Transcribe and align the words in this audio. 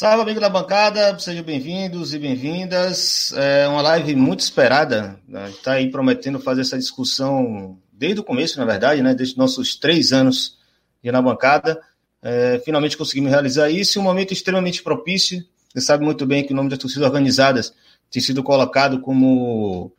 Salve, 0.00 0.22
amigo 0.22 0.38
da 0.38 0.48
bancada, 0.48 1.18
sejam 1.18 1.42
bem-vindos 1.42 2.14
e 2.14 2.20
bem-vindas. 2.20 3.32
É 3.32 3.66
uma 3.66 3.82
live 3.82 4.14
muito 4.14 4.38
esperada, 4.38 5.18
está 5.48 5.72
aí 5.72 5.90
prometendo 5.90 6.38
fazer 6.38 6.60
essa 6.60 6.78
discussão 6.78 7.76
desde 7.92 8.20
o 8.20 8.22
começo, 8.22 8.60
na 8.60 8.64
verdade, 8.64 9.02
né? 9.02 9.12
desde 9.12 9.36
nossos 9.36 9.74
três 9.74 10.12
anos 10.12 10.56
de 11.02 11.10
na 11.10 11.20
bancada. 11.20 11.80
É, 12.22 12.62
finalmente 12.64 12.96
conseguimos 12.96 13.32
realizar 13.32 13.70
isso 13.70 13.98
um 13.98 14.04
momento 14.04 14.32
extremamente 14.32 14.84
propício. 14.84 15.44
Você 15.74 15.80
sabe 15.80 16.04
muito 16.04 16.24
bem 16.24 16.46
que 16.46 16.52
o 16.52 16.56
nome 16.56 16.70
das 16.70 16.78
torcidas 16.78 17.04
organizadas 17.04 17.74
tem 18.08 18.22
sido 18.22 18.40
colocado 18.40 19.00
como 19.00 19.92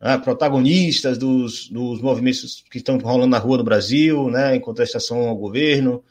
né, 0.00 0.16
protagonistas 0.18 1.18
dos, 1.18 1.68
dos 1.68 2.00
movimentos 2.00 2.62
que 2.70 2.78
estão 2.78 2.96
rolando 2.98 3.30
na 3.30 3.38
rua 3.38 3.58
no 3.58 3.64
Brasil, 3.64 4.30
né, 4.30 4.54
em 4.54 4.60
contestação 4.60 5.28
ao 5.28 5.34
governo, 5.34 6.04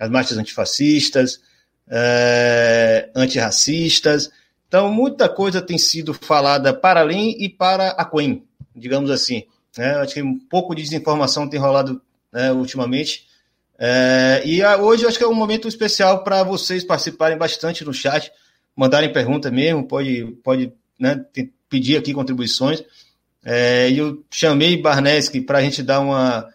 as 0.00 0.08
marchas 0.08 0.38
antifascistas 0.38 1.42
é, 1.90 3.10
antirracistas. 3.14 4.30
Então, 4.68 4.92
muita 4.92 5.28
coisa 5.28 5.60
tem 5.60 5.76
sido 5.76 6.14
falada 6.14 6.72
para 6.72 7.00
além 7.00 7.36
e 7.42 7.48
para 7.48 7.88
a 7.88 8.04
Quen, 8.04 8.44
digamos 8.74 9.10
assim. 9.10 9.44
Né? 9.76 9.96
Acho 9.96 10.14
que 10.14 10.22
um 10.22 10.38
pouco 10.38 10.74
de 10.74 10.82
desinformação 10.82 11.48
tem 11.48 11.58
rolado 11.58 12.00
né, 12.32 12.52
ultimamente. 12.52 13.26
É, 13.76 14.42
e 14.44 14.62
a, 14.62 14.76
hoje 14.76 15.06
acho 15.06 15.18
que 15.18 15.24
é 15.24 15.28
um 15.28 15.34
momento 15.34 15.66
especial 15.66 16.22
para 16.22 16.44
vocês 16.44 16.84
participarem 16.84 17.36
bastante 17.36 17.84
no 17.84 17.92
chat, 17.92 18.30
mandarem 18.76 19.12
pergunta 19.12 19.50
mesmo, 19.50 19.88
pode, 19.88 20.26
pode 20.44 20.72
né, 20.98 21.24
pedir 21.68 21.96
aqui 21.96 22.14
contribuições. 22.14 22.84
É, 23.44 23.90
e 23.90 23.98
eu 23.98 24.22
chamei 24.30 24.76
Barneski 24.76 25.40
para 25.40 25.58
a 25.58 25.62
gente 25.62 25.82
dar 25.82 26.00
uma, 26.00 26.46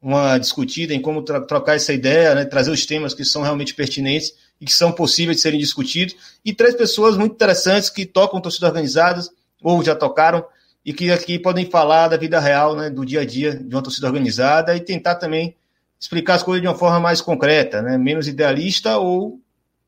uma 0.00 0.38
discutida 0.38 0.94
em 0.94 1.00
como 1.02 1.22
trocar 1.22 1.74
essa 1.74 1.92
ideia, 1.92 2.34
né, 2.34 2.44
trazer 2.44 2.70
os 2.70 2.86
temas 2.86 3.12
que 3.12 3.24
são 3.24 3.42
realmente 3.42 3.74
pertinentes 3.74 4.32
e 4.62 4.64
que 4.64 4.72
são 4.72 4.92
possíveis 4.92 5.38
de 5.38 5.42
serem 5.42 5.58
discutidos, 5.58 6.14
e 6.44 6.54
três 6.54 6.76
pessoas 6.76 7.16
muito 7.16 7.32
interessantes 7.32 7.90
que 7.90 8.06
tocam 8.06 8.40
torcidas 8.40 8.68
organizadas, 8.68 9.28
ou 9.60 9.82
já 9.82 9.96
tocaram, 9.96 10.44
e 10.84 10.92
que 10.92 11.10
aqui 11.10 11.36
podem 11.36 11.68
falar 11.68 12.06
da 12.06 12.16
vida 12.16 12.38
real, 12.38 12.76
né, 12.76 12.88
do 12.88 13.04
dia 13.04 13.22
a 13.22 13.24
dia 13.24 13.56
de 13.56 13.74
uma 13.74 13.82
torcida 13.82 14.06
organizada, 14.06 14.76
e 14.76 14.80
tentar 14.80 15.16
também 15.16 15.56
explicar 15.98 16.34
as 16.34 16.44
coisas 16.44 16.62
de 16.62 16.68
uma 16.68 16.76
forma 16.76 17.00
mais 17.00 17.20
concreta, 17.20 17.82
né, 17.82 17.98
menos 17.98 18.28
idealista, 18.28 18.98
ou, 18.98 19.40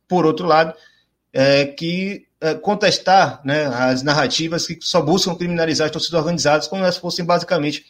por 0.08 0.26
outro 0.26 0.44
lado, 0.44 0.74
é, 1.32 1.66
que 1.66 2.26
é, 2.40 2.54
contestar 2.54 3.40
né, 3.44 3.66
as 3.66 4.02
narrativas 4.02 4.66
que 4.66 4.78
só 4.80 5.00
buscam 5.00 5.36
criminalizar 5.36 5.84
as 5.86 5.92
torcidas 5.92 6.18
organizadas, 6.18 6.66
como 6.66 6.82
elas 6.82 6.96
fossem 6.96 7.24
basicamente 7.24 7.86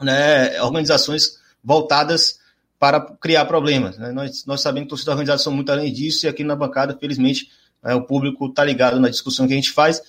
né, 0.00 0.58
organizações 0.62 1.38
voltadas 1.62 2.38
para 2.78 3.00
criar 3.00 3.44
problemas. 3.46 3.96
Né? 3.98 4.12
Nós, 4.12 4.44
nós 4.46 4.60
sabemos 4.60 4.86
que 4.86 4.90
torcidas 4.90 5.12
organizadas 5.12 5.42
são 5.42 5.52
muito 5.52 5.70
além 5.70 5.92
disso, 5.92 6.26
e 6.26 6.28
aqui 6.28 6.44
na 6.44 6.56
bancada, 6.56 6.96
felizmente, 6.98 7.48
é, 7.82 7.94
o 7.94 8.02
público 8.02 8.46
está 8.46 8.64
ligado 8.64 9.00
na 9.00 9.08
discussão 9.08 9.46
que 9.46 9.52
a 9.52 9.56
gente 9.56 9.70
faz, 9.70 10.02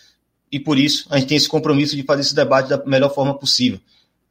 e 0.51 0.59
por 0.59 0.77
isso 0.77 1.07
a 1.09 1.17
gente 1.17 1.27
tem 1.27 1.37
esse 1.37 1.49
compromisso 1.49 1.95
de 1.95 2.03
fazer 2.03 2.21
esse 2.21 2.35
debate 2.35 2.69
da 2.69 2.83
melhor 2.85 3.13
forma 3.13 3.37
possível. 3.37 3.79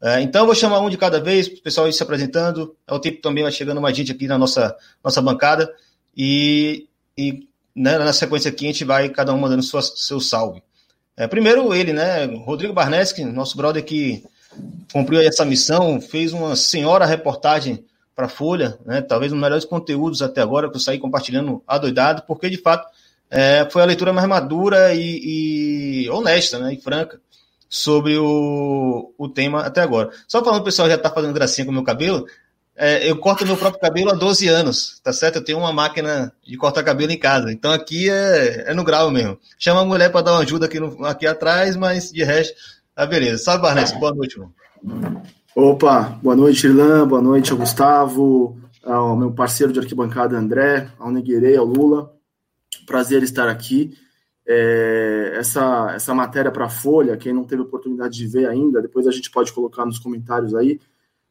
É, 0.00 0.20
então, 0.20 0.42
eu 0.42 0.46
vou 0.46 0.54
chamar 0.54 0.80
um 0.80 0.90
de 0.90 0.96
cada 0.96 1.20
vez, 1.20 1.46
o 1.46 1.62
pessoal 1.62 1.88
ir 1.88 1.92
se 1.92 2.02
apresentando, 2.02 2.76
ao 2.86 3.00
tempo 3.00 3.22
também 3.22 3.42
vai 3.42 3.52
chegando 3.52 3.80
mais 3.80 3.96
gente 3.96 4.12
aqui 4.12 4.26
na 4.26 4.36
nossa, 4.36 4.76
nossa 5.02 5.22
bancada, 5.22 5.72
e, 6.16 6.86
e 7.16 7.48
né, 7.74 7.98
na 7.98 8.12
sequência 8.12 8.50
aqui 8.50 8.66
a 8.66 8.68
gente 8.68 8.84
vai 8.84 9.08
cada 9.08 9.32
um 9.32 9.38
mandando 9.38 9.62
sua, 9.62 9.82
seu 9.82 10.20
salve. 10.20 10.62
É, 11.16 11.26
primeiro 11.26 11.72
ele, 11.72 11.92
né, 11.92 12.24
Rodrigo 12.24 12.72
Barneski, 12.72 13.24
nosso 13.24 13.56
brother 13.56 13.84
que 13.84 14.24
cumpriu 14.92 15.20
essa 15.20 15.44
missão, 15.44 16.00
fez 16.00 16.32
uma 16.32 16.56
senhora 16.56 17.06
reportagem 17.06 17.84
para 18.14 18.26
a 18.26 18.28
Folha, 18.28 18.78
né? 18.84 19.02
talvez 19.02 19.32
um 19.32 19.36
dos 19.36 19.42
melhores 19.42 19.64
conteúdos 19.64 20.22
até 20.22 20.40
agora, 20.40 20.70
que 20.70 20.76
eu 20.76 20.80
saí 20.80 20.98
compartilhando 20.98 21.62
adoidado, 21.66 22.22
porque 22.26 22.48
de 22.48 22.58
fato 22.58 22.88
é, 23.30 23.66
foi 23.70 23.82
a 23.82 23.86
leitura 23.86 24.12
mais 24.12 24.28
madura 24.28 24.94
e, 24.94 26.04
e 26.04 26.10
honesta 26.10 26.58
né? 26.58 26.74
e 26.74 26.80
franca 26.80 27.20
sobre 27.68 28.16
o, 28.16 29.12
o 29.18 29.28
tema 29.28 29.62
até 29.62 29.80
agora. 29.80 30.10
Só 30.28 30.44
falando, 30.44 30.60
o 30.60 30.64
pessoal 30.64 30.88
já 30.88 30.94
está 30.94 31.10
fazendo 31.10 31.34
gracinha 31.34 31.64
com 31.64 31.72
o 31.72 31.74
meu 31.74 31.82
cabelo, 31.82 32.26
é, 32.76 33.08
eu 33.08 33.16
corto 33.18 33.46
meu 33.46 33.56
próprio 33.56 33.80
cabelo 33.80 34.10
há 34.10 34.14
12 34.14 34.48
anos, 34.48 35.00
tá 35.02 35.12
certo? 35.12 35.36
Eu 35.36 35.44
tenho 35.44 35.58
uma 35.58 35.72
máquina 35.72 36.32
de 36.44 36.56
cortar 36.56 36.82
cabelo 36.82 37.12
em 37.12 37.18
casa, 37.18 37.52
então 37.52 37.70
aqui 37.70 38.10
é, 38.10 38.70
é 38.70 38.74
no 38.74 38.82
grau 38.82 39.10
mesmo. 39.10 39.38
Chama 39.58 39.80
a 39.80 39.84
mulher 39.84 40.10
para 40.10 40.22
dar 40.22 40.32
uma 40.32 40.40
ajuda 40.40 40.66
aqui, 40.66 40.80
no, 40.80 41.04
aqui 41.04 41.26
atrás, 41.26 41.76
mas 41.76 42.10
de 42.10 42.24
resto, 42.24 42.54
tá 42.94 43.06
beleza. 43.06 43.44
Salve, 43.44 43.62
Barnes, 43.62 43.92
boa 43.92 44.12
noite, 44.12 44.34
irmão. 44.34 44.52
Opa, 45.56 46.18
boa 46.20 46.34
noite, 46.34 46.66
Irlan, 46.66 47.06
boa 47.06 47.22
noite 47.22 47.52
ao 47.52 47.58
Gustavo, 47.58 48.58
ao 48.82 49.16
meu 49.16 49.30
parceiro 49.30 49.72
de 49.72 49.78
arquibancada 49.78 50.36
André, 50.36 50.90
ao 50.98 51.12
Neguerei, 51.12 51.56
ao 51.56 51.64
Lula. 51.64 52.12
Prazer 52.84 53.22
estar 53.22 53.48
aqui. 53.48 53.96
É, 54.44 55.34
essa, 55.36 55.92
essa 55.94 56.12
matéria 56.12 56.50
para 56.50 56.64
a 56.64 56.68
Folha, 56.68 57.16
quem 57.16 57.32
não 57.32 57.44
teve 57.44 57.62
oportunidade 57.62 58.18
de 58.18 58.26
ver 58.26 58.48
ainda, 58.48 58.82
depois 58.82 59.06
a 59.06 59.12
gente 59.12 59.30
pode 59.30 59.52
colocar 59.52 59.86
nos 59.86 60.00
comentários 60.00 60.56
aí, 60.56 60.80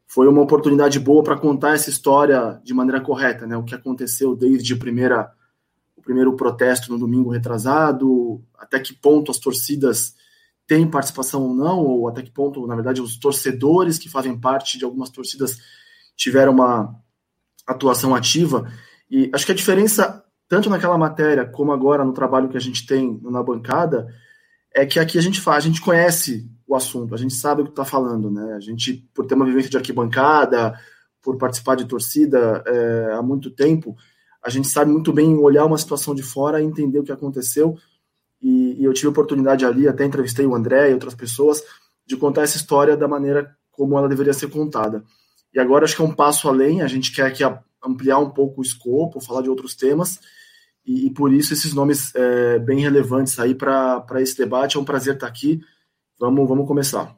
foi 0.07 0.25
uma 0.29 0.41
oportunidade 0.41 1.01
boa 1.01 1.21
para 1.21 1.37
contar 1.37 1.73
essa 1.73 1.89
história 1.89 2.61
de 2.63 2.73
maneira 2.73 3.01
correta, 3.01 3.45
né? 3.45 3.57
O 3.57 3.63
que 3.63 3.75
aconteceu 3.75 4.37
desde 4.37 4.73
primeira, 4.77 5.33
o 5.97 6.01
primeiro 6.01 6.33
protesto 6.37 6.89
no 6.89 6.97
domingo 6.97 7.29
retrasado, 7.29 8.41
até 8.57 8.79
que 8.79 8.93
ponto 8.93 9.31
as 9.31 9.37
torcidas 9.37 10.15
tem 10.67 10.89
participação 10.89 11.43
ou 11.43 11.53
não, 11.53 11.79
ou 11.79 12.07
até 12.07 12.21
que 12.21 12.31
ponto, 12.31 12.65
na 12.65 12.75
verdade, 12.75 13.01
os 13.01 13.17
torcedores 13.17 13.97
que 13.97 14.09
fazem 14.09 14.39
parte 14.39 14.77
de 14.77 14.85
algumas 14.85 15.09
torcidas 15.09 15.57
tiveram 16.15 16.53
uma 16.53 16.95
atuação 17.67 18.15
ativa. 18.15 18.71
E 19.09 19.29
acho 19.33 19.45
que 19.45 19.51
a 19.51 19.55
diferença, 19.55 20.23
tanto 20.47 20.69
naquela 20.69 20.97
matéria 20.97 21.45
como 21.45 21.71
agora 21.71 22.05
no 22.05 22.13
trabalho 22.13 22.49
que 22.49 22.57
a 22.57 22.61
gente 22.61 22.85
tem 22.85 23.19
na 23.23 23.43
bancada, 23.43 24.07
é 24.73 24.85
que 24.85 24.99
aqui 24.99 25.17
a 25.17 25.21
gente 25.21 25.39
faz, 25.39 25.63
a 25.63 25.67
gente 25.67 25.81
conhece 25.81 26.49
o 26.65 26.75
assunto, 26.75 27.13
a 27.13 27.17
gente 27.17 27.33
sabe 27.33 27.61
o 27.61 27.65
que 27.65 27.71
está 27.71 27.85
falando, 27.85 28.31
né? 28.31 28.53
A 28.53 28.59
gente, 28.59 28.93
por 29.13 29.25
ter 29.25 29.35
uma 29.35 29.45
vivência 29.45 29.69
de 29.69 29.77
arquibancada, 29.77 30.73
por 31.21 31.37
participar 31.37 31.75
de 31.75 31.85
torcida 31.85 32.63
é, 32.65 33.13
há 33.13 33.21
muito 33.21 33.51
tempo, 33.51 33.95
a 34.43 34.49
gente 34.49 34.67
sabe 34.67 34.91
muito 34.91 35.13
bem 35.13 35.37
olhar 35.37 35.65
uma 35.65 35.77
situação 35.77 36.15
de 36.15 36.23
fora 36.23 36.61
entender 36.61 36.99
o 36.99 37.03
que 37.03 37.11
aconteceu 37.11 37.77
e, 38.43 38.81
e 38.81 38.83
eu 38.83 38.93
tive 38.93 39.07
oportunidade 39.07 39.65
ali, 39.65 39.87
até 39.87 40.03
entrevistei 40.03 40.45
o 40.45 40.53
André 40.53 40.91
e 40.91 40.93
outras 40.93 41.15
pessoas, 41.15 41.63
de 42.05 42.17
contar 42.17 42.43
essa 42.43 42.57
história 42.57 42.97
da 42.97 43.07
maneira 43.07 43.55
como 43.71 43.97
ela 43.97 44.09
deveria 44.09 44.33
ser 44.33 44.49
contada. 44.49 45.03
E 45.53 45.59
agora 45.59 45.85
acho 45.85 45.95
que 45.95 46.01
é 46.01 46.05
um 46.05 46.13
passo 46.13 46.49
além, 46.49 46.81
a 46.81 46.87
gente 46.87 47.11
quer 47.13 47.25
aqui 47.25 47.43
ampliar 47.83 48.19
um 48.19 48.29
pouco 48.29 48.59
o 48.59 48.63
escopo, 48.63 49.21
falar 49.21 49.41
de 49.41 49.49
outros 49.49 49.75
temas, 49.75 50.19
e, 50.85 51.07
e 51.07 51.09
por 51.09 51.33
isso 51.33 51.53
esses 51.53 51.73
nomes 51.73 52.13
é, 52.15 52.59
bem 52.59 52.79
relevantes 52.79 53.39
aí 53.39 53.55
para 53.55 54.03
esse 54.17 54.37
debate. 54.37 54.75
É 54.75 54.79
um 54.79 54.85
prazer 54.85 55.13
estar 55.15 55.27
aqui. 55.27 55.61
Vamos, 56.19 56.47
vamos 56.47 56.67
começar. 56.67 57.15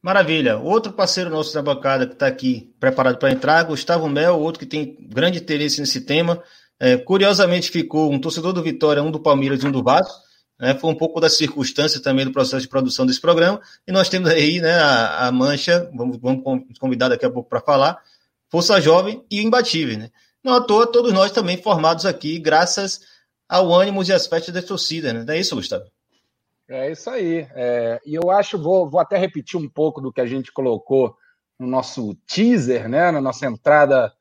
Maravilha. 0.00 0.58
Outro 0.58 0.92
parceiro 0.92 1.30
nosso 1.30 1.54
da 1.54 1.62
bancada 1.62 2.06
que 2.06 2.14
está 2.14 2.26
aqui 2.26 2.74
preparado 2.80 3.18
para 3.18 3.30
entrar, 3.30 3.62
Gustavo 3.64 4.08
Mel, 4.08 4.40
outro 4.40 4.58
que 4.58 4.66
tem 4.66 4.96
grande 5.08 5.38
interesse 5.38 5.80
nesse 5.80 6.00
tema, 6.00 6.42
é, 6.82 6.96
curiosamente 6.96 7.70
ficou 7.70 8.12
um 8.12 8.18
torcedor 8.18 8.52
do 8.52 8.60
Vitória, 8.60 9.00
um 9.00 9.10
do 9.12 9.20
Palmeiras 9.20 9.62
e 9.62 9.66
um 9.68 9.70
do 9.70 9.84
Vasco. 9.84 10.20
Né, 10.58 10.74
foi 10.74 10.90
um 10.90 10.96
pouco 10.96 11.20
da 11.20 11.30
circunstância 11.30 12.02
também 12.02 12.24
do 12.24 12.32
processo 12.32 12.60
de 12.60 12.68
produção 12.68 13.06
desse 13.06 13.20
programa. 13.20 13.60
E 13.86 13.92
nós 13.92 14.08
temos 14.08 14.28
aí 14.28 14.60
né, 14.60 14.74
a, 14.74 15.28
a 15.28 15.32
Mancha, 15.32 15.88
vamos, 15.94 16.18
vamos 16.18 16.42
convidar 16.80 17.08
daqui 17.08 17.24
a 17.24 17.30
pouco 17.30 17.48
para 17.48 17.60
falar, 17.60 18.02
Força 18.50 18.80
Jovem 18.80 19.24
e 19.30 19.40
Imbatível. 19.40 19.96
Né? 19.96 20.10
Não 20.42 20.54
à 20.54 20.60
toa, 20.60 20.84
todos 20.84 21.12
nós 21.12 21.30
também 21.30 21.56
formados 21.56 22.04
aqui, 22.04 22.36
graças 22.40 23.00
ao 23.48 23.72
ânimo 23.72 24.02
e 24.02 24.12
às 24.12 24.26
festas 24.26 24.52
da 24.52 24.60
torcida. 24.60 25.12
Né? 25.12 25.22
Não 25.24 25.34
é 25.34 25.38
isso, 25.38 25.54
Gustavo? 25.54 25.84
É 26.68 26.90
isso 26.90 27.08
aí. 27.10 27.46
É, 27.54 28.00
e 28.04 28.16
eu 28.16 28.28
acho, 28.28 28.58
vou, 28.58 28.90
vou 28.90 28.98
até 28.98 29.16
repetir 29.16 29.56
um 29.56 29.68
pouco 29.68 30.00
do 30.00 30.12
que 30.12 30.20
a 30.20 30.26
gente 30.26 30.50
colocou 30.50 31.14
no 31.60 31.68
nosso 31.68 32.16
teaser, 32.26 32.88
né, 32.88 33.12
na 33.12 33.20
nossa 33.20 33.46
entrada 33.46 34.12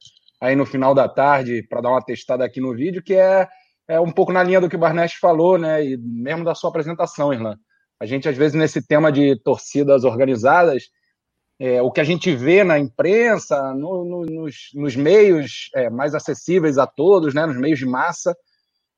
aí 0.42 0.56
no 0.56 0.66
final 0.66 0.96
da 0.96 1.08
tarde 1.08 1.64
para 1.70 1.82
dar 1.82 1.90
uma 1.90 2.04
testada 2.04 2.44
aqui 2.44 2.60
no 2.60 2.74
vídeo, 2.74 3.04
que 3.04 3.14
é, 3.14 3.48
é 3.88 4.00
um 4.00 4.12
pouco 4.12 4.34
na 4.34 4.42
linha 4.42 4.60
do 4.60 4.68
que 4.68 4.76
o 4.76 4.80
Barnett 4.80 5.20
falou, 5.20 5.58
né? 5.58 5.86
E 5.86 5.98
mesmo 5.98 6.44
da 6.44 6.56
sua 6.56 6.72
apresentação, 6.72 7.32
Irlan. 7.32 7.56
A 8.00 8.06
gente, 8.08 8.28
às 8.28 8.36
vezes, 8.36 8.56
nesse 8.56 8.86
tema 8.86 9.12
de 9.12 9.36
torcidas 9.44 10.04
organizadas, 10.04 10.86
é, 11.60 11.80
o 11.80 11.92
que 11.92 12.02
a 12.02 12.04
gente 12.04 12.36
vê 12.36 12.64
na 12.64 12.80
imprensa, 12.80 13.72
no, 13.76 14.04
no, 14.04 14.26
nos, 14.26 14.56
nos, 14.74 14.96
meios 14.96 15.70
é, 15.76 15.92
mais 15.92 16.16
acessíveis 16.16 16.80
a 16.80 16.88
todos, 16.88 17.36
né, 17.36 17.46
nos 17.46 17.58
meios 17.58 17.78
de 17.78 17.86
massa, 17.86 18.36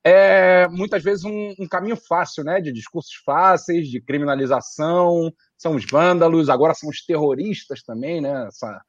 é 0.05 0.65
muitas 0.69 1.03
vezes 1.03 1.25
um, 1.25 1.53
um, 1.59 1.67
caminho 1.67 1.97
fácil, 1.97 2.45
né, 2.45 2.61
de 2.61 2.71
discursos 2.71 3.15
fáceis, 3.25 3.89
de 3.89 3.99
criminalização, 3.99 5.29
são 5.57 5.75
os 5.75 5.85
vândalos, 5.85 6.49
agora 6.49 6.73
são 6.73 6.89
os 6.89 7.05
terroristas 7.05 7.83
também, 7.83 8.21
né, 8.21 8.47
essa, 8.47 8.81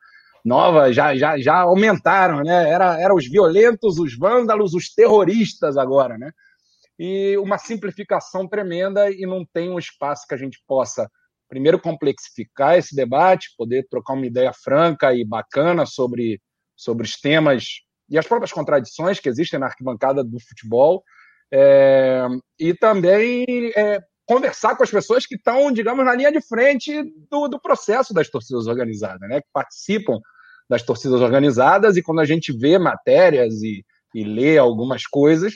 nova 0.45 0.93
já, 0.93 1.17
já, 1.17 1.39
já 1.39 1.57
aumentaram, 1.61 2.43
né? 2.43 2.69
Era, 2.69 3.01
era 3.01 3.15
os 3.15 3.27
violentos, 3.29 3.99
os 3.99 4.17
vândalos, 4.17 4.75
os 4.75 4.93
terroristas 4.93 5.77
agora, 5.77 6.19
né? 6.19 6.31
E 6.99 7.37
uma 7.39 7.59
simplificação 7.59 8.47
tremenda 8.47 9.11
e 9.11 9.27
não 9.27 9.45
tem 9.45 9.71
um 9.71 9.79
espaço 9.79 10.27
que 10.29 10.35
a 10.35 10.39
gente 10.39 10.63
possa, 10.67 11.11
primeiro, 11.49 11.81
complexificar 11.81 12.77
esse 12.77 12.95
debate, 12.95 13.55
poder 13.57 13.87
trocar 13.89 14.13
uma 14.15 14.27
ideia 14.27 14.53
franca 14.53 15.15
e 15.15 15.25
bacana 15.25 15.87
sobre, 15.87 16.41
sobre 16.77 17.05
os 17.07 17.19
temas 17.21 17.81
e 18.09 18.19
as 18.19 18.27
próprias 18.27 18.53
contradições 18.53 19.19
que 19.19 19.29
existem 19.29 19.59
na 19.59 19.67
arquibancada 19.67 20.23
do 20.23 20.39
futebol, 20.41 21.03
É, 21.53 22.27
e 22.59 22.75
também 22.75 23.71
é, 23.77 24.01
conversar 24.27 24.77
com 24.77 24.83
as 24.83 24.91
pessoas 24.91 25.25
que 25.27 25.37
estão, 25.37 25.71
digamos, 25.71 26.05
na 26.05 26.15
linha 26.15 26.33
de 26.33 26.41
frente 26.41 26.91
do, 27.31 27.47
do 27.49 27.61
processo 27.61 28.13
das 28.13 28.29
torcidas 28.29 28.67
organizadas, 28.67 29.29
né? 29.29 29.41
Que 29.41 29.49
participam 29.53 30.19
das 30.69 30.83
torcidas 30.83 31.21
organizadas 31.21 31.97
e 31.97 32.03
quando 32.03 32.21
a 32.21 32.25
gente 32.25 32.53
vê 32.53 32.79
matérias 32.79 33.63
e, 33.63 33.85
e 34.15 34.25
lê 34.25 34.59
algumas 34.59 35.07
coisas, 35.07 35.55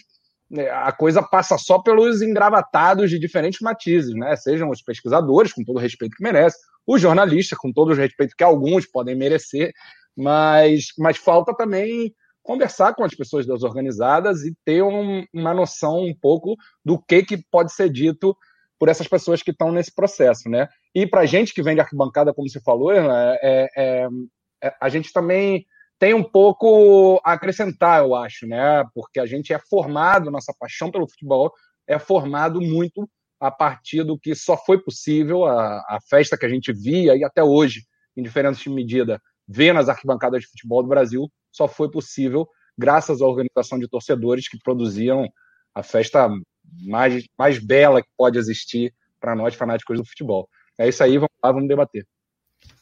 né, 0.50 0.68
a 0.70 0.92
coisa 0.92 1.22
passa 1.22 1.58
só 1.58 1.78
pelos 1.78 2.22
engravatados 2.22 3.10
de 3.10 3.18
diferentes 3.18 3.60
matizes, 3.60 4.14
né? 4.14 4.34
Sejam 4.36 4.70
os 4.70 4.82
pesquisadores, 4.82 5.52
com 5.52 5.62
todo 5.62 5.76
o 5.76 5.80
respeito 5.80 6.16
que 6.16 6.22
merecem, 6.22 6.60
os 6.86 7.00
jornalistas, 7.00 7.58
com 7.58 7.72
todo 7.72 7.90
o 7.90 7.94
respeito 7.94 8.34
que 8.36 8.44
alguns 8.44 8.86
podem 8.86 9.14
merecer, 9.14 9.72
mas, 10.16 10.86
mas 10.98 11.18
falta 11.18 11.54
também 11.54 12.14
conversar 12.42 12.94
com 12.94 13.04
as 13.04 13.14
pessoas 13.14 13.46
das 13.46 13.62
organizadas 13.62 14.42
e 14.42 14.56
ter 14.64 14.82
um, 14.82 15.22
uma 15.34 15.52
noção 15.52 16.00
um 16.00 16.14
pouco 16.18 16.56
do 16.82 16.98
que, 16.98 17.22
que 17.22 17.36
pode 17.50 17.74
ser 17.74 17.90
dito 17.90 18.34
por 18.78 18.88
essas 18.88 19.06
pessoas 19.06 19.42
que 19.42 19.50
estão 19.50 19.70
nesse 19.70 19.94
processo, 19.94 20.48
né? 20.48 20.66
E 20.94 21.06
para 21.06 21.26
gente 21.26 21.52
que 21.52 21.62
vem 21.62 21.74
de 21.74 21.82
arquibancada, 21.82 22.32
como 22.32 22.48
você 22.48 22.60
falou, 22.60 22.90
é, 22.90 23.38
é, 23.42 23.68
é, 23.76 24.08
a 24.80 24.88
gente 24.88 25.12
também 25.12 25.66
tem 25.98 26.14
um 26.14 26.22
pouco 26.22 27.20
a 27.24 27.32
acrescentar, 27.32 28.00
eu 28.00 28.14
acho, 28.14 28.46
né? 28.46 28.84
Porque 28.94 29.18
a 29.18 29.26
gente 29.26 29.52
é 29.52 29.58
formado, 29.58 30.30
nossa 30.30 30.54
paixão 30.58 30.90
pelo 30.90 31.08
futebol 31.08 31.52
é 31.86 31.98
formado 31.98 32.60
muito 32.60 33.08
a 33.40 33.50
partir 33.50 34.04
do 34.04 34.18
que 34.18 34.34
só 34.34 34.56
foi 34.56 34.80
possível, 34.80 35.44
a, 35.44 35.78
a 35.88 35.98
festa 36.08 36.36
que 36.36 36.44
a 36.44 36.48
gente 36.48 36.72
via 36.72 37.16
e 37.16 37.24
até 37.24 37.42
hoje, 37.42 37.84
em 38.16 38.22
diferentes 38.22 38.64
medidas, 38.66 39.18
vê 39.46 39.72
nas 39.72 39.88
arquibancadas 39.88 40.42
de 40.42 40.48
futebol 40.48 40.82
do 40.82 40.88
Brasil, 40.88 41.30
só 41.50 41.66
foi 41.66 41.90
possível 41.90 42.46
graças 42.76 43.22
à 43.22 43.26
organização 43.26 43.78
de 43.78 43.88
torcedores 43.88 44.48
que 44.48 44.58
produziam 44.62 45.28
a 45.74 45.82
festa 45.82 46.28
mais, 46.86 47.24
mais 47.36 47.58
bela 47.58 48.02
que 48.02 48.08
pode 48.16 48.38
existir 48.38 48.92
para 49.20 49.34
nós 49.34 49.54
fanáticos 49.54 49.98
do 49.98 50.06
futebol. 50.06 50.48
É 50.78 50.88
isso 50.88 51.02
aí, 51.02 51.16
vamos 51.16 51.30
lá, 51.42 51.50
vamos 51.50 51.68
debater. 51.68 52.06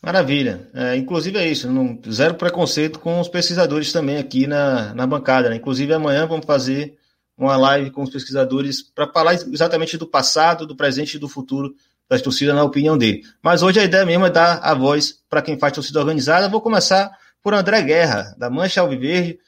Maravilha. 0.03 0.69
É, 0.75 0.97
inclusive 0.97 1.39
é 1.39 1.49
isso, 1.49 1.71
não, 1.71 2.01
zero 2.11 2.35
preconceito 2.35 2.99
com 2.99 3.21
os 3.21 3.29
pesquisadores 3.29 3.93
também 3.93 4.19
aqui 4.19 4.47
na, 4.47 4.95
na 4.95 5.07
bancada. 5.07 5.51
Né? 5.51 5.57
Inclusive 5.57 5.93
amanhã 5.93 6.27
vamos 6.27 6.47
fazer 6.47 6.97
uma 7.37 7.57
live 7.57 7.91
com 7.91 8.03
os 8.03 8.11
pesquisadores 8.11 8.83
para 8.83 9.07
falar 9.13 9.35
exatamente 9.35 9.99
do 9.99 10.07
passado, 10.07 10.67
do 10.67 10.77
presente 10.77 11.17
e 11.17 11.21
do 11.21 11.29
futuro 11.29 11.75
das 12.09 12.23
torcidas, 12.23 12.55
na 12.55 12.63
opinião 12.63 12.97
dele. 12.97 13.23
Mas 13.43 13.63
hoje 13.63 13.81
a 13.81 13.85
ideia 13.85 14.07
mesmo 14.07 14.27
é 14.27 14.31
dar 14.31 14.61
a 14.63 14.75
voz 14.75 15.23
para 15.29 15.43
quem 15.43 15.59
faz 15.59 15.73
torcida 15.73 15.99
organizada. 15.99 16.49
Vou 16.49 16.61
começar 16.61 17.11
por 17.43 17.53
André 17.53 17.83
Guerra, 17.83 18.35
da 18.39 18.49
Mancha 18.49 18.81
Alviverde. 18.81 19.39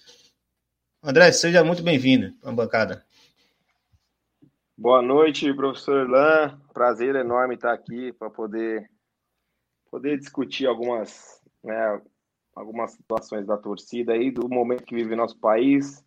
André, 1.03 1.31
seja 1.31 1.63
muito 1.63 1.83
bem-vindo 1.83 2.35
à 2.43 2.51
bancada. 2.51 3.05
Boa 4.77 5.01
noite, 5.01 5.53
professor 5.55 6.09
Lan. 6.09 6.59
Prazer 6.75 7.15
enorme 7.17 7.55
estar 7.55 7.73
aqui 7.73 8.13
para 8.13 8.31
poder 8.31 8.89
poder 9.91 10.19
discutir 10.19 10.67
algumas, 10.67 11.43
né, 11.63 12.01
algumas 12.55 12.93
situações 12.93 13.47
da 13.47 13.57
torcida 13.57 14.13
aí, 14.13 14.31
do 14.31 14.49
momento 14.49 14.85
que 14.85 14.95
vive 14.95 15.17
nosso 15.17 15.39
país. 15.39 16.05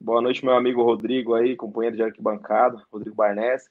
Boa 0.00 0.20
noite, 0.20 0.44
meu 0.44 0.54
amigo 0.54 0.82
Rodrigo 0.82 1.34
aí, 1.34 1.56
companheiro 1.56 1.96
de 1.96 2.02
arquibancada, 2.02 2.82
Rodrigo 2.92 3.16
Barnes. 3.16 3.68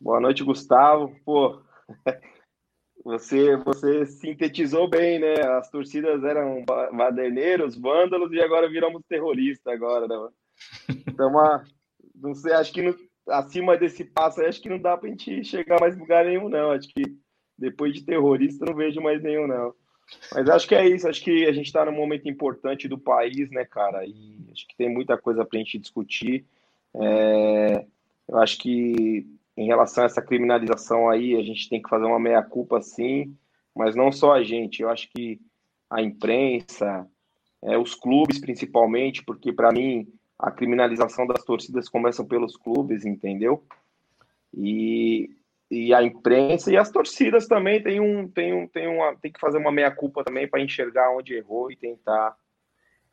Boa 0.00 0.20
noite, 0.20 0.44
Gustavo. 0.44 1.14
Pô, 1.24 1.62
você, 3.02 3.56
você 3.56 4.04
sintetizou 4.06 4.88
bem, 4.88 5.18
né? 5.18 5.40
As 5.58 5.70
torcidas 5.70 6.22
eram 6.22 6.64
baderneiros, 6.66 7.76
vândalos 7.76 8.30
e 8.32 8.40
agora 8.40 8.68
viramos 8.68 9.02
terroristas 9.08 9.72
agora, 9.72 10.06
né? 10.06 10.28
Então, 11.08 11.30
uma, 11.30 11.64
não 12.14 12.34
sei, 12.34 12.52
acho 12.52 12.72
que 12.72 12.94
acima 13.28 13.76
desse 13.76 14.04
passo 14.04 14.40
aí, 14.40 14.48
acho 14.48 14.60
que 14.60 14.68
não 14.68 14.78
dá 14.78 14.96
pra 14.96 15.08
gente 15.08 15.42
chegar 15.44 15.80
mais 15.80 15.96
lugar 15.96 16.26
nenhum, 16.26 16.48
não. 16.48 16.70
Acho 16.72 16.88
que 16.88 17.18
depois 17.58 17.92
de 17.94 18.04
terrorista, 18.04 18.64
não 18.64 18.74
vejo 18.74 19.00
mais 19.00 19.22
nenhum, 19.22 19.46
não. 19.46 19.74
Mas 20.32 20.48
acho 20.48 20.68
que 20.68 20.74
é 20.74 20.88
isso, 20.88 21.08
acho 21.08 21.22
que 21.22 21.46
a 21.46 21.52
gente 21.52 21.66
está 21.66 21.84
num 21.84 21.92
momento 21.92 22.28
importante 22.28 22.86
do 22.86 22.98
país, 22.98 23.50
né, 23.50 23.64
cara? 23.64 24.04
E 24.06 24.38
acho 24.52 24.66
que 24.66 24.76
tem 24.76 24.88
muita 24.88 25.18
coisa 25.18 25.44
para 25.44 25.58
a 25.58 25.62
gente 25.62 25.78
discutir. 25.78 26.44
É, 26.94 27.84
eu 28.28 28.38
acho 28.38 28.58
que 28.58 29.26
em 29.56 29.66
relação 29.66 30.04
a 30.04 30.06
essa 30.06 30.22
criminalização 30.22 31.08
aí, 31.08 31.34
a 31.36 31.42
gente 31.42 31.68
tem 31.68 31.82
que 31.82 31.88
fazer 31.88 32.04
uma 32.04 32.20
meia-culpa, 32.20 32.80
sim, 32.82 33.34
mas 33.74 33.96
não 33.96 34.12
só 34.12 34.34
a 34.34 34.42
gente, 34.42 34.82
eu 34.82 34.90
acho 34.90 35.08
que 35.10 35.40
a 35.88 36.02
imprensa, 36.02 37.06
é, 37.62 37.78
os 37.78 37.94
clubes 37.94 38.38
principalmente, 38.38 39.24
porque 39.24 39.52
para 39.52 39.72
mim 39.72 40.06
a 40.38 40.50
criminalização 40.50 41.26
das 41.26 41.42
torcidas 41.42 41.88
começa 41.88 42.22
pelos 42.22 42.56
clubes, 42.56 43.06
entendeu? 43.06 43.64
E 44.54 45.30
e 45.70 45.92
a 45.92 46.02
imprensa 46.02 46.70
e 46.70 46.76
as 46.76 46.90
torcidas 46.90 47.46
também 47.46 47.82
tem 47.82 48.00
um 48.00 48.28
tem 48.28 48.54
um 48.54 48.68
tem 48.68 48.86
uma 48.86 49.16
tem 49.16 49.32
que 49.32 49.40
fazer 49.40 49.58
uma 49.58 49.72
meia 49.72 49.90
culpa 49.90 50.22
também 50.22 50.48
para 50.48 50.60
enxergar 50.60 51.10
onde 51.10 51.34
errou 51.34 51.70
e 51.70 51.76
tentar 51.76 52.36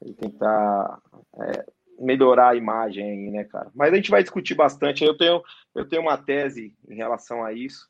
e 0.06 0.14
tentar 0.14 1.02
é, 1.40 1.66
melhorar 2.00 2.50
a 2.50 2.56
imagem 2.56 3.04
aí, 3.04 3.32
né, 3.32 3.44
cara? 3.46 3.72
Mas 3.74 3.92
a 3.92 3.96
gente 3.96 4.12
vai 4.12 4.22
discutir 4.22 4.54
bastante. 4.54 5.04
Eu 5.04 5.18
tenho 5.18 5.42
eu 5.74 5.88
tenho 5.88 6.02
uma 6.04 6.18
tese 6.18 6.76
em 6.88 6.96
relação 6.96 7.44
a 7.44 7.54
isso 7.54 7.90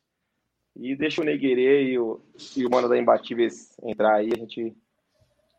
e 0.75 0.95
deixa 0.95 1.21
o 1.21 1.25
Neguerê 1.25 1.91
e 1.91 1.99
o, 1.99 2.21
e 2.55 2.65
o 2.65 2.69
Mano 2.69 2.89
da 2.89 2.97
Imbatíveis 2.97 3.75
entrar 3.83 4.15
aí, 4.15 4.29
a 4.33 4.37
gente 4.37 4.75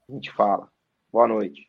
a 0.09 0.13
gente 0.13 0.33
fala. 0.33 0.69
Boa 1.13 1.29
noite. 1.29 1.69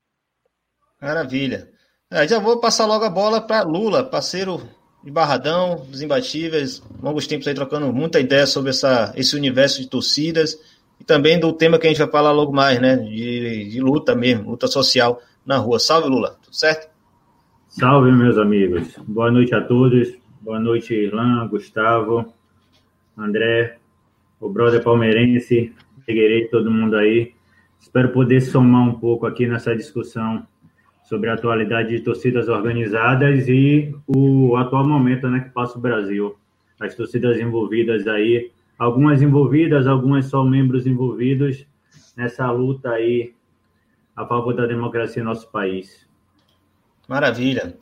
Maravilha. 1.02 1.72
É, 2.12 2.28
já 2.28 2.40
vou 2.40 2.60
passar 2.60 2.86
logo 2.86 3.04
a 3.04 3.10
bola 3.10 3.46
para 3.46 3.64
Lula, 3.64 4.10
parceiro 4.10 4.60
de 5.06 5.12
Barradão, 5.12 5.86
dos 5.88 6.02
imbatíveis, 6.02 6.82
longos 7.00 7.28
tempos 7.28 7.48
aí 7.48 7.54
trocando 7.54 7.94
muita 7.94 8.20
ideia 8.20 8.48
sobre 8.48 8.72
essa, 8.72 9.14
esse 9.16 9.36
universo 9.36 9.80
de 9.80 9.88
torcidas 9.88 10.60
e 11.00 11.04
também 11.04 11.40
do 11.40 11.54
tema 11.54 11.78
que 11.78 11.86
a 11.86 11.90
gente 11.92 12.00
vai 12.00 12.10
falar 12.10 12.32
logo 12.32 12.52
mais, 12.52 12.82
né? 12.82 12.96
De, 12.98 13.70
de 13.70 13.80
luta 13.80 14.16
mesmo, 14.16 14.50
luta 14.50 14.66
social 14.66 15.22
na 15.46 15.58
rua. 15.58 15.78
Salve, 15.78 16.10
Lula, 16.10 16.36
tudo 16.42 16.56
certo? 16.56 16.90
Salve, 17.68 18.12
meus 18.12 18.36
amigos. 18.40 18.96
Boa 19.08 19.30
noite 19.30 19.54
a 19.54 19.62
todos. 19.62 20.12
Boa 20.42 20.60
noite, 20.60 20.96
Irlan, 20.96 21.48
Gustavo, 21.50 22.34
André, 23.16 23.78
o 24.40 24.50
brother 24.50 24.84
palmeirense, 24.84 25.72
Figueiredo, 26.04 26.50
todo 26.50 26.72
mundo 26.72 26.96
aí. 26.96 27.34
Espero 27.80 28.10
poder 28.10 28.42
somar 28.42 28.88
um 28.88 28.96
pouco 28.96 29.28
aqui 29.28 29.46
nessa 29.46 29.76
discussão 29.76 30.48
sobre 31.06 31.30
a 31.30 31.34
atualidade 31.34 31.90
de 31.90 32.02
torcidas 32.02 32.48
organizadas 32.50 33.48
e 33.48 33.96
o 34.08 34.56
atual 34.58 34.88
momento 34.88 35.28
né, 35.30 35.42
que 35.42 35.50
passa 35.50 35.78
o 35.78 35.82
Brasil. 35.82 36.36
As 36.80 36.96
torcidas 36.96 37.40
envolvidas 37.40 38.08
aí, 38.08 38.52
algumas 38.78 39.22
envolvidas, 39.22 39.88
algumas 39.88 40.26
só 40.26 40.44
membros 40.44 40.86
envolvidos 40.86 41.66
nessa 42.18 42.50
luta 42.52 42.90
aí 42.90 43.34
a 44.16 44.26
favor 44.26 44.56
da 44.56 44.66
democracia 44.66 45.22
em 45.22 45.26
nosso 45.26 45.48
país. 45.50 46.06
Maravilha. 47.08 47.78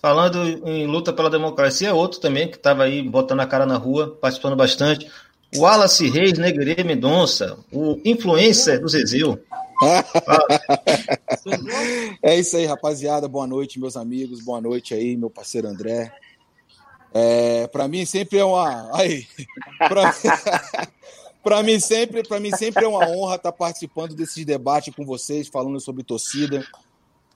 Falando 0.00 0.38
em 0.68 0.86
luta 0.86 1.12
pela 1.12 1.30
democracia, 1.30 1.94
outro 1.94 2.20
também 2.20 2.48
que 2.48 2.56
estava 2.56 2.84
aí 2.84 3.02
botando 3.02 3.40
a 3.40 3.46
cara 3.46 3.66
na 3.66 3.76
rua, 3.76 4.16
participando 4.20 4.54
bastante. 4.54 5.10
O 5.56 5.60
Wallace 5.60 6.08
Reis 6.08 6.38
Negrê 6.38 6.84
Mendonça, 6.84 7.58
o 7.72 7.98
influencer 8.04 8.80
do 8.80 8.88
Zezil. 8.88 9.40
é 12.22 12.38
isso 12.38 12.56
aí, 12.56 12.66
rapaziada. 12.66 13.28
Boa 13.28 13.46
noite, 13.46 13.78
meus 13.78 13.96
amigos. 13.96 14.40
Boa 14.40 14.60
noite 14.60 14.94
aí, 14.94 15.16
meu 15.16 15.30
parceiro 15.30 15.68
André. 15.68 16.12
É, 17.12 17.66
para 17.68 17.88
mim 17.88 18.04
sempre 18.04 18.38
é 18.38 18.44
uma. 18.44 18.90
Aí. 18.96 19.26
Para 21.42 21.62
mim 21.62 21.80
sempre, 21.80 22.22
para 22.22 22.40
mim 22.40 22.50
sempre 22.50 22.84
é 22.84 22.88
uma 22.88 23.08
honra 23.08 23.36
estar 23.36 23.52
participando 23.52 24.14
desses 24.14 24.44
debates 24.44 24.94
com 24.94 25.04
vocês, 25.04 25.48
falando 25.48 25.80
sobre 25.80 26.02
torcida. 26.02 26.66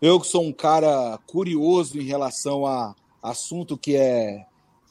Eu 0.01 0.21
que 0.21 0.27
sou 0.27 0.43
um 0.43 0.53
cara 0.53 1.19
curioso 1.27 1.99
em 1.99 2.05
relação 2.05 2.67
a 2.67 2.95
assunto 3.23 3.79
que 3.79 3.97
é 3.97 4.45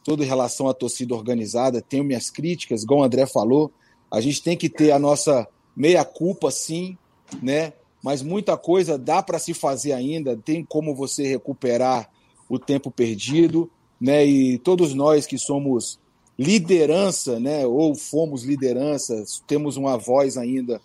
todo 0.04 0.24
em 0.24 0.28
relação 0.28 0.68
à 0.68 0.74
torcida 0.74 1.14
organizada, 1.14 1.82
tenho 1.82 2.04
minhas 2.04 2.30
críticas, 2.30 2.84
igual 2.84 3.02
o 3.02 3.04
André 3.04 3.26
falou. 3.26 3.72
A 4.10 4.20
gente 4.20 4.42
tem 4.42 4.58
que 4.58 4.70
ter 4.70 4.92
a 4.92 4.98
nossa 4.98 5.48
meia 5.76 6.04
culpa, 6.04 6.50
sim, 6.50 6.98
né? 7.42 7.74
Mas 8.04 8.22
muita 8.22 8.58
coisa 8.58 8.98
dá 8.98 9.22
para 9.22 9.40
se 9.40 9.54
fazer 9.54 9.94
ainda, 9.94 10.36
tem 10.36 10.64
como 10.64 10.96
você 10.96 11.28
recuperar 11.28 12.10
o 12.50 12.58
tempo 12.58 12.90
perdido, 12.90 13.70
né? 14.00 14.26
E 14.26 14.58
todos 14.58 14.94
nós 14.94 15.26
que 15.26 15.38
somos 15.38 16.00
liderança, 16.38 17.40
né, 17.40 17.68
ou 17.68 17.94
fomos 17.94 18.44
lideranças, 18.44 19.44
temos 19.46 19.78
uma 19.78 19.96
voz 19.96 20.38
ainda 20.38 20.82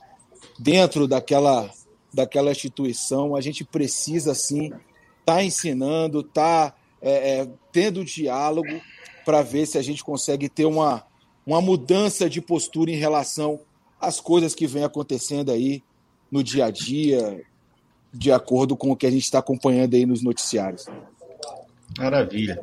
dentro 0.59 1.09
daquela 1.09 1.71
daquela 2.13 2.51
instituição, 2.51 3.37
a 3.37 3.43
gente 3.43 3.63
precisa 3.63 4.35
sim 4.35 4.67
estar 4.67 4.81
tá 5.25 5.45
ensinando, 5.45 6.23
tá 6.23 6.75
é, 7.03 7.41
é, 7.41 7.49
tendo 7.71 8.05
diálogo 8.05 8.81
para 9.25 9.43
ver 9.43 9.67
se 9.67 9.77
a 9.77 9.83
gente 9.83 10.03
consegue 10.03 10.49
ter 10.49 10.65
uma, 10.65 11.05
uma 11.47 11.61
mudança 11.61 12.31
de 12.31 12.41
postura 12.41 12.91
em 12.91 12.97
relação 12.97 13.61
às 14.01 14.19
coisas 14.19 14.55
que 14.55 14.67
vem 14.67 14.83
acontecendo 14.83 15.53
aí 15.53 15.83
no 16.31 16.43
dia 16.43 16.67
a 16.67 16.71
dia, 16.71 17.43
de 18.13 18.33
acordo 18.33 18.77
com 18.77 18.91
o 18.91 18.97
que 18.97 19.07
a 19.07 19.11
gente 19.11 19.25
está 19.25 19.39
acompanhando 19.39 19.95
aí 19.95 20.07
nos 20.07 20.23
noticiários. 20.23 20.87
Maravilha. 21.99 22.63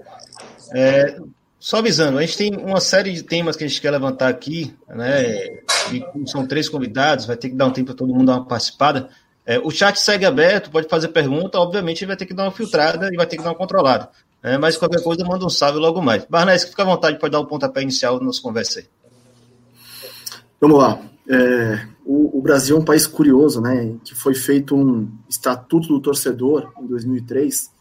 É, 0.73 1.19
só 1.59 1.77
avisando, 1.77 2.17
a 2.17 2.21
gente 2.21 2.37
tem 2.37 2.55
uma 2.55 2.81
série 2.81 3.13
de 3.13 3.23
temas 3.23 3.55
que 3.55 3.63
a 3.63 3.67
gente 3.67 3.79
quer 3.79 3.91
levantar 3.91 4.27
aqui, 4.27 4.75
né? 4.89 5.61
E 5.91 6.03
são 6.25 6.45
três 6.45 6.67
convidados, 6.67 7.25
vai 7.25 7.37
ter 7.37 7.49
que 7.49 7.55
dar 7.55 7.67
um 7.67 7.71
tempo 7.71 7.87
para 7.87 7.95
todo 7.95 8.13
mundo 8.13 8.25
dar 8.25 8.33
uma 8.33 8.45
participada. 8.45 9.09
É, 9.45 9.59
o 9.59 9.69
chat 9.69 9.97
segue 9.99 10.25
aberto, 10.25 10.71
pode 10.71 10.87
fazer 10.87 11.09
pergunta, 11.09 11.59
obviamente 11.59 12.05
vai 12.05 12.15
ter 12.15 12.25
que 12.25 12.33
dar 12.33 12.43
uma 12.43 12.51
filtrada 12.51 13.09
e 13.11 13.15
vai 13.15 13.27
ter 13.27 13.37
que 13.37 13.43
dar 13.43 13.49
uma 13.49 13.55
controlada. 13.55 14.09
É, 14.41 14.57
mas 14.57 14.75
qualquer 14.75 15.01
coisa, 15.01 15.23
manda 15.23 15.45
um 15.45 15.49
salve 15.49 15.79
logo 15.79 16.01
mais. 16.01 16.25
Barnes, 16.25 16.65
fica 16.65 16.81
à 16.81 16.85
vontade, 16.85 17.17
pode 17.17 17.31
dar 17.31 17.39
o 17.39 17.45
pontapé 17.45 17.81
inicial 17.81 18.19
da 18.19 18.25
nossa 18.25 18.41
conversa 18.41 18.79
aí. 18.79 18.85
Vamos 20.59 20.77
lá. 20.77 20.99
É, 21.27 21.87
o, 22.05 22.37
o, 22.37 22.41
Brasil 22.41 22.75
é 22.75 22.79
um 22.79 22.85
país 22.85 23.07
curioso, 23.07 23.61
né? 23.61 23.95
Que 24.03 24.13
foi 24.13 24.35
feito 24.35 24.75
um 24.75 25.09
estatuto 25.29 25.87
do 25.87 25.99
torcedor 25.99 26.73
em 26.79 26.85
2003 26.85 27.71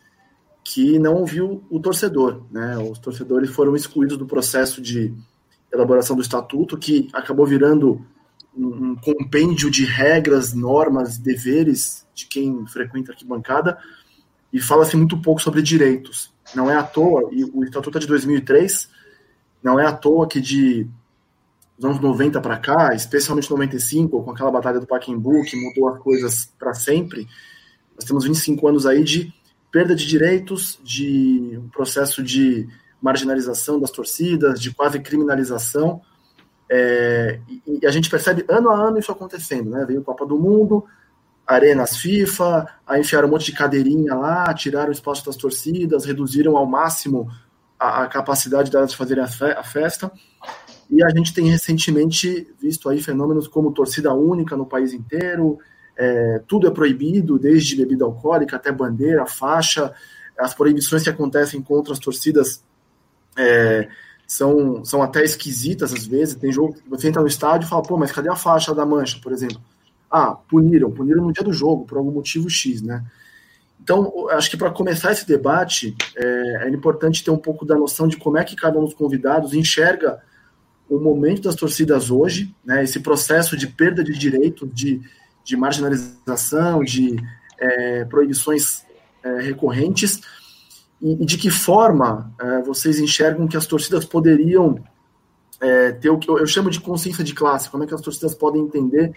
que 0.65 0.99
não 0.99 1.15
ouviu 1.15 1.63
o 1.69 1.81
torcedor, 1.81 2.43
né? 2.51 2.79
Os 2.79 2.99
torcedores 2.99 3.51
foram 3.51 3.75
excluídos 3.75 4.17
do 4.17 4.27
processo 4.27 4.81
de 4.81 5.13
elaboração 5.73 6.15
do 6.15 6.23
estatuto, 6.23 6.79
que 6.79 7.09
acabou 7.13 7.47
virando 7.47 8.05
um, 8.57 8.95
compêndio 8.97 9.71
de 9.71 9.85
regras, 9.85 10.53
normas, 10.53 11.19
deveres 11.19 12.07
de 12.15 12.27
quem 12.27 12.65
frequenta 12.67 13.11
a 13.11 13.15
arquibancada 13.15 13.79
e 14.53 14.61
fala-se 14.61 14.97
muito 14.97 15.21
pouco 15.21 15.41
sobre 15.41 15.63
direitos. 15.63 16.33
Não 16.55 16.71
é 16.71 16.77
à 16.77 16.83
toa, 16.83 17.31
e 17.33 17.45
o 17.45 17.65
estatuto 17.65 17.99
é 17.99 18.01
de 18.01 18.07
2003, 18.07 18.89
não 19.63 19.81
é 19.81 19.87
à 19.87 19.93
toa 19.93 20.29
que 20.29 20.41
de 20.41 20.87
dos 21.83 21.91
anos 21.91 22.01
90 22.01 22.41
para 22.41 22.57
cá, 22.59 22.95
especialmente 22.95 23.51
95, 23.51 24.23
com 24.23 24.31
aquela 24.31 24.51
batalha 24.51 24.79
do 24.79 24.87
Pacaembu, 24.87 25.43
que 25.43 25.57
mudou 25.57 25.89
as 25.89 25.99
coisas 26.01 26.53
para 26.59 26.73
sempre, 26.73 27.27
nós 27.97 28.05
temos 28.05 28.25
25 28.25 28.69
anos 28.69 28.87
aí 28.87 29.03
de 29.03 29.35
perda 29.71 29.95
de 29.95 30.07
direitos, 30.07 30.79
de 30.83 31.59
um 31.59 31.69
processo 31.69 32.23
de 32.23 32.69
marginalização 33.01 33.81
das 33.81 33.91
torcidas, 33.91 34.61
de 34.61 34.73
quase 34.73 35.01
criminalização. 35.01 36.01
É, 36.71 37.41
e, 37.49 37.81
e, 37.83 37.87
a 37.87 37.91
gente 37.91 38.09
percebe 38.09 38.45
ano 38.49 38.71
a 38.71 38.77
ano 38.77 38.99
isso 38.99 39.11
acontecendo, 39.11 39.71
né? 39.71 39.85
Veio 39.85 40.03
Copa 40.03 40.25
do 40.25 40.39
Mundo, 40.39 40.85
arenas 41.47 41.97
FIFA, 41.97 42.67
aí 42.87 43.01
enfiaram 43.01 43.29
um 43.29 43.31
monte 43.33 43.47
de 43.47 43.53
cadeirinha 43.53 44.15
lá, 44.15 44.55
tiraram 44.55 44.91
o 44.91 44.93
espaço 44.93 45.27
das 45.27 45.37
torcidas, 45.37 46.05
reduziram 46.05 46.57
ao 46.57 46.65
máximo 46.65 47.29
a, 47.79 48.05
a 48.05 48.07
capacidade 48.07 48.71
delas 48.71 48.93
de 48.93 48.97
fazerem 48.97 49.25
a, 49.25 49.27
fe 49.27 49.51
a 49.51 49.65
festa. 49.65 50.13
E 50.91 51.03
a 51.03 51.09
gente 51.11 51.33
tem 51.33 51.49
recentemente 51.49 52.49
visto 52.61 52.89
aí 52.89 53.01
fenômenos 53.01 53.49
como 53.49 53.73
torcida 53.73 54.13
única 54.13 54.57
no 54.57 54.67
país 54.67 54.93
inteiro, 54.93 55.59
é, 55.97 56.41
tudo 56.47 56.67
é 56.67 56.71
proibido, 56.71 57.39
desde 57.39 57.77
bebida 57.77 58.05
alcoólica 58.05 58.57
até 58.57 58.73
bandeira, 58.73 59.27
faixa, 59.27 59.93
as 60.39 60.55
proibições 60.55 61.03
que 61.03 61.11
acontecem 61.11 61.61
contra 61.63 61.93
as 61.93 61.99
torcidas 61.99 62.65
é, 63.37 63.89
são, 64.27 64.85
são 64.85 65.03
até 65.03 65.23
esquisitas 65.23 65.93
às 65.93 66.07
vezes. 66.07 66.35
Tem 66.35 66.53
jogo, 66.53 66.77
você 66.89 67.09
entra 67.09 67.23
no 67.23 67.29
estádio 67.29 67.67
e 67.67 67.69
fala, 67.69 67.83
pô, 67.83 67.97
mas 67.97 68.13
cadê 68.13 68.29
a 68.29 68.37
faixa 68.37 68.75
da 68.75 68.87
mancha, 68.87 69.19
por 69.23 69.33
exemplo? 69.33 69.61
Ah, 70.11 70.35
puniram, 70.35 70.91
puniram 70.91 71.25
no 71.25 71.33
dia 71.33 71.45
do 71.45 71.53
jogo, 71.53 71.85
por 71.87 71.99
algum 71.99 72.11
motivo 72.11 72.49
X, 72.49 72.83
né? 72.83 73.05
Então, 73.83 74.29
acho 74.31 74.49
que 74.49 74.57
para 74.57 74.71
começar 74.71 75.11
esse 75.11 75.27
debate, 75.27 75.97
é, 76.17 76.67
é, 76.67 76.69
importante 76.69 77.25
ter 77.25 77.33
um 77.33 77.39
pouco 77.39 77.65
da 77.65 77.75
noção 77.75 78.07
de 78.07 78.17
como 78.17 78.39
é 78.39 78.45
que 78.45 78.55
cada 78.55 78.79
um 78.79 78.85
dos 78.85 78.95
convidados 78.95 79.55
enxerga 79.55 80.23
o 80.97 81.01
momento 81.01 81.43
das 81.43 81.55
torcidas 81.55 82.11
hoje, 82.11 82.55
né, 82.65 82.85
esse 82.85 83.01
processo 83.01 83.57
de 83.57 83.67
perda 83.67 84.05
de 84.05 84.13
direitos, 84.13 84.69
de, 84.73 85.01
de 85.43 85.57
marginalização, 85.57 86.85
de 86.85 87.17
é, 87.59 88.05
proibições 88.05 88.85
é, 89.23 89.41
recorrentes, 89.41 90.21
e, 91.01 91.13
e, 91.13 91.25
de 91.25 91.39
que 91.39 91.51
forma 91.51 92.33
é, 92.39 92.63
vocês 92.63 92.99
enxergam 92.99 93.49
que 93.49 93.57
as 93.57 93.67
torcidas 93.67 94.05
poderiam 94.05 94.79
é, 95.61 95.93
ter 95.93 96.11
o 96.11 96.19
que 96.19 96.29
eu, 96.29 96.39
eu, 96.39 96.47
chamo 96.47 96.71
de 96.71 96.81
consciência 96.81 97.25
de 97.25 97.35
classe, 97.35 97.71
como 97.71 97.85
é 97.85 97.87
que 97.87 97.95
as 97.95 98.01
torcidas 98.01 98.35
podem 98.35 98.63
entender 98.63 99.17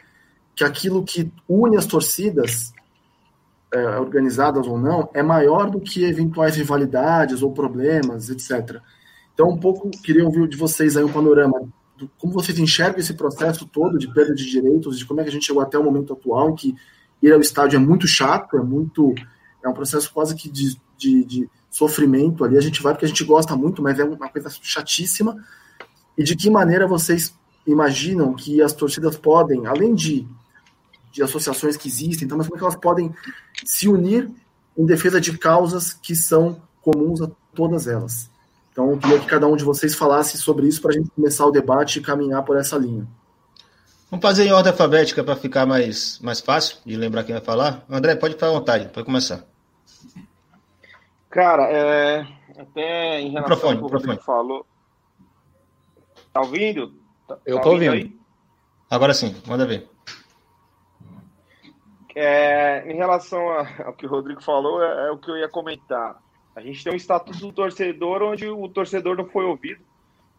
que 0.55 0.63
aquilo 0.63 1.03
que 1.03 1.32
une 1.50 1.75
as 1.75 1.86
torcidas, 1.86 2.72
é, 3.74 4.00
organizadas 4.00 4.65
ou 4.65 4.79
não, 4.79 5.10
é 5.13 5.22
maior 5.22 5.70
do 5.70 5.82
que 5.82 6.05
eventuais 6.05 6.55
rivalidades 6.55 7.41
ou 7.41 7.51
problemas, 7.51 8.29
etc. 8.29 8.79
Então, 9.35 9.49
um 9.49 9.57
pouco 9.57 9.91
queria 9.91 10.25
ouvir 10.25 10.47
de 10.47 10.55
vocês 10.55 10.95
aí 10.95 11.03
um 11.03 11.11
panorama 11.11 11.67
do 11.97 12.09
como 12.17 12.33
vocês 12.33 12.57
enxergam 12.57 12.99
esse 12.99 13.13
processo 13.13 13.65
todo 13.65 13.97
de 13.97 14.11
perda 14.11 14.33
de 14.33 14.49
direitos, 14.49 14.97
de 14.97 15.05
como 15.05 15.19
é 15.19 15.23
que 15.23 15.29
a 15.29 15.31
gente 15.31 15.45
chegou 15.45 15.61
até 15.61 15.77
o 15.77 15.83
momento 15.83 16.13
atual, 16.13 16.49
em 16.49 16.55
que 16.55 16.75
ir 17.21 17.33
ao 17.33 17.41
estádio 17.41 17.75
é 17.75 17.79
muito 17.79 18.07
chato, 18.07 18.57
é 18.57 18.63
muito 18.63 19.13
é 19.61 19.67
um 19.67 19.73
processo 19.73 20.11
quase 20.13 20.35
que 20.35 20.49
de, 20.49 20.77
de, 20.97 21.23
de 21.25 21.49
sofrimento 21.69 22.45
ali. 22.45 22.57
A 22.57 22.61
gente 22.61 22.81
vai 22.81 22.93
porque 22.93 23.05
a 23.05 23.07
gente 23.09 23.23
gosta 23.25 23.55
muito, 23.57 23.81
mas 23.81 23.99
é 23.99 24.05
uma 24.05 24.29
coisa 24.29 24.49
chatíssima. 24.61 25.35
E 26.17 26.23
de 26.23 26.35
que 26.35 26.49
maneira 26.49 26.87
vocês 26.87 27.35
imaginam 27.67 28.33
que 28.33 28.61
as 28.61 28.71
torcidas 28.71 29.17
podem, 29.17 29.65
além 29.65 29.93
de, 29.93 30.25
de 31.11 31.23
associações 31.23 31.75
que 31.75 31.89
existem, 31.89 32.25
então, 32.25 32.37
mas 32.37 32.47
como 32.47 32.55
é 32.55 32.59
que 32.59 32.63
elas 32.63 32.79
podem 32.79 33.13
se 33.65 33.89
unir 33.89 34.31
em 34.77 34.85
defesa 34.85 35.19
de 35.19 35.37
causas 35.37 35.91
que 35.91 36.15
são 36.15 36.61
comuns 36.81 37.21
a 37.21 37.29
todas 37.53 37.87
elas? 37.87 38.29
Então, 38.75 38.91
eu 38.91 38.98
queria 38.98 39.20
que 39.22 39.25
cada 39.25 39.48
um 39.48 39.55
de 39.55 39.63
vocês 39.63 39.96
falasse 39.96 40.38
sobre 40.38 40.67
isso 40.67 40.82
para 40.82 40.91
a 40.91 40.94
gente 40.94 41.10
começar 41.12 41.46
o 41.46 41.51
debate 41.51 41.98
e 41.98 42.01
caminhar 42.01 42.44
por 42.44 42.58
essa 42.58 42.75
linha. 42.75 43.08
Vamos 44.12 44.22
fazer 44.22 44.44
em 44.44 44.51
ordem 44.51 44.70
alfabética 44.70 45.24
para 45.24 45.38
ficar 45.38 45.65
mais, 45.65 46.20
mais 46.20 46.41
fácil 46.41 46.79
de 46.86 46.98
lembrar 46.98 47.24
quem 47.24 47.34
vai 47.34 47.41
falar. 47.41 47.86
André, 47.89 48.17
pode 48.17 48.34
ficar 48.34 48.48
à 48.48 48.51
vontade, 48.51 48.89
pode 48.89 49.05
começar. 49.05 49.46
Cara, 51.29 51.72
é, 51.72 52.27
até 52.60 53.22
em 53.22 53.29
relação 53.29 53.72
microfone, 53.72 53.77
ao 53.77 53.77
que 53.77 53.86
o 53.86 53.98
Rodrigo 53.98 54.24
falou. 54.24 54.65
Tá 56.34 56.41
ouvindo? 56.41 56.94
Tá, 57.25 57.38
eu 57.46 57.62
tô 57.62 57.70
ouvindo. 57.70 57.94
ouvindo. 57.94 58.20
Agora 58.89 59.13
sim, 59.13 59.41
manda 59.48 59.65
ver. 59.65 59.89
É, 62.13 62.91
em 62.91 62.98
relação 62.98 63.41
ao 63.86 63.94
que 63.94 64.05
o 64.05 64.10
Rodrigo 64.10 64.44
falou, 64.44 64.84
é, 64.84 65.08
é 65.08 65.12
o 65.12 65.17
que 65.17 65.32
eu 65.32 65.38
ia 65.38 65.48
comentar. 65.48 66.22
A 66.55 66.62
gente 66.62 66.83
tem 66.83 66.93
um 66.93 66.95
estatuto 66.95 67.38
do 67.38 67.51
torcedor 67.51 68.24
onde 68.24 68.47
o 68.47 68.69
torcedor 68.69 69.17
não 69.17 69.25
foi 69.25 69.43
ouvido, 69.43 69.81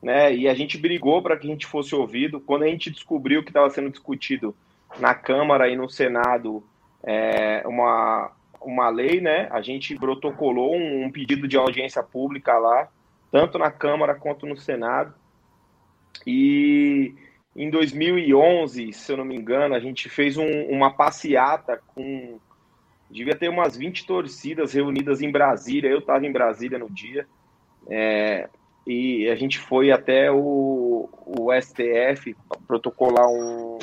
né? 0.02 0.34
E 0.34 0.48
a 0.48 0.54
gente 0.54 0.78
brigou 0.78 1.20
para 1.20 1.36
que 1.36 1.46
a 1.46 1.50
gente 1.50 1.66
fosse 1.66 1.94
ouvido. 1.94 2.40
Quando 2.40 2.62
a 2.62 2.68
gente 2.68 2.90
descobriu 2.90 3.42
que 3.42 3.50
estava 3.50 3.68
sendo 3.68 3.90
discutido 3.90 4.56
na 4.98 5.14
Câmara 5.14 5.68
e 5.68 5.76
no 5.76 5.90
Senado 5.90 6.64
é, 7.02 7.62
uma, 7.66 8.32
uma 8.60 8.88
lei, 8.88 9.20
né? 9.20 9.48
A 9.50 9.60
gente 9.60 9.94
protocolou 9.96 10.74
um, 10.74 11.04
um 11.04 11.10
pedido 11.10 11.46
de 11.46 11.56
audiência 11.58 12.02
pública 12.02 12.56
lá, 12.56 12.88
tanto 13.30 13.58
na 13.58 13.70
Câmara 13.70 14.14
quanto 14.14 14.46
no 14.46 14.56
Senado. 14.56 15.12
E 16.26 17.14
em 17.54 17.68
2011, 17.68 18.92
se 18.92 19.12
eu 19.12 19.18
não 19.18 19.24
me 19.24 19.36
engano, 19.36 19.74
a 19.74 19.80
gente 19.80 20.08
fez 20.08 20.38
um, 20.38 20.62
uma 20.70 20.90
passeata 20.90 21.80
com 21.94 22.38
devia 23.10 23.36
ter 23.36 23.48
umas 23.48 23.76
20 23.76 24.06
torcidas 24.06 24.72
reunidas 24.72 25.20
em 25.20 25.30
Brasília. 25.30 25.90
Eu 25.90 25.98
estava 25.98 26.26
em 26.26 26.32
Brasília 26.32 26.78
no 26.78 26.90
dia. 26.90 27.26
É, 27.88 28.48
e 28.86 29.28
a 29.28 29.36
gente 29.36 29.58
foi 29.58 29.90
até 29.90 30.30
o, 30.30 31.08
o 31.24 31.48
STF 31.60 32.36
protocolar 32.66 33.28
um, 33.28 33.78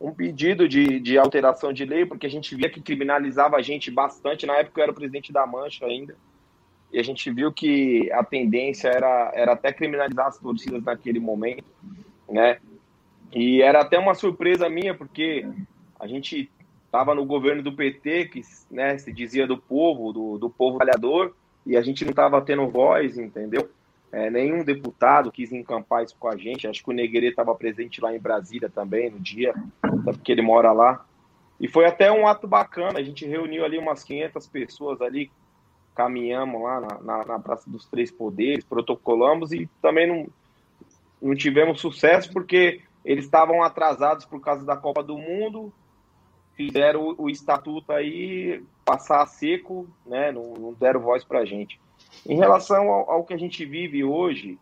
um 0.00 0.12
pedido 0.12 0.68
de, 0.68 1.00
de 1.00 1.18
alteração 1.18 1.72
de 1.72 1.84
lei, 1.84 2.04
porque 2.04 2.26
a 2.26 2.30
gente 2.30 2.54
via 2.54 2.70
que 2.70 2.80
criminalizava 2.80 3.56
a 3.56 3.62
gente 3.62 3.90
bastante. 3.90 4.46
Na 4.46 4.56
época 4.56 4.80
eu 4.80 4.84
era 4.84 4.92
presidente 4.92 5.32
da 5.32 5.46
Mancha 5.46 5.86
ainda. 5.86 6.16
E 6.92 6.98
a 6.98 7.02
gente 7.02 7.30
viu 7.30 7.52
que 7.52 8.10
a 8.12 8.22
tendência 8.22 8.88
era, 8.88 9.32
era 9.34 9.52
até 9.52 9.72
criminalizar 9.72 10.26
as 10.26 10.38
torcidas 10.38 10.82
naquele 10.84 11.18
momento, 11.18 11.64
né? 12.28 12.58
E 13.32 13.60
era 13.60 13.80
até 13.80 13.98
uma 13.98 14.14
surpresa 14.14 14.68
minha, 14.68 14.94
porque 14.94 15.46
a 15.98 16.06
gente 16.06 16.48
estava 16.96 17.14
no 17.14 17.26
governo 17.26 17.62
do 17.62 17.72
PT, 17.72 18.26
que 18.26 18.40
né, 18.70 18.96
se 18.96 19.12
dizia 19.12 19.46
do 19.46 19.58
povo, 19.58 20.12
do, 20.14 20.38
do 20.38 20.48
povo 20.48 20.78
trabalhador, 20.78 21.36
e 21.66 21.76
a 21.76 21.82
gente 21.82 22.04
não 22.04 22.10
estava 22.10 22.40
tendo 22.40 22.68
voz, 22.68 23.18
entendeu? 23.18 23.68
É, 24.10 24.30
nenhum 24.30 24.64
deputado 24.64 25.30
quis 25.30 25.52
encampar 25.52 26.04
isso 26.04 26.16
com 26.18 26.28
a 26.28 26.36
gente. 26.36 26.66
Acho 26.66 26.82
que 26.82 26.88
o 26.88 26.94
Neguerê 26.94 27.28
estava 27.28 27.54
presente 27.54 28.00
lá 28.00 28.14
em 28.14 28.18
Brasília 28.18 28.70
também 28.70 29.10
no 29.10 29.20
dia, 29.20 29.54
porque 30.04 30.32
ele 30.32 30.40
mora 30.40 30.72
lá. 30.72 31.04
E 31.60 31.68
foi 31.68 31.84
até 31.84 32.10
um 32.10 32.26
ato 32.26 32.46
bacana. 32.46 32.98
A 32.98 33.02
gente 33.02 33.26
reuniu 33.26 33.64
ali 33.64 33.76
umas 33.76 34.02
500 34.02 34.46
pessoas 34.46 35.02
ali, 35.02 35.30
caminhamos 35.94 36.62
lá 36.62 36.80
na, 36.80 37.00
na, 37.00 37.24
na 37.26 37.38
Praça 37.38 37.68
dos 37.68 37.84
Três 37.86 38.10
Poderes, 38.10 38.64
protocolamos 38.64 39.52
e 39.52 39.68
também 39.82 40.06
não, 40.06 40.26
não 41.20 41.34
tivemos 41.34 41.80
sucesso 41.80 42.32
porque 42.32 42.80
eles 43.04 43.24
estavam 43.24 43.62
atrasados 43.62 44.24
por 44.24 44.40
causa 44.40 44.64
da 44.64 44.76
Copa 44.76 45.02
do 45.02 45.18
Mundo 45.18 45.72
fizeram 46.56 47.08
o, 47.08 47.24
o 47.24 47.30
estatuto 47.30 47.92
aí 47.92 48.62
passar 48.84 49.22
a 49.22 49.26
seco, 49.26 49.86
né? 50.04 50.32
Não, 50.32 50.54
não 50.54 50.72
deram 50.72 51.00
voz 51.00 51.22
para 51.22 51.40
a 51.40 51.44
gente. 51.44 51.78
Em 52.26 52.36
relação 52.36 52.88
ao, 52.90 53.10
ao, 53.10 53.24
que 53.24 53.34
a 53.34 53.38
gente 53.38 53.64
vive 53.64 54.02
hoje, 54.02 54.58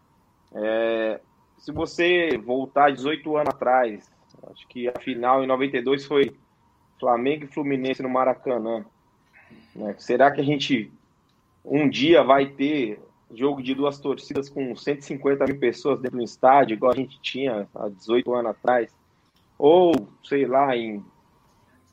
é, 0.53 1.21
se 1.59 1.73
você 1.73 2.37
voltar 2.37 2.93
18 2.93 3.37
anos 3.37 3.55
atrás, 3.55 4.11
acho 4.51 4.67
que 4.69 4.89
a 4.89 4.99
final 5.01 5.43
em 5.43 5.47
92 5.47 6.05
foi 6.05 6.37
Flamengo 6.99 7.45
e 7.45 7.49
Fluminense 7.49 8.03
no 8.03 8.09
Maracanã. 8.09 8.85
Né? 9.75 9.95
Será 9.99 10.31
que 10.31 10.41
a 10.41 10.45
gente 10.45 10.93
um 11.65 11.89
dia 11.89 12.23
vai 12.23 12.47
ter 12.47 13.01
jogo 13.33 13.63
de 13.63 13.75
duas 13.75 13.99
torcidas 13.99 14.49
com 14.49 14.77
150 14.77 15.47
mil 15.47 15.59
pessoas 15.59 16.01
dentro 16.01 16.19
do 16.19 16.25
estádio, 16.25 16.75
igual 16.75 16.93
a 16.93 16.97
gente 16.97 17.19
tinha 17.21 17.67
há 17.75 17.89
18 17.89 18.35
anos 18.35 18.51
atrás. 18.51 18.95
Ou, 19.59 19.93
sei 20.23 20.47
lá, 20.47 20.77
em 20.77 21.03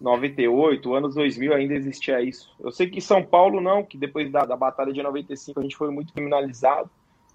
98, 0.02 0.96
anos 0.96 1.14
2000 1.14 1.54
ainda 1.54 1.76
existia 1.76 2.20
isso. 2.22 2.52
Eu 2.60 2.72
sei 2.72 2.90
que 2.90 3.00
São 3.00 3.24
Paulo 3.24 3.62
não, 3.62 3.84
que 3.84 3.98
depois 3.98 4.32
da, 4.32 4.44
da 4.46 4.58
Batalha 4.58 4.92
de 4.92 5.02
95 5.02 5.60
a 5.60 5.64
gente 5.64 5.78
foi 5.78 5.92
muito 5.92 6.12
criminalizado, 6.12 6.90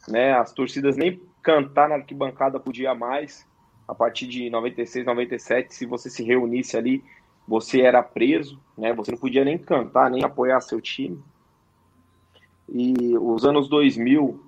né? 0.09 0.33
As 0.33 0.53
torcidas 0.53 0.97
nem 0.97 1.21
cantar 1.43 1.89
na 1.89 1.95
arquibancada 1.95 2.59
podia 2.59 2.93
mais. 2.95 3.47
A 3.87 3.95
partir 3.95 4.27
de 4.27 4.51
96, 4.51 5.07
97, 5.07 5.73
se 5.73 5.87
você 5.87 6.11
se 6.11 6.25
reunisse 6.25 6.77
ali, 6.77 7.05
você 7.47 7.83
era 7.83 8.03
preso, 8.03 8.61
né? 8.77 8.93
Você 8.95 9.13
não 9.13 9.19
podia 9.19 9.45
nem 9.45 9.57
cantar, 9.57 10.11
nem 10.11 10.25
apoiar 10.25 10.61
seu 10.61 10.81
time. 10.81 11.23
E 12.69 13.17
os 13.17 13.45
anos 13.45 13.69
2000 13.69 14.41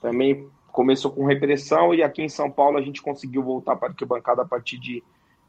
também 0.00 0.48
começou 0.72 1.10
com 1.10 1.26
repressão 1.26 1.94
e 1.94 2.02
aqui 2.02 2.22
em 2.22 2.28
São 2.28 2.50
Paulo 2.50 2.78
a 2.78 2.82
gente 2.82 3.02
conseguiu 3.02 3.42
voltar 3.42 3.76
para 3.76 3.88
a 3.88 3.90
arquibancada 3.90 4.40
a 4.40 4.46
partir 4.46 4.78
de 4.78 5.02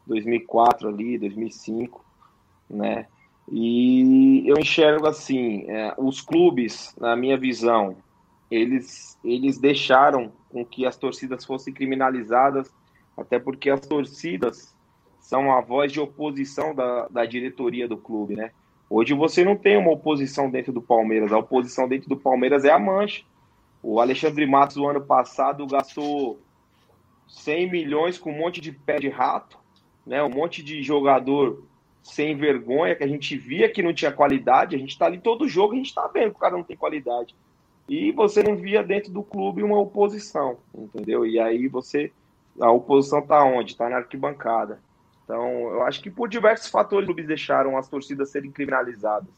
2004 0.06 0.90
ali, 0.90 1.18
2005, 1.18 2.06
né? 2.70 3.08
E 3.50 4.44
eu 4.46 4.58
enxergo 4.58 5.08
assim, 5.08 5.64
é, 5.70 5.94
os 5.98 6.22
clubes, 6.22 6.94
na 7.00 7.16
minha 7.16 7.38
visão, 7.38 7.96
eles, 8.52 9.18
eles 9.24 9.58
deixaram 9.58 10.32
com 10.50 10.66
que 10.66 10.86
as 10.86 10.98
torcidas 10.98 11.46
fossem 11.46 11.74
criminalizadas, 11.74 12.74
até 13.18 13.40
porque 13.40 13.70
as 13.70 13.82
torcidas 13.82 14.76
são 15.20 15.52
a 15.52 15.62
voz 15.62 15.92
de 15.92 16.00
oposição 16.00 16.76
da, 16.76 17.08
da 17.08 17.26
diretoria 17.26 17.88
do 17.88 17.98
clube, 17.98 18.36
né? 18.36 18.52
Hoje 18.90 19.14
você 19.14 19.44
não 19.44 19.58
tem 19.58 19.78
uma 19.78 19.92
oposição 19.92 20.50
dentro 20.50 20.72
do 20.72 20.82
Palmeiras, 20.82 21.34
a 21.34 21.38
oposição 21.38 21.88
dentro 21.88 22.08
do 22.08 22.16
Palmeiras 22.16 22.64
é 22.64 22.72
a 22.72 22.80
mancha. 22.80 23.24
O 23.84 24.00
Alexandre 24.00 24.46
Matos, 24.46 24.78
o 24.78 24.88
ano 24.88 25.02
passado, 25.02 25.68
gastou 25.68 26.40
100 27.28 27.70
milhões 27.70 28.18
com 28.18 28.32
um 28.32 28.38
monte 28.38 28.62
de 28.62 28.72
pé 28.72 28.98
de 29.00 29.10
rato, 29.10 29.60
né? 30.06 30.24
um 30.24 30.30
monte 30.30 30.64
de 30.64 30.82
jogador 30.82 31.64
sem 32.08 32.36
vergonha, 32.36 32.96
que 32.96 33.04
a 33.04 33.08
gente 33.08 33.38
via 33.38 33.70
que 33.70 33.84
não 33.84 33.94
tinha 33.94 34.12
qualidade. 34.12 34.76
A 34.76 34.80
gente 34.80 34.92
está 34.92 35.06
ali 35.06 35.20
todo 35.20 35.48
jogo, 35.48 35.74
a 35.74 35.78
gente 35.78 35.88
está 35.88 36.08
vendo 36.08 36.32
que 36.32 36.38
o 36.38 36.40
cara 36.40 36.56
não 36.56 36.64
tem 36.64 36.78
qualidade. 36.78 37.36
E 37.88 38.12
você 38.12 38.44
não 38.44 38.56
via 38.56 38.84
dentro 38.84 39.12
do 39.12 39.24
clube 39.24 39.64
uma 39.64 39.80
oposição, 39.80 40.58
entendeu? 40.76 41.26
E 41.26 41.40
aí 41.40 41.68
você. 41.68 42.12
A 42.60 42.72
oposição 42.72 43.20
está 43.20 43.44
onde? 43.44 43.72
Está 43.72 43.88
na 43.88 43.98
arquibancada. 43.98 44.80
Então, 45.24 45.44
eu 45.74 45.84
acho 45.84 46.02
que 46.02 46.10
por 46.10 46.28
diversos 46.28 46.70
fatores 46.70 47.04
os 47.04 47.08
clubes 47.08 47.28
deixaram 47.28 47.78
as 47.78 47.88
torcidas 47.88 48.30
serem 48.30 48.52
criminalizadas. 48.52 49.30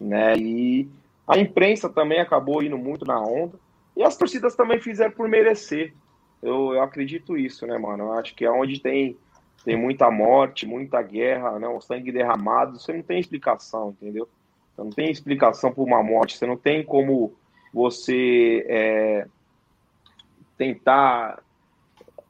Né? 0.00 0.36
E 0.36 0.88
a 1.26 1.38
imprensa 1.38 1.88
também 1.88 2.20
acabou 2.20 2.62
indo 2.62 2.76
muito 2.76 3.04
na 3.04 3.20
onda. 3.20 3.58
E 3.96 4.02
as 4.02 4.16
torcidas 4.16 4.54
também 4.54 4.80
fizeram 4.80 5.12
por 5.12 5.28
merecer. 5.28 5.94
Eu, 6.42 6.74
eu 6.74 6.82
acredito 6.82 7.36
isso, 7.36 7.66
né, 7.66 7.78
mano? 7.78 8.04
Eu 8.04 8.12
acho 8.14 8.34
que 8.34 8.44
é 8.44 8.50
onde 8.50 8.80
tem, 8.80 9.16
tem 9.64 9.76
muita 9.76 10.10
morte, 10.10 10.66
muita 10.66 11.00
guerra, 11.02 11.58
né? 11.58 11.68
o 11.68 11.80
sangue 11.80 12.12
derramado, 12.12 12.78
você 12.78 12.92
não 12.92 13.02
tem 13.02 13.20
explicação, 13.20 13.90
entendeu? 13.90 14.28
Você 14.74 14.82
não 14.82 14.90
tem 14.90 15.10
explicação 15.10 15.72
por 15.72 15.86
uma 15.86 16.02
morte, 16.02 16.36
você 16.36 16.46
não 16.46 16.56
tem 16.56 16.84
como 16.84 17.34
você 17.72 18.66
é, 18.68 19.26
tentar 20.56 21.42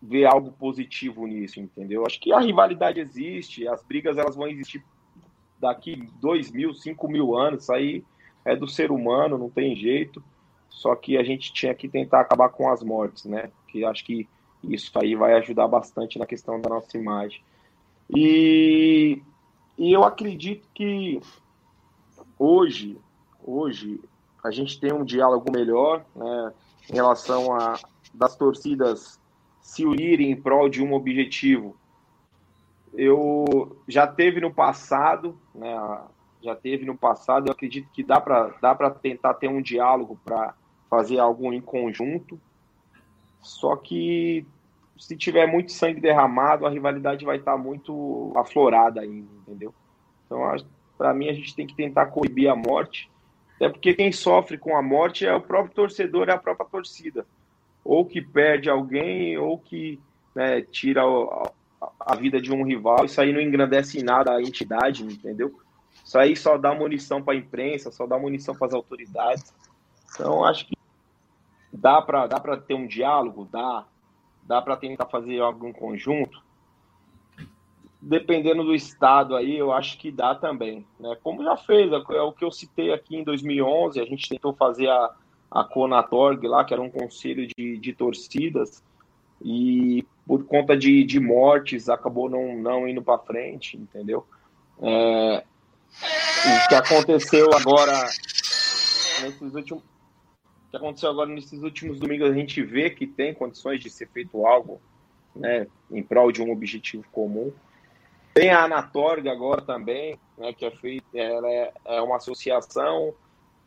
ver 0.00 0.26
algo 0.26 0.52
positivo 0.52 1.26
nisso, 1.26 1.60
entendeu? 1.60 2.04
Acho 2.04 2.20
que 2.20 2.32
a 2.32 2.40
rivalidade 2.40 3.00
existe, 3.00 3.68
as 3.68 3.82
brigas 3.82 4.18
elas 4.18 4.34
vão 4.34 4.48
existir 4.48 4.84
daqui 5.60 6.08
dois 6.20 6.50
mil, 6.50 6.74
cinco 6.74 7.08
mil 7.08 7.36
anos, 7.36 7.62
isso 7.62 7.72
aí 7.72 8.04
é 8.44 8.56
do 8.56 8.66
ser 8.66 8.90
humano, 8.90 9.38
não 9.38 9.48
tem 9.48 9.76
jeito. 9.76 10.22
Só 10.68 10.96
que 10.96 11.16
a 11.16 11.22
gente 11.22 11.52
tinha 11.52 11.74
que 11.74 11.88
tentar 11.88 12.20
acabar 12.20 12.48
com 12.48 12.68
as 12.68 12.82
mortes, 12.82 13.24
né? 13.24 13.50
Que 13.68 13.84
acho 13.84 14.04
que 14.04 14.28
isso 14.62 14.90
aí 14.98 15.14
vai 15.14 15.34
ajudar 15.34 15.68
bastante 15.68 16.18
na 16.18 16.26
questão 16.26 16.60
da 16.60 16.68
nossa 16.68 16.96
imagem. 16.96 17.42
E, 18.14 19.22
e 19.78 19.92
eu 19.92 20.04
acredito 20.04 20.68
que 20.74 21.20
hoje, 22.38 22.98
hoje 23.42 24.00
a 24.42 24.50
gente 24.50 24.78
tem 24.78 24.92
um 24.92 25.04
diálogo 25.04 25.50
melhor, 25.50 26.04
né? 26.14 26.52
Em 26.90 26.94
relação 26.94 27.54
a 27.54 27.78
das 28.12 28.36
torcidas 28.36 29.18
se 29.60 29.86
unirem 29.86 30.32
em 30.32 30.40
prol 30.40 30.68
de 30.68 30.82
um 30.82 30.92
objetivo. 30.92 31.76
Eu 32.92 33.78
já 33.88 34.06
teve 34.06 34.40
no 34.40 34.52
passado, 34.52 35.38
né, 35.54 36.00
já 36.42 36.54
teve 36.54 36.84
no 36.84 36.98
passado, 36.98 37.46
eu 37.46 37.52
acredito 37.52 37.88
que 37.90 38.02
dá 38.02 38.20
para 38.20 38.48
dá 38.60 38.90
tentar 38.90 39.34
ter 39.34 39.48
um 39.48 39.62
diálogo 39.62 40.18
para 40.24 40.54
fazer 40.90 41.18
algo 41.18 41.52
em 41.52 41.60
conjunto. 41.60 42.38
Só 43.42 43.76
que 43.76 44.46
se 44.98 45.16
tiver 45.16 45.46
muito 45.46 45.72
sangue 45.72 46.00
derramado, 46.00 46.64
a 46.64 46.70
rivalidade 46.70 47.24
vai 47.24 47.36
estar 47.36 47.52
tá 47.52 47.58
muito 47.58 48.32
aflorada 48.36 49.00
ainda, 49.00 49.28
entendeu? 49.42 49.74
Então, 50.24 50.42
para 50.96 51.12
mim, 51.12 51.28
a 51.28 51.32
gente 51.32 51.54
tem 51.54 51.66
que 51.66 51.74
tentar 51.74 52.06
coibir 52.06 52.50
a 52.50 52.56
morte, 52.56 53.10
até 53.56 53.68
porque 53.68 53.94
quem 53.94 54.12
sofre 54.12 54.56
com 54.56 54.76
a 54.76 54.82
morte 54.82 55.26
é 55.26 55.34
o 55.34 55.40
próprio 55.40 55.74
torcedor, 55.74 56.28
é 56.28 56.32
a 56.32 56.38
própria 56.38 56.68
torcida 56.68 57.26
ou 57.84 58.04
que 58.04 58.20
perde 58.20 58.70
alguém, 58.70 59.36
ou 59.36 59.58
que 59.58 60.00
né, 60.34 60.62
tira 60.62 61.02
a, 62.00 62.16
vida 62.16 62.40
de 62.40 62.52
um 62.52 62.64
rival. 62.64 63.04
Isso 63.04 63.20
aí 63.20 63.32
não 63.32 63.40
engrandece 63.40 63.98
em 63.98 64.02
nada 64.02 64.36
a 64.36 64.42
entidade, 64.42 65.04
entendeu? 65.04 65.52
Isso 66.04 66.18
aí 66.18 66.36
só 66.36 66.56
dá 66.56 66.74
munição 66.74 67.22
para 67.22 67.34
a 67.34 67.36
imprensa, 67.36 67.90
só 67.90 68.06
dá 68.06 68.18
munição 68.18 68.54
para 68.54 68.68
as 68.68 68.74
autoridades. 68.74 69.52
Então, 70.14 70.44
acho 70.44 70.66
que 70.66 70.76
dá 71.72 72.02
para 72.02 72.26
dá 72.26 72.38
ter 72.58 72.74
um 72.74 72.86
diálogo, 72.86 73.48
dá, 73.50 73.84
dá 74.42 74.60
para 74.60 74.76
tentar 74.76 75.06
fazer 75.06 75.40
algo 75.40 75.66
em 75.66 75.72
conjunto. 75.72 76.42
Dependendo 78.00 78.64
do 78.64 78.74
estado 78.74 79.36
aí, 79.36 79.56
eu 79.56 79.72
acho 79.72 79.96
que 79.96 80.10
dá 80.10 80.34
também. 80.34 80.84
Né? 80.98 81.16
Como 81.22 81.42
já 81.42 81.56
fez, 81.56 81.90
é 81.92 82.20
o 82.20 82.32
que 82.32 82.44
eu 82.44 82.50
citei 82.50 82.92
aqui 82.92 83.16
em 83.16 83.24
2011, 83.24 84.00
a 84.00 84.04
gente 84.04 84.28
tentou 84.28 84.52
fazer 84.52 84.88
a, 84.88 85.14
a 85.50 85.64
Conatorg 85.64 86.44
lá, 86.46 86.64
que 86.64 86.74
era 86.74 86.82
um 86.82 86.90
conselho 86.90 87.46
de, 87.46 87.78
de 87.78 87.92
torcidas, 87.92 88.82
e 89.40 90.04
por 90.26 90.44
conta 90.44 90.76
de, 90.76 91.04
de 91.04 91.20
mortes 91.20 91.88
acabou 91.88 92.28
não, 92.28 92.56
não 92.56 92.88
indo 92.88 93.02
para 93.02 93.18
frente, 93.18 93.76
entendeu? 93.76 94.26
É, 94.80 95.44
o 96.64 96.68
que 96.68 96.74
aconteceu 96.74 97.48
agora 97.54 97.92
nesses 99.22 99.54
últimos 99.54 99.91
que 100.72 100.76
aconteceu 100.78 101.10
agora 101.10 101.28
nesses 101.28 101.62
últimos 101.62 102.00
domingos 102.00 102.30
a 102.30 102.34
gente 102.34 102.62
vê 102.62 102.88
que 102.88 103.06
tem 103.06 103.34
condições 103.34 103.78
de 103.78 103.90
ser 103.90 104.08
feito 104.08 104.46
algo 104.46 104.80
né, 105.36 105.66
em 105.90 106.02
prol 106.02 106.32
de 106.32 106.42
um 106.42 106.50
objetivo 106.50 107.04
comum. 107.12 107.52
Tem 108.32 108.50
a 108.50 108.64
Anatorg 108.64 109.28
agora 109.28 109.60
também, 109.60 110.18
né, 110.38 110.54
que 110.54 110.64
é 110.64 110.70
feita, 110.70 111.06
ela 111.12 111.50
é, 111.50 111.72
é 111.84 112.00
uma 112.00 112.16
associação 112.16 113.12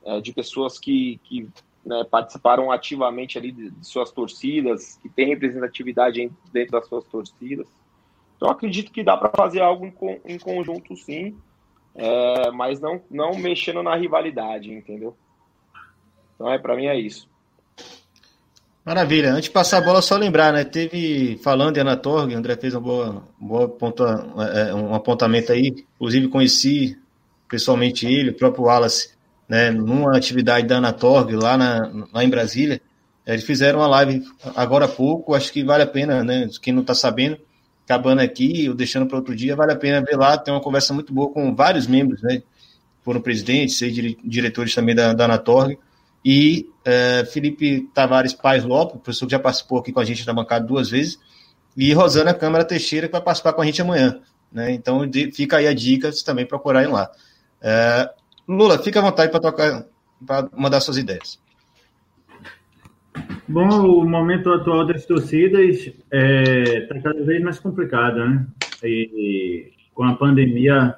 é, 0.03 0.19
de 0.19 0.33
pessoas 0.33 0.79
que, 0.79 1.19
que 1.23 1.47
né, 1.85 2.03
participaram 2.09 2.71
ativamente 2.71 3.37
ali 3.37 3.51
de, 3.51 3.69
de, 3.69 3.87
suas 3.87 4.09
torcidas, 4.09 4.97
que 4.97 5.07
tem 5.07 5.27
representatividade 5.27 6.31
dentro 6.51 6.71
das 6.71 6.87
suas 6.87 7.05
torcidas. 7.05 7.67
Então 8.35 8.49
acredito 8.49 8.91
que 8.91 9.03
dá 9.03 9.15
para 9.15 9.29
fazer 9.29 9.61
algo 9.61 9.85
em, 9.85 9.93
em 10.25 10.39
conjunto 10.39 10.97
sim, 10.97 11.37
é, 11.93 12.49
mas 12.49 12.79
não, 12.81 12.99
não 13.11 13.35
mexendo 13.37 13.83
na 13.83 13.95
rivalidade, 13.95 14.73
entendeu? 14.73 15.15
Então 16.36 16.52
é 16.52 16.60
para 16.60 16.76
mim 16.76 16.86
é 16.86 17.00
isso. 17.00 17.28
Maravilha. 18.86 19.32
Antes 19.32 19.45
de 19.45 19.52
passar 19.52 19.80
a 19.80 19.82
bola, 19.82 20.00
só 20.00 20.15
lembrar, 20.15 20.54
né? 20.54 20.63
Teve, 20.63 21.39
falando 21.43 21.78
em 21.78 21.80
Anatorg, 21.80 22.34
o 22.34 22.38
André 22.38 22.56
fez 22.56 22.76
uma 22.76 22.82
boa, 22.82 23.24
boa 23.39 23.67
ponta, 23.67 24.04
é, 24.54 24.76
um 24.76 24.93
apontamento 24.93 25.52
aí. 25.52 25.74
Inclusive, 25.95 26.28
conheci 26.28 26.95
pessoalmente 27.50 28.06
ele, 28.06 28.30
o 28.30 28.36
próprio 28.36 28.65
Wallace, 28.65 29.15
né, 29.50 29.71
numa 29.71 30.15
atividade 30.15 30.67
da 30.67 30.78
Anatorg 30.78 31.34
lá, 31.36 31.58
na, 31.58 32.08
lá 32.13 32.24
em 32.24 32.30
Brasília. 32.30 32.80
Eles 33.26 33.43
fizeram 33.43 33.80
uma 33.80 33.88
live 33.88 34.24
agora 34.56 34.86
há 34.86 34.88
pouco, 34.88 35.34
acho 35.34 35.52
que 35.52 35.63
vale 35.63 35.82
a 35.82 35.88
pena, 35.88 36.24
né? 36.24 36.48
Quem 36.62 36.71
não 36.71 36.82
está 36.82 36.93
sabendo, 36.93 37.39
acabando 37.84 38.21
aqui 38.21 38.69
ou 38.69 38.76
deixando 38.76 39.08
para 39.08 39.17
outro 39.17 39.36
dia, 39.36 39.56
vale 39.56 39.71
a 39.71 39.76
pena 39.76 40.06
ver 40.06 40.15
lá. 40.15 40.38
Tem 40.38 40.54
uma 40.54 40.62
conversa 40.62 40.93
muito 40.93 41.12
boa 41.12 41.32
com 41.32 41.56
vários 41.56 41.88
membros, 41.88 42.21
né? 42.21 42.43
Foram 43.04 43.19
presidentes, 43.19 43.80
seis 43.80 43.95
diretores 44.24 44.76
também 44.76 44.93
da, 44.93 45.12
da 45.13 45.26
Anatorg. 45.26 45.76
E 46.25 46.67
é, 46.83 47.23
Felipe 47.25 47.88
Tavares 47.93 48.33
Paz 48.33 48.63
Lopes, 48.63 48.99
professor 48.99 49.27
que 49.27 49.31
já 49.33 49.39
participou 49.39 49.77
aqui 49.77 49.91
com 49.91 49.99
a 49.99 50.03
gente 50.05 50.25
da 50.25 50.33
bancada 50.33 50.65
duas 50.65 50.89
vezes, 50.89 51.19
e 51.77 51.93
Rosana 51.93 52.33
Câmara 52.33 52.65
Teixeira, 52.65 53.07
que 53.07 53.11
vai 53.11 53.21
participar 53.21 53.53
com 53.53 53.61
a 53.61 53.65
gente 53.65 53.81
amanhã. 53.81 54.19
Né? 54.51 54.71
Então 54.71 55.01
fica 55.33 55.57
aí 55.57 55.67
a 55.67 55.73
dica, 55.73 56.11
se 56.11 56.25
também 56.25 56.47
procurarem 56.47 56.91
lá. 56.91 57.11
É, 57.61 58.09
Lula, 58.47 58.79
fica 58.79 58.99
à 58.99 59.03
vontade 59.03 59.31
para 59.31 59.39
tocar, 59.39 59.85
para 60.25 60.49
mandar 60.57 60.79
suas 60.79 60.97
ideias. 60.97 61.39
Bom, 63.47 63.67
o 63.67 64.09
momento 64.09 64.51
atual 64.51 64.88
das 64.88 65.05
torcidas 65.05 65.77
está 65.77 65.93
é, 66.11 66.81
tá 66.88 66.99
cada 67.01 67.23
vez 67.23 67.41
mais 67.43 67.59
complicado, 67.59 68.17
né? 68.17 68.47
E 68.83 69.71
com 69.93 70.03
a 70.03 70.15
pandemia 70.15 70.95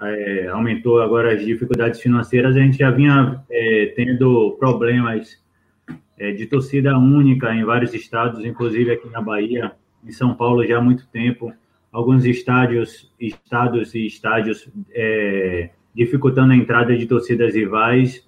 é, 0.00 0.48
aumentou 0.48 1.02
agora 1.02 1.34
as 1.34 1.44
dificuldades 1.44 2.00
financeiras, 2.00 2.56
a 2.56 2.60
gente 2.60 2.78
já 2.78 2.90
vinha 2.90 3.42
é, 3.50 3.92
tendo 3.94 4.56
problemas 4.58 5.40
é, 6.18 6.32
de 6.32 6.46
torcida 6.46 6.96
única 6.96 7.54
em 7.54 7.64
vários 7.64 7.92
estados, 7.94 8.44
inclusive 8.44 8.92
aqui 8.92 9.08
na 9.10 9.20
Bahia, 9.20 9.72
em 10.04 10.12
São 10.12 10.34
Paulo 10.34 10.66
já 10.66 10.78
há 10.78 10.80
muito 10.80 11.06
tempo, 11.08 11.52
alguns 11.90 12.24
estádios, 12.24 13.12
estados 13.20 13.94
e 13.94 14.06
estádios 14.06 14.68
é, 14.92 15.70
dificultando 15.94 16.52
a 16.52 16.56
entrada 16.56 16.96
de 16.96 17.06
torcidas 17.06 17.54
rivais. 17.54 18.26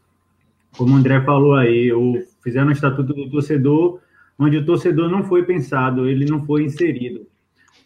Como 0.76 0.94
o 0.94 0.96
André 0.96 1.20
falou 1.22 1.54
aí, 1.54 1.92
o, 1.92 2.22
fizeram 2.42 2.68
o 2.68 2.72
estatuto 2.72 3.14
do 3.14 3.30
torcedor, 3.30 4.00
onde 4.38 4.58
o 4.58 4.66
torcedor 4.66 5.08
não 5.08 5.24
foi 5.24 5.44
pensado, 5.44 6.08
ele 6.08 6.26
não 6.26 6.44
foi 6.44 6.64
inserido 6.64 7.26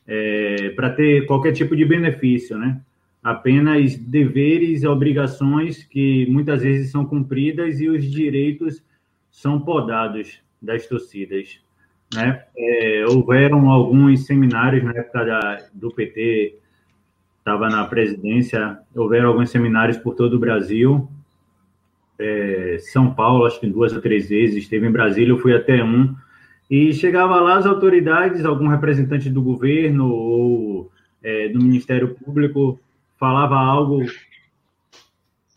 é, 0.06 0.70
para 0.70 0.90
ter 0.90 1.26
qualquer 1.26 1.52
tipo 1.52 1.76
de 1.76 1.84
benefício, 1.84 2.58
né? 2.58 2.80
Apenas 3.28 3.94
deveres 3.94 4.82
e 4.82 4.86
obrigações 4.86 5.84
que 5.84 6.26
muitas 6.30 6.62
vezes 6.62 6.90
são 6.90 7.04
cumpridas 7.04 7.78
e 7.78 7.86
os 7.86 8.02
direitos 8.10 8.82
são 9.30 9.60
podados 9.60 10.40
das 10.62 10.86
torcidas. 10.86 11.60
Né? 12.14 12.42
É, 12.56 13.04
houveram 13.06 13.68
alguns 13.68 14.24
seminários 14.24 14.82
na 14.82 14.92
época 14.92 15.26
da, 15.26 15.66
do 15.74 15.90
PT, 15.90 16.56
estava 17.38 17.68
na 17.68 17.84
presidência, 17.84 18.78
houveram 18.96 19.28
alguns 19.28 19.50
seminários 19.50 19.98
por 19.98 20.14
todo 20.14 20.36
o 20.36 20.38
Brasil. 20.38 21.06
É, 22.18 22.78
São 22.80 23.12
Paulo, 23.12 23.44
acho 23.44 23.60
que 23.60 23.66
duas 23.66 23.92
ou 23.92 24.00
três 24.00 24.30
vezes, 24.30 24.62
esteve 24.62 24.86
em 24.86 24.90
Brasília, 24.90 25.32
eu 25.32 25.38
fui 25.38 25.54
até 25.54 25.84
um. 25.84 26.16
E 26.70 26.94
chegava 26.94 27.38
lá 27.42 27.58
as 27.58 27.66
autoridades, 27.66 28.46
algum 28.46 28.68
representante 28.68 29.28
do 29.28 29.42
governo 29.42 30.10
ou 30.10 30.90
é, 31.22 31.50
do 31.50 31.58
Ministério 31.58 32.14
Público, 32.14 32.80
falava 33.18 33.57
algo 33.57 34.02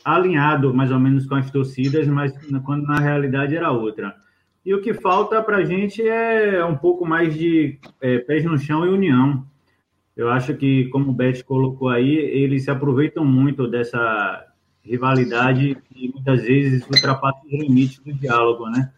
alinhado 0.04 0.74
mais 0.74 0.92
ou 0.92 1.00
menos 1.00 1.26
com 1.26 1.36
as 1.36 1.50
torcidas, 1.52 2.08
mas 2.08 2.34
quando 2.66 2.86
na 2.88 3.00
realidade 3.00 3.56
era 3.56 3.72
outra. 3.72 4.16
E 4.66 4.74
o 4.74 4.82
que 4.82 4.94
falta 4.94 5.42
para 5.42 5.58
a 5.58 5.64
gente 5.64 6.08
é 6.08 6.64
um 6.64 6.76
pouco 6.76 7.06
mais 7.06 7.34
de 7.34 7.80
é, 8.00 8.20
pés 8.20 8.44
no 8.44 8.58
chão 8.58 8.86
e 8.86 8.90
união. 8.90 9.46
Eu 10.16 10.30
acho 10.30 10.54
que, 10.56 10.86
como 10.90 11.10
o 11.12 11.14
Beth 11.14 11.44
colocou 11.44 11.90
aí, 11.90 12.16
eles 12.16 12.66
se 12.66 12.72
aproveitam 12.72 13.26
muito 13.26 13.68
dessa 13.68 14.46
rivalidade 14.84 15.78
e 15.96 16.10
muitas 16.10 16.44
vezes 16.44 16.86
ultrapassa 16.86 17.40
os 17.46 17.52
limites 17.52 18.00
do 18.00 18.14
diálogo, 18.14 18.70
né? 18.70 18.92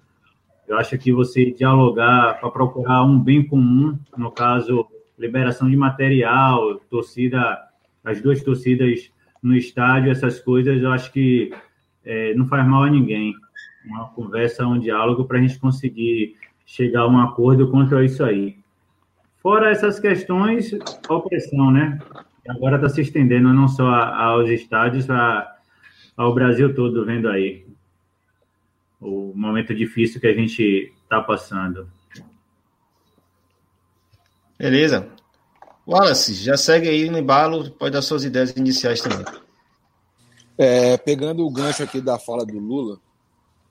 Eu 0.67 0.77
acho 0.77 0.97
que 0.97 1.11
você 1.11 1.51
dialogar 1.51 2.39
para 2.39 2.49
procurar 2.49 3.03
um 3.03 3.19
bem 3.19 3.45
comum, 3.45 3.97
no 4.17 4.31
caso, 4.31 4.87
liberação 5.17 5.69
de 5.69 5.77
material, 5.77 6.75
torcida, 6.89 7.57
as 8.03 8.21
duas 8.21 8.43
torcidas 8.43 9.11
no 9.41 9.55
estádio, 9.55 10.11
essas 10.11 10.39
coisas, 10.39 10.81
eu 10.81 10.91
acho 10.91 11.11
que 11.11 11.53
é, 12.05 12.33
não 12.33 12.47
faz 12.47 12.65
mal 12.67 12.83
a 12.83 12.89
ninguém 12.89 13.33
uma 13.85 14.07
conversa, 14.09 14.65
um 14.65 14.79
diálogo 14.79 15.25
para 15.25 15.37
a 15.37 15.41
gente 15.41 15.59
conseguir 15.59 16.37
chegar 16.65 17.01
a 17.01 17.07
um 17.07 17.19
acordo 17.19 17.69
contra 17.69 18.03
isso 18.03 18.23
aí. 18.23 18.57
Fora 19.41 19.69
essas 19.69 19.99
questões, 19.99 20.71
a 21.07 21.13
opressão, 21.13 21.69
né? 21.69 21.99
Agora 22.47 22.77
está 22.77 22.87
se 22.87 23.01
estendendo 23.01 23.53
não 23.53 23.67
só 23.67 23.87
aos 23.87 24.49
estádios, 24.49 25.09
a, 25.09 25.57
ao 26.15 26.33
Brasil 26.33 26.73
todo, 26.73 27.05
vendo 27.05 27.27
aí 27.27 27.65
o 29.01 29.33
momento 29.35 29.75
difícil 29.75 30.21
que 30.21 30.27
a 30.27 30.33
gente 30.33 30.93
está 31.03 31.21
passando. 31.21 31.89
Beleza. 34.57 35.09
Wallace, 35.85 36.33
já 36.33 36.55
segue 36.55 36.87
aí 36.87 37.09
no 37.09 37.17
embalo, 37.17 37.69
pode 37.71 37.91
dar 37.91 38.01
suas 38.01 38.23
ideias 38.23 38.51
iniciais 38.51 39.01
também. 39.01 39.25
É, 40.57 40.97
pegando 40.97 41.45
o 41.45 41.51
gancho 41.51 41.83
aqui 41.83 41.99
da 41.99 42.17
fala 42.17 42.45
do 42.45 42.57
Lula, 42.57 42.99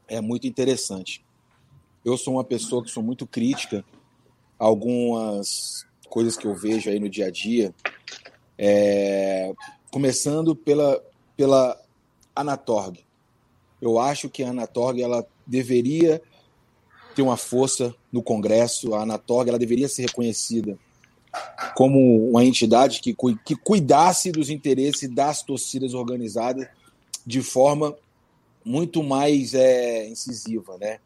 é 0.06 0.20
muito 0.20 0.46
interessante. 0.46 1.24
Eu 2.04 2.18
sou 2.18 2.34
uma 2.34 2.44
pessoa 2.44 2.84
que 2.84 2.90
sou 2.90 3.02
muito 3.02 3.26
crítica 3.26 3.84
a 4.58 4.64
algumas 4.64 5.86
coisas 6.10 6.36
que 6.36 6.46
eu 6.46 6.54
vejo 6.54 6.90
aí 6.90 7.00
no 7.00 7.08
dia 7.08 7.28
a 7.28 7.30
dia, 7.30 7.74
é, 8.58 9.54
começando 9.90 10.54
pela, 10.54 11.02
pela 11.34 11.80
Anatorg. 12.36 12.98
Eu 13.80 13.98
acho 13.98 14.28
que 14.28 14.42
a 14.42 14.50
Anatorg 14.50 15.00
ela 15.00 15.26
deveria 15.46 16.20
ter 17.14 17.22
uma 17.22 17.38
força 17.38 17.94
no 18.12 18.22
Congresso, 18.22 18.94
a 18.94 19.02
Anatorg 19.02 19.48
ela 19.48 19.58
deveria 19.58 19.88
ser 19.88 20.02
reconhecida 20.02 20.78
como 21.74 22.28
uma 22.30 22.44
entidade 22.44 23.00
que, 23.00 23.14
que 23.44 23.56
cuidasse 23.56 24.30
dos 24.30 24.50
interesses 24.50 25.08
das 25.08 25.42
torcidas 25.42 25.94
organizadas 25.94 26.68
de 27.26 27.42
forma 27.42 27.96
muito 28.64 29.02
mais 29.02 29.54
é, 29.54 30.06
incisiva, 30.08 30.76
né? 30.78 30.98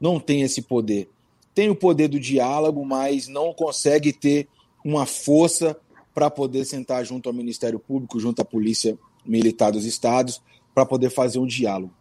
Não 0.00 0.18
tem 0.18 0.42
esse 0.42 0.62
poder. 0.62 1.08
Tem 1.54 1.68
o 1.68 1.76
poder 1.76 2.08
do 2.08 2.18
diálogo, 2.18 2.84
mas 2.84 3.28
não 3.28 3.52
consegue 3.52 4.12
ter 4.12 4.48
uma 4.84 5.06
força 5.06 5.76
para 6.14 6.30
poder 6.30 6.64
sentar 6.64 7.04
junto 7.04 7.28
ao 7.28 7.34
Ministério 7.34 7.78
Público, 7.78 8.18
junto 8.18 8.40
à 8.40 8.44
Polícia 8.44 8.98
Militar 9.24 9.70
dos 9.72 9.84
Estados, 9.84 10.40
para 10.74 10.86
poder 10.86 11.10
fazer 11.10 11.38
um 11.38 11.46
diálogo. 11.46 11.92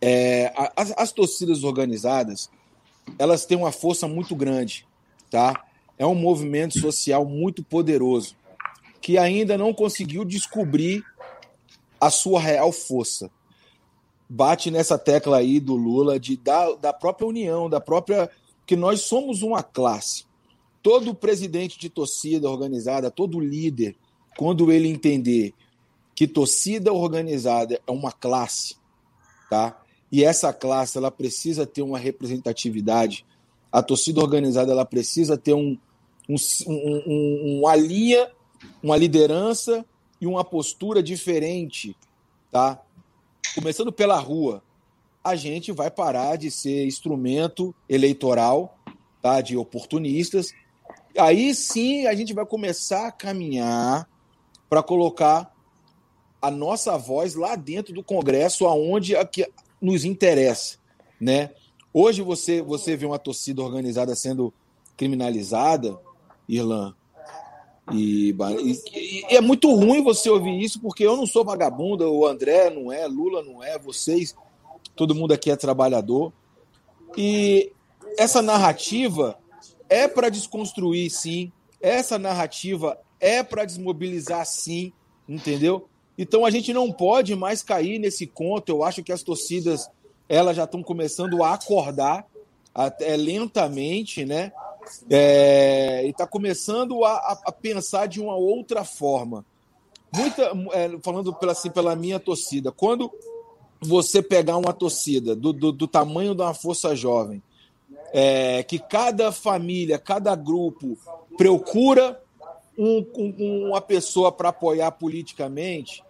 É, 0.00 0.52
as, 0.76 0.92
as 0.96 1.12
torcidas 1.12 1.64
organizadas, 1.64 2.50
elas 3.18 3.46
têm 3.46 3.56
uma 3.56 3.72
força 3.72 4.06
muito 4.06 4.34
grande, 4.34 4.86
tá? 5.30 5.63
É 5.98 6.06
um 6.06 6.14
movimento 6.14 6.78
social 6.78 7.24
muito 7.24 7.62
poderoso 7.62 8.34
que 9.00 9.18
ainda 9.18 9.58
não 9.58 9.74
conseguiu 9.74 10.24
descobrir 10.24 11.04
a 12.00 12.10
sua 12.10 12.40
real 12.40 12.72
força 12.72 13.30
bate 14.28 14.70
nessa 14.70 14.98
tecla 14.98 15.38
aí 15.38 15.60
do 15.60 15.76
Lula 15.76 16.18
de 16.18 16.36
da, 16.36 16.72
da 16.74 16.92
própria 16.92 17.26
união, 17.26 17.68
da 17.68 17.80
própria 17.80 18.30
que 18.66 18.76
nós 18.76 19.02
somos 19.02 19.42
uma 19.42 19.62
classe. 19.62 20.24
Todo 20.82 21.14
presidente 21.14 21.78
de 21.78 21.88
torcida 21.88 22.50
organizada, 22.50 23.10
todo 23.10 23.40
líder, 23.40 23.96
quando 24.36 24.70
ele 24.70 24.88
entender 24.88 25.54
que 26.14 26.26
torcida 26.26 26.92
organizada 26.92 27.80
é 27.86 27.90
uma 27.90 28.12
classe, 28.12 28.76
tá? 29.50 29.80
E 30.10 30.24
essa 30.24 30.52
classe 30.52 30.96
ela 30.96 31.10
precisa 31.10 31.66
ter 31.66 31.82
uma 31.82 31.98
representatividade. 31.98 33.24
A 33.74 33.82
torcida 33.82 34.20
organizada 34.20 34.70
ela 34.70 34.84
precisa 34.84 35.36
ter 35.36 35.52
um, 35.52 35.76
um, 36.28 36.36
um, 36.68 37.58
uma 37.58 37.74
linha, 37.74 38.30
uma 38.80 38.96
liderança 38.96 39.84
e 40.20 40.28
uma 40.28 40.44
postura 40.44 41.02
diferente, 41.02 41.96
tá? 42.52 42.80
começando 43.54 43.92
pela 43.92 44.18
rua, 44.18 44.62
a 45.22 45.36
gente 45.36 45.72
vai 45.72 45.90
parar 45.90 46.36
de 46.36 46.50
ser 46.50 46.86
instrumento 46.86 47.74
eleitoral, 47.88 48.78
tá, 49.20 49.40
de 49.40 49.56
oportunistas. 49.56 50.52
Aí 51.18 51.54
sim 51.54 52.06
a 52.06 52.14
gente 52.14 52.32
vai 52.32 52.44
começar 52.46 53.08
a 53.08 53.12
caminhar 53.12 54.08
para 54.68 54.82
colocar 54.82 55.52
a 56.42 56.50
nossa 56.50 56.96
voz 56.98 57.34
lá 57.34 57.56
dentro 57.56 57.94
do 57.94 58.04
Congresso, 58.04 58.66
aonde 58.66 59.16
a 59.16 59.24
que 59.24 59.50
nos 59.80 60.04
interessa, 60.04 60.78
né? 61.20 61.50
Hoje 61.96 62.22
você 62.22 62.60
você 62.60 62.96
vê 62.96 63.06
uma 63.06 63.20
torcida 63.20 63.62
organizada 63.62 64.16
sendo 64.16 64.52
criminalizada, 64.96 65.96
Irlan, 66.48 66.92
e, 67.92 68.34
e, 68.34 69.24
e, 69.30 69.36
é 69.36 69.40
muito 69.40 69.72
ruim 69.74 70.02
você 70.02 70.30
ouvir 70.30 70.58
isso, 70.60 70.80
porque 70.80 71.06
eu 71.06 71.16
não 71.16 71.26
sou 71.26 71.44
vagabunda, 71.44 72.08
o 72.08 72.26
André 72.26 72.70
não 72.70 72.90
é, 72.90 73.06
Lula 73.06 73.42
não 73.42 73.62
é, 73.62 73.78
vocês, 73.78 74.34
todo 74.96 75.14
mundo 75.14 75.32
aqui 75.34 75.50
é 75.50 75.56
trabalhador. 75.56 76.32
E 77.16 77.70
essa 78.18 78.40
narrativa 78.40 79.38
é 79.88 80.08
para 80.08 80.30
desconstruir, 80.30 81.10
sim. 81.10 81.52
Essa 81.80 82.18
narrativa 82.18 82.98
é 83.20 83.42
para 83.42 83.64
desmobilizar, 83.64 84.44
sim, 84.46 84.92
entendeu? 85.28 85.86
Então 86.16 86.46
a 86.46 86.50
gente 86.50 86.72
não 86.72 86.90
pode 86.90 87.36
mais 87.36 87.62
cair 87.62 87.98
nesse 87.98 88.26
conto. 88.26 88.70
Eu 88.70 88.82
acho 88.82 89.02
que 89.02 89.12
as 89.12 89.22
torcidas 89.22 89.90
elas 90.28 90.56
já 90.56 90.64
estão 90.64 90.82
começando 90.82 91.42
a 91.42 91.54
acordar 91.54 92.26
até 92.74 93.16
lentamente, 93.16 94.24
né? 94.24 94.52
É, 95.08 96.02
e 96.04 96.10
está 96.10 96.26
começando 96.26 97.04
a, 97.04 97.40
a, 97.46 97.52
pensar 97.52 98.06
de 98.06 98.20
uma 98.20 98.36
outra 98.36 98.84
forma. 98.84 99.44
Muita, 100.12 100.52
é, 100.72 100.98
falando 101.02 101.32
pela, 101.34 101.52
assim, 101.52 101.70
pela 101.70 101.96
minha 101.96 102.20
torcida, 102.20 102.70
quando 102.70 103.10
você 103.80 104.22
pegar 104.22 104.56
uma 104.56 104.72
torcida 104.72 105.34
do, 105.34 105.52
do, 105.52 105.72
do 105.72 105.88
tamanho 105.88 106.34
de 106.34 106.42
uma 106.42 106.54
força 106.54 106.94
jovem, 106.94 107.42
é, 108.12 108.62
que 108.62 108.78
cada 108.78 109.32
família, 109.32 109.98
cada 109.98 110.34
grupo 110.34 110.98
procura 111.36 112.20
um, 112.78 113.04
um, 113.16 113.68
uma 113.68 113.80
pessoa 113.80 114.30
para 114.30 114.50
apoiar 114.50 114.90
politicamente, 114.92 116.02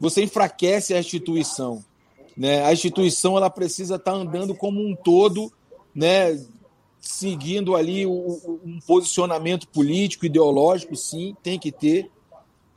você 0.00 0.22
enfraquece 0.22 0.94
a 0.94 0.98
instituição. 0.98 1.84
Né? 2.36 2.64
A 2.64 2.72
instituição 2.72 3.36
ela 3.36 3.50
precisa 3.50 3.96
estar 3.96 4.12
tá 4.12 4.16
andando 4.16 4.54
como 4.54 4.80
um 4.80 4.94
todo, 4.94 5.52
né? 5.94 6.38
seguindo 7.00 7.76
ali 7.76 8.06
um 8.06 8.78
posicionamento 8.86 9.68
político, 9.68 10.24
ideológico, 10.24 10.96
sim, 10.96 11.36
tem 11.42 11.58
que 11.58 11.70
ter. 11.70 12.10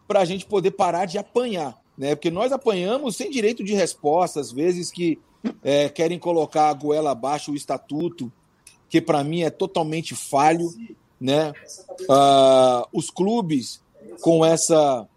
para 0.06 0.20
a 0.20 0.26
gente 0.26 0.46
poder 0.46 0.72
parar 0.72 1.06
de 1.06 1.18
apanhar. 1.18 1.82
Né? 1.98 2.14
Porque 2.14 2.30
nós 2.30 2.52
apanhamos 2.52 3.16
sem 3.16 3.32
direito 3.32 3.64
de 3.64 3.74
resposta, 3.74 4.40
às 4.40 4.52
vezes 4.52 4.92
que 4.92 5.18
é, 5.64 5.90
querem 5.90 6.20
colocar 6.20 6.70
a 6.70 6.74
goela 6.74 7.12
abaixo 7.12 7.52
o 7.52 7.56
estatuto, 7.56 8.32
que 8.90 9.02
para 9.02 9.24
mim 9.24 9.42
é 9.42 9.50
totalmente 9.50 10.14
falho. 10.14 10.70
Né? 11.20 11.52
Uh, 12.02 12.88
os 12.94 13.10
clubes 13.10 13.82
com 14.22 14.46
essa. 14.46 15.08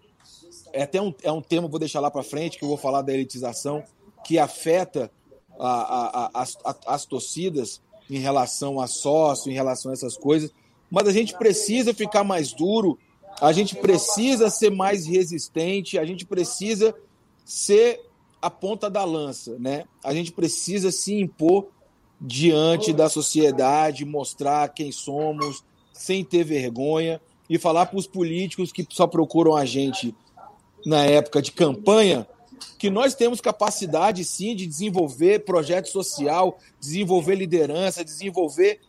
É 0.72 0.82
até 0.82 1.02
um, 1.02 1.12
é 1.22 1.32
um 1.32 1.42
tema, 1.42 1.66
vou 1.66 1.80
deixar 1.80 1.98
lá 1.98 2.10
para 2.10 2.22
frente, 2.22 2.56
que 2.56 2.64
eu 2.64 2.68
vou 2.68 2.76
falar 2.76 3.02
da 3.02 3.12
elitização, 3.12 3.82
que 4.24 4.38
afeta 4.38 5.10
a, 5.58 5.68
a, 5.68 6.26
a, 6.26 6.42
as, 6.42 6.58
as 6.86 7.04
torcidas 7.04 7.80
em 8.08 8.18
relação 8.18 8.80
a 8.80 8.86
sócio, 8.86 9.50
em 9.50 9.54
relação 9.54 9.90
a 9.90 9.94
essas 9.94 10.16
coisas. 10.16 10.52
Mas 10.90 11.06
a 11.06 11.12
gente 11.12 11.36
precisa 11.36 11.94
ficar 11.94 12.24
mais 12.24 12.52
duro, 12.52 12.98
a 13.40 13.52
gente 13.52 13.76
precisa 13.76 14.50
ser 14.50 14.70
mais 14.70 15.06
resistente, 15.06 15.98
a 15.98 16.04
gente 16.04 16.26
precisa 16.26 16.94
ser 17.44 18.00
a 18.42 18.50
ponta 18.50 18.90
da 18.90 19.04
lança, 19.04 19.56
né? 19.58 19.84
A 20.02 20.12
gente 20.14 20.32
precisa 20.32 20.90
se 20.90 21.14
impor 21.14 21.68
diante 22.20 22.92
da 22.92 23.08
sociedade, 23.08 24.04
mostrar 24.04 24.68
quem 24.70 24.90
somos, 24.90 25.62
sem 25.92 26.24
ter 26.24 26.44
vergonha 26.44 27.20
e 27.48 27.58
falar 27.58 27.86
para 27.86 27.98
os 27.98 28.06
políticos 28.06 28.72
que 28.72 28.86
só 28.90 29.06
procuram 29.06 29.56
a 29.56 29.64
gente 29.64 30.14
na 30.84 31.04
época 31.04 31.42
de 31.42 31.52
campanha 31.52 32.26
que 32.78 32.90
nós 32.90 33.14
temos 33.14 33.40
capacidade 33.40 34.24
sim 34.24 34.54
de 34.54 34.66
desenvolver 34.66 35.44
projeto 35.44 35.88
social, 35.88 36.58
desenvolver 36.80 37.34
liderança, 37.34 38.04
desenvolver 38.04 38.80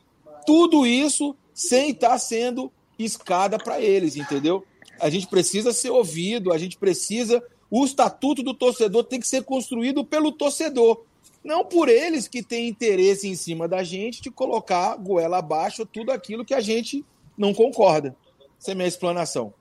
tudo 0.45 0.85
isso 0.85 1.35
sem 1.53 1.91
estar 1.91 2.17
sendo 2.17 2.71
escada 2.97 3.57
para 3.57 3.81
eles, 3.81 4.15
entendeu? 4.15 4.63
A 4.99 5.09
gente 5.09 5.27
precisa 5.27 5.73
ser 5.73 5.89
ouvido, 5.89 6.53
a 6.53 6.57
gente 6.57 6.77
precisa. 6.77 7.43
O 7.69 7.85
estatuto 7.85 8.43
do 8.43 8.53
torcedor 8.53 9.03
tem 9.03 9.19
que 9.19 9.27
ser 9.27 9.43
construído 9.43 10.03
pelo 10.03 10.31
torcedor, 10.31 11.03
não 11.43 11.65
por 11.65 11.89
eles 11.89 12.27
que 12.27 12.43
têm 12.43 12.67
interesse 12.67 13.27
em 13.27 13.35
cima 13.35 13.67
da 13.67 13.83
gente 13.83 14.21
de 14.21 14.29
colocar 14.29 14.95
goela 14.97 15.39
abaixo 15.39 15.85
tudo 15.85 16.11
aquilo 16.11 16.45
que 16.45 16.53
a 16.53 16.61
gente 16.61 17.03
não 17.37 17.53
concorda. 17.53 18.15
Essa 18.59 18.71
é 18.71 18.73
a 18.73 18.75
minha 18.75 18.87
explanação. 18.87 19.53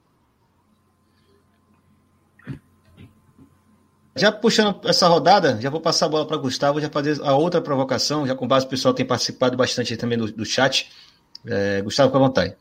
Já 4.21 4.31
puxando 4.31 4.87
essa 4.87 5.09
rodada, 5.09 5.59
já 5.63 5.71
vou 5.71 5.81
passar 5.81 6.05
a 6.05 6.09
bola 6.11 6.27
para 6.27 6.37
Gustavo, 6.37 6.79
já 6.79 6.91
fazer 6.91 7.19
a 7.23 7.35
outra 7.35 7.59
provocação, 7.59 8.27
já 8.27 8.35
com 8.35 8.47
base 8.47 8.67
o 8.67 8.69
pessoal 8.69 8.93
tem 8.93 9.07
participado 9.07 9.57
bastante 9.57 9.97
também 9.97 10.19
do, 10.19 10.31
do 10.31 10.45
chat. 10.45 10.91
É, 11.47 11.81
Gustavo, 11.81 12.11
com 12.11 12.19
a 12.19 12.21
vontade. 12.21 12.55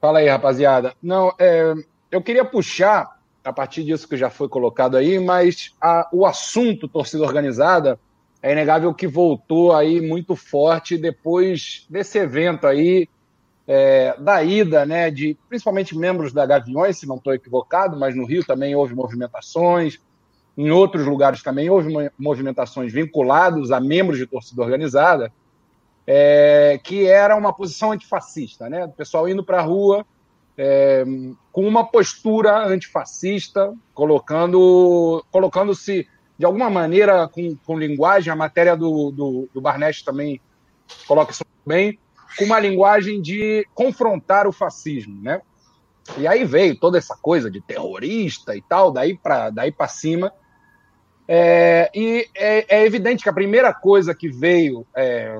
Fala 0.00 0.20
aí, 0.20 0.28
rapaziada. 0.28 0.94
Não, 1.02 1.34
é, 1.40 1.74
eu 2.08 2.22
queria 2.22 2.44
puxar, 2.44 3.18
a 3.44 3.52
partir 3.52 3.82
disso 3.82 4.06
que 4.06 4.16
já 4.16 4.30
foi 4.30 4.48
colocado 4.48 4.96
aí, 4.96 5.18
mas 5.18 5.74
a, 5.80 6.08
o 6.12 6.24
assunto 6.24 6.86
torcida 6.86 7.24
organizada 7.24 7.98
é 8.40 8.52
inegável 8.52 8.94
que 8.94 9.08
voltou 9.08 9.74
aí 9.74 10.00
muito 10.00 10.36
forte 10.36 10.96
depois 10.96 11.84
desse 11.90 12.16
evento 12.16 12.64
aí, 12.64 13.08
é, 13.66 14.14
da 14.18 14.42
ida, 14.42 14.84
né, 14.84 15.10
de 15.10 15.36
principalmente 15.48 15.96
membros 15.96 16.32
da 16.32 16.44
Gaviões, 16.44 16.98
se 16.98 17.06
não 17.06 17.16
estou 17.16 17.34
equivocado, 17.34 17.98
mas 17.98 18.14
no 18.14 18.24
Rio 18.24 18.44
também 18.44 18.74
houve 18.74 18.94
movimentações, 18.94 20.00
em 20.56 20.70
outros 20.70 21.06
lugares 21.06 21.42
também 21.42 21.70
houve 21.70 22.10
movimentações 22.18 22.92
vinculadas 22.92 23.70
a 23.70 23.80
membros 23.80 24.18
de 24.18 24.26
torcida 24.26 24.62
organizada, 24.62 25.32
é, 26.06 26.80
que 26.82 27.06
era 27.06 27.36
uma 27.36 27.52
posição 27.52 27.92
antifascista, 27.92 28.68
né, 28.68 28.84
o 28.84 28.92
pessoal 28.92 29.28
indo 29.28 29.44
para 29.44 29.58
a 29.58 29.62
rua 29.62 30.04
é, 30.56 31.04
com 31.50 31.66
uma 31.66 31.84
postura 31.84 32.66
antifascista, 32.66 33.72
colocando, 33.94 35.24
colocando-se 35.30 36.06
de 36.38 36.44
alguma 36.44 36.68
maneira 36.68 37.28
com, 37.28 37.56
com 37.64 37.78
linguagem, 37.78 38.32
a 38.32 38.36
matéria 38.36 38.76
do, 38.76 39.10
do, 39.10 39.48
do 39.52 39.60
Barnett 39.60 40.04
também 40.04 40.40
coloca 41.06 41.32
isso 41.32 41.44
bem, 41.64 41.98
com 42.36 42.44
uma 42.44 42.58
linguagem 42.58 43.20
de 43.20 43.66
confrontar 43.74 44.46
o 44.46 44.52
fascismo, 44.52 45.20
né? 45.22 45.40
E 46.18 46.26
aí 46.26 46.44
veio 46.44 46.78
toda 46.78 46.98
essa 46.98 47.16
coisa 47.16 47.50
de 47.50 47.60
terrorista 47.60 48.56
e 48.56 48.62
tal, 48.62 48.90
daí 48.90 49.16
para 49.16 49.50
daí 49.50 49.72
cima. 49.88 50.32
É, 51.28 51.90
e 51.94 52.28
é, 52.34 52.76
é, 52.76 52.86
evidente 52.86 53.22
que 53.22 53.28
a 53.28 53.32
primeira 53.32 53.72
coisa 53.72 54.14
que 54.14 54.28
veio 54.28 54.84
é, 54.94 55.38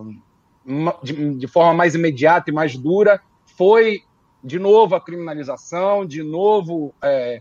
de, 1.02 1.35
de, 1.35 1.46
forma 1.48 1.74
mais 1.74 1.94
imediata 1.94 2.50
e 2.50 2.55
mais 2.55 2.76
dura 2.76 3.20
foi, 3.57 4.02
de 4.42 4.59
novo, 4.59 4.94
a 4.94 5.00
criminalização, 5.00 6.07
de 6.07 6.22
novo, 6.22 6.94
é, 7.02 7.40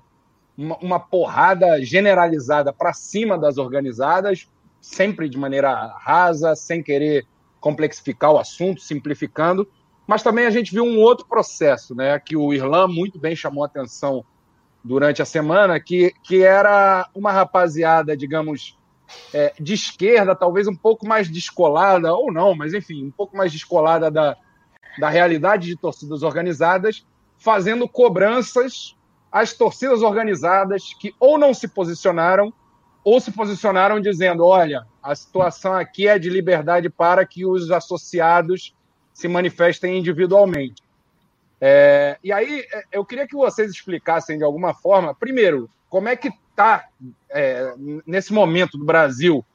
uma, 0.57 0.77
uma 0.77 0.99
porrada 0.99 1.83
generalizada 1.85 2.73
para 2.73 2.93
cima 2.93 3.37
das 3.37 3.57
organizadas, 3.57 4.49
sempre 4.81 5.29
de 5.29 5.37
maneira 5.37 5.95
rasa, 5.99 6.55
sem 6.55 6.81
querer 6.81 7.25
complexificar 7.61 8.31
o 8.31 8.37
assunto, 8.37 8.81
simplificando, 8.81 9.65
mas 10.05 10.23
também 10.23 10.45
a 10.45 10.49
gente 10.49 10.73
viu 10.73 10.83
um 10.83 10.99
outro 10.99 11.25
processo, 11.25 11.95
né, 11.95 12.19
que 12.19 12.35
o 12.35 12.53
Irlan 12.53 12.87
muito 12.87 13.17
bem 13.17 13.35
chamou 13.35 13.63
a 13.63 13.67
atenção 13.67 14.25
durante 14.83 15.21
a 15.21 15.25
semana, 15.25 15.79
que, 15.79 16.13
que 16.23 16.41
era 16.41 17.07
uma 17.15 17.31
rapaziada, 17.31 18.17
digamos, 18.17 18.77
é, 19.33 19.53
de 19.59 19.73
esquerda, 19.73 20.35
talvez 20.35 20.67
um 20.67 20.75
pouco 20.75 21.07
mais 21.07 21.29
descolada, 21.29 22.13
ou 22.13 22.33
não, 22.33 22.55
mas 22.55 22.73
enfim, 22.73 23.05
um 23.05 23.11
pouco 23.11 23.37
mais 23.37 23.51
descolada 23.51 24.09
da, 24.09 24.35
da 24.97 25.09
realidade 25.09 25.67
de 25.67 25.77
torcidas 25.77 26.23
organizadas, 26.23 27.05
fazendo 27.37 27.87
cobranças 27.87 28.95
às 29.31 29.53
torcidas 29.53 30.01
organizadas 30.01 30.93
que 30.99 31.13
ou 31.19 31.37
não 31.37 31.53
se 31.53 31.67
posicionaram 31.67 32.53
ou 33.03 33.19
se 33.19 33.31
posicionaram 33.31 33.99
dizendo: 33.99 34.45
olha, 34.45 34.85
a 35.01 35.15
situação 35.15 35.73
aqui 35.73 36.07
é 36.07 36.19
de 36.19 36.29
liberdade 36.29 36.89
para 36.89 37.25
que 37.25 37.45
os 37.45 37.71
associados 37.71 38.75
se 39.13 39.27
manifestem 39.27 39.97
individualmente. 39.97 40.81
É, 41.59 42.17
e 42.23 42.31
aí 42.31 42.65
é, 42.73 42.83
eu 42.91 43.05
queria 43.05 43.27
que 43.27 43.35
vocês 43.35 43.69
explicassem 43.69 44.37
de 44.37 44.43
alguma 44.43 44.73
forma, 44.73 45.13
primeiro, 45.13 45.69
como 45.89 46.07
é 46.07 46.15
que 46.15 46.31
está 46.49 46.87
é, 47.29 47.73
nesse 48.05 48.33
momento 48.33 48.77
do 48.77 48.85
Brasil 48.85 49.45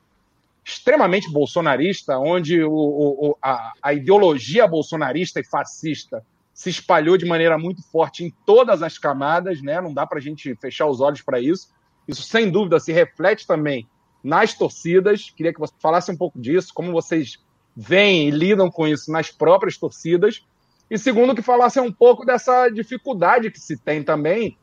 extremamente 0.65 1.31
bolsonarista, 1.31 2.19
onde 2.19 2.63
o, 2.63 2.73
o, 2.73 3.39
a, 3.41 3.73
a 3.81 3.95
ideologia 3.95 4.67
bolsonarista 4.67 5.39
e 5.39 5.45
fascista 5.45 6.25
se 6.53 6.71
espalhou 6.71 7.17
de 7.17 7.25
maneira 7.25 7.57
muito 7.57 7.83
forte 7.83 8.25
em 8.25 8.35
todas 8.45 8.83
as 8.83 8.99
camadas, 8.99 9.63
né? 9.63 9.81
Não 9.81 9.95
dá 9.95 10.07
para 10.07 10.19
a 10.19 10.21
gente 10.23 10.55
fechar 10.57 10.87
os 10.87 11.01
olhos 11.01 11.23
para 11.23 11.41
isso. 11.41 11.69
Isso, 12.07 12.23
sem 12.23 12.51
dúvida, 12.51 12.79
se 12.79 12.93
reflete 12.93 13.47
também 13.47 13.89
nas 14.23 14.55
torcidas. 14.55 15.31
Queria 15.31 15.53
que 15.53 15.61
você 15.61 15.75
falasse 15.79 16.11
um 16.11 16.17
pouco 16.17 16.41
disso, 16.41 16.73
como 16.75 16.93
vocês 16.93 17.39
veem 17.77 18.29
e 18.29 18.31
lidam 18.31 18.71
com 18.71 18.87
isso 18.87 19.11
nas 19.11 19.31
próprias 19.31 19.77
torcidas. 19.77 20.45
E 20.91 20.97
segundo, 20.99 21.35
que 21.35 21.43
falasse 21.43 21.81
um 21.81 21.93
pouco 21.93 22.25
dessa 22.25 22.69
dificuldade 22.69 23.51
que 23.51 23.61
se 23.61 23.77
tem 23.77 24.03
também 24.03 24.57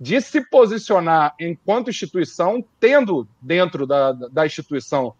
de 0.00 0.20
se 0.20 0.42
posicionar 0.48 1.34
enquanto 1.38 1.90
instituição, 1.90 2.64
tendo 2.78 3.28
dentro 3.40 3.86
da, 3.86 4.12
da 4.12 4.46
instituição 4.46 5.14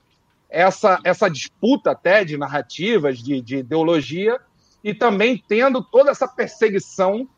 essa, 0.49 0.99
essa 1.05 1.29
disputa 1.29 1.91
até 1.91 2.25
de 2.25 2.37
narrativas, 2.37 3.19
de, 3.19 3.41
de 3.41 3.59
ideologia, 3.59 4.41
e 4.83 4.95
também 4.95 5.43
tendo 5.47 5.83
toda 5.83 6.11
essa 6.11 6.27
perseguição 6.27 7.29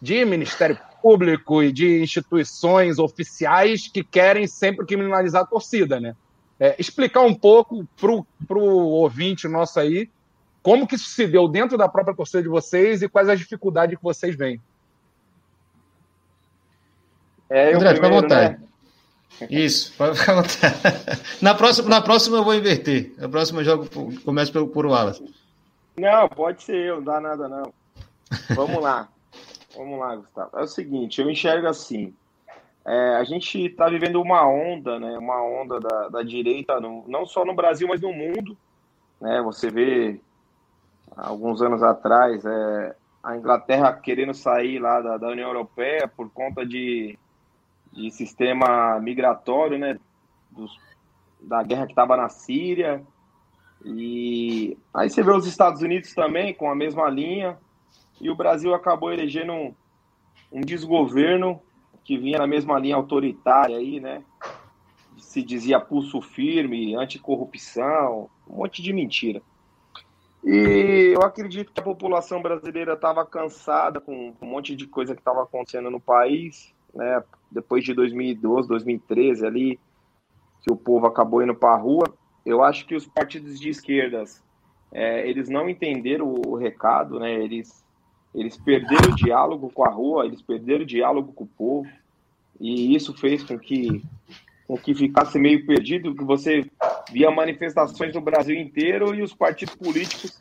de 0.00 0.24
Ministério 0.24 0.78
público 1.04 1.62
e 1.62 1.70
de 1.70 2.02
instituições 2.02 2.98
oficiais 2.98 3.86
que 3.86 4.02
querem 4.02 4.46
sempre 4.46 4.86
criminalizar 4.86 5.42
a 5.42 5.46
torcida, 5.46 6.00
né? 6.00 6.16
É, 6.58 6.74
explicar 6.78 7.20
um 7.20 7.34
pouco 7.34 7.86
para 7.98 8.58
o 8.58 8.64
ouvinte 8.64 9.46
nosso 9.46 9.78
aí 9.78 10.08
como 10.62 10.86
que 10.86 10.94
isso 10.94 11.10
se 11.10 11.26
deu 11.26 11.46
dentro 11.46 11.76
da 11.76 11.86
própria 11.86 12.16
torcida 12.16 12.42
de 12.42 12.48
vocês 12.48 13.02
e 13.02 13.08
quais 13.08 13.28
as 13.28 13.38
dificuldades 13.38 13.98
que 13.98 14.02
vocês 14.02 14.34
veem. 14.34 14.58
É, 17.50 17.74
eu 17.74 17.76
André, 17.76 17.96
fica 17.96 18.06
à 18.06 18.10
vontade. 18.10 18.60
Né? 19.40 19.48
Isso, 19.50 19.92
pode 19.98 20.18
ficar 20.18 20.32
à 20.32 20.36
vontade. 20.36 21.22
Na 21.42 21.54
próxima, 21.54 21.88
na 21.90 22.00
próxima 22.00 22.38
eu 22.38 22.44
vou 22.44 22.54
inverter. 22.54 23.12
Na 23.18 23.28
próxima 23.28 23.60
eu 23.60 23.64
jogo, 23.64 23.88
começo 24.24 24.50
por, 24.50 24.66
por 24.68 24.86
Wallace. 24.86 25.22
Não, 25.98 26.30
pode 26.30 26.62
ser 26.62 26.76
eu, 26.76 26.96
não 26.96 27.04
dá 27.04 27.20
nada 27.20 27.46
não. 27.46 27.74
Vamos 28.56 28.82
lá. 28.82 29.06
Vamos 29.76 29.98
lá, 29.98 30.16
Gustavo. 30.16 30.50
É 30.56 30.62
o 30.62 30.66
seguinte, 30.66 31.20
eu 31.20 31.30
enxergo 31.30 31.66
assim. 31.66 32.14
É, 32.86 33.16
a 33.16 33.24
gente 33.24 33.66
está 33.66 33.88
vivendo 33.88 34.20
uma 34.20 34.46
onda, 34.46 34.98
né? 34.98 35.16
Uma 35.18 35.42
onda 35.42 35.80
da, 35.80 36.08
da 36.08 36.22
direita, 36.22 36.78
no, 36.80 37.04
não 37.08 37.24
só 37.24 37.44
no 37.44 37.54
Brasil, 37.54 37.88
mas 37.88 38.00
no 38.00 38.12
mundo. 38.12 38.56
Né? 39.20 39.40
Você 39.42 39.70
vê 39.70 40.20
alguns 41.16 41.62
anos 41.62 41.82
atrás 41.82 42.44
é, 42.44 42.96
a 43.22 43.36
Inglaterra 43.36 43.92
querendo 43.94 44.34
sair 44.34 44.78
lá 44.78 45.00
da, 45.00 45.16
da 45.16 45.28
União 45.28 45.48
Europeia 45.48 46.06
por 46.06 46.30
conta 46.30 46.66
de, 46.66 47.18
de 47.90 48.10
sistema 48.10 49.00
migratório, 49.00 49.78
né? 49.78 49.98
Dos, 50.50 50.78
da 51.40 51.62
guerra 51.62 51.86
que 51.86 51.92
estava 51.92 52.16
na 52.16 52.28
Síria. 52.28 53.02
E 53.82 54.76
aí 54.92 55.08
você 55.08 55.22
vê 55.22 55.32
os 55.32 55.46
Estados 55.46 55.80
Unidos 55.82 56.14
também 56.14 56.52
com 56.52 56.70
a 56.70 56.74
mesma 56.74 57.08
linha. 57.08 57.58
E 58.20 58.30
o 58.30 58.34
Brasil 58.34 58.74
acabou 58.74 59.12
elegendo 59.12 59.52
um, 59.52 59.74
um 60.52 60.60
desgoverno 60.60 61.60
que 62.04 62.18
vinha 62.18 62.38
na 62.38 62.46
mesma 62.46 62.78
linha 62.78 62.96
autoritária 62.96 63.76
aí, 63.76 63.98
né? 63.98 64.22
Se 65.16 65.42
dizia 65.42 65.80
pulso 65.80 66.20
firme, 66.20 66.94
anticorrupção, 66.94 68.28
um 68.48 68.56
monte 68.56 68.82
de 68.82 68.92
mentira. 68.92 69.42
E 70.44 71.12
eu 71.14 71.22
acredito 71.22 71.72
que 71.72 71.80
a 71.80 71.84
população 71.84 72.42
brasileira 72.42 72.92
estava 72.92 73.24
cansada 73.24 74.00
com 74.00 74.34
um 74.40 74.46
monte 74.46 74.76
de 74.76 74.86
coisa 74.86 75.14
que 75.14 75.20
estava 75.20 75.42
acontecendo 75.42 75.90
no 75.90 75.98
país, 75.98 76.74
né? 76.94 77.22
Depois 77.50 77.82
de 77.82 77.94
2012, 77.94 78.68
2013 78.68 79.46
ali, 79.46 79.80
que 80.62 80.72
o 80.72 80.76
povo 80.76 81.06
acabou 81.06 81.42
indo 81.42 81.54
para 81.54 81.74
a 81.74 81.78
rua. 81.78 82.04
Eu 82.44 82.62
acho 82.62 82.86
que 82.86 82.94
os 82.94 83.06
partidos 83.06 83.58
de 83.58 83.70
esquerdas, 83.70 84.42
é, 84.92 85.26
eles 85.28 85.48
não 85.48 85.68
entenderam 85.68 86.34
o 86.46 86.56
recado, 86.56 87.18
né? 87.18 87.32
Eles, 87.32 87.83
eles 88.34 88.56
perderam 88.56 89.12
o 89.12 89.16
diálogo 89.16 89.70
com 89.70 89.84
a 89.84 89.90
rua, 89.90 90.26
eles 90.26 90.42
perderam 90.42 90.82
o 90.82 90.86
diálogo 90.86 91.32
com 91.32 91.44
o 91.44 91.48
povo, 91.48 91.88
e 92.60 92.94
isso 92.94 93.14
fez 93.14 93.42
com 93.42 93.58
que 93.58 94.02
com 94.66 94.78
que 94.78 94.94
ficasse 94.94 95.38
meio 95.38 95.66
perdido, 95.66 96.14
que 96.14 96.24
você 96.24 96.64
via 97.12 97.30
manifestações 97.30 98.14
no 98.14 98.20
Brasil 98.22 98.56
inteiro 98.56 99.14
e 99.14 99.22
os 99.22 99.34
partidos 99.34 99.74
políticos 99.74 100.40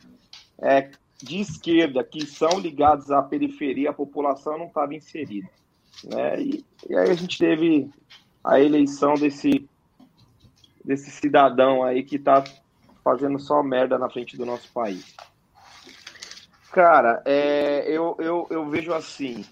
é, 0.62 0.90
de 1.22 1.40
esquerda 1.40 2.04
que 2.04 2.26
são 2.26 2.60
ligados 2.60 3.12
à 3.12 3.22
periferia, 3.22 3.90
a 3.90 3.94
população 3.94 4.58
não 4.58 4.68
estava 4.68 4.96
inserida. 4.96 5.50
Né? 6.06 6.42
E, 6.42 6.66
e, 6.90 6.96
aí 6.96 7.10
a 7.10 7.14
gente 7.14 7.38
teve 7.38 7.90
a 8.44 8.60
eleição 8.60 9.14
desse, 9.16 9.68
desse 10.84 11.12
cidadão 11.12 11.84
aí 11.84 12.04
que 12.04 12.16
está 12.16 12.44
fazendo 13.04 13.38
só 13.40 13.62
merda 13.62 13.98
na 13.98 14.10
frente 14.10 14.38
do 14.38 14.46
nosso 14.46 14.72
país. 14.72 15.16
Cara, 16.74 17.22
é, 17.24 17.86
eu, 17.88 18.18
eu, 18.20 18.48
eu 18.50 18.68
vejo 18.68 18.92
assim, 18.94 19.46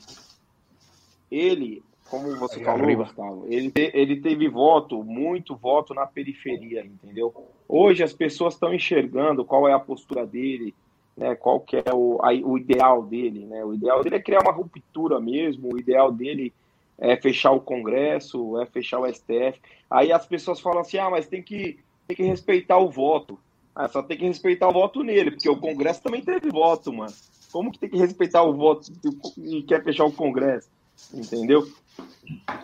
ele 1.30 1.84
como 2.10 2.36
você 2.36 2.60
Aí, 2.60 2.66
falou, 2.66 2.96
Gustavo, 2.98 3.46
ele, 3.48 3.72
ele 3.76 4.20
teve 4.20 4.50
voto, 4.50 5.02
muito 5.02 5.56
voto 5.56 5.94
na 5.94 6.06
periferia, 6.06 6.86
entendeu? 6.86 7.34
Hoje 7.70 8.04
as 8.04 8.12
pessoas 8.12 8.56
estão 8.56 8.74
enxergando 8.74 9.46
qual 9.46 9.66
é 9.66 9.72
a 9.72 9.80
postura 9.80 10.26
dele, 10.26 10.76
né, 11.16 11.36
qual 11.36 11.62
que 11.62 11.78
é 11.78 11.94
o, 11.94 12.20
a, 12.22 12.34
o 12.34 12.58
ideal 12.58 13.04
dele, 13.04 13.46
né? 13.46 13.64
O 13.64 13.74
ideal 13.74 14.04
dele 14.04 14.18
é 14.18 14.22
criar 14.22 14.42
uma 14.42 14.52
ruptura 14.52 15.22
mesmo, 15.22 15.74
o 15.74 15.80
ideal 15.80 16.12
dele 16.12 16.52
é 16.98 17.16
fechar 17.16 17.52
o 17.52 17.62
Congresso, 17.62 18.60
é 18.60 18.66
fechar 18.66 19.00
o 19.00 19.08
STF. 19.08 19.62
Aí 19.90 20.12
as 20.12 20.26
pessoas 20.26 20.60
falam 20.60 20.82
assim, 20.82 20.98
ah, 20.98 21.10
mas 21.10 21.28
tem 21.28 21.42
que, 21.42 21.80
tem 22.08 22.18
que 22.18 22.24
respeitar 22.24 22.78
o 22.78 22.90
voto. 22.90 23.40
Ah, 23.76 23.88
só 23.88 24.04
tem 24.04 24.18
que 24.18 24.26
respeitar 24.28 24.68
o 24.68 24.74
voto 24.74 25.04
nele, 25.04 25.32
porque 25.32 25.50
o 25.50 25.60
Congresso 25.60 26.02
também 26.02 26.22
teve 26.22 26.50
voto, 26.50 26.92
mano. 26.92 27.14
Como 27.52 27.72
que 27.72 27.80
tem 27.80 27.90
que 27.90 27.98
respeitar 27.98 28.44
o 28.44 28.54
voto 28.54 28.92
e 29.38 29.64
quer 29.64 29.84
fechar 29.84 30.06
o 30.06 30.12
Congresso? 30.12 30.70
Entendeu? 31.14 31.68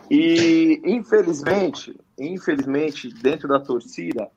E 0.09 0.81
infelizmente, 0.85 1.95
infelizmente, 2.17 3.09
dentro 3.09 3.47
da 3.47 3.59
torcida, 3.59 4.29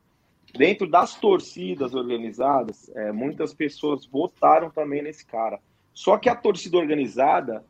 dentro 0.57 0.89
das 0.89 1.15
torcidas 1.15 1.95
organizadas, 1.95 2.91
é, 2.95 3.13
muitas 3.13 3.53
pessoas 3.53 4.07
votaram 4.07 4.71
também 4.71 5.03
nesse 5.03 5.25
cara. 5.25 5.61
Só 5.93 6.17
que 6.17 6.29
a 6.29 6.35
torcida 6.35 6.79
organizada, 6.79 7.65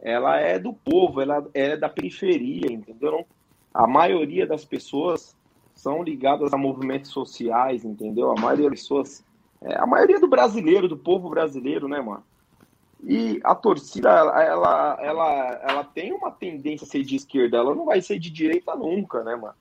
ela 0.00 0.38
é 0.38 0.58
do 0.58 0.72
povo, 0.72 1.20
ela 1.20 1.46
é 1.54 1.76
da 1.76 1.88
periferia, 1.88 2.70
entendeu? 2.70 3.26
A 3.72 3.86
maioria 3.86 4.46
das 4.46 4.64
pessoas 4.64 5.36
são 5.78 6.02
ligadas 6.02 6.52
a 6.52 6.56
movimentos 6.56 7.12
sociais, 7.12 7.84
entendeu? 7.84 8.32
A 8.32 8.40
maioria 8.40 8.68
das 8.68 8.80
pessoas, 8.80 9.24
é, 9.62 9.76
a 9.76 9.86
maioria 9.86 10.18
do 10.18 10.26
brasileiro, 10.26 10.88
do 10.88 10.96
povo 10.96 11.30
brasileiro, 11.30 11.86
né, 11.86 12.00
mano? 12.00 12.24
E 13.04 13.40
a 13.44 13.54
torcida, 13.54 14.10
ela, 14.10 14.98
ela, 15.00 15.58
ela 15.62 15.84
tem 15.84 16.12
uma 16.12 16.32
tendência 16.32 16.84
a 16.84 16.88
ser 16.88 17.04
de 17.04 17.14
esquerda, 17.14 17.58
ela 17.58 17.76
não 17.76 17.84
vai 17.84 18.02
ser 18.02 18.18
de 18.18 18.28
direita 18.28 18.74
nunca, 18.74 19.22
né, 19.22 19.36
mano? 19.36 19.54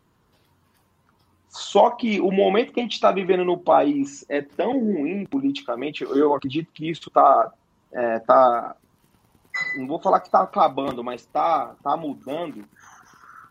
Só 1.49 1.91
que 1.91 2.19
o 2.19 2.31
momento 2.31 2.73
que 2.73 2.79
a 2.79 2.83
gente 2.83 2.93
está 2.93 3.11
vivendo 3.11 3.45
no 3.45 3.57
país 3.57 4.25
é 4.27 4.41
tão 4.41 4.71
ruim 4.71 5.23
politicamente, 5.23 6.03
eu 6.03 6.33
acredito 6.33 6.71
que 6.73 6.89
isso 6.89 7.11
tá, 7.11 7.53
é, 7.91 8.19
tá 8.19 8.75
não 9.77 9.85
vou 9.85 9.99
falar 9.99 10.19
que 10.19 10.27
está 10.27 10.41
acabando, 10.41 11.03
mas 11.03 11.21
está 11.21 11.75
tá 11.83 11.95
mudando, 11.95 12.65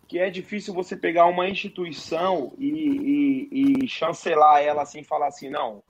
que 0.08 0.18
é 0.18 0.30
difícil 0.30 0.72
você 0.72 0.96
pegar 0.96 1.26
uma 1.26 1.48
instituição 1.48 2.52
e, 2.58 3.48
e, 3.50 3.84
e 3.84 3.88
chancelar 3.88 4.62
ela 4.62 4.82
assim, 4.82 5.02
falar 5.02 5.28
assim, 5.28 5.48
não, 5.48 5.82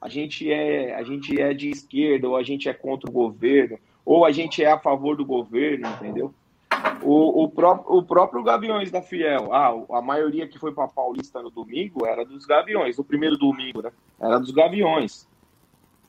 a 0.00 0.08
gente 0.08 0.50
é 0.50 0.94
a 0.94 1.02
gente 1.02 1.40
é 1.40 1.52
de 1.52 1.70
esquerda 1.70 2.28
ou 2.28 2.36
a 2.36 2.42
gente 2.42 2.68
é 2.68 2.72
contra 2.72 3.08
o 3.08 3.12
governo 3.12 3.78
ou 4.04 4.24
a 4.24 4.32
gente 4.32 4.62
é 4.62 4.70
a 4.70 4.78
favor 4.78 5.16
do 5.16 5.24
governo, 5.24 5.88
entendeu? 5.88 6.34
O, 7.02 7.44
o, 7.44 7.48
pró 7.48 7.84
o 7.86 8.02
próprio 8.02 8.42
Gaviões 8.42 8.90
da 8.90 9.02
Fiel, 9.02 9.52
ah, 9.52 9.72
a 9.90 10.02
maioria 10.02 10.48
que 10.48 10.58
foi 10.58 10.72
para 10.72 10.88
Paulista 10.88 11.42
no 11.42 11.50
domingo 11.50 12.06
era 12.06 12.24
dos 12.24 12.44
Gaviões, 12.46 12.96
no 12.96 13.04
primeiro 13.04 13.36
domingo, 13.36 13.82
né? 13.82 13.92
Era 14.18 14.38
dos 14.38 14.50
Gaviões. 14.50 15.28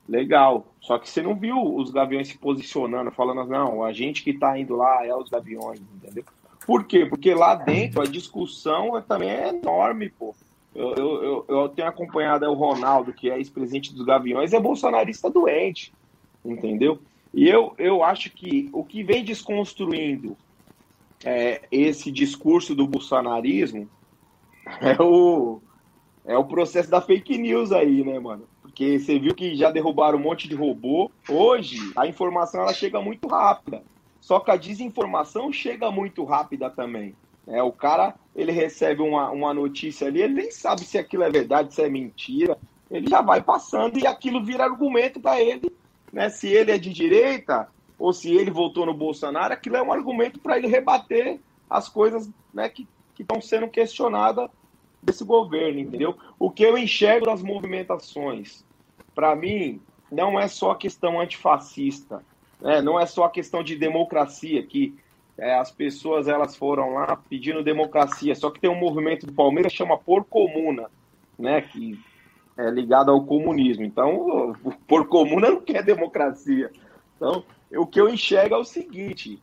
Legal. 0.07 0.65
Só 0.79 0.97
que 0.97 1.09
você 1.09 1.21
não 1.21 1.35
viu 1.35 1.57
os 1.75 1.91
Gaviões 1.91 2.27
se 2.27 2.37
posicionando, 2.37 3.11
falando, 3.11 3.45
não, 3.45 3.83
a 3.83 3.93
gente 3.93 4.23
que 4.23 4.31
está 4.31 4.57
indo 4.57 4.75
lá 4.75 5.05
é 5.05 5.15
os 5.15 5.29
Gaviões, 5.29 5.79
entendeu? 5.79 6.23
Por 6.65 6.85
quê? 6.85 7.05
Porque 7.05 7.33
lá 7.33 7.55
dentro 7.55 8.01
a 8.01 8.05
discussão 8.05 9.01
também 9.01 9.29
é 9.29 9.49
enorme, 9.49 10.09
pô. 10.09 10.35
Eu, 10.73 10.93
eu, 10.95 11.45
eu, 11.49 11.69
tenho 11.69 11.87
acompanhado 11.87 12.45
o 12.45 12.53
Ronaldo, 12.53 13.11
que 13.11 13.29
é 13.29 13.37
ex-presidente 13.37 13.93
dos 13.93 14.05
Gaviões, 14.05 14.53
é 14.53 14.59
bolsonarista 14.59 15.29
doente, 15.29 15.91
entendeu? 16.45 16.99
E 17.33 17.47
eu, 17.47 17.73
eu 17.77 18.03
acho 18.03 18.29
que 18.29 18.69
o 18.71 18.83
que 18.83 19.03
vem 19.03 19.23
desconstruindo 19.23 20.37
é, 21.25 21.61
esse 21.69 22.09
discurso 22.09 22.73
do 22.73 22.87
bolsonarismo 22.87 23.89
é 24.79 25.01
o, 25.01 25.61
é 26.25 26.37
o 26.37 26.45
processo 26.45 26.89
da 26.89 27.01
fake 27.01 27.37
news 27.37 27.71
aí, 27.73 28.03
né, 28.03 28.17
mano? 28.17 28.47
Porque 28.61 28.97
você 28.97 29.19
viu 29.19 29.35
que 29.35 29.55
já 29.55 29.69
derrubaram 29.71 30.17
um 30.17 30.21
monte 30.21 30.47
de 30.47 30.55
robô. 30.55 31.11
Hoje, 31.27 31.77
a 31.97 32.07
informação 32.07 32.61
ela 32.61 32.73
chega 32.73 33.01
muito 33.01 33.27
rápida. 33.27 33.83
Só 34.21 34.39
que 34.39 34.51
a 34.51 34.55
desinformação 34.55 35.51
chega 35.51 35.91
muito 35.91 36.23
rápida 36.23 36.69
também. 36.69 37.15
É, 37.47 37.61
o 37.61 37.71
cara, 37.71 38.15
ele 38.35 38.51
recebe 38.51 39.01
uma, 39.01 39.31
uma 39.31 39.53
notícia 39.53 40.07
ali, 40.07 40.21
ele 40.21 40.35
nem 40.35 40.51
sabe 40.51 40.81
se 40.81 40.97
aquilo 40.97 41.23
é 41.23 41.29
verdade, 41.29 41.73
se 41.73 41.81
é 41.81 41.89
mentira. 41.89 42.57
Ele 42.89 43.09
já 43.09 43.21
vai 43.21 43.41
passando 43.41 43.97
e 43.97 44.05
aquilo 44.05 44.43
vira 44.43 44.63
argumento 44.63 45.19
para 45.19 45.41
ele. 45.41 45.71
Né? 46.13 46.29
Se 46.29 46.47
ele 46.47 46.71
é 46.71 46.77
de 46.77 46.93
direita 46.93 47.67
ou 47.97 48.13
se 48.13 48.31
ele 48.31 48.51
votou 48.51 48.85
no 48.85 48.93
Bolsonaro, 48.93 49.53
aquilo 49.53 49.75
é 49.75 49.81
um 49.81 49.91
argumento 49.91 50.39
para 50.39 50.57
ele 50.57 50.67
rebater 50.67 51.39
as 51.69 51.89
coisas 51.89 52.29
né, 52.53 52.69
que 52.69 52.87
estão 53.17 53.41
sendo 53.41 53.67
questionadas 53.67 54.49
desse 55.01 55.23
governo, 55.23 55.79
entendeu? 55.79 56.15
O 56.37 56.51
que 56.51 56.63
eu 56.63 56.77
enxergo 56.77 57.25
das 57.25 57.41
movimentações, 57.41 58.63
para 59.15 59.35
mim, 59.35 59.81
não 60.11 60.39
é 60.39 60.47
só 60.47 60.75
questão 60.75 61.19
antifascista, 61.19 62.23
né? 62.61 62.81
não 62.81 62.99
é 62.99 63.05
só 63.05 63.25
a 63.25 63.29
questão 63.29 63.63
de 63.63 63.75
democracia, 63.75 64.63
que 64.63 64.95
é, 65.37 65.55
as 65.55 65.71
pessoas 65.71 66.27
elas 66.27 66.55
foram 66.55 66.93
lá 66.93 67.15
pedindo 67.29 67.63
democracia. 67.63 68.35
Só 68.35 68.49
que 68.49 68.59
tem 68.59 68.69
um 68.69 68.79
movimento 68.79 69.25
do 69.25 69.33
Palmeiras 69.33 69.71
que 69.71 69.77
chama 69.77 69.97
Por 69.97 70.23
Comuna, 70.25 70.89
né? 71.37 71.61
Que 71.61 71.99
é 72.57 72.69
ligado 72.69 73.09
ao 73.09 73.25
comunismo. 73.25 73.83
Então, 73.83 74.55
Por 74.87 75.07
Comuna 75.07 75.49
não 75.49 75.61
quer 75.61 75.83
democracia. 75.83 76.71
Então, 77.15 77.43
o 77.75 77.87
que 77.87 77.99
eu 77.99 78.09
enxergo 78.09 78.55
é 78.55 78.57
o 78.57 78.65
seguinte: 78.65 79.41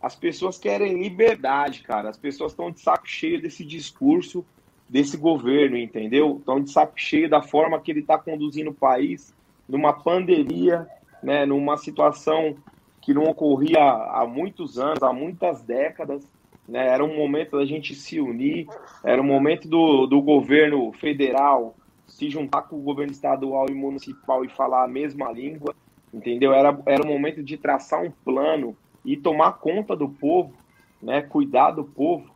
as 0.00 0.14
pessoas 0.14 0.56
querem 0.56 1.02
liberdade, 1.02 1.82
cara. 1.82 2.08
As 2.08 2.16
pessoas 2.16 2.52
estão 2.52 2.70
de 2.70 2.80
saco 2.80 3.06
cheio 3.06 3.40
desse 3.40 3.64
discurso 3.64 4.44
desse 4.88 5.16
governo, 5.16 5.76
entendeu? 5.76 6.36
Estão 6.38 6.60
de 6.60 6.70
saco 6.70 6.92
cheio 6.96 7.28
da 7.28 7.42
forma 7.42 7.80
que 7.80 7.90
ele 7.90 8.00
está 8.00 8.18
conduzindo 8.18 8.70
o 8.70 8.74
país 8.74 9.34
numa 9.68 9.92
pandemia, 9.92 10.86
né? 11.24 11.46
Numa 11.46 11.76
situação 11.76 12.54
que 13.00 13.14
não 13.14 13.24
ocorria 13.24 13.80
há 13.80 14.26
muitos 14.26 14.78
anos, 14.78 15.02
há 15.02 15.12
muitas 15.12 15.62
décadas. 15.62 16.30
Né? 16.68 16.86
Era 16.86 17.04
um 17.04 17.16
momento 17.16 17.58
da 17.58 17.64
gente 17.64 17.94
se 17.94 18.20
unir, 18.20 18.66
era 19.02 19.20
um 19.20 19.26
momento 19.26 19.68
do, 19.68 20.06
do 20.06 20.20
governo 20.22 20.92
federal 20.92 21.74
se 22.06 22.28
juntar 22.30 22.62
com 22.62 22.76
o 22.76 22.82
governo 22.82 23.12
estadual 23.12 23.66
e 23.68 23.74
municipal 23.74 24.44
e 24.44 24.48
falar 24.48 24.84
a 24.84 24.88
mesma 24.88 25.32
língua, 25.32 25.74
entendeu? 26.12 26.52
Era, 26.52 26.78
era 26.86 27.02
um 27.02 27.10
momento 27.10 27.42
de 27.42 27.56
traçar 27.56 28.02
um 28.02 28.10
plano 28.10 28.76
e 29.04 29.16
tomar 29.16 29.54
conta 29.54 29.96
do 29.96 30.08
povo, 30.08 30.54
né? 31.02 31.22
cuidar 31.22 31.72
do 31.72 31.84
povo. 31.84 32.30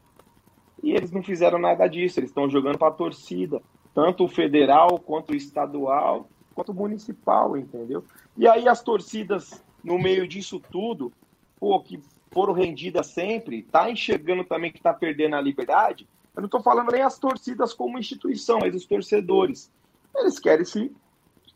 E 0.82 0.93
eles 0.93 1.12
não 1.12 1.22
fizeram 1.22 1.59
nada 1.59 1.86
disso, 1.86 2.18
eles 2.18 2.30
estão 2.30 2.49
jogando 2.49 2.78
para 2.78 2.89
a 2.89 2.93
torcida, 2.93 3.61
tanto 3.95 4.24
o 4.24 4.28
federal 4.28 4.99
quanto 4.99 5.32
o 5.32 5.36
estadual, 5.36 6.28
quanto 6.55 6.72
o 6.72 6.74
municipal, 6.74 7.57
entendeu? 7.57 8.05
E 8.39 8.47
aí 8.47 8.68
as 8.68 8.80
torcidas 8.80 9.62
no 9.82 9.99
meio 9.99 10.26
disso 10.26 10.62
tudo, 10.70 11.12
pô, 11.59 11.80
que 11.80 12.01
foram 12.30 12.53
rendidas 12.53 13.09
sempre, 13.09 13.64
tá 13.64 13.91
enxergando 13.91 14.45
também 14.45 14.70
que 14.70 14.80
tá 14.80 14.95
perdendo 14.95 15.34
a 15.34 15.41
liberdade. 15.41 16.07
Eu 16.36 16.43
não 16.43 16.47
estou 16.47 16.62
falando 16.62 16.93
nem 16.93 17.03
as 17.03 17.18
torcidas 17.18 17.74
como 17.74 17.99
instituição, 17.99 18.61
mas 18.61 18.76
os 18.76 18.86
torcedores. 18.86 19.72
Eles 20.14 20.39
querem 20.39 20.64
se, 20.64 20.93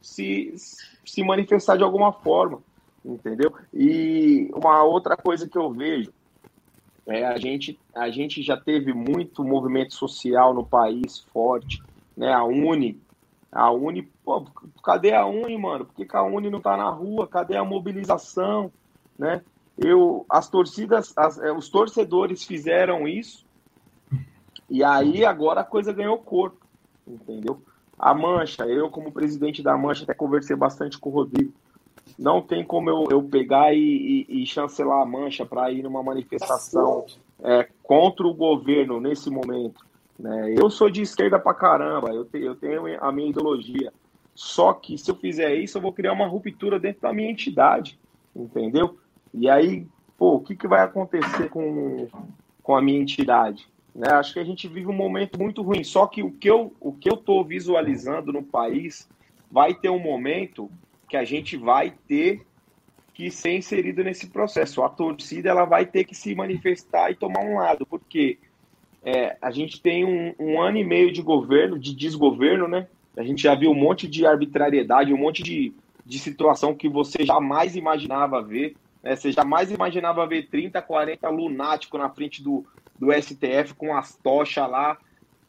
se, 0.00 0.54
se 1.04 1.22
manifestar 1.22 1.76
de 1.76 1.84
alguma 1.84 2.12
forma. 2.12 2.60
entendeu? 3.04 3.54
E 3.72 4.50
uma 4.52 4.82
outra 4.82 5.16
coisa 5.16 5.48
que 5.48 5.56
eu 5.56 5.70
vejo 5.70 6.12
é 7.06 7.24
a 7.24 7.38
gente, 7.38 7.78
a 7.94 8.10
gente 8.10 8.42
já 8.42 8.56
teve 8.56 8.92
muito 8.92 9.44
movimento 9.44 9.94
social 9.94 10.52
no 10.52 10.66
país 10.66 11.20
forte, 11.32 11.80
né? 12.16 12.32
A 12.32 12.42
Uni, 12.42 13.00
a 13.52 13.70
Uni, 13.70 14.10
pô, 14.24 14.46
cadê 14.82 15.12
a 15.12 15.26
Uni, 15.26 15.56
mano? 15.56 15.84
Por 15.84 15.94
que, 15.94 16.16
a 16.16 16.22
Uni 16.22 16.50
não 16.50 16.60
tá 16.60 16.76
na 16.76 16.88
rua? 16.88 17.26
Cadê 17.26 17.56
a 17.56 17.64
mobilização, 17.64 18.72
né? 19.18 19.42
Eu, 19.78 20.26
as 20.28 20.48
torcidas, 20.48 21.12
as, 21.16 21.38
é, 21.38 21.50
os 21.52 21.68
torcedores 21.68 22.44
fizeram 22.44 23.08
isso 23.08 23.46
e 24.68 24.84
aí 24.84 25.24
agora 25.24 25.62
a 25.62 25.64
coisa 25.64 25.92
ganhou 25.92 26.18
corpo, 26.18 26.66
entendeu? 27.06 27.62
A 27.98 28.14
Mancha, 28.14 28.64
eu 28.66 28.90
como 28.90 29.12
presidente 29.12 29.62
da 29.62 29.76
Mancha 29.76 30.04
até 30.04 30.14
conversei 30.14 30.56
bastante 30.56 30.98
com 30.98 31.10
o 31.10 31.12
Rodrigo 31.12 31.52
não 32.18 32.42
tem 32.42 32.64
como 32.64 32.90
eu, 32.90 33.08
eu 33.10 33.22
pegar 33.22 33.74
e, 33.74 34.26
e, 34.28 34.42
e 34.42 34.46
chancelar 34.46 35.02
a 35.02 35.06
mancha 35.06 35.44
para 35.44 35.70
ir 35.70 35.82
numa 35.82 36.02
manifestação 36.02 37.06
é, 37.42 37.68
contra 37.82 38.26
o 38.26 38.34
governo 38.34 39.00
nesse 39.00 39.30
momento. 39.30 39.84
Né? 40.18 40.54
Eu 40.56 40.70
sou 40.70 40.90
de 40.90 41.02
esquerda 41.02 41.38
pra 41.38 41.54
caramba, 41.54 42.10
eu, 42.10 42.24
te, 42.24 42.38
eu 42.38 42.54
tenho 42.54 42.82
a 43.02 43.10
minha 43.10 43.30
ideologia. 43.30 43.92
Só 44.34 44.72
que 44.72 44.96
se 44.96 45.10
eu 45.10 45.14
fizer 45.14 45.54
isso, 45.54 45.78
eu 45.78 45.82
vou 45.82 45.92
criar 45.92 46.12
uma 46.12 46.26
ruptura 46.26 46.78
dentro 46.78 47.02
da 47.02 47.12
minha 47.12 47.30
entidade, 47.30 47.98
entendeu? 48.34 48.98
E 49.32 49.48
aí, 49.48 49.86
pô, 50.16 50.34
o 50.36 50.40
que, 50.40 50.56
que 50.56 50.66
vai 50.66 50.82
acontecer 50.82 51.48
com, 51.50 52.08
com 52.62 52.76
a 52.76 52.82
minha 52.82 53.00
entidade? 53.00 53.68
Né? 53.94 54.08
Acho 54.10 54.32
que 54.32 54.40
a 54.40 54.44
gente 54.44 54.66
vive 54.68 54.86
um 54.86 54.92
momento 54.92 55.38
muito 55.38 55.62
ruim. 55.62 55.84
Só 55.84 56.06
que 56.06 56.22
o 56.22 56.30
que 56.32 56.48
eu 56.48 56.72
o 56.80 56.92
que 56.92 57.10
eu 57.10 57.14
estou 57.14 57.44
visualizando 57.44 58.32
no 58.32 58.42
país 58.42 59.08
vai 59.50 59.74
ter 59.74 59.90
um 59.90 59.98
momento 59.98 60.70
que 61.08 61.16
a 61.16 61.24
gente 61.24 61.56
vai 61.56 61.92
ter 62.08 62.46
que 63.12 63.30
ser 63.30 63.54
inserido 63.54 64.02
nesse 64.02 64.30
processo. 64.30 64.82
A 64.82 64.88
torcida 64.88 65.50
ela 65.50 65.66
vai 65.66 65.84
ter 65.84 66.04
que 66.04 66.14
se 66.14 66.34
manifestar 66.34 67.10
e 67.10 67.14
tomar 67.14 67.40
um 67.40 67.56
lado, 67.56 67.84
porque 67.84 68.38
é, 69.04 69.36
a 69.42 69.50
gente 69.50 69.80
tem 69.80 70.04
um, 70.04 70.34
um, 70.38 70.60
ano 70.60 70.78
e 70.78 70.84
meio 70.84 71.12
de 71.12 71.20
governo, 71.20 71.78
de 71.78 71.94
desgoverno, 71.94 72.66
né? 72.66 72.88
A 73.16 73.22
gente 73.22 73.42
já 73.42 73.54
viu 73.54 73.70
um 73.70 73.74
monte 73.74 74.08
de 74.08 74.26
arbitrariedade, 74.26 75.12
um 75.12 75.18
monte 75.18 75.42
de, 75.42 75.74
de 76.04 76.18
situação 76.18 76.74
que 76.74 76.88
você 76.88 77.24
jamais 77.24 77.76
imaginava 77.76 78.42
ver. 78.42 78.74
Né? 79.02 79.14
Você 79.14 79.32
jamais 79.32 79.70
imaginava 79.70 80.26
ver 80.26 80.48
30, 80.48 80.80
40 80.80 81.28
lunáticos 81.28 82.00
na 82.00 82.08
frente 82.08 82.42
do, 82.42 82.64
do 82.98 83.12
STF 83.12 83.74
com 83.76 83.94
as 83.94 84.16
tochas 84.16 84.68
lá, 84.70 84.96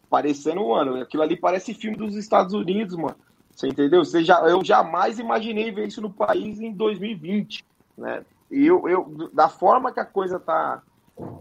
parecendo, 0.09 0.68
mano, 0.68 1.01
aquilo 1.01 1.24
ali 1.24 1.38
parece 1.38 1.74
filme 1.74 1.97
dos 1.97 2.16
Estados 2.16 2.53
Unidos, 2.53 2.95
mano. 2.95 3.16
Você 3.55 3.68
entendeu? 3.68 4.03
Você 4.03 4.24
já, 4.24 4.39
eu 4.41 4.64
jamais 4.64 5.20
imaginei 5.20 5.72
ver 5.72 5.88
isso 5.88 6.01
no 6.01 6.09
país 6.09 6.59
em 6.59 6.72
2020, 6.72 7.64
né? 7.97 8.26
E 8.49 8.66
eu, 8.66 8.88
eu, 8.88 9.30
da 9.34 9.47
forma 9.47 9.91
que 9.91 9.99
a 9.99 10.05
coisa 10.05 10.39
tá, 10.39 10.82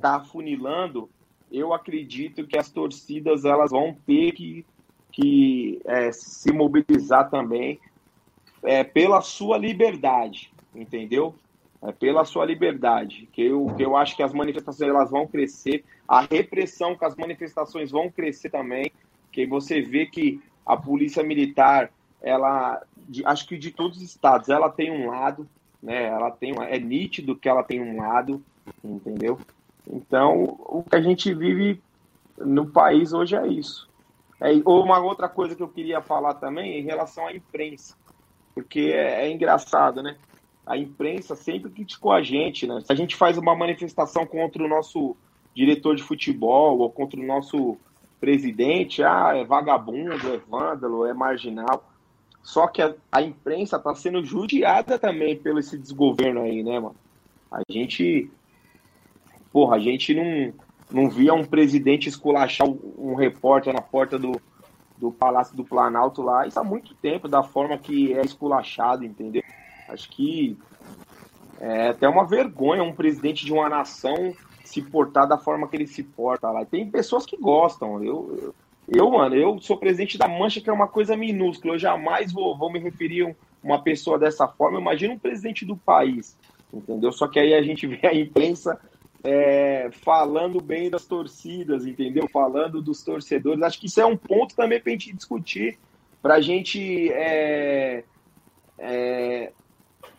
tá 0.00 0.20
funilando, 0.20 1.08
eu 1.50 1.72
acredito 1.74 2.46
que 2.46 2.56
as 2.56 2.70
torcidas 2.70 3.44
elas 3.44 3.70
vão 3.70 3.94
ter 4.06 4.32
que, 4.32 4.64
que 5.12 5.80
é, 5.84 6.10
se 6.10 6.52
mobilizar 6.52 7.30
também 7.30 7.78
é, 8.62 8.82
pela 8.82 9.20
sua 9.20 9.58
liberdade, 9.58 10.50
entendeu? 10.74 11.34
É, 11.82 11.92
pela 11.92 12.24
sua 12.24 12.44
liberdade, 12.44 13.28
que 13.32 13.42
eu, 13.42 13.66
que 13.76 13.84
eu 13.84 13.96
acho 13.96 14.16
que 14.16 14.22
as 14.22 14.32
manifestações 14.32 14.88
elas 14.88 15.10
vão 15.10 15.26
crescer, 15.26 15.84
a 16.08 16.22
repressão 16.22 16.96
com 16.96 17.04
as 17.04 17.16
manifestações 17.16 17.90
vão 17.90 18.10
crescer 18.10 18.50
também, 18.50 18.90
que 19.30 19.46
você 19.46 19.80
vê 19.80 20.06
que 20.06 20.40
a 20.64 20.76
polícia 20.76 21.22
militar 21.22 21.90
ela, 22.22 22.80
de, 23.08 23.24
acho 23.26 23.46
que 23.46 23.58
de 23.58 23.70
todos 23.70 23.96
os 23.96 24.02
estados, 24.04 24.48
ela 24.48 24.70
tem 24.70 24.90
um 24.90 25.08
lado, 25.08 25.46
né? 25.82 26.04
Ela 26.04 26.30
tem 26.30 26.54
é 26.68 26.78
nítido 26.78 27.36
que 27.36 27.48
ela 27.48 27.64
tem 27.64 27.80
um 27.80 27.98
lado, 27.98 28.40
entendeu? 28.82 29.38
Então, 29.90 30.56
o 30.60 30.84
que 30.88 30.94
a 30.94 31.00
gente 31.00 31.34
vive 31.34 31.80
no 32.38 32.66
país 32.66 33.12
hoje 33.12 33.34
é 33.34 33.46
isso. 33.46 33.90
É, 34.42 34.50
uma 34.66 34.98
outra 34.98 35.28
coisa 35.28 35.54
que 35.54 35.62
eu 35.62 35.68
queria 35.68 36.02
falar 36.02 36.34
também 36.34 36.72
é 36.72 36.78
em 36.80 36.82
relação 36.82 37.28
à 37.28 37.32
imprensa, 37.32 37.96
porque 38.52 38.92
é, 38.92 39.26
é 39.26 39.30
engraçado, 39.30 40.02
né? 40.02 40.16
A 40.66 40.76
imprensa 40.76 41.36
sempre 41.36 41.70
criticou 41.70 42.10
a 42.10 42.22
gente, 42.22 42.66
né? 42.66 42.80
Se 42.80 42.92
a 42.92 42.96
gente 42.96 43.14
faz 43.14 43.38
uma 43.38 43.54
manifestação 43.54 44.26
contra 44.26 44.64
o 44.64 44.68
nosso 44.68 45.16
diretor 45.54 45.94
de 45.94 46.02
futebol 46.02 46.78
ou 46.80 46.90
contra 46.90 47.20
o 47.20 47.24
nosso 47.24 47.76
presidente, 48.20 49.02
ah, 49.04 49.32
é 49.32 49.44
vagabundo, 49.44 50.34
é 50.34 50.38
vândalo, 50.38 51.06
é 51.06 51.14
marginal. 51.14 51.88
Só 52.42 52.66
que 52.66 52.82
a, 52.82 52.94
a 53.12 53.22
imprensa 53.22 53.76
está 53.76 53.94
sendo 53.94 54.24
judiada 54.24 54.98
também 54.98 55.36
pelo 55.36 55.60
esse 55.60 55.78
desgoverno 55.78 56.42
aí, 56.42 56.64
né, 56.64 56.80
mano? 56.80 56.96
A 57.50 57.60
gente. 57.70 58.28
Porra, 59.52 59.76
a 59.76 59.78
gente 59.78 60.14
não, 60.14 60.52
não 60.92 61.08
via 61.08 61.34
um 61.34 61.44
presidente 61.44 62.08
esculachar 62.08 62.68
um 62.68 63.14
repórter 63.14 63.72
na 63.72 63.80
porta 63.80 64.18
do, 64.18 64.40
do 64.96 65.10
Palácio 65.10 65.56
do 65.56 65.64
Planalto 65.64 66.22
lá, 66.22 66.46
isso 66.46 66.58
há 66.58 66.64
muito 66.64 66.94
tempo, 66.94 67.28
da 67.28 67.42
forma 67.42 67.78
que 67.78 68.12
é 68.12 68.22
esculachado, 68.22 69.04
entendeu? 69.04 69.42
Acho 69.88 70.08
que 70.10 70.56
é 71.60 71.88
até 71.88 72.08
uma 72.08 72.26
vergonha 72.26 72.82
um 72.82 72.94
presidente 72.94 73.44
de 73.44 73.52
uma 73.52 73.68
nação 73.68 74.34
se 74.64 74.80
portar 74.80 75.28
da 75.28 75.38
forma 75.38 75.68
que 75.68 75.76
ele 75.76 75.86
se 75.86 76.02
porta 76.02 76.50
lá. 76.50 76.64
Tem 76.64 76.90
pessoas 76.90 77.26
que 77.26 77.36
gostam, 77.36 78.02
eu, 78.02 78.38
eu 78.40 78.54
eu, 78.88 79.10
mano, 79.10 79.34
eu 79.34 79.58
sou 79.60 79.76
presidente 79.76 80.18
da 80.18 80.28
Mancha, 80.28 80.60
que 80.60 80.68
é 80.68 80.72
uma 80.72 80.88
coisa 80.88 81.16
minúscula. 81.16 81.74
Eu 81.74 81.78
jamais 81.78 82.32
vou, 82.32 82.56
vou 82.56 82.70
me 82.70 82.78
referir 82.78 83.26
a 83.26 83.34
uma 83.62 83.80
pessoa 83.80 84.18
dessa 84.18 84.48
forma. 84.48 84.80
Imagina 84.80 85.14
um 85.14 85.18
presidente 85.18 85.64
do 85.64 85.76
país, 85.76 86.36
entendeu? 86.72 87.12
Só 87.12 87.28
que 87.28 87.38
aí 87.38 87.54
a 87.54 87.62
gente 87.62 87.86
vê 87.88 88.06
a 88.06 88.14
imprensa 88.14 88.78
é, 89.24 89.90
falando 89.92 90.60
bem 90.60 90.90
das 90.90 91.06
torcidas, 91.06 91.86
entendeu? 91.86 92.28
Falando 92.28 92.82
dos 92.82 93.02
torcedores. 93.02 93.62
Acho 93.62 93.78
que 93.78 93.86
isso 93.86 94.00
é 94.00 94.06
um 94.06 94.16
ponto 94.16 94.54
também 94.56 94.80
para 94.80 94.90
a 94.90 94.92
gente 94.92 95.12
discutir, 95.12 95.78
para 96.20 96.34
a 96.34 96.40
gente 96.40 97.10
é, 97.12 98.04
é, 98.78 99.52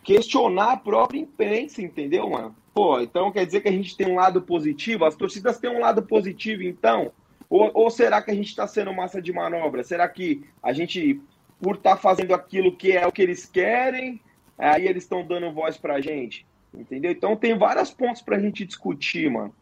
questionar 0.02 0.72
a 0.72 0.76
própria 0.76 1.18
imprensa, 1.18 1.82
entendeu, 1.82 2.28
mano? 2.30 2.54
Pô, 2.72 3.00
então 3.00 3.30
quer 3.30 3.46
dizer 3.46 3.60
que 3.60 3.68
a 3.68 3.72
gente 3.72 3.96
tem 3.96 4.08
um 4.08 4.16
lado 4.16 4.42
positivo? 4.42 5.04
As 5.04 5.14
torcidas 5.14 5.58
têm 5.58 5.70
um 5.70 5.80
lado 5.80 6.02
positivo, 6.02 6.62
então? 6.62 7.12
Ou, 7.48 7.70
ou 7.74 7.90
será 7.90 8.20
que 8.22 8.30
a 8.30 8.34
gente 8.34 8.48
está 8.48 8.66
sendo 8.66 8.92
massa 8.92 9.20
de 9.20 9.32
manobra? 9.32 9.84
Será 9.84 10.08
que 10.08 10.44
a 10.62 10.72
gente, 10.72 11.20
por 11.60 11.76
estar 11.76 11.96
tá 11.96 11.96
fazendo 11.96 12.34
aquilo 12.34 12.74
que 12.74 12.92
é 12.92 13.06
o 13.06 13.12
que 13.12 13.22
eles 13.22 13.46
querem, 13.46 14.20
aí 14.58 14.88
eles 14.88 15.04
estão 15.04 15.24
dando 15.24 15.52
voz 15.52 15.76
pra 15.76 16.00
gente? 16.00 16.46
Entendeu? 16.78 17.10
Então 17.10 17.36
tem 17.36 17.56
vários 17.56 17.90
pontos 17.90 18.22
pra 18.22 18.38
gente 18.38 18.64
discutir, 18.64 19.30
mano. 19.30 19.54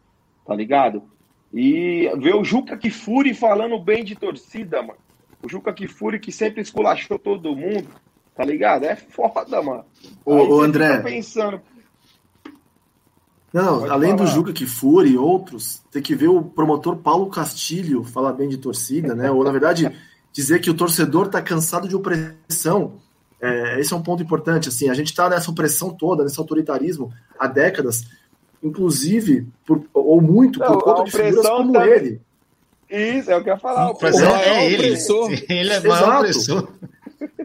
Tá 0.45 0.55
ligado? 0.55 1.03
E 1.53 2.09
ver 2.17 2.35
o 2.35 2.43
Juca 2.43 2.75
Kifuri 2.75 3.33
falando 3.33 3.79
bem 3.79 4.03
de 4.03 4.15
torcida, 4.15 4.81
mano. 4.81 4.99
O 5.41 5.49
Juca 5.49 5.71
Kifuri 5.73 6.19
que 6.19 6.31
sempre 6.31 6.61
esculachou 6.61 7.19
todo 7.19 7.55
mundo. 7.55 7.87
Tá 8.35 8.43
ligado? 8.43 8.85
É 8.85 8.95
foda, 8.95 9.61
mano. 9.61 9.85
Ô, 10.25 10.35
ô 10.35 10.61
André. 10.61 10.99
pensando, 11.01 11.61
não, 13.53 13.81
Pode 13.81 13.91
além 13.91 14.17
falar. 14.17 14.23
do 14.23 14.31
Juca 14.31 14.51
Kifuri 14.51 15.11
e 15.11 15.17
outros, 15.17 15.83
tem 15.91 16.01
que 16.01 16.15
ver 16.15 16.27
o 16.27 16.41
promotor 16.41 16.97
Paulo 16.97 17.27
Castilho 17.29 18.03
falar 18.03 18.33
bem 18.33 18.49
de 18.49 18.57
torcida, 18.57 19.13
né? 19.13 19.29
Ou, 19.29 19.43
na 19.43 19.51
verdade, 19.51 19.95
dizer 20.31 20.59
que 20.59 20.71
o 20.71 20.73
torcedor 20.73 21.27
está 21.27 21.39
cansado 21.39 21.87
de 21.87 21.95
opressão. 21.95 22.99
É, 23.43 23.79
esse 23.81 23.93
é 23.93 23.95
um 23.95 24.01
ponto 24.01 24.23
importante. 24.23 24.69
Assim, 24.69 24.89
a 24.89 24.93
gente 24.93 25.07
está 25.07 25.29
nessa 25.29 25.51
opressão 25.51 25.89
toda, 25.89 26.23
nesse 26.23 26.39
autoritarismo 26.39 27.11
há 27.37 27.45
décadas, 27.45 28.05
inclusive, 28.63 29.45
por, 29.65 29.83
ou 29.93 30.21
muito, 30.21 30.59
Não, 30.59 30.67
por 30.67 30.83
conta 30.83 31.03
de 31.03 31.11
figuras 31.11 31.49
como 31.49 31.73
tá... 31.73 31.85
ele. 31.85 32.21
Isso, 32.89 33.29
é 33.29 33.35
o 33.35 33.43
que 33.43 33.49
eu 33.49 33.53
ia 33.53 33.59
falar. 33.59 33.91
O 33.91 33.97
é, 34.01 34.49
é 34.49 34.71
ele. 34.71 34.95
Ele 35.49 35.73
é 35.73 35.79
maior 35.81 36.19
opressor. 36.19 36.69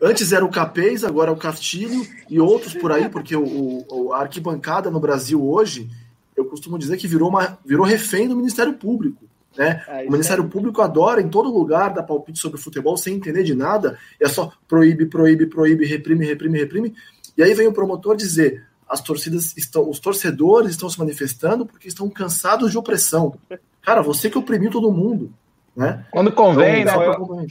Antes 0.00 0.32
era 0.32 0.44
o 0.44 0.50
Capês, 0.50 1.02
agora 1.02 1.30
é 1.30 1.32
o 1.32 1.36
Castilho 1.36 2.06
e 2.30 2.38
outros 2.38 2.74
por 2.74 2.92
aí, 2.92 3.08
porque 3.08 3.34
o, 3.34 3.84
o, 3.90 4.12
a 4.12 4.20
arquibancada 4.20 4.90
no 4.90 5.00
Brasil 5.00 5.44
hoje, 5.44 5.90
eu 6.36 6.44
costumo 6.44 6.78
dizer 6.78 6.96
que 6.96 7.08
virou, 7.08 7.28
uma, 7.28 7.58
virou 7.64 7.84
refém 7.84 8.28
do 8.28 8.36
Ministério 8.36 8.74
Público. 8.74 9.27
Né? 9.58 9.84
O 10.06 10.12
Ministério 10.12 10.44
é. 10.44 10.46
Público 10.46 10.80
adora 10.80 11.20
em 11.20 11.28
todo 11.28 11.52
lugar 11.52 11.92
dar 11.92 12.04
palpite 12.04 12.38
sobre 12.38 12.60
futebol 12.60 12.96
sem 12.96 13.16
entender 13.16 13.42
de 13.42 13.56
nada, 13.56 13.98
é 14.20 14.28
só 14.28 14.52
proíbe, 14.68 15.06
proíbe, 15.06 15.46
proíbe, 15.46 15.84
reprime, 15.84 16.24
reprime, 16.24 16.58
reprime. 16.58 16.94
E 17.36 17.42
aí 17.42 17.52
vem 17.54 17.66
o 17.66 17.72
promotor 17.72 18.14
dizer: 18.14 18.64
as 18.88 19.00
torcidas 19.00 19.56
estão, 19.56 19.90
os 19.90 19.98
torcedores 19.98 20.70
estão 20.70 20.88
se 20.88 20.96
manifestando 20.96 21.66
porque 21.66 21.88
estão 21.88 22.08
cansados 22.08 22.70
de 22.70 22.78
opressão. 22.78 23.36
Cara, 23.82 24.00
você 24.00 24.30
que 24.30 24.38
oprimiu 24.38 24.70
todo 24.70 24.92
mundo. 24.92 25.34
Né? 25.74 26.04
Quando 26.10 26.32
convém, 26.32 26.82
então, 26.82 27.36
né? 27.36 27.46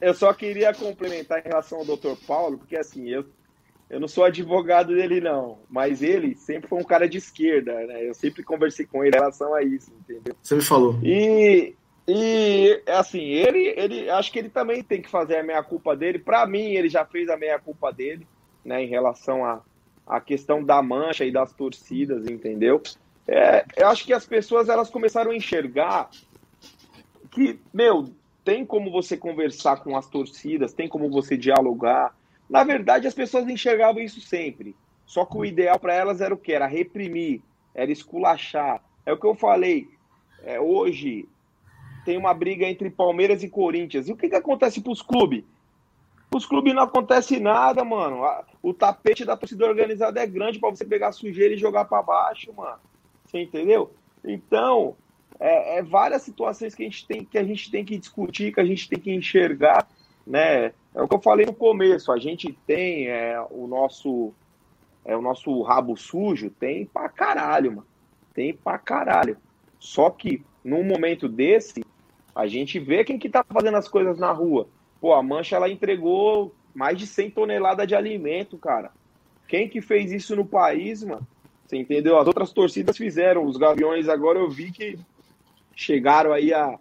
eu 0.00 0.14
só 0.14 0.32
queria 0.32 0.72
complementar 0.72 1.40
em 1.40 1.48
relação 1.48 1.78
ao 1.78 1.84
Dr. 1.84 2.14
Paulo, 2.26 2.58
porque 2.58 2.76
assim, 2.76 3.08
eu, 3.08 3.24
eu 3.88 4.00
não 4.00 4.08
sou 4.08 4.24
advogado 4.24 4.94
dele, 4.94 5.20
não, 5.20 5.58
mas 5.68 6.02
ele 6.02 6.34
sempre 6.34 6.68
foi 6.68 6.78
um 6.78 6.84
cara 6.84 7.08
de 7.08 7.18
esquerda, 7.18 7.74
né? 7.86 8.08
Eu 8.08 8.14
sempre 8.14 8.42
conversei 8.42 8.86
com 8.86 9.04
ele 9.04 9.16
em 9.16 9.20
relação 9.20 9.54
a 9.54 9.62
isso, 9.62 9.92
entendeu? 10.00 10.34
Você 10.42 10.54
me 10.54 10.62
falou. 10.62 10.98
E, 11.02 11.74
e 12.08 12.82
assim, 12.86 13.22
ele, 13.22 13.74
ele 13.76 14.10
acho 14.10 14.32
que 14.32 14.38
ele 14.38 14.48
também 14.48 14.82
tem 14.82 15.02
que 15.02 15.10
fazer 15.10 15.36
a 15.36 15.42
meia 15.42 15.62
culpa 15.62 15.94
dele. 15.94 16.18
Para 16.18 16.46
mim, 16.46 16.72
ele 16.72 16.88
já 16.88 17.04
fez 17.04 17.28
a 17.28 17.36
meia 17.36 17.58
culpa 17.58 17.92
dele, 17.92 18.26
né, 18.64 18.82
em 18.82 18.88
relação 18.88 19.44
a, 19.44 19.60
a 20.06 20.20
questão 20.20 20.64
da 20.64 20.82
mancha 20.82 21.24
e 21.24 21.30
das 21.30 21.52
torcidas, 21.52 22.26
entendeu? 22.26 22.82
É, 23.26 23.64
eu 23.76 23.88
acho 23.88 24.04
que 24.04 24.12
as 24.12 24.26
pessoas 24.26 24.68
elas 24.68 24.90
começaram 24.90 25.30
a 25.30 25.36
enxergar 25.36 26.10
que, 27.30 27.58
meu, 27.72 28.10
tem 28.44 28.64
como 28.64 28.90
você 28.90 29.16
conversar 29.16 29.82
com 29.82 29.96
as 29.96 30.06
torcidas, 30.06 30.72
tem 30.72 30.88
como 30.88 31.10
você 31.10 31.36
dialogar. 31.36 32.14
Na 32.48 32.64
verdade, 32.64 33.06
as 33.06 33.14
pessoas 33.14 33.48
enxergavam 33.48 34.02
isso 34.02 34.20
sempre. 34.20 34.76
Só 35.06 35.24
que 35.24 35.36
o 35.36 35.44
ideal 35.44 35.78
para 35.78 35.94
elas 35.94 36.20
era 36.20 36.34
o 36.34 36.38
que? 36.38 36.52
Era 36.52 36.66
reprimir, 36.66 37.42
era 37.74 37.90
esculachar. 37.90 38.82
É 39.04 39.12
o 39.12 39.18
que 39.18 39.26
eu 39.26 39.34
falei. 39.34 39.88
É, 40.42 40.60
hoje 40.60 41.28
tem 42.04 42.16
uma 42.16 42.34
briga 42.34 42.66
entre 42.66 42.90
Palmeiras 42.90 43.42
e 43.42 43.48
Corinthians. 43.48 44.08
E 44.08 44.12
o 44.12 44.16
que, 44.16 44.28
que 44.28 44.36
acontece 44.36 44.80
para 44.80 44.92
os 44.92 45.02
clubes? 45.02 45.44
Os 46.34 46.44
clubes 46.44 46.74
não 46.74 46.82
acontece 46.82 47.38
nada, 47.38 47.84
mano. 47.84 48.22
O 48.62 48.74
tapete 48.74 49.24
da 49.24 49.36
torcida 49.36 49.66
organizada 49.66 50.20
é 50.20 50.26
grande 50.26 50.58
para 50.58 50.70
você 50.70 50.84
pegar 50.84 51.12
sujeira 51.12 51.54
e 51.54 51.58
jogar 51.58 51.84
para 51.84 52.02
baixo, 52.02 52.52
mano. 52.52 52.78
Você 53.24 53.40
entendeu? 53.40 53.92
Então, 54.24 54.96
é, 55.38 55.78
é, 55.78 55.82
várias 55.82 56.22
situações 56.22 56.74
que 56.74 56.82
a, 56.82 56.86
gente 56.86 57.06
tem, 57.06 57.24
que 57.24 57.38
a 57.38 57.44
gente 57.44 57.70
tem 57.70 57.84
que 57.84 57.96
discutir, 57.96 58.52
que 58.52 58.60
a 58.60 58.64
gente 58.64 58.88
tem 58.88 58.98
que 58.98 59.14
enxergar, 59.14 59.86
né? 60.26 60.72
É 60.94 61.02
o 61.02 61.08
que 61.08 61.14
eu 61.14 61.20
falei 61.20 61.44
no 61.44 61.54
começo. 61.54 62.12
A 62.12 62.18
gente 62.18 62.52
tem 62.66 63.08
é, 63.08 63.44
o 63.50 63.66
nosso 63.66 64.32
é 65.04 65.14
o 65.16 65.20
nosso 65.20 65.60
rabo 65.62 65.96
sujo, 65.96 66.48
tem 66.48 66.86
pra 66.86 67.08
caralho, 67.08 67.72
mano. 67.72 67.86
Tem 68.32 68.54
pra 68.54 68.78
caralho. 68.78 69.36
Só 69.78 70.08
que 70.08 70.42
num 70.64 70.82
momento 70.82 71.28
desse, 71.28 71.84
a 72.34 72.46
gente 72.46 72.78
vê 72.78 73.04
quem 73.04 73.18
que 73.18 73.28
tá 73.28 73.44
fazendo 73.44 73.76
as 73.76 73.86
coisas 73.86 74.18
na 74.18 74.32
rua. 74.32 74.66
Pô, 75.00 75.12
a 75.12 75.22
Mancha 75.22 75.56
ela 75.56 75.68
entregou 75.68 76.54
mais 76.74 76.96
de 76.96 77.06
100 77.06 77.32
toneladas 77.32 77.86
de 77.86 77.94
alimento, 77.94 78.56
cara. 78.56 78.90
Quem 79.46 79.68
que 79.68 79.82
fez 79.82 80.10
isso 80.10 80.34
no 80.34 80.46
país, 80.46 81.04
mano? 81.04 81.26
Você 81.66 81.76
entendeu? 81.76 82.18
As 82.18 82.26
outras 82.26 82.52
torcidas 82.52 82.96
fizeram. 82.96 83.44
Os 83.44 83.56
Gaviões 83.56 84.08
agora 84.08 84.38
eu 84.38 84.48
vi 84.50 84.72
que 84.72 84.98
chegaram 85.76 86.32
aí 86.32 86.52
a, 86.52 86.78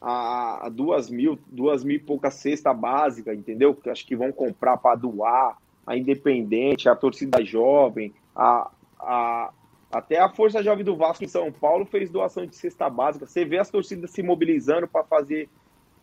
a, 0.00 0.66
a 0.66 0.68
duas 0.68 1.10
mil, 1.10 1.38
duas 1.46 1.82
mil 1.84 1.96
e 1.96 2.00
pouca 2.00 2.30
cesta 2.30 2.72
básica, 2.72 3.34
entendeu? 3.34 3.74
Que 3.74 3.90
acho 3.90 4.06
que 4.06 4.16
vão 4.16 4.32
comprar 4.32 4.76
para 4.76 4.96
doar. 4.96 5.56
A 5.86 5.96
Independente, 5.96 6.88
a 6.88 6.94
torcida 6.94 7.42
jovem, 7.42 8.12
a, 8.36 8.70
a, 9.00 9.50
até 9.90 10.18
a 10.18 10.28
Força 10.28 10.62
Jovem 10.62 10.84
do 10.84 10.94
Vasco 10.94 11.24
em 11.24 11.28
São 11.28 11.50
Paulo 11.50 11.86
fez 11.86 12.10
doação 12.10 12.44
de 12.44 12.54
cesta 12.54 12.90
básica. 12.90 13.26
Você 13.26 13.44
vê 13.44 13.58
as 13.58 13.70
torcidas 13.70 14.10
se 14.10 14.22
mobilizando 14.22 14.86
para 14.86 15.02
fazer 15.04 15.48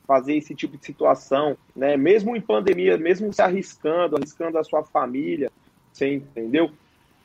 fazer 0.08 0.36
esse 0.36 0.54
tipo 0.54 0.78
de 0.78 0.86
situação, 0.86 1.58
né? 1.76 1.98
Mesmo 1.98 2.36
em 2.36 2.42
pandemia, 2.42 2.96
mesmo 2.96 3.34
se 3.34 3.42
arriscando, 3.42 4.16
arriscando 4.16 4.58
a 4.58 4.64
sua 4.64 4.84
família, 4.84 5.52
você 5.92 6.14
entendeu? 6.14 6.70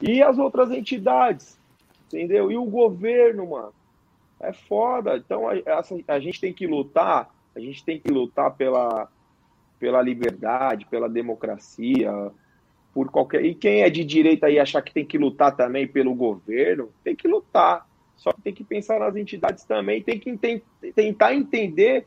E 0.00 0.22
as 0.22 0.38
outras 0.38 0.70
entidades, 0.70 1.58
entendeu? 2.06 2.50
E 2.50 2.56
o 2.56 2.64
governo, 2.64 3.50
mano, 3.50 3.72
é 4.40 4.52
foda. 4.52 5.16
Então 5.16 5.48
a, 5.48 5.52
a, 5.52 6.14
a 6.14 6.20
gente 6.20 6.40
tem 6.40 6.52
que 6.52 6.66
lutar, 6.66 7.34
a 7.54 7.60
gente 7.60 7.84
tem 7.84 7.98
que 7.98 8.10
lutar 8.10 8.54
pela, 8.56 9.08
pela 9.78 10.02
liberdade, 10.02 10.86
pela 10.86 11.08
democracia, 11.08 12.10
por 12.92 13.10
qualquer. 13.10 13.44
E 13.44 13.54
quem 13.54 13.82
é 13.82 13.90
de 13.90 14.04
direita 14.04 14.46
aí 14.46 14.58
achar 14.58 14.82
que 14.82 14.92
tem 14.92 15.04
que 15.04 15.18
lutar 15.18 15.54
também 15.54 15.86
pelo 15.86 16.14
governo, 16.14 16.90
tem 17.04 17.14
que 17.14 17.28
lutar. 17.28 17.88
Só 18.16 18.32
que 18.32 18.42
tem 18.42 18.52
que 18.52 18.64
pensar 18.64 19.00
nas 19.00 19.16
entidades 19.16 19.64
também, 19.64 20.02
tem 20.02 20.18
que 20.18 20.36
tentar 20.94 21.34
entender 21.34 22.06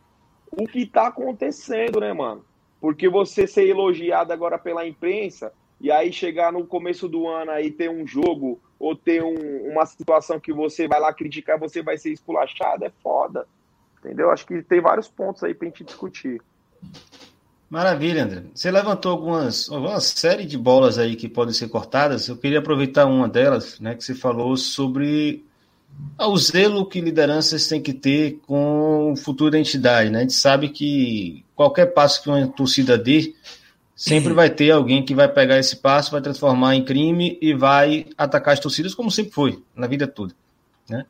o 0.51 0.67
que 0.67 0.84
está 0.84 1.07
acontecendo, 1.07 1.99
né, 1.99 2.13
mano? 2.13 2.45
Porque 2.79 3.09
você 3.09 3.47
ser 3.47 3.67
elogiado 3.67 4.31
agora 4.31 4.59
pela 4.59 4.88
imprensa 4.88 5.51
e 5.81 5.91
aí 5.91 6.13
chegar 6.13 6.51
no 6.51 6.67
começo 6.67 7.07
do 7.07 7.27
ano 7.27 7.49
aí 7.49 7.71
ter 7.71 7.89
um 7.89 8.05
jogo 8.05 8.61
ou 8.84 8.97
ter 8.97 9.23
um, 9.23 9.71
uma 9.71 9.86
situação 9.86 10.38
que 10.38 10.51
você 10.51 10.89
vai 10.89 10.99
lá 10.99 11.13
criticar, 11.13 11.57
você 11.57 11.81
vai 11.81 11.97
ser 11.97 12.11
esculachado, 12.11 12.84
é 12.84 12.91
foda. 13.01 13.47
Entendeu? 13.99 14.29
Acho 14.29 14.45
que 14.45 14.61
tem 14.61 14.81
vários 14.81 15.07
pontos 15.07 15.41
aí 15.41 15.53
pra 15.53 15.69
gente 15.69 15.86
discutir. 15.86 16.41
Maravilha, 17.69 18.25
André. 18.25 18.43
Você 18.53 18.69
levantou 18.69 19.13
algumas, 19.13 19.69
uma 19.69 20.01
série 20.01 20.45
de 20.45 20.57
bolas 20.57 20.99
aí 20.99 21.15
que 21.15 21.29
podem 21.29 21.53
ser 21.53 21.69
cortadas. 21.69 22.27
Eu 22.27 22.36
queria 22.36 22.59
aproveitar 22.59 23.05
uma 23.05 23.29
delas, 23.29 23.79
né, 23.79 23.95
que 23.95 24.03
você 24.03 24.13
falou 24.13 24.57
sobre 24.57 25.45
o 26.19 26.38
zelo 26.38 26.86
que 26.86 26.99
lideranças 26.99 27.65
têm 27.65 27.81
que 27.81 27.93
ter 27.93 28.41
com 28.45 29.13
o 29.13 29.15
futuro 29.15 29.51
da 29.51 29.59
entidade. 29.59 30.09
Né? 30.09 30.17
A 30.17 30.21
gente 30.23 30.34
sabe 30.34 30.67
que 30.67 31.45
qualquer 31.55 31.93
passo 31.93 32.21
que 32.21 32.29
uma 32.29 32.45
torcida 32.49 32.97
dê, 32.97 33.34
sempre 33.95 34.33
vai 34.33 34.49
ter 34.49 34.71
alguém 34.71 35.03
que 35.03 35.13
vai 35.13 35.27
pegar 35.27 35.57
esse 35.57 35.77
passo, 35.77 36.11
vai 36.11 36.21
transformar 36.21 36.75
em 36.75 36.83
crime 36.83 37.37
e 37.41 37.53
vai 37.53 38.07
atacar 38.17 38.53
as 38.53 38.59
torcidas, 38.59 38.95
como 38.95 39.11
sempre 39.11 39.31
foi, 39.31 39.63
na 39.75 39.87
vida 39.87 40.07
toda. 40.07 40.33
Né? 40.89 41.05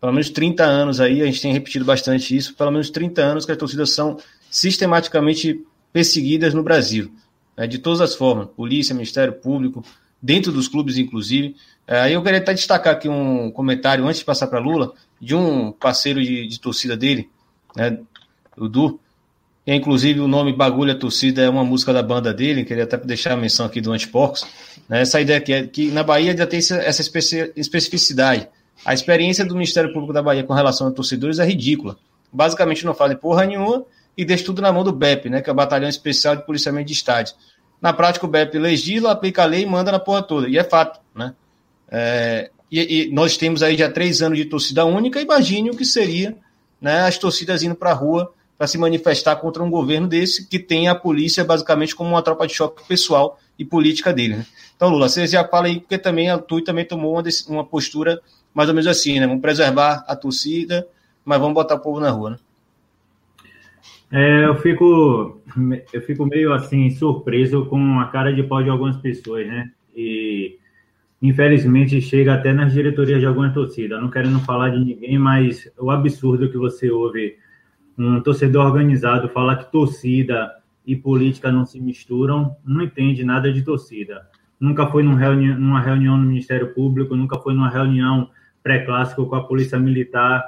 Pelo 0.00 0.12
menos 0.12 0.30
30 0.30 0.64
anos 0.64 1.00
aí, 1.00 1.22
a 1.22 1.26
gente 1.26 1.42
tem 1.42 1.52
repetido 1.52 1.84
bastante 1.84 2.36
isso, 2.36 2.54
pelo 2.54 2.70
menos 2.70 2.90
30 2.90 3.20
anos 3.22 3.44
que 3.44 3.52
as 3.52 3.58
torcidas 3.58 3.90
são 3.90 4.18
sistematicamente 4.50 5.64
perseguidas 5.92 6.54
no 6.54 6.62
Brasil, 6.62 7.12
né? 7.56 7.66
de 7.66 7.78
todas 7.78 8.00
as 8.00 8.14
formas, 8.14 8.48
polícia, 8.48 8.94
Ministério 8.94 9.34
Público, 9.34 9.84
dentro 10.22 10.52
dos 10.52 10.68
clubes, 10.68 10.98
inclusive. 10.98 11.56
É, 11.86 12.00
aí 12.00 12.12
eu 12.12 12.22
queria 12.22 12.38
até 12.38 12.54
destacar 12.54 12.94
aqui 12.94 13.08
um 13.08 13.50
comentário, 13.50 14.06
antes 14.06 14.20
de 14.20 14.24
passar 14.24 14.46
para 14.46 14.58
Lula, 14.58 14.94
de 15.20 15.34
um 15.34 15.72
parceiro 15.72 16.22
de, 16.22 16.46
de 16.46 16.60
torcida 16.60 16.96
dele, 16.96 17.28
né, 17.76 17.98
o 18.56 18.68
Du, 18.68 19.00
inclusive 19.66 20.20
o 20.20 20.28
nome 20.28 20.52
Bagulha 20.52 20.94
Torcida 20.94 21.42
é 21.42 21.48
uma 21.48 21.64
música 21.64 21.92
da 21.92 22.02
banda 22.02 22.32
dele, 22.32 22.64
queria 22.64 22.84
até 22.84 22.96
deixar 22.96 23.32
a 23.32 23.36
menção 23.36 23.66
aqui 23.66 23.80
do 23.80 23.92
Antiporcos. 23.92 24.46
Né, 24.88 25.02
essa 25.02 25.20
ideia 25.20 25.40
que 25.40 25.52
é 25.52 25.66
que 25.66 25.90
na 25.90 26.02
Bahia 26.02 26.36
já 26.36 26.46
tem 26.46 26.58
essa 26.58 27.02
especificidade. 27.56 28.48
A 28.84 28.94
experiência 28.94 29.44
do 29.44 29.54
Ministério 29.54 29.92
Público 29.92 30.12
da 30.12 30.22
Bahia 30.22 30.42
com 30.42 30.54
relação 30.54 30.86
a 30.86 30.90
torcedores 30.90 31.38
é 31.38 31.44
ridícula. 31.44 31.96
Basicamente 32.32 32.84
não 32.84 32.94
fazem 32.94 33.16
porra 33.16 33.44
nenhuma 33.44 33.84
e 34.16 34.24
deixa 34.24 34.44
tudo 34.44 34.62
na 34.62 34.72
mão 34.72 34.82
do 34.82 34.92
BEP, 34.92 35.28
né, 35.28 35.42
que 35.42 35.50
é 35.50 35.52
o 35.52 35.56
Batalhão 35.56 35.88
Especial 35.88 36.36
de 36.36 36.46
Policiamento 36.46 36.86
de 36.86 36.92
Estádio. 36.92 37.34
Na 37.80 37.92
prática, 37.92 38.26
o 38.26 38.28
BEP 38.28 38.58
legisla, 38.58 39.10
aplica 39.12 39.42
a 39.42 39.46
lei 39.46 39.62
e 39.62 39.66
manda 39.66 39.90
na 39.90 39.98
porra 39.98 40.22
toda. 40.22 40.48
E 40.48 40.58
é 40.58 40.64
fato, 40.64 41.00
né? 41.14 41.34
É, 41.90 42.50
e, 42.70 43.08
e, 43.08 43.12
nós 43.12 43.36
temos 43.36 43.62
aí 43.62 43.76
já 43.76 43.90
três 43.90 44.22
anos 44.22 44.38
de 44.38 44.44
torcida 44.44 44.84
única. 44.84 45.20
Imagine 45.20 45.70
o 45.70 45.76
que 45.76 45.84
seria 45.84 46.36
né, 46.80 47.00
as 47.00 47.18
torcidas 47.18 47.62
indo 47.62 47.74
para 47.74 47.90
a 47.90 47.94
rua 47.94 48.32
para 48.60 48.66
se 48.66 48.76
manifestar 48.76 49.36
contra 49.36 49.62
um 49.62 49.70
governo 49.70 50.06
desse 50.06 50.46
que 50.46 50.58
tem 50.58 50.86
a 50.86 50.94
polícia 50.94 51.42
basicamente 51.42 51.96
como 51.96 52.10
uma 52.10 52.20
tropa 52.20 52.46
de 52.46 52.52
choque 52.52 52.86
pessoal 52.86 53.40
e 53.58 53.64
política 53.64 54.12
dele. 54.12 54.36
Né? 54.36 54.46
Então, 54.76 54.90
Lula, 54.90 55.08
você 55.08 55.26
já 55.26 55.42
fala 55.48 55.66
aí 55.66 55.80
porque 55.80 55.96
também 55.96 56.28
a 56.28 56.36
TUI 56.36 56.62
também 56.62 56.84
tomou 56.84 57.14
uma, 57.14 57.22
uma 57.48 57.64
postura 57.64 58.20
mais 58.52 58.68
ou 58.68 58.74
menos 58.74 58.86
assim, 58.86 59.18
né? 59.18 59.26
Vamos 59.26 59.40
preservar 59.40 60.04
a 60.06 60.14
torcida, 60.14 60.86
mas 61.24 61.40
vamos 61.40 61.54
botar 61.54 61.76
o 61.76 61.80
povo 61.80 62.00
na 62.00 62.10
rua, 62.10 62.32
né? 62.32 62.36
É, 64.12 64.44
eu 64.44 64.54
fico 64.56 65.40
eu 65.90 66.02
fico 66.02 66.26
meio 66.26 66.52
assim 66.52 66.90
surpreso 66.90 67.64
com 67.64 67.98
a 67.98 68.08
cara 68.08 68.30
de 68.30 68.42
pau 68.42 68.62
de 68.62 68.68
algumas 68.68 68.98
pessoas, 68.98 69.46
né? 69.46 69.70
E 69.96 70.58
infelizmente 71.22 71.98
chega 72.02 72.34
até 72.34 72.52
nas 72.52 72.74
diretorias 72.74 73.20
de 73.20 73.26
algumas 73.26 73.54
torcidas. 73.54 73.98
Não 73.98 74.10
querendo 74.10 74.38
falar 74.40 74.68
de 74.68 74.84
ninguém, 74.84 75.18
mas 75.18 75.66
o 75.78 75.90
absurdo 75.90 76.50
que 76.50 76.58
você 76.58 76.90
ouve 76.90 77.38
um 77.98 78.20
torcedor 78.20 78.66
organizado 78.66 79.28
falar 79.28 79.56
que 79.56 79.70
torcida 79.70 80.56
e 80.86 80.96
política 80.96 81.52
não 81.52 81.66
se 81.66 81.80
misturam, 81.80 82.56
não 82.64 82.82
entende 82.82 83.22
nada 83.24 83.52
de 83.52 83.62
torcida. 83.62 84.26
Nunca 84.58 84.86
foi 84.86 85.02
numa 85.02 85.80
reunião 85.80 86.16
no 86.18 86.26
Ministério 86.26 86.74
Público, 86.74 87.14
nunca 87.14 87.38
foi 87.38 87.54
numa 87.54 87.70
reunião 87.70 88.30
pré-clássico 88.62 89.26
com 89.26 89.34
a 89.36 89.44
Polícia 89.44 89.78
Militar, 89.78 90.42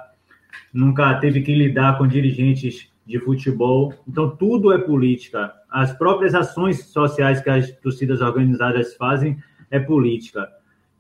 nunca 0.73 1.15
teve 1.15 1.41
que 1.43 1.55
lidar 1.55 1.97
com 1.97 2.07
dirigentes 2.07 2.91
de 3.07 3.19
futebol. 3.19 3.93
Então, 4.07 4.37
tudo 4.37 4.73
é 4.73 4.79
política. 4.79 5.53
As 5.71 5.93
próprias 5.93 6.35
ações 6.35 6.85
sociais 6.87 7.41
que 7.41 7.51
as 7.51 7.71
torcidas 7.73 8.21
organizadas 8.21 8.95
fazem 8.95 9.39
é 9.71 9.81
política, 9.81 10.49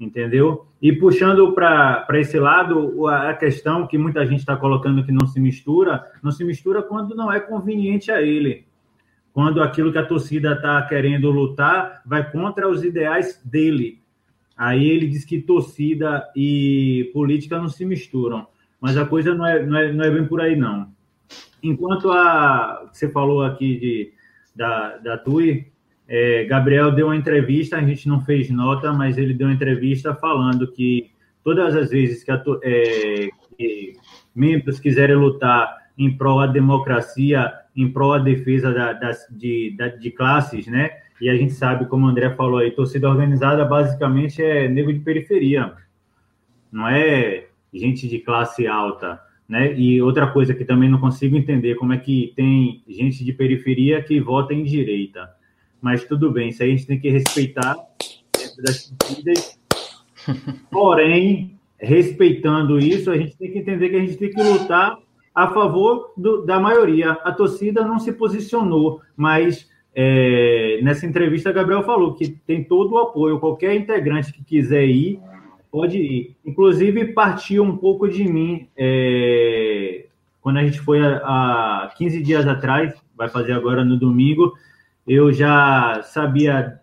entendeu? 0.04 0.66
E 0.80 0.92
puxando 0.92 1.52
para 1.52 2.06
esse 2.14 2.38
lado, 2.38 3.06
a 3.06 3.32
questão 3.34 3.86
que 3.86 3.96
muita 3.96 4.26
gente 4.26 4.40
está 4.40 4.56
colocando 4.56 5.04
que 5.04 5.12
não 5.12 5.26
se 5.26 5.38
mistura, 5.38 6.04
não 6.22 6.32
se 6.32 6.44
mistura 6.44 6.82
quando 6.82 7.14
não 7.14 7.32
é 7.32 7.38
conveniente 7.40 8.10
a 8.10 8.20
ele. 8.20 8.66
Quando 9.32 9.62
aquilo 9.62 9.92
que 9.92 9.98
a 9.98 10.04
torcida 10.04 10.52
está 10.52 10.82
querendo 10.82 11.30
lutar 11.30 12.02
vai 12.04 12.30
contra 12.30 12.68
os 12.68 12.84
ideais 12.84 13.40
dele. 13.44 14.02
Aí 14.56 14.90
ele 14.90 15.06
diz 15.06 15.24
que 15.24 15.40
torcida 15.40 16.28
e 16.36 17.10
política 17.14 17.58
não 17.58 17.68
se 17.68 17.84
misturam. 17.84 18.46
Mas 18.80 18.96
a 18.96 19.06
coisa 19.06 19.34
não 19.34 19.46
é, 19.46 19.64
não 19.64 19.78
é, 19.78 19.92
não 19.92 20.04
é 20.04 20.10
bem 20.10 20.26
por 20.26 20.40
aí, 20.40 20.56
não. 20.56 20.92
Enquanto 21.62 22.10
a 22.10 22.90
você 22.92 23.08
falou 23.08 23.42
aqui 23.42 23.78
de, 23.78 24.12
da, 24.54 24.98
da 24.98 25.16
TUI, 25.16 25.71
é, 26.08 26.44
Gabriel 26.44 26.90
deu 26.92 27.06
uma 27.06 27.16
entrevista, 27.16 27.76
a 27.76 27.82
gente 27.82 28.08
não 28.08 28.20
fez 28.20 28.50
nota, 28.50 28.92
mas 28.92 29.16
ele 29.16 29.34
deu 29.34 29.46
uma 29.46 29.54
entrevista 29.54 30.14
falando 30.14 30.70
que 30.70 31.10
todas 31.42 31.74
as 31.74 31.90
vezes 31.90 32.22
que, 32.22 32.30
a, 32.30 32.42
é, 32.62 33.28
que 33.56 33.94
membros 34.34 34.80
quiserem 34.80 35.16
lutar 35.16 35.76
em 35.96 36.16
prol 36.16 36.40
da 36.40 36.46
democracia, 36.46 37.52
em 37.76 37.90
prol 37.90 38.18
da 38.18 38.24
defesa 38.24 38.72
da, 38.72 38.92
de, 39.30 39.74
da, 39.76 39.88
de 39.88 40.10
classes, 40.10 40.66
né? 40.66 40.90
E 41.20 41.28
a 41.28 41.36
gente 41.36 41.52
sabe, 41.52 41.86
como 41.86 42.06
o 42.06 42.08
André 42.08 42.30
falou 42.30 42.58
aí, 42.58 42.72
torcida 42.72 43.08
organizada 43.08 43.64
basicamente 43.64 44.42
é 44.42 44.68
nego 44.68 44.92
de 44.92 44.98
periferia, 45.00 45.72
não 46.70 46.88
é 46.88 47.46
gente 47.72 48.08
de 48.08 48.18
classe 48.18 48.66
alta. 48.66 49.20
Né? 49.48 49.78
E 49.78 50.00
outra 50.00 50.26
coisa 50.26 50.54
que 50.54 50.64
também 50.64 50.88
não 50.88 50.98
consigo 50.98 51.36
entender, 51.36 51.74
como 51.74 51.92
é 51.92 51.98
que 51.98 52.32
tem 52.34 52.82
gente 52.88 53.24
de 53.24 53.32
periferia 53.32 54.02
que 54.02 54.18
vota 54.20 54.54
em 54.54 54.64
direita. 54.64 55.30
Mas 55.82 56.04
tudo 56.04 56.30
bem, 56.30 56.50
isso 56.50 56.62
aí 56.62 56.70
a 56.70 56.76
gente 56.76 56.86
tem 56.86 57.00
que 57.00 57.10
respeitar 57.10 57.76
das 58.64 58.94
torcidas. 58.96 59.58
Porém, 60.70 61.58
respeitando 61.76 62.78
isso, 62.78 63.10
a 63.10 63.16
gente 63.18 63.36
tem 63.36 63.50
que 63.50 63.58
entender 63.58 63.90
que 63.90 63.96
a 63.96 64.00
gente 64.00 64.16
tem 64.16 64.30
que 64.30 64.42
lutar 64.42 64.96
a 65.34 65.48
favor 65.48 66.12
do, 66.16 66.46
da 66.46 66.60
maioria. 66.60 67.10
A 67.24 67.32
torcida 67.32 67.84
não 67.84 67.98
se 67.98 68.12
posicionou, 68.12 69.00
mas 69.16 69.68
é, 69.92 70.78
nessa 70.82 71.04
entrevista, 71.04 71.52
Gabriel 71.52 71.82
falou 71.82 72.14
que 72.14 72.28
tem 72.28 72.62
todo 72.62 72.92
o 72.92 72.98
apoio. 72.98 73.40
Qualquer 73.40 73.74
integrante 73.74 74.32
que 74.32 74.44
quiser 74.44 74.86
ir, 74.86 75.18
pode 75.70 75.98
ir. 75.98 76.36
Inclusive, 76.44 77.12
partiu 77.12 77.64
um 77.64 77.76
pouco 77.76 78.08
de 78.08 78.24
mim 78.24 78.68
é, 78.76 80.06
quando 80.40 80.58
a 80.58 80.64
gente 80.64 80.80
foi 80.80 81.00
há 81.00 81.92
15 81.96 82.22
dias 82.22 82.46
atrás, 82.46 82.94
vai 83.16 83.28
fazer 83.28 83.52
agora 83.52 83.84
no 83.84 83.96
domingo. 83.96 84.52
Eu 85.06 85.32
já 85.32 86.02
sabia. 86.02 86.80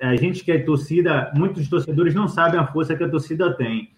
A 0.00 0.16
gente 0.16 0.44
que 0.44 0.52
é 0.52 0.58
torcida, 0.58 1.32
muitos 1.34 1.68
torcedores 1.68 2.14
não 2.14 2.28
sabem 2.28 2.60
a 2.60 2.66
força 2.66 2.96
que 2.96 3.04
a 3.04 3.08
torcida 3.08 3.54
tem. 3.54 3.90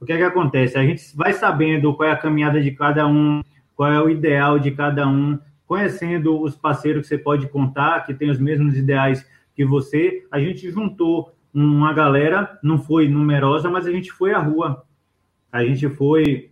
O 0.00 0.04
que 0.04 0.12
é 0.12 0.16
que 0.16 0.22
acontece? 0.22 0.76
A 0.76 0.82
gente 0.82 1.16
vai 1.16 1.32
sabendo 1.32 1.94
qual 1.94 2.08
é 2.08 2.12
a 2.12 2.16
caminhada 2.16 2.60
de 2.60 2.70
cada 2.72 3.06
um, 3.06 3.42
qual 3.74 3.90
é 3.90 4.00
o 4.02 4.10
ideal 4.10 4.58
de 4.58 4.70
cada 4.70 5.08
um, 5.08 5.38
conhecendo 5.66 6.40
os 6.42 6.56
parceiros 6.56 7.02
que 7.02 7.08
você 7.08 7.18
pode 7.18 7.48
contar, 7.48 8.04
que 8.04 8.12
tem 8.12 8.28
os 8.30 8.38
mesmos 8.38 8.76
ideais 8.76 9.26
que 9.54 9.64
você, 9.64 10.26
a 10.30 10.38
gente 10.38 10.70
juntou 10.70 11.32
uma 11.52 11.92
galera, 11.92 12.58
não 12.62 12.78
foi 12.78 13.08
numerosa, 13.08 13.70
mas 13.70 13.86
a 13.86 13.90
gente 13.90 14.10
foi 14.10 14.34
à 14.34 14.38
rua. 14.38 14.84
A 15.52 15.64
gente 15.64 15.88
foi 15.88 16.50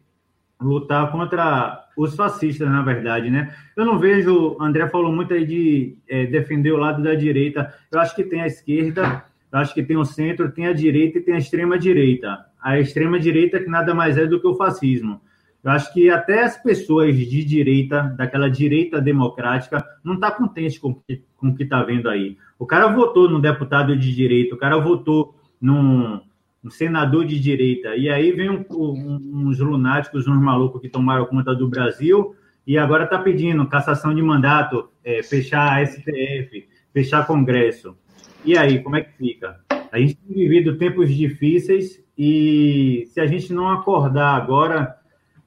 lutar 0.60 1.10
contra 1.10 1.81
os 1.96 2.14
fascistas, 2.16 2.68
na 2.68 2.82
verdade, 2.82 3.30
né? 3.30 3.54
Eu 3.76 3.84
não 3.84 3.98
vejo, 3.98 4.56
André 4.60 4.88
falou 4.88 5.12
muito 5.12 5.34
aí 5.34 5.44
de 5.44 5.96
é, 6.08 6.26
defender 6.26 6.72
o 6.72 6.76
lado 6.76 7.02
da 7.02 7.14
direita. 7.14 7.72
Eu 7.90 8.00
acho 8.00 8.14
que 8.14 8.24
tem 8.24 8.40
a 8.42 8.46
esquerda, 8.46 9.24
eu 9.52 9.58
acho 9.58 9.74
que 9.74 9.82
tem 9.82 9.96
o 9.96 10.04
centro, 10.04 10.50
tem 10.50 10.66
a 10.66 10.72
direita 10.72 11.18
e 11.18 11.22
tem 11.22 11.34
a 11.34 11.38
extrema 11.38 11.78
direita. 11.78 12.46
A 12.60 12.78
extrema 12.78 13.18
direita 13.18 13.60
que 13.60 13.68
nada 13.68 13.94
mais 13.94 14.16
é 14.16 14.26
do 14.26 14.40
que 14.40 14.46
o 14.46 14.54
fascismo. 14.54 15.20
Eu 15.62 15.70
acho 15.70 15.92
que 15.92 16.10
até 16.10 16.42
as 16.42 16.60
pessoas 16.60 17.16
de 17.16 17.44
direita, 17.44 18.14
daquela 18.16 18.50
direita 18.50 19.00
democrática, 19.00 19.84
não 20.02 20.14
está 20.14 20.30
contente 20.30 20.80
com, 20.80 20.94
com 21.36 21.48
o 21.48 21.54
que 21.54 21.62
está 21.62 21.82
vendo 21.84 22.08
aí. 22.08 22.36
O 22.58 22.66
cara 22.66 22.88
votou 22.88 23.30
no 23.30 23.40
deputado 23.40 23.96
de 23.96 24.14
direita, 24.14 24.54
o 24.54 24.58
cara 24.58 24.78
votou 24.78 25.36
num, 25.60 26.20
num 26.62 26.70
senador 26.70 27.24
de 27.24 27.40
direita, 27.40 27.96
e 27.96 28.08
aí 28.08 28.30
vem 28.32 28.48
um, 28.48 28.64
um, 28.70 29.48
uns 29.48 29.58
lunáticos, 29.58 30.28
uns 30.28 30.40
malucos 30.40 30.80
que 30.80 30.88
tomaram 30.88 31.26
conta 31.26 31.54
do 31.54 31.68
Brasil, 31.68 32.36
e 32.66 32.78
agora 32.78 33.04
está 33.04 33.18
pedindo 33.18 33.66
cassação 33.66 34.14
de 34.14 34.22
mandato, 34.22 34.88
é, 35.04 35.22
fechar 35.22 35.72
a 35.72 35.84
STF, 35.84 36.68
fechar 36.92 37.26
Congresso. 37.26 37.96
E 38.44 38.56
aí, 38.56 38.80
como 38.80 38.96
é 38.96 39.02
que 39.02 39.16
fica? 39.16 39.60
A 39.90 39.98
gente 39.98 40.16
tem 40.16 40.34
vivido 40.34 40.78
tempos 40.78 41.12
difíceis 41.14 42.02
e 42.16 43.04
se 43.08 43.20
a 43.20 43.26
gente 43.26 43.52
não 43.52 43.68
acordar 43.68 44.36
agora 44.36 44.96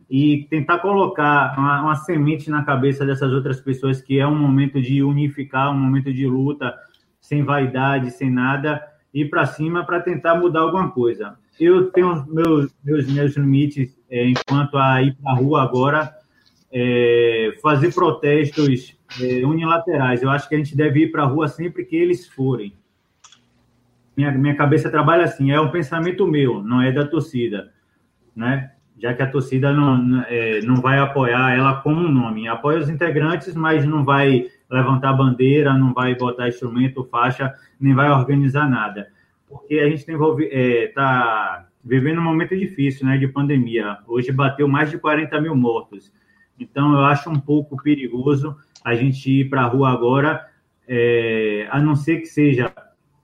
e 0.09 0.45
tentar 0.49 0.80
colocar 0.80 1.57
uma, 1.57 1.82
uma, 1.82 1.95
semente 1.95 2.49
na 2.49 2.63
cabeça 2.63 3.05
dessas 3.05 3.32
outras 3.32 3.59
pessoas 3.59 4.01
que 4.01 4.20
é 4.20 4.28
um 4.28 4.38
momento 4.38 4.82
de 4.82 5.01
unificar, 5.01 5.72
um 5.72 5.80
momento 5.80 6.13
de 6.13 6.28
luta, 6.28 6.76
sem 7.20 7.43
vaidade, 7.43 8.11
sem 8.11 8.30
nada, 8.30 8.82
ir 9.16 9.30
para 9.30 9.45
cima 9.45 9.86
para 9.86 10.01
tentar 10.01 10.36
mudar 10.36 10.59
alguma 10.59 10.91
coisa. 10.91 11.36
Eu 11.57 11.89
tenho 11.91 12.26
meus, 12.28 12.76
meus, 12.84 13.07
meus 13.07 13.38
limites 13.38 13.97
é, 14.09 14.28
enquanto 14.28 14.78
a 14.78 15.01
ir 15.01 15.16
para 15.16 15.32
a 15.32 15.36
rua 15.36 15.63
agora, 15.63 16.13
é, 16.72 17.55
fazer 17.61 17.93
protestos 17.93 18.97
é, 19.22 19.45
unilaterais. 19.45 20.22
Eu 20.22 20.30
acho 20.30 20.49
que 20.49 20.55
a 20.55 20.57
gente 20.57 20.76
deve 20.76 21.03
ir 21.03 21.11
para 21.11 21.24
a 21.24 21.26
rua 21.26 21.47
sempre 21.47 21.86
que 21.86 21.95
eles 21.95 22.28
forem. 22.28 22.76
Minha, 24.18 24.32
minha 24.34 24.55
cabeça 24.55 24.89
trabalha 24.89 25.24
assim, 25.24 25.51
é 25.51 25.59
um 25.59 25.72
pensamento 25.72 26.28
meu, 26.28 26.61
não 26.61 26.82
é 26.82 26.91
da 26.91 27.05
torcida, 27.05 27.72
né? 28.36 28.72
já 28.97 29.13
que 29.13 29.22
a 29.22 29.30
torcida 29.30 29.74
não, 29.74 30.24
é, 30.24 30.61
não 30.61 30.78
vai 30.78 30.97
apoiar 30.99 31.53
ela 31.53 31.82
como 31.82 32.01
um 32.01 32.11
nome. 32.11 32.47
Apoia 32.47 32.80
os 32.80 32.89
integrantes, 32.89 33.53
mas 33.53 33.86
não 33.86 34.05
vai 34.05 34.47
levantar 34.70 35.13
bandeira, 35.13 35.74
não 35.78 35.93
vai 35.93 36.16
botar 36.16 36.47
instrumento, 36.47 37.03
faixa, 37.05 37.53
nem 37.80 37.93
vai 37.93 38.09
organizar 38.09 38.70
nada. 38.70 39.07
Porque 39.47 39.76
a 39.76 39.89
gente 39.89 39.99
está 39.99 40.13
é, 40.51 40.88
tá 40.88 41.68
vivendo 41.84 42.20
um 42.20 42.24
momento 42.24 42.57
difícil, 42.57 43.05
né, 43.05 43.18
de 43.18 43.28
pandemia. 43.28 43.99
Hoje 44.07 44.32
bateu 44.32 44.68
mais 44.68 44.89
de 44.89 44.97
40 44.97 45.39
mil 45.39 45.55
mortos. 45.55 46.11
Então, 46.59 46.93
eu 46.93 47.05
acho 47.05 47.30
um 47.30 47.39
pouco 47.39 47.82
perigoso 47.82 48.55
a 48.84 48.95
gente 48.95 49.30
ir 49.30 49.49
para 49.49 49.61
a 49.61 49.68
rua 49.68 49.91
agora, 49.91 50.47
é, 50.88 51.68
a 51.70 51.80
não 51.80 51.95
ser 51.95 52.18
que 52.18 52.28
seja 52.28 52.74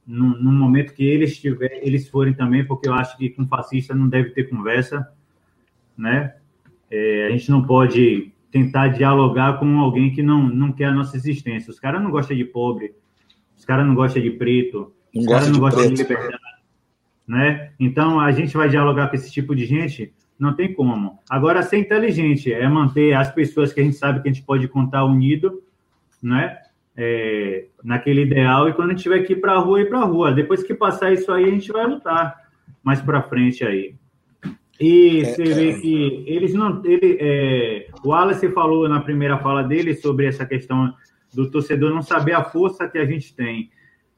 no, 0.06 0.30
no 0.42 0.52
momento 0.52 0.94
que 0.94 1.06
eles, 1.06 1.40
tiver, 1.40 1.80
eles 1.84 2.10
forem 2.10 2.34
também, 2.34 2.66
porque 2.66 2.90
eu 2.90 2.94
acho 2.94 3.18
que 3.18 3.30
com 3.30 3.48
fascista 3.48 3.96
não 3.96 4.10
deve 4.10 4.32
ter 4.32 4.50
conversa, 4.50 5.08
né? 5.98 6.36
É, 6.90 7.28
a 7.28 7.32
gente 7.32 7.50
não 7.50 7.64
pode 7.64 8.34
tentar 8.52 8.90
dialogar 8.90 9.58
com 9.60 9.80
alguém 9.80 10.12
que 10.12 10.22
não, 10.22 10.44
não 10.44 10.72
quer 10.72 10.86
a 10.86 10.94
nossa 10.94 11.16
existência. 11.16 11.72
Os 11.72 11.80
caras 11.80 12.02
não 12.02 12.12
gostam 12.12 12.36
de 12.36 12.44
pobre, 12.44 12.94
os 13.58 13.64
caras 13.64 13.88
não 13.88 13.96
gostam 13.96 14.22
de 14.22 14.32
preto, 14.32 14.94
não 15.14 15.22
os 15.22 15.28
caras 15.28 15.50
não 15.50 15.60
gostam 15.60 15.88
de 15.88 15.96
liberdade. 15.96 16.38
Né? 17.28 17.72
Então, 17.80 18.20
a 18.20 18.32
gente 18.32 18.58
vai 18.58 18.68
dialogar 18.68 19.08
com 19.08 19.16
esse 19.16 19.32
tipo 19.32 19.56
de 19.56 19.66
gente? 19.66 20.14
Não 20.38 20.54
tem 20.54 20.74
como. 20.74 21.20
Agora, 21.30 21.64
ser 21.64 21.78
inteligente 21.78 22.52
é 22.52 22.68
manter 22.68 23.14
as 23.14 23.32
pessoas 23.32 23.72
que 23.72 23.80
a 23.80 23.84
gente 23.84 23.96
sabe 23.96 24.22
que 24.22 24.28
a 24.28 24.32
gente 24.34 24.44
pode 24.44 24.68
contar 24.68 25.06
unido, 25.06 25.62
né? 26.22 26.58
É, 26.98 27.68
naquele 27.82 28.24
ideal, 28.24 28.68
e 28.68 28.74
quando 28.74 28.90
a 28.90 28.94
gente 28.94 29.04
tiver 29.04 29.22
que 29.22 29.34
ir 29.34 29.38
para 29.38 29.54
a 29.54 29.60
rua, 29.60 29.82
ir 29.82 29.88
para 29.88 30.00
a 30.00 30.04
rua. 30.04 30.34
Depois 30.34 30.62
que 30.62 30.74
passar 30.74 31.14
isso 31.14 31.32
aí, 31.32 31.46
a 31.46 31.52
gente 31.52 31.72
vai 31.72 31.88
lutar 31.88 32.36
mais 32.84 33.02
para 33.02 33.22
frente 33.22 33.64
aí. 33.64 33.96
E 34.82 35.24
você 35.24 35.44
vê 35.44 35.80
que 35.80 36.24
eles 36.26 36.56
não. 36.56 36.82
Ele, 36.84 37.18
é, 37.20 37.88
o 38.04 38.10
Wallace 38.10 38.50
falou 38.50 38.90
na 38.90 39.00
primeira 39.00 39.38
fala 39.38 39.64
dele 39.64 39.94
sobre 39.94 40.26
essa 40.26 40.44
questão 40.44 40.92
do 41.34 41.52
torcedor 41.52 41.92
não 41.92 42.02
saber 42.02 42.34
a 42.34 42.44
força 42.44 42.88
que 42.88 42.98
a 42.98 43.06
gente 43.06 43.36
tem. 43.36 43.70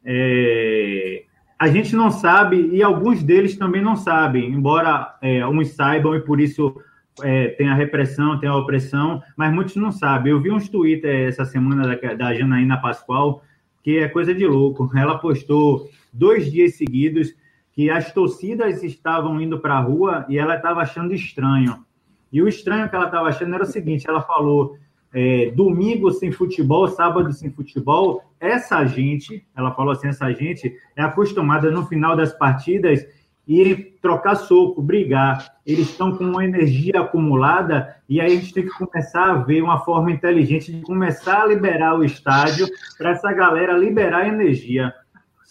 É, 0.05 1.24
a 1.59 1.68
gente 1.68 1.93
não 1.95 2.09
sabe, 2.09 2.70
e 2.72 2.82
alguns 2.82 3.22
deles 3.22 3.57
também 3.57 3.82
não 3.82 3.95
sabem, 3.97 4.49
embora 4.49 5.18
é, 5.22 5.45
uns 5.45 5.70
saibam 5.72 6.16
e 6.16 6.22
por 6.22 6.39
isso 6.39 6.76
é, 7.22 7.49
tem 7.49 7.68
a 7.68 7.76
repressão, 7.76 8.39
tem 8.39 8.49
a 8.49 8.55
opressão, 8.55 9.22
mas 9.36 9.53
muitos 9.53 9.76
não 9.76 9.91
sabem. 9.91 10.32
Eu 10.32 10.41
vi 10.41 10.49
uns 10.49 10.70
Twitter 10.70 11.28
essa 11.28 11.43
semana 11.43 11.86
da, 11.86 12.14
da 12.14 12.34
Janaína 12.34 12.82
Pascoal, 12.82 13.43
que 13.84 13.97
é 13.97 14.07
coisa 14.07 14.34
de 14.34 14.47
louco. 14.47 14.89
Ela 14.95 15.18
postou 15.18 15.89
dois 16.11 16.49
dias 16.49 16.76
seguidos 16.76 17.36
que 17.74 17.90
as 17.90 18.12
torcidas 18.12 18.84
estavam 18.84 19.42
indo 19.42 19.60
para 19.60 19.76
a 19.76 19.82
rua 19.82 20.26
e 20.30 20.38
ela 20.38 20.56
estava 20.56 20.82
achando 20.82 21.14
estranho. 21.14 21.84
E 22.32 22.42
o 22.42 22.48
estranho 22.48 22.90
que 22.90 22.96
ela 22.96 23.06
estava 23.06 23.30
achando 23.30 23.54
era 23.54 23.64
o 23.64 23.68
seguinte: 23.68 24.08
ela 24.08 24.22
falou, 24.22 24.78
é, 25.14 25.52
domingo 25.52 26.12
sem 26.12 26.32
futebol, 26.32 26.88
sábado 26.88 27.32
sem 27.32 27.52
futebol, 27.52 28.24
essa 28.40 28.84
gente, 28.86 29.46
ela 29.56 29.72
falou 29.72 29.92
assim, 29.92 30.08
essa 30.08 30.32
gente 30.32 30.76
é 30.96 31.02
acostumada 31.04 31.70
no 31.70 31.86
final 31.86 32.16
das 32.16 32.34
partidas 32.34 33.06
irem 33.48 33.94
trocar 34.02 34.36
soco, 34.36 34.82
brigar. 34.82 35.54
Eles 35.66 35.90
estão 35.90 36.16
com 36.16 36.24
uma 36.24 36.46
energia 36.46 37.02
acumulada 37.02 37.96
e 38.08 38.20
aí 38.22 38.34
a 38.34 38.40
gente 38.40 38.54
tem 38.54 38.64
que 38.64 38.78
começar 38.78 39.32
a 39.32 39.36
ver 39.36 39.62
uma 39.62 39.80
forma 39.80 40.12
inteligente 40.12 40.72
de 40.72 40.82
começar 40.82 41.44
a 41.44 41.48
liberar 41.48 41.98
o 41.98 42.04
estádio 42.04 42.68
para 42.98 43.12
essa 43.12 43.32
galera 43.34 43.78
liberar 43.78 44.28
energia. 44.28 44.94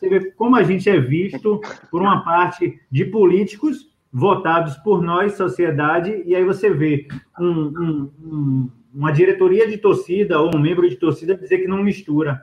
Você 0.03 0.09
vê 0.09 0.33
como 0.33 0.57
a 0.57 0.65
gente 0.65 0.91
é 0.91 0.99
visto 0.99 1.61
por 1.89 2.03
uma 2.03 2.25
parte 2.25 2.81
de 2.91 3.05
políticos 3.05 3.89
votados 4.13 4.77
por 4.79 5.01
nós, 5.01 5.37
sociedade, 5.37 6.25
e 6.27 6.35
aí 6.35 6.45
você 6.45 6.71
vê 6.71 7.07
um, 7.39 7.47
um, 7.47 8.13
um, 8.21 8.71
uma 8.93 9.13
diretoria 9.13 9.71
de 9.71 9.79
torcida 9.79 10.41
ou 10.41 10.51
um 10.53 10.59
membro 10.59 10.89
de 10.89 10.97
torcida 10.97 11.37
dizer 11.37 11.59
que 11.59 11.69
não 11.69 11.85
mistura. 11.85 12.43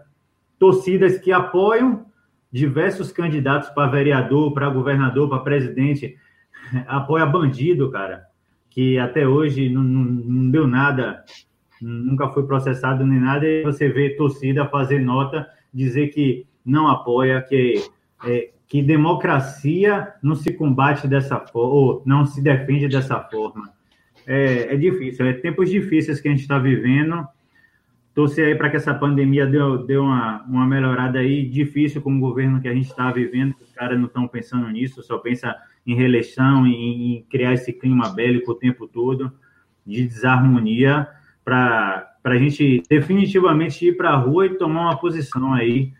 Torcidas 0.58 1.18
que 1.18 1.34
apoiam 1.34 2.06
diversos 2.50 3.12
candidatos 3.12 3.68
para 3.72 3.92
vereador, 3.92 4.54
para 4.54 4.70
governador, 4.70 5.28
para 5.28 5.40
presidente, 5.40 6.16
apoia 6.88 7.26
bandido, 7.26 7.92
cara, 7.92 8.24
que 8.70 8.98
até 8.98 9.28
hoje 9.28 9.68
não, 9.68 9.84
não, 9.84 10.04
não 10.06 10.50
deu 10.50 10.66
nada, 10.66 11.26
nunca 11.82 12.30
foi 12.30 12.48
processado 12.48 13.06
nem 13.06 13.20
nada, 13.20 13.46
e 13.46 13.64
você 13.64 13.90
vê 13.90 14.12
torcida 14.12 14.66
fazer 14.66 15.00
nota, 15.00 15.46
dizer 15.74 16.08
que 16.08 16.48
não 16.70 16.88
apoia, 16.88 17.42
que, 17.42 17.84
é, 18.26 18.52
que 18.68 18.82
democracia 18.82 20.14
não 20.22 20.36
se 20.36 20.54
combate 20.54 21.08
dessa 21.08 21.40
forma, 21.40 21.74
ou 21.74 22.04
não 22.06 22.26
se 22.26 22.42
defende 22.42 22.88
dessa 22.88 23.20
forma. 23.20 23.70
É, 24.28 24.74
é 24.74 24.78
difícil, 24.78 25.26
é 25.26 25.34
tempos 25.34 25.70
difíceis 25.70 26.22
que 26.22 26.28
a 26.28 26.32
gente 26.32 26.42
está 26.42 26.60
vivendo. 26.60 27.28
torcer 28.14 28.48
aí 28.48 28.56
para 28.56 28.70
que 28.70 28.78
essa 28.78 28.94
pandemia 28.94 29.48
deu, 29.48 29.86
deu 29.86 30.04
uma, 30.04 30.44
uma 30.44 30.66
melhorada 30.66 31.20
aí, 31.20 31.48
difícil 31.48 32.02
com 32.02 32.16
o 32.16 32.20
governo 32.20 32.62
que 32.62 32.68
a 32.68 32.74
gente 32.74 32.88
está 32.88 33.12
vivendo, 33.12 33.56
os 33.62 33.72
caras 33.74 33.98
não 33.98 34.06
estão 34.06 34.28
pensando 34.28 34.70
nisso, 34.70 35.02
só 35.02 35.18
pensa 35.18 35.56
em 35.88 35.96
reeleição, 35.96 36.68
em, 36.68 37.18
em 37.18 37.24
criar 37.24 37.54
esse 37.54 37.74
clima 37.74 38.10
bélico 38.10 38.52
o 38.52 38.56
tempo 38.56 38.88
todo, 38.88 39.32
de 39.86 40.06
desarmonia, 40.06 41.08
para 41.44 42.14
a 42.24 42.38
gente 42.38 42.84
definitivamente 42.88 43.88
ir 43.88 43.98
para 43.98 44.12
a 44.12 44.16
rua 44.16 44.46
e 44.46 44.58
tomar 44.58 44.82
uma 44.82 44.98
posição 45.00 45.54
aí, 45.54 45.92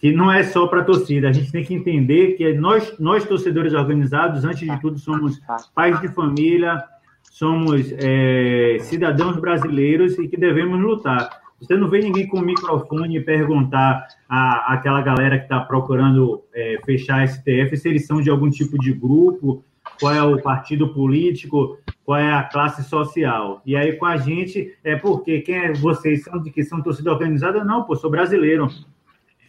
que 0.00 0.12
não 0.12 0.32
é 0.32 0.42
só 0.42 0.66
para 0.66 0.80
a 0.80 0.84
torcida, 0.84 1.28
a 1.28 1.32
gente 1.32 1.52
tem 1.52 1.62
que 1.62 1.74
entender 1.74 2.32
que 2.32 2.54
nós, 2.54 2.98
nós 2.98 3.24
torcedores 3.26 3.74
organizados, 3.74 4.44
antes 4.44 4.66
de 4.66 4.80
tudo, 4.80 4.98
somos 4.98 5.38
pais 5.74 6.00
de 6.00 6.08
família, 6.08 6.82
somos 7.30 7.92
é, 7.98 8.78
cidadãos 8.80 9.36
brasileiros 9.36 10.18
e 10.18 10.26
que 10.26 10.38
devemos 10.38 10.80
lutar. 10.80 11.28
Você 11.60 11.76
não 11.76 11.88
vê 11.88 12.00
ninguém 12.00 12.26
com 12.26 12.38
o 12.38 12.42
microfone 12.42 13.20
perguntar 13.20 14.06
a, 14.26 14.72
aquela 14.72 15.02
galera 15.02 15.36
que 15.36 15.44
está 15.44 15.60
procurando 15.60 16.42
é, 16.54 16.78
fechar 16.86 17.20
a 17.20 17.26
STF 17.26 17.76
se 17.76 17.86
eles 17.86 18.06
são 18.06 18.22
de 18.22 18.30
algum 18.30 18.48
tipo 18.48 18.78
de 18.78 18.94
grupo, 18.94 19.62
qual 20.00 20.14
é 20.14 20.22
o 20.22 20.40
partido 20.40 20.94
político, 20.94 21.78
qual 22.06 22.18
é 22.18 22.32
a 22.32 22.42
classe 22.42 22.82
social. 22.84 23.60
E 23.66 23.76
aí 23.76 23.92
com 23.92 24.06
a 24.06 24.16
gente 24.16 24.74
é 24.82 24.96
porque 24.96 25.42
quem 25.42 25.56
é 25.56 25.72
vocês 25.74 26.24
são 26.24 26.42
de 26.42 26.50
que 26.50 26.64
são 26.64 26.82
torcida 26.82 27.12
organizada? 27.12 27.62
Não, 27.62 27.84
pô, 27.84 27.94
sou 27.94 28.10
brasileiro. 28.10 28.66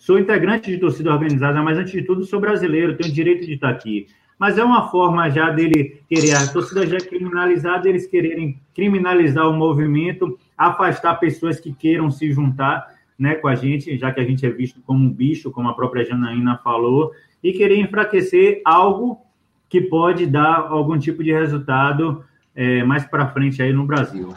Sou 0.01 0.17
integrante 0.17 0.71
de 0.71 0.79
torcida 0.79 1.13
organizada, 1.13 1.61
mas 1.61 1.77
antes 1.77 1.91
de 1.91 2.01
tudo 2.01 2.25
sou 2.25 2.39
brasileiro, 2.39 2.97
tenho 2.97 3.13
direito 3.13 3.45
de 3.45 3.53
estar 3.53 3.69
aqui. 3.69 4.07
Mas 4.39 4.57
é 4.57 4.63
uma 4.63 4.89
forma 4.89 5.29
já 5.29 5.51
dele 5.51 6.01
querer, 6.09 6.33
a 6.33 6.47
torcida 6.47 6.87
já 6.87 6.97
é 6.97 6.99
criminalizada, 6.99 7.87
eles 7.87 8.07
quererem 8.07 8.59
criminalizar 8.73 9.47
o 9.47 9.53
movimento 9.53 10.39
afastar 10.57 11.19
pessoas 11.19 11.59
que 11.59 11.71
queiram 11.71 12.09
se 12.09 12.31
juntar 12.31 12.87
né, 13.17 13.35
com 13.35 13.47
a 13.47 13.53
gente, 13.53 13.95
já 13.95 14.11
que 14.11 14.19
a 14.19 14.23
gente 14.23 14.43
é 14.43 14.49
visto 14.49 14.81
como 14.81 15.05
um 15.05 15.13
bicho, 15.13 15.51
como 15.51 15.69
a 15.69 15.75
própria 15.75 16.03
Janaína 16.03 16.57
falou, 16.63 17.11
e 17.43 17.53
querer 17.53 17.77
enfraquecer 17.77 18.59
algo 18.65 19.19
que 19.69 19.81
pode 19.81 20.25
dar 20.25 20.65
algum 20.67 20.97
tipo 20.97 21.23
de 21.23 21.31
resultado 21.31 22.25
é, 22.55 22.83
mais 22.83 23.05
para 23.05 23.27
frente 23.27 23.61
aí 23.61 23.71
no 23.71 23.85
Brasil. 23.85 24.33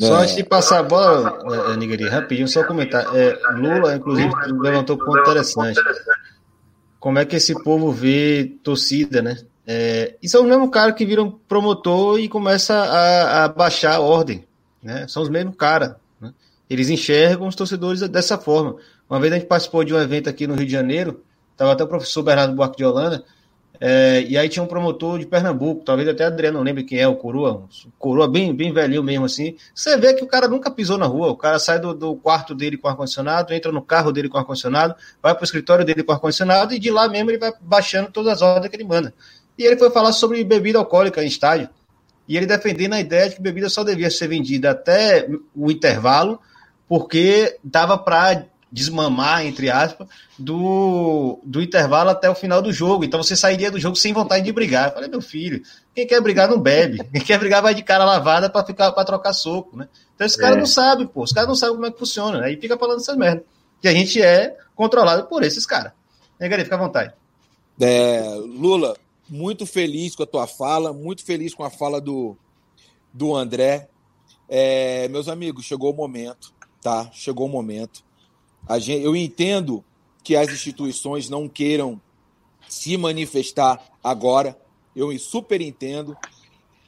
Só 0.00 0.14
antes 0.14 0.34
de 0.34 0.42
passar 0.42 0.78
a 0.78 0.82
bola, 0.82 1.38
é, 1.72 1.76
Nigeri, 1.76 2.08
rapidinho, 2.08 2.48
só 2.48 2.64
comentar. 2.64 3.04
É, 3.14 3.38
Lula, 3.52 3.94
inclusive, 3.94 4.32
levantou 4.58 4.96
um 4.96 4.98
ponto 4.98 5.18
interessante. 5.18 5.78
Como 6.98 7.18
é 7.18 7.24
que 7.24 7.36
esse 7.36 7.54
povo 7.62 7.92
vê 7.92 8.56
torcida, 8.62 9.20
né? 9.20 9.36
É, 9.66 10.16
e 10.22 10.28
são 10.28 10.42
o 10.42 10.48
mesmo 10.48 10.70
cara 10.70 10.92
que 10.92 11.04
viram 11.04 11.30
promotor 11.30 12.18
e 12.18 12.28
começa 12.28 12.74
a, 12.74 13.44
a 13.44 13.48
baixar 13.48 13.96
a 13.96 14.00
ordem. 14.00 14.44
Né? 14.82 15.06
São 15.06 15.22
os 15.22 15.28
mesmos 15.28 15.54
caras. 15.56 15.94
Né? 16.20 16.32
Eles 16.68 16.88
enxergam 16.88 17.46
os 17.46 17.54
torcedores 17.54 18.00
dessa 18.08 18.38
forma. 18.38 18.76
Uma 19.08 19.20
vez 19.20 19.32
a 19.32 19.36
gente 19.36 19.46
participou 19.46 19.84
de 19.84 19.94
um 19.94 20.00
evento 20.00 20.30
aqui 20.30 20.46
no 20.46 20.54
Rio 20.54 20.66
de 20.66 20.72
Janeiro, 20.72 21.22
estava 21.52 21.72
até 21.72 21.84
o 21.84 21.88
professor 21.88 22.22
Bernardo 22.22 22.54
Buarque 22.54 22.78
de 22.78 22.84
Holanda, 22.84 23.22
é, 23.82 24.22
e 24.28 24.36
aí 24.36 24.46
tinha 24.46 24.62
um 24.62 24.66
promotor 24.66 25.18
de 25.18 25.24
Pernambuco, 25.24 25.82
talvez 25.82 26.06
até 26.06 26.24
Adriano 26.24 26.58
não 26.58 26.64
lembre 26.64 26.84
quem 26.84 26.98
é, 26.98 27.08
o 27.08 27.16
Coroa, 27.16 27.66
um 27.86 27.90
Coroa 27.98 28.28
bem, 28.28 28.54
bem 28.54 28.70
velhinho 28.74 29.02
mesmo 29.02 29.24
assim. 29.24 29.56
Você 29.74 29.96
vê 29.96 30.12
que 30.12 30.22
o 30.22 30.26
cara 30.26 30.46
nunca 30.46 30.70
pisou 30.70 30.98
na 30.98 31.06
rua, 31.06 31.28
o 31.28 31.36
cara 31.36 31.58
sai 31.58 31.80
do, 31.80 31.94
do 31.94 32.14
quarto 32.14 32.54
dele 32.54 32.76
com 32.76 32.88
ar-condicionado, 32.88 33.54
entra 33.54 33.72
no 33.72 33.80
carro 33.80 34.12
dele 34.12 34.28
com 34.28 34.36
ar-condicionado, 34.36 34.94
vai 35.22 35.34
para 35.34 35.40
o 35.40 35.44
escritório 35.44 35.82
dele 35.82 36.02
com 36.02 36.12
ar-condicionado 36.12 36.74
e 36.74 36.78
de 36.78 36.90
lá 36.90 37.08
mesmo 37.08 37.30
ele 37.30 37.38
vai 37.38 37.54
baixando 37.58 38.10
todas 38.10 38.34
as 38.34 38.42
ordens 38.42 38.68
que 38.68 38.76
ele 38.76 38.84
manda. 38.84 39.14
E 39.56 39.64
ele 39.64 39.78
foi 39.78 39.88
falar 39.88 40.12
sobre 40.12 40.44
bebida 40.44 40.78
alcoólica 40.78 41.24
em 41.24 41.26
estádio 41.26 41.70
e 42.28 42.36
ele 42.36 42.44
defendendo 42.44 42.92
a 42.92 43.00
ideia 43.00 43.30
de 43.30 43.36
que 43.36 43.42
bebida 43.42 43.70
só 43.70 43.82
devia 43.82 44.10
ser 44.10 44.28
vendida 44.28 44.72
até 44.72 45.26
o 45.56 45.70
intervalo, 45.70 46.38
porque 46.86 47.56
dava 47.64 47.96
para 47.96 48.44
desmamar, 48.72 49.44
entre 49.44 49.68
aspas, 49.68 50.06
do, 50.38 51.40
do 51.44 51.60
intervalo 51.60 52.10
até 52.10 52.30
o 52.30 52.34
final 52.34 52.62
do 52.62 52.72
jogo. 52.72 53.04
Então 53.04 53.22
você 53.22 53.34
sairia 53.36 53.70
do 53.70 53.80
jogo 53.80 53.96
sem 53.96 54.12
vontade 54.12 54.44
de 54.44 54.52
brigar. 54.52 54.88
Eu 54.88 54.94
falei, 54.94 55.08
meu 55.08 55.20
filho, 55.20 55.62
quem 55.94 56.06
quer 56.06 56.20
brigar 56.20 56.48
não 56.48 56.60
bebe. 56.60 56.98
Quem 57.12 57.20
quer 57.20 57.38
brigar 57.38 57.62
vai 57.62 57.74
de 57.74 57.82
cara 57.82 58.04
lavada 58.04 58.48
para 58.48 58.64
ficar 58.64 58.92
para 58.92 59.04
trocar 59.04 59.32
soco, 59.32 59.76
né? 59.76 59.88
Então 60.14 60.26
esse 60.26 60.38
cara 60.38 60.54
é. 60.54 60.58
não 60.58 60.66
sabe, 60.66 61.06
pô. 61.06 61.22
Os 61.22 61.32
caras 61.32 61.48
não 61.48 61.54
sabem 61.54 61.74
como 61.74 61.86
é 61.86 61.90
que 61.90 61.98
funciona. 61.98 62.44
Aí 62.44 62.56
fica 62.56 62.78
falando 62.78 63.00
essas 63.00 63.16
merda. 63.16 63.44
E 63.82 63.88
a 63.88 63.92
gente 63.92 64.22
é 64.22 64.56
controlado 64.74 65.26
por 65.26 65.42
esses 65.42 65.66
caras. 65.66 65.92
Negari, 66.38 66.64
fica 66.64 66.76
à 66.76 66.78
vontade. 66.78 67.12
É, 67.80 68.22
Lula, 68.36 68.96
muito 69.28 69.66
feliz 69.66 70.14
com 70.14 70.22
a 70.22 70.26
tua 70.26 70.46
fala, 70.46 70.92
muito 70.92 71.24
feliz 71.24 71.54
com 71.54 71.64
a 71.64 71.70
fala 71.70 72.00
do, 72.00 72.36
do 73.12 73.34
André. 73.34 73.88
É, 74.48 75.08
meus 75.08 75.28
amigos, 75.28 75.64
chegou 75.64 75.92
o 75.92 75.96
momento, 75.96 76.52
tá? 76.82 77.10
Chegou 77.12 77.46
o 77.46 77.50
momento. 77.50 78.02
Gente, 78.78 79.04
eu 79.04 79.16
entendo 79.16 79.84
que 80.22 80.36
as 80.36 80.48
instituições 80.50 81.28
não 81.28 81.48
queiram 81.48 82.00
se 82.68 82.96
manifestar 82.96 83.82
agora, 84.02 84.56
eu 84.94 85.16
super 85.18 85.60
entendo, 85.60 86.16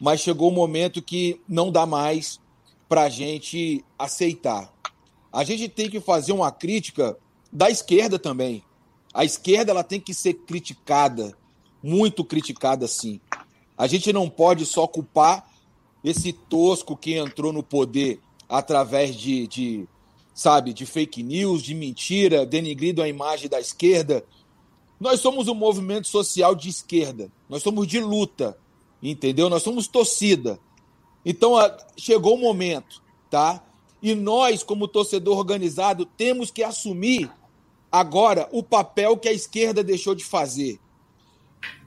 mas 0.01 0.21
chegou 0.21 0.49
o 0.51 0.55
momento 0.55 1.03
que 1.03 1.41
não 1.49 1.73
dá 1.73 1.87
mais 1.87 2.41
para 2.89 3.03
a 3.03 3.09
gente 3.09 3.85
aceitar. 3.99 4.73
A 5.33 5.45
gente 5.45 5.69
tem 5.69 5.89
que 5.89 6.01
fazer 6.01 6.33
uma 6.33 6.53
crítica 6.53 7.17
da 7.53 7.71
esquerda 7.71 8.19
também. 8.19 8.63
A 9.15 9.25
esquerda 9.25 9.73
ela 9.73 9.83
tem 9.83 10.01
que 10.01 10.13
ser 10.13 10.35
criticada 10.35 11.37
muito 11.83 12.25
criticada 12.25 12.87
sim. 12.87 13.21
A 13.77 13.87
gente 13.87 14.13
não 14.13 14.29
pode 14.29 14.65
só 14.65 14.87
culpar 14.87 15.51
esse 16.05 16.33
tosco 16.33 16.97
que 16.97 17.15
entrou 17.15 17.53
no 17.53 17.63
poder 17.63 18.21
através 18.49 19.17
de, 19.17 19.47
de 19.49 19.89
sabe, 20.35 20.73
de 20.73 20.87
fake 20.87 21.23
news, 21.23 21.63
de 21.63 21.75
mentira, 21.75 22.47
denigrindo 22.47 23.03
a 23.03 23.09
imagem 23.09 23.49
da 23.49 23.61
esquerda. 23.61 24.25
Nós 24.99 25.21
somos 25.21 25.49
um 25.49 25.55
movimento 25.55 26.09
social 26.09 26.55
de 26.55 26.69
esquerda. 26.69 27.31
Nós 27.49 27.63
somos 27.63 27.87
de 27.87 28.01
luta, 28.01 28.57
entendeu? 29.03 29.51
Nós 29.51 29.63
somos 29.63 29.87
torcida. 29.87 30.59
Então, 31.25 31.55
chegou 31.97 32.35
o 32.35 32.41
momento, 32.41 33.03
tá? 33.31 33.63
E 34.03 34.15
nós, 34.15 34.63
como 34.63 34.89
torcedor 34.89 35.39
organizado, 35.39 36.05
temos 36.05 36.51
que 36.51 36.63
assumir 36.63 37.31
agora 37.91 38.49
o 38.51 38.63
papel 38.63 39.17
que 39.17 39.29
a 39.29 39.33
esquerda 39.33 39.85
deixou 39.85 40.15
de 40.15 40.25
fazer. 40.25 40.81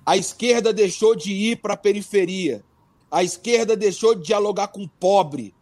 A 0.05 0.15
esquerda 0.15 0.71
deixou 0.71 1.15
de 1.15 1.33
ir 1.33 1.57
para 1.57 1.73
a 1.73 1.77
periferia. 1.77 2.63
A 3.09 3.23
esquerda 3.23 3.75
deixou 3.75 4.13
de 4.13 4.23
dialogar 4.23 4.67
com 4.67 4.83
o 4.83 4.89
pobre. 4.89 5.53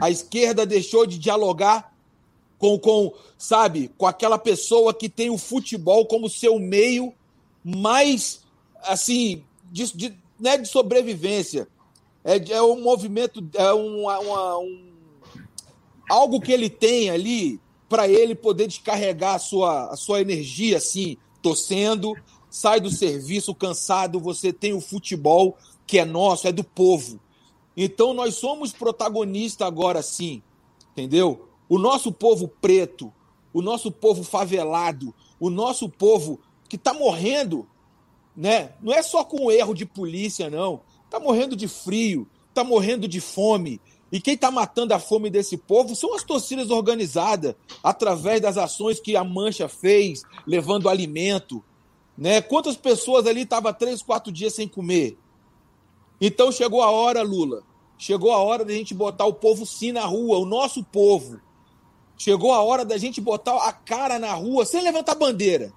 A 0.00 0.10
esquerda 0.10 0.66
deixou 0.66 1.06
de 1.06 1.18
dialogar 1.18 1.91
com, 2.62 2.78
com, 2.78 3.12
sabe, 3.36 3.90
com 3.98 4.06
aquela 4.06 4.38
pessoa 4.38 4.94
que 4.94 5.08
tem 5.08 5.28
o 5.30 5.36
futebol 5.36 6.06
como 6.06 6.30
seu 6.30 6.60
meio 6.60 7.12
mais, 7.64 8.44
assim, 8.84 9.42
de, 9.72 9.92
de, 9.96 10.18
né, 10.38 10.56
de 10.58 10.68
sobrevivência. 10.68 11.66
É, 12.22 12.52
é 12.52 12.62
um 12.62 12.80
movimento, 12.80 13.44
é 13.54 13.72
uma, 13.72 14.18
uma, 14.20 14.58
um, 14.58 14.92
algo 16.08 16.40
que 16.40 16.52
ele 16.52 16.70
tem 16.70 17.10
ali 17.10 17.60
para 17.88 18.06
ele 18.06 18.32
poder 18.32 18.68
descarregar 18.68 19.34
a 19.34 19.40
sua, 19.40 19.88
a 19.88 19.96
sua 19.96 20.20
energia, 20.20 20.76
assim, 20.76 21.16
torcendo, 21.42 22.14
sai 22.48 22.80
do 22.80 22.90
serviço 22.90 23.52
cansado, 23.56 24.20
você 24.20 24.52
tem 24.52 24.72
o 24.72 24.80
futebol 24.80 25.58
que 25.84 25.98
é 25.98 26.04
nosso, 26.04 26.46
é 26.46 26.52
do 26.52 26.62
povo. 26.62 27.18
Então 27.76 28.14
nós 28.14 28.36
somos 28.36 28.70
protagonistas 28.70 29.66
agora 29.66 30.00
sim, 30.00 30.40
entendeu? 30.92 31.48
O 31.72 31.78
nosso 31.78 32.12
povo 32.12 32.48
preto, 32.48 33.10
o 33.50 33.62
nosso 33.62 33.90
povo 33.90 34.22
favelado, 34.22 35.14
o 35.40 35.48
nosso 35.48 35.88
povo 35.88 36.38
que 36.68 36.76
está 36.76 36.92
morrendo, 36.92 37.66
né? 38.36 38.74
Não 38.82 38.92
é 38.92 39.02
só 39.02 39.24
com 39.24 39.50
erro 39.50 39.72
de 39.72 39.86
polícia, 39.86 40.50
não. 40.50 40.82
Está 41.06 41.18
morrendo 41.18 41.56
de 41.56 41.66
frio, 41.66 42.28
está 42.50 42.62
morrendo 42.62 43.08
de 43.08 43.22
fome. 43.22 43.80
E 44.12 44.20
quem 44.20 44.34
está 44.34 44.50
matando 44.50 44.92
a 44.92 44.98
fome 44.98 45.30
desse 45.30 45.56
povo 45.56 45.96
são 45.96 46.14
as 46.14 46.22
torcidas 46.22 46.68
organizadas, 46.68 47.54
através 47.82 48.38
das 48.42 48.58
ações 48.58 49.00
que 49.00 49.16
a 49.16 49.24
Mancha 49.24 49.66
fez, 49.66 50.24
levando 50.46 50.90
alimento, 50.90 51.64
né? 52.18 52.42
Quantas 52.42 52.76
pessoas 52.76 53.26
ali 53.26 53.44
estavam 53.44 53.72
três, 53.72 54.02
quatro 54.02 54.30
dias 54.30 54.52
sem 54.52 54.68
comer? 54.68 55.16
Então 56.20 56.52
chegou 56.52 56.82
a 56.82 56.90
hora, 56.90 57.22
Lula. 57.22 57.62
Chegou 57.96 58.30
a 58.30 58.36
hora 58.36 58.62
da 58.62 58.74
gente 58.74 58.92
botar 58.92 59.24
o 59.24 59.32
povo 59.32 59.64
sim 59.64 59.90
na 59.90 60.04
rua, 60.04 60.36
o 60.36 60.44
nosso 60.44 60.84
povo. 60.84 61.40
Chegou 62.16 62.52
a 62.52 62.62
hora 62.62 62.84
da 62.84 62.96
gente 62.96 63.20
botar 63.20 63.56
a 63.56 63.72
cara 63.72 64.18
na 64.18 64.32
rua 64.32 64.64
sem 64.64 64.82
levantar 64.82 65.14
bandeira. 65.14 65.72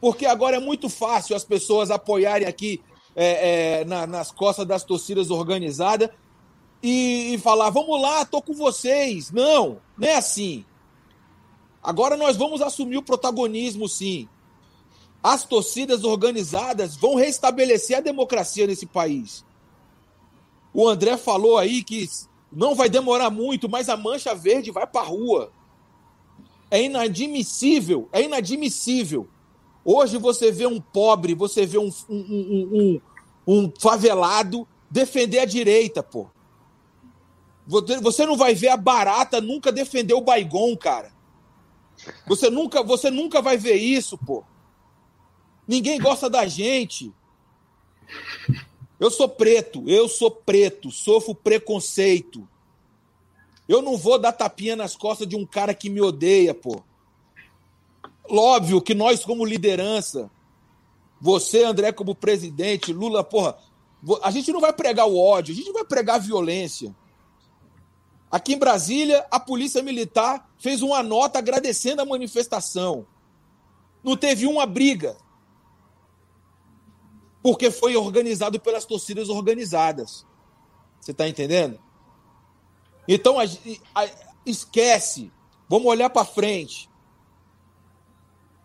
Porque 0.00 0.24
agora 0.24 0.56
é 0.56 0.60
muito 0.60 0.88
fácil 0.88 1.36
as 1.36 1.44
pessoas 1.44 1.90
apoiarem 1.90 2.48
aqui 2.48 2.80
é, 3.14 3.80
é, 3.80 3.84
na, 3.84 4.06
nas 4.06 4.30
costas 4.30 4.66
das 4.66 4.82
torcidas 4.82 5.30
organizadas 5.30 6.08
e, 6.82 7.34
e 7.34 7.38
falar: 7.38 7.70
vamos 7.70 8.00
lá, 8.00 8.24
tô 8.24 8.40
com 8.40 8.54
vocês. 8.54 9.30
Não, 9.30 9.78
não 9.98 10.08
é 10.08 10.16
assim. 10.16 10.64
Agora 11.82 12.16
nós 12.16 12.36
vamos 12.36 12.62
assumir 12.62 12.96
o 12.96 13.02
protagonismo, 13.02 13.88
sim 13.88 14.28
as 15.22 15.44
torcidas 15.44 16.02
organizadas 16.04 16.96
vão 16.96 17.14
restabelecer 17.14 17.98
a 17.98 18.00
democracia 18.00 18.66
nesse 18.66 18.86
país. 18.86 19.44
O 20.72 20.88
André 20.88 21.16
falou 21.16 21.58
aí 21.58 21.82
que 21.82 22.08
Não 22.52 22.74
vai 22.74 22.88
demorar 22.88 23.30
muito, 23.30 23.68
mas 23.68 23.88
a 23.88 23.96
mancha 23.96 24.34
verde 24.34 24.70
vai 24.70 24.86
para 24.86 25.02
a 25.02 25.08
rua. 25.08 25.52
É 26.70 26.82
inadmissível, 26.82 28.08
é 28.12 28.22
inadmissível. 28.22 29.28
Hoje 29.84 30.18
você 30.18 30.52
vê 30.52 30.66
um 30.66 30.80
pobre, 30.80 31.34
você 31.34 31.64
vê 31.64 31.78
um, 31.78 31.90
um, 32.08 32.20
um, 32.68 33.00
um, 33.46 33.72
favelado 33.80 34.66
defender 34.90 35.40
a 35.40 35.44
direita, 35.44 36.02
pô. 36.02 36.28
Você 37.66 38.26
não 38.26 38.36
vai 38.36 38.54
ver 38.54 38.68
a 38.68 38.76
barata 38.76 39.40
nunca 39.40 39.70
defender 39.70 40.14
o 40.14 40.20
Baigon, 40.20 40.76
cara. 40.76 41.12
Você 42.26 42.50
nunca, 42.50 42.82
você 42.82 43.10
nunca 43.10 43.40
vai 43.40 43.56
ver 43.56 43.76
isso, 43.76 44.18
pô. 44.18 44.44
Ninguém 45.66 46.00
gosta 46.00 46.28
da 46.28 46.46
gente. 46.46 47.12
Eu 49.00 49.10
sou 49.10 49.26
preto, 49.26 49.88
eu 49.88 50.06
sou 50.10 50.30
preto, 50.30 50.90
sofro 50.90 51.34
preconceito. 51.34 52.46
Eu 53.66 53.80
não 53.80 53.96
vou 53.96 54.18
dar 54.18 54.30
tapinha 54.30 54.76
nas 54.76 54.94
costas 54.94 55.26
de 55.26 55.34
um 55.34 55.46
cara 55.46 55.72
que 55.72 55.88
me 55.88 56.02
odeia, 56.02 56.52
pô. 56.52 56.82
Óbvio 58.28 58.82
que 58.82 58.94
nós, 58.94 59.24
como 59.24 59.46
liderança, 59.46 60.30
você, 61.18 61.64
André, 61.64 61.92
como 61.92 62.14
presidente, 62.14 62.92
Lula, 62.92 63.24
porra, 63.24 63.56
a 64.22 64.30
gente 64.30 64.52
não 64.52 64.60
vai 64.60 64.72
pregar 64.72 65.06
o 65.06 65.18
ódio, 65.18 65.54
a 65.54 65.56
gente 65.56 65.68
não 65.68 65.74
vai 65.74 65.84
pregar 65.84 66.16
a 66.16 66.20
violência. 66.20 66.94
Aqui 68.30 68.52
em 68.52 68.58
Brasília, 68.58 69.26
a 69.30 69.40
Polícia 69.40 69.82
Militar 69.82 70.46
fez 70.58 70.82
uma 70.82 71.02
nota 71.02 71.38
agradecendo 71.38 72.02
a 72.02 72.04
manifestação. 72.04 73.06
Não 74.04 74.14
teve 74.14 74.46
uma 74.46 74.66
briga 74.66 75.16
porque 77.42 77.70
foi 77.70 77.96
organizado 77.96 78.60
pelas 78.60 78.84
torcidas 78.84 79.28
organizadas. 79.28 80.26
Você 81.00 81.12
está 81.12 81.28
entendendo? 81.28 81.78
Então, 83.08 83.38
a, 83.38 83.44
a, 83.94 84.08
esquece. 84.44 85.32
Vamos 85.68 85.86
olhar 85.86 86.10
para 86.10 86.24
frente. 86.24 86.90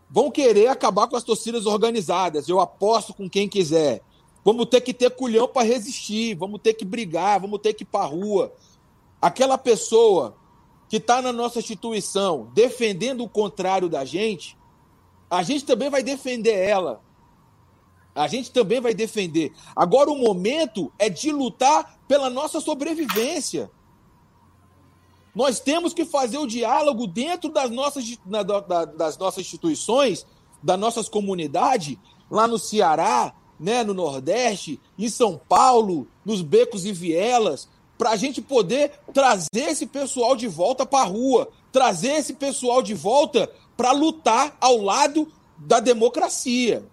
Vão 0.10 0.30
querer 0.30 0.68
acabar 0.68 1.08
com 1.08 1.16
as 1.16 1.24
torcidas 1.24 1.66
organizadas. 1.66 2.48
Eu 2.48 2.60
aposto 2.60 3.14
com 3.14 3.30
quem 3.30 3.48
quiser. 3.48 4.02
Vamos 4.44 4.68
ter 4.68 4.82
que 4.82 4.94
ter 4.94 5.10
culhão 5.10 5.48
para 5.48 5.66
resistir. 5.66 6.36
Vamos 6.36 6.62
ter 6.62 6.74
que 6.74 6.86
brigar. 6.86 7.40
Vamos 7.40 7.60
ter 7.60 7.74
que 7.74 7.84
ir 7.84 7.88
para 7.88 8.06
rua. 8.06 8.54
Aquela 9.22 9.58
pessoa 9.58 10.36
que 10.88 10.98
está 10.98 11.22
na 11.22 11.34
nossa 11.34 11.60
instituição 11.60 12.52
defendendo 12.54 13.24
o 13.24 13.30
contrário 13.30 13.90
da 13.90 14.06
gente, 14.06 14.58
a 15.30 15.42
gente 15.42 15.66
também 15.66 15.90
vai 15.90 16.04
defender 16.04 16.54
ela. 16.54 17.02
A 18.16 18.28
gente 18.30 18.50
também 18.50 18.80
vai 18.80 18.94
defender. 18.94 19.52
Agora 19.76 20.10
o 20.10 20.18
momento 20.18 20.90
é 20.98 21.10
de 21.10 21.32
lutar 21.32 22.00
pela 22.08 22.30
nossa 22.30 22.62
sobrevivência. 22.62 23.70
Nós 25.36 25.60
temos 25.60 25.94
que 25.94 26.06
fazer 26.06 26.38
o 26.38 26.48
diálogo 26.48 27.06
dentro 27.06 27.52
das 27.52 27.70
nossas, 27.70 28.18
das 28.96 29.18
nossas 29.18 29.42
instituições, 29.42 30.26
das 30.64 30.80
nossas 30.80 31.10
comunidades, 31.10 31.98
lá 32.32 32.48
no 32.48 32.58
Ceará, 32.58 33.36
né, 33.60 33.84
no 33.84 33.94
Nordeste, 33.94 34.80
em 34.98 35.10
São 35.10 35.38
Paulo, 35.50 36.08
nos 36.24 36.42
becos 36.42 36.86
e 36.86 36.94
vielas, 36.94 37.68
para 37.98 38.12
a 38.12 38.16
gente 38.16 38.42
poder 38.42 38.94
trazer 39.14 39.50
esse 39.54 39.86
pessoal 39.86 40.38
de 40.38 40.48
volta 40.48 40.86
para 40.86 41.04
a 41.04 41.08
rua, 41.08 41.50
trazer 41.70 42.14
esse 42.14 42.34
pessoal 42.34 42.82
de 42.82 42.94
volta 42.94 43.52
para 43.76 43.92
lutar 43.92 44.56
ao 44.62 44.78
lado 44.78 45.30
da 45.58 45.82
democracia 45.82 46.84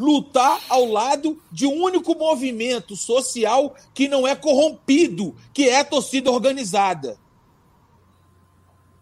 lutar 0.00 0.58
ao 0.70 0.86
lado 0.86 1.38
de 1.52 1.66
um 1.66 1.82
único 1.82 2.16
movimento 2.16 2.96
social 2.96 3.74
que 3.92 4.08
não 4.08 4.26
é 4.26 4.34
corrompido, 4.34 5.36
que 5.52 5.68
é 5.68 5.80
a 5.80 5.84
torcida 5.84 6.30
organizada. 6.30 7.18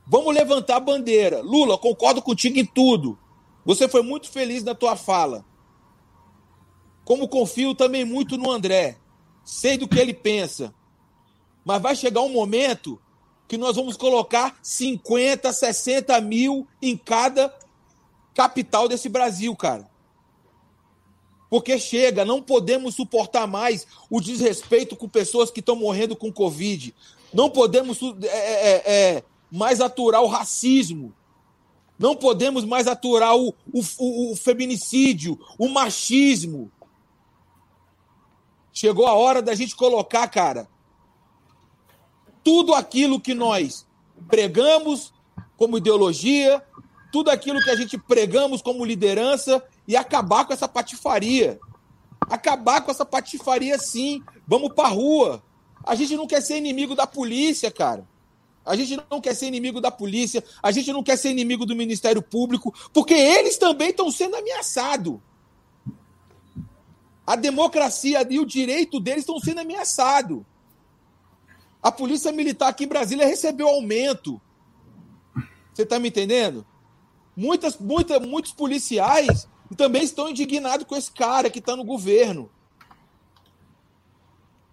Vamos 0.05 0.35
levantar 0.35 0.77
a 0.79 0.81
bandeira. 0.81 1.41
Lula, 1.41 1.79
concordo 1.79 2.21
contigo 2.21 2.59
em 2.59 2.67
tudo. 2.67 3.17
Você 3.65 3.87
foi 3.87 4.03
muito 4.03 4.29
feliz 4.29 4.65
na 4.65 4.75
tua 4.75 4.97
fala. 4.97 5.45
Como 7.05 7.29
confio 7.29 7.77
também 7.77 8.05
muito 8.05 8.37
no 8.37 8.51
André. 8.51 8.99
Sei 9.45 9.79
do 9.79 9.87
que 9.87 10.01
ele 10.01 10.13
pensa. 10.13 10.75
Mas 11.65 11.81
vai 11.81 11.95
chegar 11.95 12.23
um 12.23 12.33
momento 12.33 13.01
que 13.47 13.57
nós 13.57 13.77
vamos 13.77 13.97
colocar 13.97 14.59
50, 14.61 15.53
60 15.53 16.21
mil 16.23 16.67
em 16.83 16.97
cada 16.97 17.57
capital 18.35 18.89
desse 18.89 19.09
Brasil, 19.09 19.55
cara. 19.55 19.89
Porque 21.51 21.79
chega, 21.79 22.25
não 22.25 22.43
podemos 22.43 22.95
suportar 22.95 23.47
mais 23.47 23.87
o 24.11 24.21
desrespeito 24.21 24.95
com 24.97 25.09
pessoas 25.09 25.51
que 25.51 25.61
estão 25.61 25.77
morrendo 25.77 26.15
com 26.15 26.33
Covid. 26.33 26.95
Não 27.33 27.49
podemos 27.49 27.99
é, 28.23 28.27
é, 28.27 28.33
é, 28.33 28.83
é, 28.87 29.25
mais 29.51 29.81
aturar 29.81 30.23
o 30.23 30.27
racismo. 30.27 31.15
Não 31.99 32.15
podemos 32.15 32.65
mais 32.65 32.87
aturar 32.87 33.37
o, 33.37 33.55
o, 33.73 34.33
o 34.33 34.37
feminicídio, 34.37 35.39
o 35.59 35.69
machismo. 35.69 36.71
Chegou 38.73 39.07
a 39.07 39.15
hora 39.15 39.43
da 39.43 39.55
gente 39.55 39.75
colocar, 39.75 40.29
cara, 40.29 40.69
tudo 42.45 42.75
aquilo 42.75 43.21
que 43.21 43.35
nós 43.35 43.87
pregamos 44.29 45.13
como 45.57 45.79
ideologia, 45.79 46.63
tudo 47.11 47.31
aquilo 47.31 47.61
que 47.61 47.71
a 47.71 47.77
gente 47.77 47.99
pregamos 47.99 48.63
como 48.63 48.85
liderança 48.85 49.65
e 49.89 49.97
acabar 49.97 50.45
com 50.45 50.53
essa 50.53 50.69
patifaria. 50.69 51.59
Acabar 52.29 52.83
com 52.83 52.91
essa 52.91 53.07
patifaria, 53.07 53.79
sim. 53.79 54.23
Vamos 54.47 54.75
pra 54.75 54.87
rua. 54.89 55.43
A 55.83 55.95
gente 55.95 56.15
não 56.15 56.27
quer 56.27 56.43
ser 56.43 56.59
inimigo 56.59 56.95
da 56.95 57.07
polícia, 57.07 57.71
cara. 57.71 58.07
A 58.67 58.77
gente 58.77 59.03
não 59.11 59.19
quer 59.19 59.35
ser 59.35 59.47
inimigo 59.47 59.81
da 59.81 59.91
polícia, 59.91 60.45
a 60.63 60.71
gente 60.71 60.93
não 60.93 61.03
quer 61.03 61.17
ser 61.17 61.31
inimigo 61.31 61.65
do 61.65 61.75
Ministério 61.75 62.21
Público, 62.21 62.75
porque 62.93 63.15
eles 63.15 63.57
também 63.57 63.89
estão 63.89 64.11
sendo 64.11 64.37
ameaçados. 64.37 65.19
A 67.27 67.35
democracia 67.35 68.27
e 68.29 68.39
o 68.39 68.45
direito 68.45 69.01
deles 69.01 69.21
estão 69.21 69.41
sendo 69.41 69.63
ameaçados. 69.63 70.43
A 71.83 71.91
Polícia 71.91 72.31
Militar 72.31 72.69
aqui 72.69 72.85
em 72.85 72.89
Brasília 72.89 73.27
recebeu 73.27 73.69
aumento. 73.69 74.39
Você 75.73 75.85
está 75.85 75.99
me 75.99 76.09
entendendo? 76.09 76.67
Muitas, 77.35 77.79
muita, 77.79 78.21
muitos 78.21 78.53
policiais 78.53 79.49
também 79.77 80.03
estão 80.03 80.29
indignados 80.29 80.87
com 80.87 80.97
esse 80.97 81.11
cara 81.11 81.51
que 81.51 81.59
está 81.59 81.77
no 81.77 81.85
governo. 81.85 82.51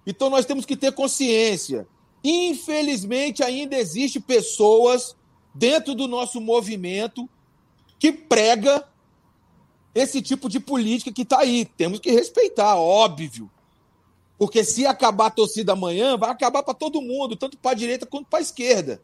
Então 0.06 0.30
nós 0.30 0.46
temos 0.46 0.66
que 0.66 0.78
ter 0.78 0.94
consciência. 0.94 1.88
Infelizmente, 2.24 3.44
ainda 3.44 3.76
existe 3.76 4.20
pessoas 4.20 5.16
dentro 5.54 5.94
do 5.94 6.08
nosso 6.08 6.40
movimento 6.40 7.30
que 8.00 8.12
prega 8.12 8.88
esse 9.94 10.22
tipo 10.22 10.50
de 10.50 10.60
política 10.60 11.12
que 11.12 11.22
está 11.22 11.40
aí. 11.40 11.66
Temos 11.66 12.00
que 12.00 12.12
respeitar, 12.12 12.76
óbvio. 12.76 13.50
Porque 14.38 14.64
se 14.64 14.86
acabar 14.86 15.28
a 15.28 15.32
torcida 15.32 15.74
amanhã, 15.74 16.18
vai 16.18 16.30
acabar 16.30 16.62
para 16.62 16.74
todo 16.74 17.02
mundo, 17.02 17.36
tanto 17.36 17.58
para 17.58 17.72
a 17.72 17.76
direita 17.76 18.06
quanto 18.06 18.28
para 18.28 18.40
a 18.40 18.42
esquerda. 18.42 19.02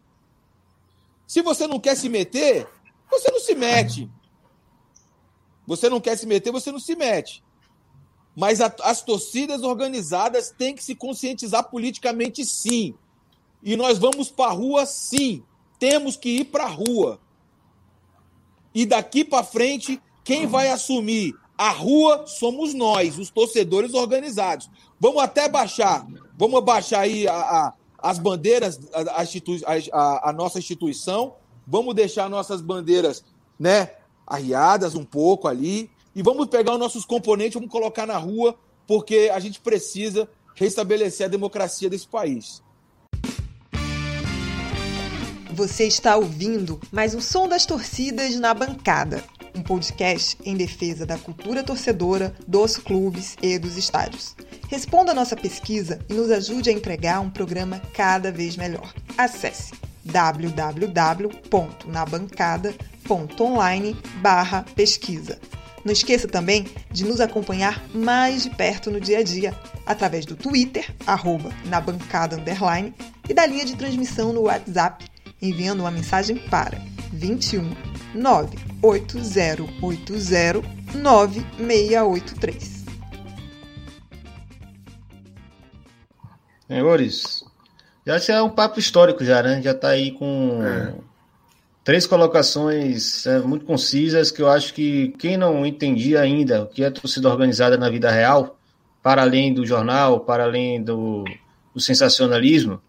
Se 1.26 1.42
você 1.42 1.66
não 1.66 1.80
quer 1.80 1.96
se 1.96 2.10
meter, 2.10 2.68
você 3.10 3.32
não 3.32 3.40
se 3.40 3.56
mete. 3.56 4.10
Você 5.66 5.90
não 5.90 6.02
quer 6.02 6.18
se 6.18 6.26
meter, 6.26 6.52
você 6.52 6.72
não 6.72 6.80
se 6.80 6.96
mete. 6.96 7.44
Mas 8.36 8.62
a, 8.62 8.74
as 8.84 9.02
torcidas 9.02 9.64
organizadas 9.64 10.50
têm 10.50 10.76
que 10.76 10.84
se 10.84 10.96
conscientizar 10.96 11.70
politicamente, 11.70 12.46
sim. 12.46 12.96
E 13.62 13.76
nós 13.76 13.98
vamos 13.98 14.30
para 14.30 14.52
a 14.52 14.54
rua, 14.54 14.86
sim. 14.86 15.44
Temos 15.78 16.16
que 16.16 16.30
ir 16.30 16.46
para 16.46 16.66
a 16.66 16.70
rua. 16.70 17.20
E 18.74 18.86
daqui 18.86 19.24
para 19.24 19.44
frente, 19.44 20.02
quem 20.24 20.48
vai 20.48 20.70
assumir 20.70 21.36
a 21.58 21.70
rua 21.70 22.26
somos 22.26 22.74
nós, 22.74 23.20
os 23.20 23.30
torcedores 23.30 23.94
organizados. 23.94 24.70
Vamos 25.00 25.22
até 25.22 25.48
baixar, 25.48 26.08
vamos 26.38 26.64
baixar 26.64 27.02
aí 27.02 27.28
a, 27.28 27.34
a, 27.34 27.74
as 28.00 28.18
bandeiras, 28.18 28.80
a, 28.94 29.24
a, 29.94 30.30
a 30.30 30.34
nossa 30.34 30.58
instituição, 30.58 31.36
vamos 31.68 31.94
deixar 31.94 32.30
nossas 32.30 32.62
bandeiras, 32.62 33.24
né, 33.60 33.92
arriadas 34.32 34.96
um 34.96 35.04
pouco 35.04 35.48
ali 35.50 35.92
e 36.16 36.24
vamos 36.24 36.48
pegar 36.48 36.74
os 36.74 36.80
nossos 36.80 37.04
componentes, 37.04 37.56
vamos 37.56 37.70
colocar 37.70 38.06
na 38.06 38.18
rua, 38.18 38.56
porque 38.88 39.30
a 39.34 39.40
gente 39.40 39.60
precisa 39.60 40.28
restabelecer 40.56 41.26
a 41.26 41.30
democracia 41.30 41.90
desse 41.90 42.08
país. 42.08 42.64
Você 45.54 45.86
está 45.86 46.16
ouvindo 46.16 46.80
mais 46.92 47.14
um 47.14 47.20
som 47.20 47.48
das 47.48 47.66
torcidas 47.66 48.36
na 48.40 48.54
bancada, 48.54 49.22
um 49.54 49.62
podcast 49.62 50.38
em 50.46 50.56
defesa 50.56 51.06
da 51.06 51.18
cultura 51.18 51.62
torcedora, 51.62 52.34
dos 52.48 52.78
clubes 52.78 53.36
e 53.42 53.60
dos 53.60 53.76
estádios. 53.76 54.34
Responda 54.70 55.12
a 55.12 55.16
nossa 55.16 55.36
pesquisa 55.36 56.00
e 56.10 56.14
nos 56.14 56.32
ajude 56.32 56.70
a 56.70 56.74
entregar 56.74 57.20
um 57.20 57.30
programa 57.30 57.82
cada 57.94 58.32
vez 58.32 58.56
melhor. 58.56 58.94
Acesse 59.18 59.74
www.nabancada.online 63.12 63.96
barra 64.22 64.64
pesquisa. 64.76 65.40
Não 65.84 65.92
esqueça 65.92 66.28
também 66.28 66.68
de 66.92 67.04
nos 67.04 67.20
acompanhar 67.20 67.84
mais 67.94 68.44
de 68.44 68.52
perto 68.52 68.92
no 68.92 69.02
dia 69.02 69.18
a 69.20 69.24
dia, 69.24 69.54
através 69.86 70.26
do 70.26 70.36
Twitter, 70.36 70.90
arroba, 71.08 71.50
na 71.66 71.82
bancada 71.82 72.38
underline, 72.38 72.94
e 73.28 73.34
da 73.34 73.48
linha 73.48 73.66
de 73.66 73.76
transmissão 73.76 74.32
no 74.32 74.44
WhatsApp, 74.44 75.04
enviando 75.42 75.80
uma 75.82 75.90
mensagem 75.90 76.38
para 76.38 76.80
21 77.12 77.74
98080 78.14 80.62
9683. 80.94 82.86
Senhores, 86.68 87.44
já 88.06 88.36
é 88.36 88.42
um 88.42 88.50
papo 88.50 88.80
histórico 88.80 89.26
já, 89.26 89.42
né? 89.42 89.60
Já 89.62 89.72
está 89.72 89.90
aí 89.90 90.12
com 90.12 90.62
é. 90.64 90.94
Três 91.92 92.08
colocações 92.08 93.28
é, 93.28 93.40
muito 93.40 93.66
concisas 93.66 94.32
que 94.32 94.42
eu 94.42 94.50
acho 94.50 94.74
que 94.74 95.14
quem 95.20 95.36
não 95.36 95.66
entendia 95.66 96.22
ainda 96.22 96.64
o 96.64 96.68
que 96.68 96.86
é 96.86 96.90
torcida 96.90 97.28
organizada 97.28 97.78
na 97.78 97.90
vida 97.90 98.10
real, 98.10 98.58
para 99.04 99.24
além 99.24 99.54
do 99.54 99.66
jornal, 99.66 100.22
para 100.22 100.46
além 100.46 100.82
do, 100.82 101.26
do 101.76 101.82
sensacionalismo, 101.82 102.82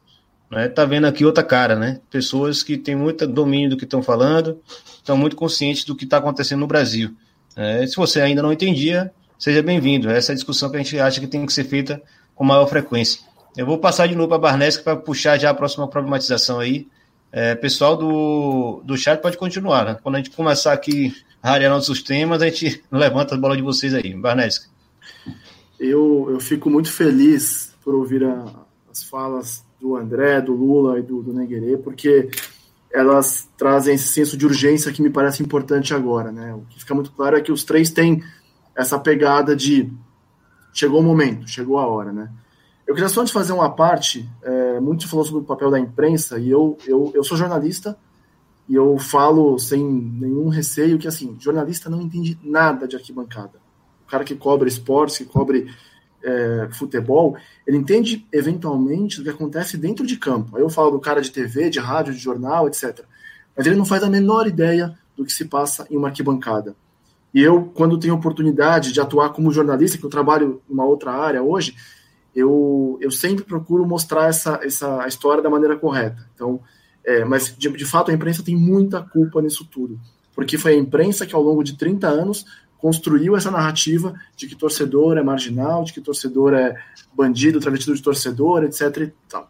né, 0.48 0.68
tá 0.68 0.84
vendo 0.84 1.08
aqui 1.08 1.24
outra 1.24 1.42
cara, 1.42 1.74
né? 1.74 1.98
Pessoas 2.12 2.62
que 2.62 2.78
têm 2.78 2.94
muito 2.94 3.26
domínio 3.26 3.70
do 3.70 3.76
que 3.76 3.82
estão 3.82 4.04
falando, 4.04 4.60
estão 4.96 5.16
muito 5.16 5.34
conscientes 5.34 5.84
do 5.84 5.96
que 5.96 6.04
está 6.04 6.18
acontecendo 6.18 6.60
no 6.60 6.68
Brasil. 6.68 7.10
É, 7.56 7.84
se 7.84 7.96
você 7.96 8.20
ainda 8.20 8.40
não 8.40 8.52
entendia, 8.52 9.12
seja 9.36 9.64
bem-vindo. 9.64 10.10
Essa 10.10 10.30
é 10.30 10.32
a 10.34 10.36
discussão 10.36 10.70
que 10.70 10.76
a 10.76 10.78
gente 10.80 10.96
acha 11.00 11.20
que 11.20 11.26
tem 11.26 11.44
que 11.44 11.52
ser 11.52 11.64
feita 11.64 12.00
com 12.36 12.44
maior 12.44 12.68
frequência. 12.68 13.20
Eu 13.56 13.66
vou 13.66 13.78
passar 13.78 14.06
de 14.06 14.14
novo 14.14 14.28
para 14.28 14.36
a 14.36 14.40
Barnesca 14.40 14.84
para 14.84 14.94
puxar 14.94 15.40
já 15.40 15.50
a 15.50 15.54
próxima 15.54 15.88
problematização 15.88 16.60
aí. 16.60 16.86
É, 17.32 17.54
pessoal 17.54 17.96
do, 17.96 18.82
do 18.84 18.94
chat 18.94 19.22
pode 19.22 19.38
continuar. 19.38 19.86
Né? 19.86 19.98
Quando 20.02 20.16
a 20.16 20.18
gente 20.18 20.30
começar 20.30 20.74
aqui 20.74 21.14
a 21.42 21.50
rarear 21.50 21.72
nossos 21.72 22.02
temas, 22.02 22.42
a 22.42 22.46
gente 22.46 22.84
levanta 22.92 23.34
a 23.34 23.38
bola 23.38 23.56
de 23.56 23.62
vocês 23.62 23.94
aí. 23.94 24.14
Barnesca. 24.14 24.66
Eu, 25.80 26.28
eu 26.30 26.38
fico 26.38 26.68
muito 26.68 26.92
feliz 26.92 27.74
por 27.82 27.94
ouvir 27.94 28.22
a, 28.22 28.44
as 28.90 29.02
falas 29.02 29.64
do 29.80 29.96
André, 29.96 30.42
do 30.42 30.54
Lula 30.54 30.98
e 30.98 31.02
do, 31.02 31.22
do 31.22 31.32
Neguerê, 31.32 31.76
porque 31.78 32.28
elas 32.92 33.48
trazem 33.56 33.94
esse 33.94 34.08
senso 34.08 34.36
de 34.36 34.44
urgência 34.44 34.92
que 34.92 35.02
me 35.02 35.10
parece 35.10 35.42
importante 35.42 35.94
agora. 35.94 36.30
Né? 36.30 36.54
O 36.54 36.60
que 36.68 36.78
fica 36.78 36.94
muito 36.94 37.10
claro 37.12 37.36
é 37.36 37.40
que 37.40 37.50
os 37.50 37.64
três 37.64 37.90
têm 37.90 38.22
essa 38.76 38.98
pegada 38.98 39.56
de 39.56 39.90
chegou 40.72 41.00
o 41.00 41.02
momento, 41.02 41.48
chegou 41.48 41.78
a 41.78 41.86
hora. 41.86 42.12
Né? 42.12 42.30
Eu 42.86 42.94
queria 42.94 43.08
só 43.08 43.20
antes 43.20 43.32
fazer 43.32 43.52
uma 43.52 43.70
parte, 43.70 44.28
é, 44.42 44.80
muito 44.80 45.08
falou 45.08 45.24
sobre 45.24 45.42
o 45.42 45.44
papel 45.44 45.70
da 45.70 45.78
imprensa, 45.78 46.38
e 46.38 46.50
eu, 46.50 46.76
eu, 46.86 47.12
eu 47.14 47.24
sou 47.24 47.36
jornalista, 47.36 47.96
e 48.68 48.74
eu 48.74 48.98
falo 48.98 49.58
sem 49.58 49.84
nenhum 49.84 50.48
receio 50.48 50.98
que, 50.98 51.08
assim, 51.08 51.36
jornalista 51.38 51.90
não 51.90 52.00
entende 52.00 52.38
nada 52.42 52.86
de 52.86 52.96
arquibancada. 52.96 53.60
O 54.06 54.10
cara 54.10 54.24
que 54.24 54.34
cobre 54.34 54.68
esportes, 54.68 55.18
que 55.18 55.24
cobre 55.24 55.68
é, 56.22 56.68
futebol, 56.72 57.36
ele 57.66 57.76
entende 57.76 58.26
eventualmente 58.32 59.20
o 59.20 59.24
que 59.24 59.30
acontece 59.30 59.76
dentro 59.76 60.06
de 60.06 60.16
campo. 60.16 60.56
Aí 60.56 60.62
eu 60.62 60.70
falo 60.70 60.90
do 60.90 61.00
cara 61.00 61.20
de 61.20 61.30
TV, 61.30 61.70
de 61.70 61.78
rádio, 61.78 62.12
de 62.12 62.18
jornal, 62.18 62.68
etc. 62.68 63.04
Mas 63.56 63.66
ele 63.66 63.76
não 63.76 63.84
faz 63.84 64.02
a 64.02 64.08
menor 64.08 64.46
ideia 64.46 64.96
do 65.16 65.24
que 65.24 65.32
se 65.32 65.44
passa 65.44 65.86
em 65.90 65.96
uma 65.96 66.08
arquibancada. 66.08 66.74
E 67.34 67.40
eu, 67.40 67.70
quando 67.74 67.98
tenho 67.98 68.14
oportunidade 68.14 68.92
de 68.92 69.00
atuar 69.00 69.30
como 69.30 69.52
jornalista, 69.52 69.96
que 69.96 70.04
eu 70.04 70.10
trabalho 70.10 70.62
em 70.68 70.72
uma 70.72 70.84
outra 70.84 71.12
área 71.12 71.42
hoje, 71.42 71.74
eu, 72.34 72.98
eu 73.00 73.10
sempre 73.10 73.44
procuro 73.44 73.86
mostrar 73.86 74.28
essa, 74.28 74.60
essa 74.62 75.06
história 75.06 75.42
da 75.42 75.50
maneira 75.50 75.76
correta. 75.76 76.26
Então, 76.34 76.60
é, 77.04 77.24
mas 77.24 77.54
de, 77.56 77.68
de 77.70 77.84
fato 77.84 78.10
a 78.10 78.14
imprensa 78.14 78.42
tem 78.42 78.56
muita 78.56 79.02
culpa 79.02 79.42
nisso 79.42 79.64
tudo, 79.64 79.98
porque 80.34 80.56
foi 80.56 80.72
a 80.72 80.76
imprensa 80.76 81.26
que 81.26 81.34
ao 81.34 81.42
longo 81.42 81.62
de 81.62 81.76
30 81.76 82.08
anos 82.08 82.44
construiu 82.78 83.36
essa 83.36 83.50
narrativa 83.50 84.14
de 84.36 84.46
que 84.46 84.56
torcedor 84.56 85.16
é 85.16 85.22
marginal, 85.22 85.84
de 85.84 85.92
que 85.92 86.00
torcedor 86.00 86.52
é 86.52 86.76
bandido, 87.14 87.60
travestido 87.60 87.94
de 87.94 88.02
torcedor, 88.02 88.64
etc. 88.64 88.96
E 88.96 89.12
tal. 89.28 89.48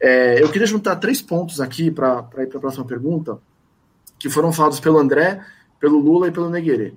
É, 0.00 0.42
eu 0.42 0.50
queria 0.50 0.66
juntar 0.66 0.96
três 0.96 1.20
pontos 1.20 1.60
aqui 1.60 1.90
para 1.90 2.26
ir 2.38 2.46
para 2.48 2.58
a 2.58 2.60
próxima 2.60 2.84
pergunta, 2.84 3.38
que 4.18 4.30
foram 4.30 4.52
falados 4.52 4.80
pelo 4.80 4.98
André, 4.98 5.44
pelo 5.78 5.98
Lula 5.98 6.28
e 6.28 6.30
pelo 6.30 6.48
Neguerê. 6.48 6.94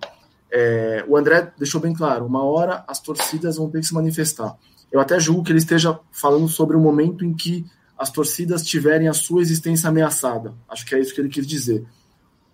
É, 0.50 1.04
o 1.08 1.18
André 1.18 1.52
deixou 1.58 1.82
bem 1.82 1.94
claro: 1.94 2.26
uma 2.26 2.44
hora 2.44 2.86
as 2.88 3.02
torcidas 3.02 3.58
vão 3.58 3.70
ter 3.70 3.82
que 3.82 3.88
se 3.88 3.94
manifestar. 3.94 4.56
Eu 4.92 5.00
até 5.00 5.20
julgo 5.20 5.44
que 5.44 5.52
ele 5.52 5.60
esteja 5.60 6.00
falando 6.12 6.48
sobre 6.48 6.76
o 6.76 6.80
momento 6.80 7.26
em 7.26 7.34
que 7.34 7.66
as 7.98 8.10
torcidas 8.10 8.64
tiverem 8.64 9.08
a 9.08 9.14
sua 9.14 9.42
existência 9.42 9.90
ameaçada. 9.90 10.54
Acho 10.70 10.86
que 10.86 10.96
é 10.96 11.00
isso 11.00 11.14
que 11.14 11.20
ele 11.20 11.30
quis 11.30 11.46
dizer. 11.46 11.86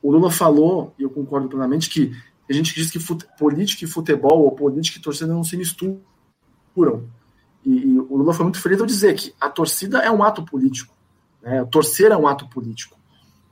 O 0.02 0.12
Lula 0.12 0.32
falou, 0.32 0.94
e 0.98 1.04
eu 1.04 1.10
concordo 1.10 1.48
plenamente, 1.48 1.90
que 1.90 2.16
a 2.50 2.54
gente 2.54 2.74
diz 2.74 2.90
que 2.90 3.00
fute, 3.00 3.26
política 3.38 3.86
e 3.86 3.88
futebol, 3.88 4.44
ou 4.44 4.52
política 4.52 4.98
e 4.98 5.02
torcida 5.02 5.34
não 5.34 5.44
se 5.44 5.56
misturam. 5.56 6.02
E, 7.66 7.70
e, 7.70 8.00
o 8.00 8.18
Lula 8.18 8.34
foi 8.34 8.44
muito 8.44 8.60
feliz 8.60 8.80
ao 8.80 8.86
dizer 8.86 9.16
que 9.16 9.34
a 9.40 9.50
torcida 9.50 10.00
é 10.00 10.12
um 10.12 10.24
ato 10.24 10.44
político. 10.44 10.94
Né? 11.42 11.64
Torcer 11.66 12.12
é 12.12 12.18
um 12.18 12.28
ato 12.28 12.48
político. 12.48 12.98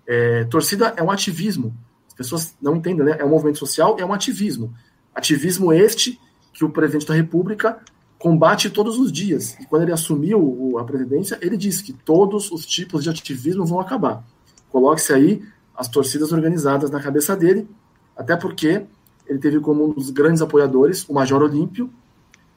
É, 0.07 0.43
torcida 0.45 0.93
é 0.97 1.03
um 1.03 1.11
ativismo. 1.11 1.75
As 2.07 2.13
pessoas 2.13 2.55
não 2.61 2.75
entendem, 2.75 3.05
né? 3.05 3.17
É 3.19 3.25
um 3.25 3.29
movimento 3.29 3.59
social, 3.59 3.95
é 3.99 4.05
um 4.05 4.13
ativismo. 4.13 4.73
Ativismo 5.15 5.71
este 5.71 6.19
que 6.53 6.65
o 6.65 6.69
presidente 6.69 7.07
da 7.07 7.13
República 7.13 7.79
combate 8.21 8.69
todos 8.69 8.97
os 8.97 9.11
dias. 9.11 9.57
E 9.59 9.65
quando 9.65 9.81
ele 9.81 9.91
assumiu 9.91 10.77
a 10.77 10.83
presidência, 10.83 11.37
ele 11.41 11.57
disse 11.57 11.83
que 11.83 11.91
todos 11.91 12.51
os 12.51 12.65
tipos 12.65 13.03
de 13.03 13.09
ativismo 13.09 13.65
vão 13.65 13.79
acabar. 13.79 14.23
Coloque-se 14.69 15.11
aí 15.11 15.43
as 15.75 15.87
torcidas 15.87 16.31
organizadas 16.31 16.91
na 16.91 17.01
cabeça 17.01 17.35
dele 17.35 17.67
até 18.15 18.35
porque 18.35 18.85
ele 19.25 19.39
teve 19.39 19.59
como 19.59 19.85
um 19.85 19.93
dos 19.93 20.09
grandes 20.11 20.41
apoiadores 20.41 21.07
o 21.09 21.13
Major 21.13 21.41
Olímpio, 21.41 21.89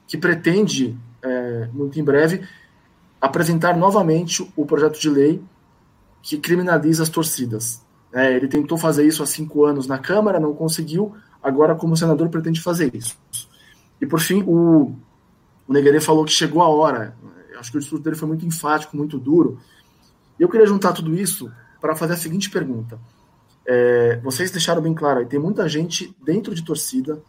que 0.07 0.17
pretende, 0.17 0.95
é, 1.23 1.67
muito 1.73 1.99
em 1.99 2.03
breve, 2.03 2.47
apresentar 3.19 3.75
novamente 3.75 4.47
o 4.55 4.65
projeto 4.65 4.99
de 4.99 5.09
lei 5.09 5.41
que 6.21 6.37
criminaliza 6.37 7.01
as 7.01 7.09
torcidas. 7.09 7.83
É, 8.13 8.35
ele 8.35 8.47
tentou 8.47 8.77
fazer 8.77 9.05
isso 9.05 9.23
há 9.23 9.25
cinco 9.25 9.65
anos 9.65 9.87
na 9.87 9.97
Câmara, 9.97 10.39
não 10.39 10.53
conseguiu, 10.53 11.13
agora, 11.41 11.73
como 11.73 11.97
senador, 11.97 12.29
pretende 12.29 12.61
fazer 12.61 12.93
isso. 12.93 13.17
E, 13.99 14.05
por 14.05 14.19
fim, 14.19 14.43
o, 14.43 14.93
o 15.67 15.73
Neguerê 15.73 15.99
falou 15.99 16.25
que 16.25 16.31
chegou 16.31 16.61
a 16.61 16.67
hora. 16.67 17.15
Acho 17.57 17.71
que 17.71 17.77
o 17.77 17.79
discurso 17.79 18.03
dele 18.03 18.15
foi 18.15 18.27
muito 18.27 18.45
enfático, 18.45 18.95
muito 18.95 19.17
duro. 19.17 19.59
E 20.39 20.43
eu 20.43 20.49
queria 20.49 20.67
juntar 20.67 20.93
tudo 20.93 21.15
isso 21.15 21.51
para 21.79 21.95
fazer 21.95 22.13
a 22.13 22.17
seguinte 22.17 22.49
pergunta. 22.49 22.99
É, 23.65 24.19
vocês 24.23 24.51
deixaram 24.51 24.81
bem 24.81 24.93
claro 24.93 25.19
aí, 25.19 25.25
tem 25.25 25.39
muita 25.39 25.67
gente 25.67 26.15
dentro 26.23 26.53
de 26.53 26.63
torcida, 26.63 27.21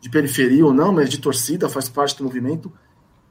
de 0.00 0.10
periferia 0.10 0.64
ou 0.64 0.72
não, 0.72 0.92
mas 0.92 1.08
de 1.08 1.18
torcida, 1.18 1.68
faz 1.68 1.88
parte 1.88 2.16
do 2.16 2.24
movimento, 2.24 2.72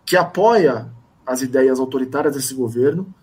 que 0.05 0.15
apoia 0.15 0.89
as 1.25 1.41
ideias 1.41 1.79
autoritárias 1.79 2.35
desse 2.35 2.53
governo. 2.53 3.13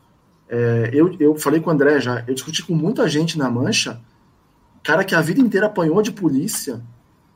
É, 0.48 0.90
eu, 0.92 1.16
eu 1.18 1.34
falei 1.36 1.60
com 1.60 1.70
o 1.70 1.72
André 1.72 1.98
já, 2.00 2.24
eu 2.26 2.34
discuti 2.34 2.62
com 2.62 2.74
muita 2.74 3.08
gente 3.08 3.38
na 3.38 3.50
Mancha, 3.50 4.00
cara 4.82 5.04
que 5.04 5.14
a 5.14 5.20
vida 5.20 5.40
inteira 5.40 5.66
apanhou 5.66 6.02
de 6.02 6.12
polícia 6.12 6.82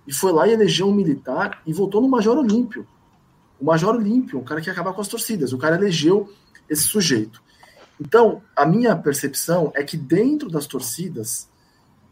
e 0.06 0.12
foi 0.12 0.32
lá 0.32 0.46
e 0.46 0.52
elegeu 0.52 0.88
um 0.88 0.94
militar 0.94 1.62
e 1.66 1.72
votou 1.72 2.02
no 2.02 2.08
Major 2.08 2.36
Olímpio. 2.36 2.86
O 3.60 3.64
Major 3.64 3.94
Olímpio, 3.94 4.38
um 4.38 4.44
cara 4.44 4.60
que 4.60 4.68
ia 4.68 4.72
acabar 4.72 4.92
com 4.92 5.00
as 5.00 5.08
torcidas, 5.08 5.52
o 5.52 5.58
cara 5.58 5.76
elegeu 5.76 6.32
esse 6.68 6.82
sujeito. 6.82 7.42
Então, 8.00 8.42
a 8.54 8.66
minha 8.66 8.94
percepção 8.94 9.72
é 9.74 9.82
que 9.82 9.96
dentro 9.96 10.50
das 10.50 10.66
torcidas, 10.66 11.48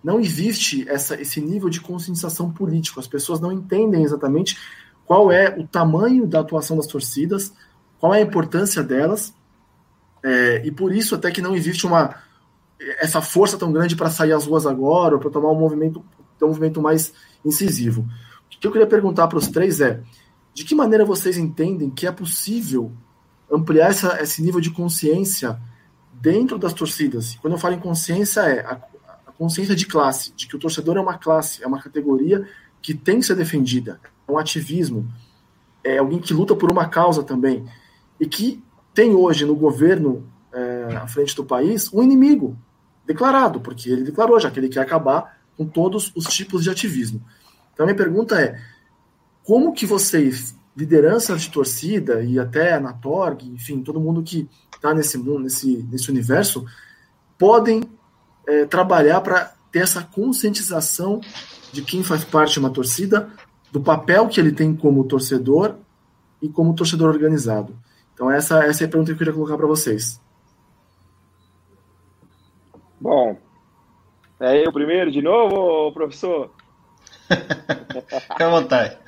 não 0.02 0.20
existe 0.20 0.86
essa, 0.88 1.18
esse 1.18 1.40
nível 1.40 1.70
de 1.70 1.80
conscientização 1.80 2.52
político. 2.52 3.00
As 3.00 3.06
pessoas 3.06 3.40
não 3.40 3.50
entendem 3.50 4.02
exatamente 4.02 4.58
qual 5.06 5.32
é 5.32 5.54
o 5.58 5.66
tamanho 5.66 6.26
da 6.26 6.40
atuação 6.40 6.76
das 6.76 6.86
torcidas, 6.86 7.52
qual 7.98 8.14
é 8.14 8.18
a 8.18 8.22
importância 8.22 8.82
delas, 8.82 9.34
é, 10.22 10.66
e 10.66 10.70
por 10.70 10.92
isso 10.92 11.14
até 11.14 11.30
que 11.30 11.42
não 11.42 11.54
existe 11.54 11.86
uma 11.86 12.22
essa 12.98 13.22
força 13.22 13.56
tão 13.56 13.72
grande 13.72 13.96
para 13.96 14.10
sair 14.10 14.32
às 14.32 14.46
ruas 14.46 14.66
agora, 14.66 15.14
ou 15.14 15.20
para 15.20 15.30
tomar 15.30 15.50
um 15.50 15.58
movimento, 15.58 16.04
um 16.42 16.46
movimento 16.46 16.82
mais 16.82 17.12
incisivo. 17.44 18.02
O 18.46 18.48
que 18.48 18.66
eu 18.66 18.72
queria 18.72 18.86
perguntar 18.86 19.28
para 19.28 19.38
os 19.38 19.48
três 19.48 19.80
é, 19.80 20.02
de 20.54 20.64
que 20.64 20.74
maneira 20.74 21.04
vocês 21.04 21.36
entendem 21.36 21.90
que 21.90 22.06
é 22.06 22.12
possível 22.12 22.92
ampliar 23.50 23.90
essa, 23.90 24.22
esse 24.22 24.40
nível 24.40 24.60
de 24.60 24.70
consciência 24.70 25.60
dentro 26.12 26.56
das 26.56 26.72
torcidas? 26.72 27.36
Quando 27.42 27.54
eu 27.54 27.58
falo 27.58 27.74
em 27.74 27.80
consciência, 27.80 28.40
é 28.42 28.60
a, 28.60 28.80
consciência 29.36 29.74
de 29.74 29.84
classe, 29.84 30.32
de 30.36 30.46
que 30.46 30.54
o 30.54 30.58
torcedor 30.58 30.96
é 30.96 31.00
uma 31.00 31.18
classe, 31.18 31.62
é 31.62 31.66
uma 31.66 31.82
categoria 31.82 32.48
que 32.80 32.94
tem 32.94 33.18
que 33.18 33.26
ser 33.26 33.34
defendida, 33.34 34.00
é 34.28 34.30
um 34.30 34.38
ativismo, 34.38 35.06
é 35.82 35.98
alguém 35.98 36.20
que 36.20 36.32
luta 36.32 36.54
por 36.54 36.70
uma 36.70 36.88
causa 36.88 37.24
também, 37.24 37.66
e 38.20 38.26
que 38.26 38.62
tem 38.94 39.12
hoje 39.12 39.44
no 39.44 39.56
governo 39.56 40.24
é, 40.52 40.96
à 40.96 41.06
frente 41.08 41.34
do 41.34 41.44
país 41.44 41.92
um 41.92 42.00
inimigo 42.00 42.56
declarado, 43.04 43.60
porque 43.60 43.90
ele 43.90 44.04
declarou 44.04 44.38
já 44.38 44.50
que 44.52 44.60
ele 44.60 44.68
quer 44.68 44.80
acabar 44.80 45.36
com 45.56 45.66
todos 45.66 46.12
os 46.14 46.26
tipos 46.26 46.62
de 46.62 46.70
ativismo. 46.70 47.20
Então, 47.72 47.84
minha 47.84 47.96
pergunta 47.96 48.40
é: 48.40 48.60
como 49.44 49.72
que 49.72 49.84
vocês, 49.84 50.58
lideranças 50.76 51.42
de 51.42 51.50
torcida 51.50 52.22
e 52.24 52.38
até 52.38 52.80
na 52.80 52.92
Torg, 52.92 53.46
enfim, 53.46 53.82
todo 53.82 54.00
mundo 54.00 54.22
que 54.22 54.48
está 54.74 54.94
nesse 54.94 55.18
mundo, 55.18 55.40
nesse, 55.40 55.86
nesse 55.90 56.10
universo, 56.10 56.64
podem 57.38 57.82
é, 58.46 58.64
trabalhar 58.64 59.20
para 59.20 59.54
ter 59.70 59.80
essa 59.80 60.02
conscientização 60.02 61.20
de 61.72 61.82
quem 61.82 62.02
faz 62.02 62.24
parte 62.24 62.54
de 62.54 62.58
uma 62.60 62.70
torcida, 62.70 63.30
do 63.70 63.80
papel 63.80 64.28
que 64.28 64.40
ele 64.40 64.52
tem 64.52 64.74
como 64.74 65.04
torcedor 65.04 65.76
e 66.40 66.48
como 66.48 66.74
torcedor 66.74 67.08
organizado. 67.10 67.76
Então 68.14 68.30
essa, 68.30 68.64
essa 68.64 68.84
é 68.84 68.86
a 68.86 68.90
pergunta 68.90 69.08
que 69.08 69.14
eu 69.14 69.18
queria 69.18 69.32
colocar 69.32 69.56
para 69.56 69.66
vocês. 69.66 70.20
Bom, 73.00 73.36
é 74.40 74.66
eu 74.66 74.72
primeiro 74.72 75.10
de 75.10 75.20
novo, 75.20 75.92
professor? 75.92 76.50
Fica 77.28 78.46
à 78.46 78.50
vontade. 78.50 79.03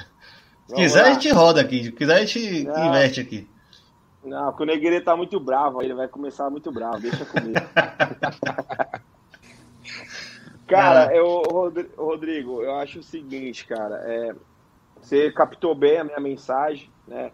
Se 0.66 0.74
quiser, 0.74 1.02
lá. 1.02 1.08
a 1.08 1.12
gente 1.12 1.30
roda 1.30 1.60
aqui. 1.60 1.84
Se 1.84 1.92
quiser, 1.92 2.16
a 2.16 2.24
gente 2.24 2.64
Não. 2.64 2.88
inverte 2.88 3.20
aqui. 3.20 3.48
Não, 4.24 4.46
porque 4.46 4.64
o 4.64 4.66
Negreiro 4.66 5.04
tá 5.04 5.16
muito 5.16 5.38
bravo, 5.38 5.80
ele 5.80 5.94
vai 5.94 6.08
começar 6.08 6.50
muito 6.50 6.72
bravo, 6.72 6.98
deixa 6.98 7.24
comigo. 7.24 7.54
cara, 10.66 11.12
é. 11.12 11.20
eu, 11.20 11.42
Rodrigo, 11.96 12.60
eu 12.60 12.74
acho 12.74 12.98
o 12.98 13.04
seguinte, 13.04 13.64
cara, 13.64 14.02
é, 14.04 14.34
você 15.00 15.30
captou 15.30 15.76
bem 15.76 15.98
a 15.98 16.04
minha 16.04 16.18
mensagem, 16.18 16.90
né? 17.06 17.30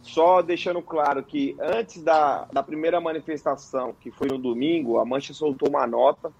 Só 0.00 0.40
deixando 0.40 0.80
claro 0.80 1.24
que 1.24 1.56
antes 1.60 2.04
da, 2.04 2.46
da 2.52 2.62
primeira 2.62 3.00
manifestação, 3.00 3.92
que 4.00 4.12
foi 4.12 4.28
no 4.28 4.38
domingo, 4.38 4.98
a 4.98 5.04
Mancha 5.04 5.34
soltou 5.34 5.68
uma 5.68 5.88
nota 5.88 6.32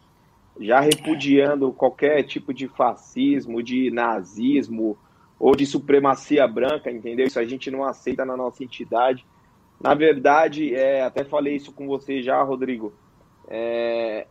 já 0.60 0.80
repudiando 0.80 1.72
qualquer 1.72 2.22
tipo 2.22 2.54
de 2.54 2.68
fascismo, 2.68 3.62
de 3.62 3.90
nazismo 3.90 4.96
ou 5.38 5.54
de 5.54 5.64
supremacia 5.66 6.46
branca, 6.46 6.90
entendeu? 6.90 7.26
Isso 7.26 7.38
a 7.38 7.44
gente 7.44 7.70
não 7.70 7.84
aceita 7.84 8.24
na 8.24 8.36
nossa 8.36 8.64
entidade. 8.64 9.24
Na 9.80 9.94
verdade, 9.94 10.74
é, 10.74 11.02
até 11.02 11.24
falei 11.24 11.56
isso 11.56 11.72
com 11.72 11.86
você 11.86 12.20
já, 12.20 12.42
Rodrigo. 12.42 12.92
É, 13.46 14.26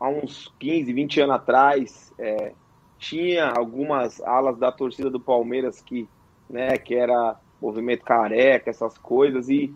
há 0.00 0.08
uns 0.08 0.52
15, 0.58 0.92
20 0.92 1.20
anos 1.20 1.36
atrás, 1.36 2.12
é, 2.18 2.52
tinha 2.98 3.46
algumas 3.50 4.20
alas 4.22 4.56
da 4.58 4.72
torcida 4.72 5.10
do 5.10 5.20
Palmeiras 5.20 5.80
que, 5.82 6.08
né, 6.48 6.78
que 6.78 6.94
era 6.94 7.38
movimento 7.60 8.04
careca, 8.04 8.70
essas 8.70 8.96
coisas, 8.96 9.48
e 9.48 9.74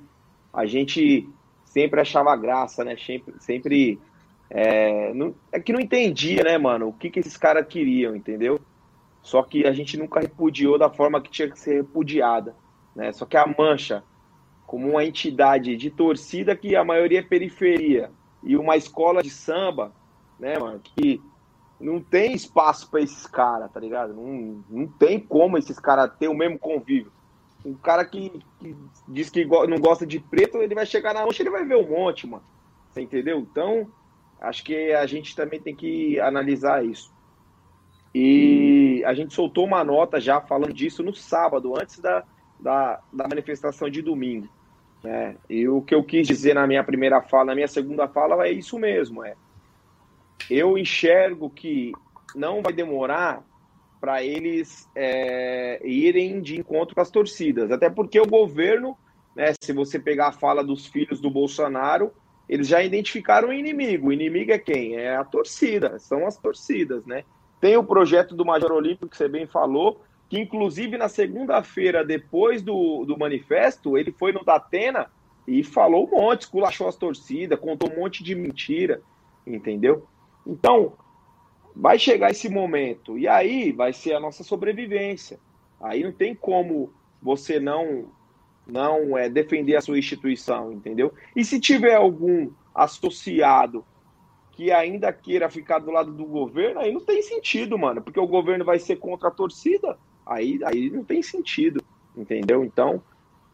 a 0.53 0.65
gente 0.65 1.29
sempre 1.67 2.01
achava 2.01 2.35
graça, 2.37 2.83
né? 2.85 2.97
Sempre, 2.97 3.35
sempre 3.39 3.99
é, 4.51 5.13
não, 5.13 5.35
é 5.53 5.61
que 5.61 5.73
não 5.73 5.81
entendia, 5.81 6.43
né, 6.43 6.57
mano, 6.57 6.89
o 6.89 6.93
que, 6.93 7.11
que 7.11 7.21
esses 7.21 7.37
caras 7.37 7.67
queriam, 7.67 8.17
entendeu? 8.17 8.59
Só 9.23 9.43
que 9.43 9.67
a 9.67 9.73
gente 9.73 9.97
nunca 9.97 10.21
repudiou 10.21 10.79
da 10.79 10.89
forma 10.91 11.21
que 11.21 11.31
tinha 11.31 11.51
que 11.51 11.59
ser 11.59 11.83
repudiada, 11.83 12.55
né? 12.95 13.13
Só 13.13 13.27
que 13.27 13.37
a 13.37 13.47
Mancha, 13.47 14.03
como 14.67 14.89
uma 14.89 15.05
entidade 15.05 15.77
de 15.77 15.91
torcida 15.91 16.57
que 16.57 16.75
a 16.77 16.85
maioria 16.85 17.21
é 17.21 17.23
periferia 17.23 18.11
e 18.43 18.57
uma 18.57 18.77
escola 18.77 19.23
de 19.23 19.31
samba, 19.31 19.93
né, 20.39 20.59
mano, 20.59 20.81
que 20.81 21.21
não 21.81 22.01
tem 22.01 22.33
espaço 22.33 22.91
para 22.91 23.01
esses 23.01 23.27
caras, 23.27 23.71
tá 23.71 23.81
ligado? 23.81 24.15
Não, 24.15 24.65
não 24.69 24.87
tem 24.87 25.19
como 25.21 25.59
esses 25.59 25.79
caras 25.79 26.11
ter 26.19 26.29
o 26.29 26.35
mesmo 26.35 26.59
convívio. 26.59 27.13
Um 27.65 27.75
cara 27.75 28.05
que, 28.05 28.41
que, 28.59 28.77
diz 29.09 29.31
que 29.31 29.45
não 29.45 29.79
gosta 29.79 30.07
de 30.07 30.21
preto, 30.21 30.59
ele 30.59 30.75
vai 30.75 30.87
chegar 30.87 31.13
na 31.13 31.25
mancha, 31.25 31.43
ele 31.43 31.51
vai 31.51 31.65
ver 31.65 31.77
um 31.77 31.89
monte, 31.89 32.27
mano. 32.27 32.45
Você 32.91 33.01
entendeu? 33.01 33.39
Então, 33.39 33.89
acho 34.41 34.65
que 34.65 34.93
a 34.93 35.07
gente 35.07 35.35
também 35.37 35.61
tem 35.61 35.75
que 35.75 36.19
analisar 36.21 36.85
isso. 36.85 37.13
E 38.15 39.03
a 39.05 39.15
gente 39.15 39.35
soltou 39.35 39.65
uma 39.65 39.85
nota 39.85 40.21
já 40.21 40.41
falando 40.41 40.73
disso 40.73 41.03
no 41.03 41.15
sábado, 41.15 41.79
antes 41.79 41.99
da, 41.99 42.25
da, 42.59 43.01
da 43.13 43.29
manifestação 43.29 43.89
de 43.89 44.03
domingo. 44.03 44.49
Né? 45.03 45.37
E 45.49 45.69
o 45.69 45.83
que 45.83 45.95
eu 45.95 46.03
quis 46.03 46.27
dizer 46.27 46.55
na 46.55 46.67
minha 46.67 46.83
primeira 46.83 47.21
fala, 47.21 47.47
na 47.47 47.55
minha 47.55 47.69
segunda 47.69 48.09
fala, 48.09 48.47
é 48.47 48.53
isso 48.53 48.79
mesmo. 48.79 49.25
É. 49.25 49.35
Eu 50.51 50.79
enxergo 50.79 51.51
que 51.51 51.93
não 52.35 52.63
vai 52.63 52.73
demorar 52.73 53.45
para 54.01 54.23
eles 54.23 54.89
é, 54.95 55.81
irem 55.85 56.41
de 56.41 56.59
encontro 56.59 56.95
com 56.95 57.01
as 57.01 57.11
torcidas. 57.11 57.71
Até 57.71 57.91
porque 57.91 58.21
o 58.21 58.27
governo, 58.27 58.97
né, 59.35 59.53
se 59.61 59.73
você 59.73 59.99
pegar 59.99 60.29
a 60.29 60.33
fala 60.33 60.63
dos 60.63 60.87
filhos 60.87 61.21
do 61.21 61.31
Bolsonaro, 61.31 62.13
eles 62.49 62.69
já 62.69 62.83
identificaram 62.83 63.49
o 63.49 63.53
inimigo. 63.53 64.09
O 64.09 64.13
inimigo 64.13 64.53
é 64.53 64.59
quem? 64.59 64.97
É 64.97 65.17
a 65.17 65.25
torcida, 65.25 65.99
são 65.99 66.27
as 66.27 66.37
torcidas, 66.37 67.05
né? 67.05 67.25
Tem 67.61 67.77
o 67.77 67.85
projeto 67.85 68.35
do 68.35 68.45
Major 68.45 68.73
Olímpico, 68.73 69.09
que 69.09 69.17
você 69.17 69.29
bem 69.29 69.47
falou, 69.47 70.01
que 70.29 70.39
inclusive 70.39 70.97
na 70.97 71.09
segunda-feira, 71.09 72.05
depois 72.05 72.63
do, 72.63 73.05
do 73.05 73.19
manifesto, 73.19 73.97
ele 73.97 74.13
foi 74.13 74.33
no 74.33 74.45
Datena 74.45 75.11
e 75.47 75.65
falou 75.65 76.07
um 76.07 76.11
monte, 76.11 76.43
esculachou 76.43 76.87
as 76.87 76.97
torcidas, 76.97 77.59
contou 77.59 77.91
um 77.91 77.97
monte 77.97 78.23
de 78.23 78.35
mentira, 78.35 79.01
entendeu? 79.47 80.07
Então, 80.47 80.93
vai 81.75 81.99
chegar 81.99 82.31
esse 82.31 82.49
momento, 82.49 83.19
e 83.19 83.27
aí 83.27 83.73
vai 83.73 83.93
ser 83.93 84.13
a 84.13 84.21
nossa 84.21 84.45
sobrevivência. 84.45 85.41
Aí 85.81 86.03
não 86.03 86.13
tem 86.13 86.35
como 86.35 86.93
você 87.23 87.59
não 87.59 88.13
não 88.67 89.17
é 89.17 89.31
defender 89.31 89.77
a 89.77 89.81
sua 89.81 89.99
instituição, 89.99 90.71
entendeu? 90.71 91.15
E 91.35 91.43
se 91.43 91.59
tiver 91.59 91.95
algum 91.95 92.51
associado 92.75 93.83
que 94.59 94.73
ainda 94.73 95.13
queira 95.13 95.49
ficar 95.49 95.79
do 95.79 95.93
lado 95.93 96.11
do 96.11 96.25
governo, 96.25 96.81
aí 96.81 96.93
não 96.93 97.01
tem 97.01 97.23
sentido, 97.23 97.79
mano, 97.79 98.03
porque 98.03 98.19
o 98.19 98.27
governo 98.27 98.65
vai 98.65 98.81
ser 98.81 98.97
contra 98.97 99.29
a 99.29 99.31
torcida, 99.31 99.97
aí, 100.27 100.59
aí 100.65 100.91
não 100.91 101.05
tem 101.05 101.23
sentido, 101.23 101.81
entendeu? 102.17 102.65
Então, 102.65 103.01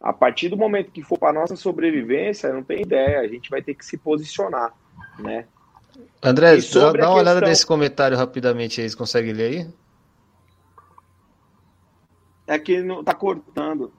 a 0.01 0.15
partir 0.15 0.49
do 0.49 0.57
momento 0.57 0.91
que 0.91 1.03
for 1.03 1.19
para 1.19 1.39
nossa 1.39 1.57
sobrevivência, 1.57 2.51
não 2.55 2.63
tem 2.63 2.81
ideia, 2.81 3.21
a 3.21 3.29
gente 3.29 3.51
vai 3.51 3.61
ter 3.61 3.75
que 3.75 3.85
se 3.85 3.99
posicionar, 3.99 4.73
né? 5.19 5.47
André, 6.23 6.57
dá, 6.73 6.93
dá 6.93 7.11
uma 7.11 7.19
olhada 7.19 7.41
nesse 7.43 7.67
comentário 7.67 8.17
rapidamente 8.17 8.81
aí, 8.81 8.89
você 8.89 8.97
consegue 8.97 9.31
ler 9.31 9.51
aí? 9.51 9.69
É 12.47 12.59
que 12.59 12.83
não 12.83 13.05
tá 13.05 13.13
cortando. 13.13 13.93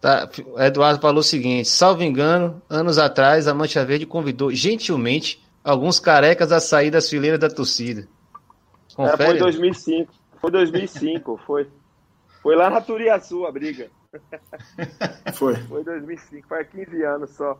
Tá, 0.00 0.28
Eduardo 0.58 1.00
falou 1.00 1.20
o 1.20 1.22
seguinte: 1.22 1.68
salvo 1.68 2.02
engano, 2.02 2.60
anos 2.68 2.98
atrás 2.98 3.46
a 3.46 3.54
Mancha 3.54 3.84
Verde 3.84 4.04
convidou 4.04 4.52
gentilmente 4.52 5.40
alguns 5.62 6.00
carecas 6.00 6.52
a 6.52 6.60
sair 6.60 6.90
das 6.90 7.08
fileiras 7.08 7.38
da 7.38 7.48
torcida. 7.48 8.08
Confere? 8.94 9.22
É, 9.22 9.26
foi 9.26 9.38
2005. 9.38 10.12
Foi 10.40 10.50
2005, 10.50 11.40
foi. 11.46 11.70
Foi 12.42 12.56
lá 12.56 12.68
na 12.68 12.80
Turiaçu 12.80 13.46
a 13.46 13.52
briga. 13.52 13.88
Foi. 15.34 15.56
Foi 15.56 15.82
2005, 15.84 16.46
faz 16.46 16.68
15 16.68 17.02
anos 17.02 17.30
só. 17.30 17.58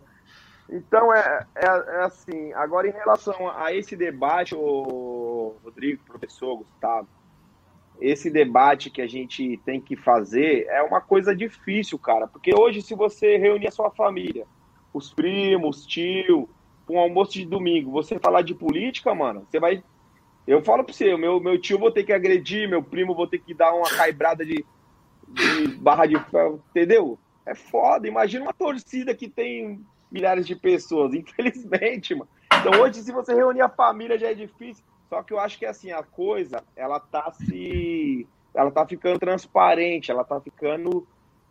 Então, 0.69 1.15
é, 1.15 1.47
é, 1.55 1.67
é, 1.67 2.05
assim, 2.05 2.53
agora 2.53 2.89
em 2.89 2.93
relação 2.93 3.49
a 3.51 3.73
esse 3.73 3.97
debate, 3.97 4.55
o 4.55 5.57
Rodrigo, 5.65 6.03
professor 6.05 6.57
Gustavo, 6.57 7.09
esse 8.01 8.31
debate 8.31 8.91
que 8.91 9.01
a 9.01 9.07
gente 9.07 9.59
tem 9.65 9.81
que 9.81 9.97
fazer 9.97 10.67
é 10.69 10.83
uma 10.83 11.01
coisa 11.01 11.35
difícil, 11.35 11.99
cara, 11.99 12.27
porque 12.27 12.53
hoje 12.55 12.83
se 12.83 12.95
você 12.95 13.37
reunir 13.37 13.69
a 13.69 13.73
sua 13.73 13.91
família, 13.91 14.47
os 14.93 15.13
primos, 15.13 15.87
tio, 15.87 16.49
um 16.93 16.99
almoço 16.99 17.33
de 17.33 17.47
domingo, 17.47 17.91
você 17.91 18.19
falar 18.19 18.43
de 18.43 18.55
política, 18.55 19.15
mano, 19.15 19.47
você 19.49 19.59
vai. 19.59 19.83
Eu 20.47 20.63
falo 20.63 20.85
pra 20.85 20.93
você, 20.93 21.17
meu, 21.17 21.41
meu 21.41 21.59
tio 21.59 21.79
vou 21.79 21.91
ter 21.91 22.05
que 22.05 22.13
agredir, 22.13 22.69
meu 22.69 22.83
primo 22.83 23.15
vou 23.15 23.27
ter 23.27 23.39
que 23.39 23.55
dar 23.55 23.73
uma 23.73 23.89
caibrada 23.89 24.45
de, 24.45 24.65
de 25.29 25.69
barra 25.77 26.07
de 26.07 26.19
ferro, 26.31 26.63
entendeu? 26.71 27.19
É 27.47 27.55
foda. 27.55 28.07
Imagina 28.07 28.45
uma 28.45 28.53
torcida 28.53 29.15
que 29.15 29.29
tem 29.29 29.81
milhares 30.11 30.47
de 30.47 30.55
pessoas, 30.55 31.15
infelizmente, 31.15 32.15
mano. 32.15 32.29
Então 32.61 32.81
hoje, 32.81 33.03
se 33.03 33.13
você 33.13 33.35
reunir 33.35 33.63
a 33.63 33.69
família, 33.69 34.19
já 34.19 34.31
é 34.31 34.35
difícil. 34.35 34.85
Só 35.09 35.23
que 35.23 35.33
eu 35.33 35.39
acho 35.39 35.59
que 35.59 35.67
assim, 35.67 35.91
a 35.93 36.03
coisa, 36.03 36.63
ela 36.77 36.99
tá 37.01 37.33
se. 37.33 38.27
Ela 38.55 38.71
tá 38.71 38.87
ficando 38.87 39.19
transparente, 39.19 40.11
ela 40.11 40.25
tá 40.25 40.39
ficando 40.41 41.07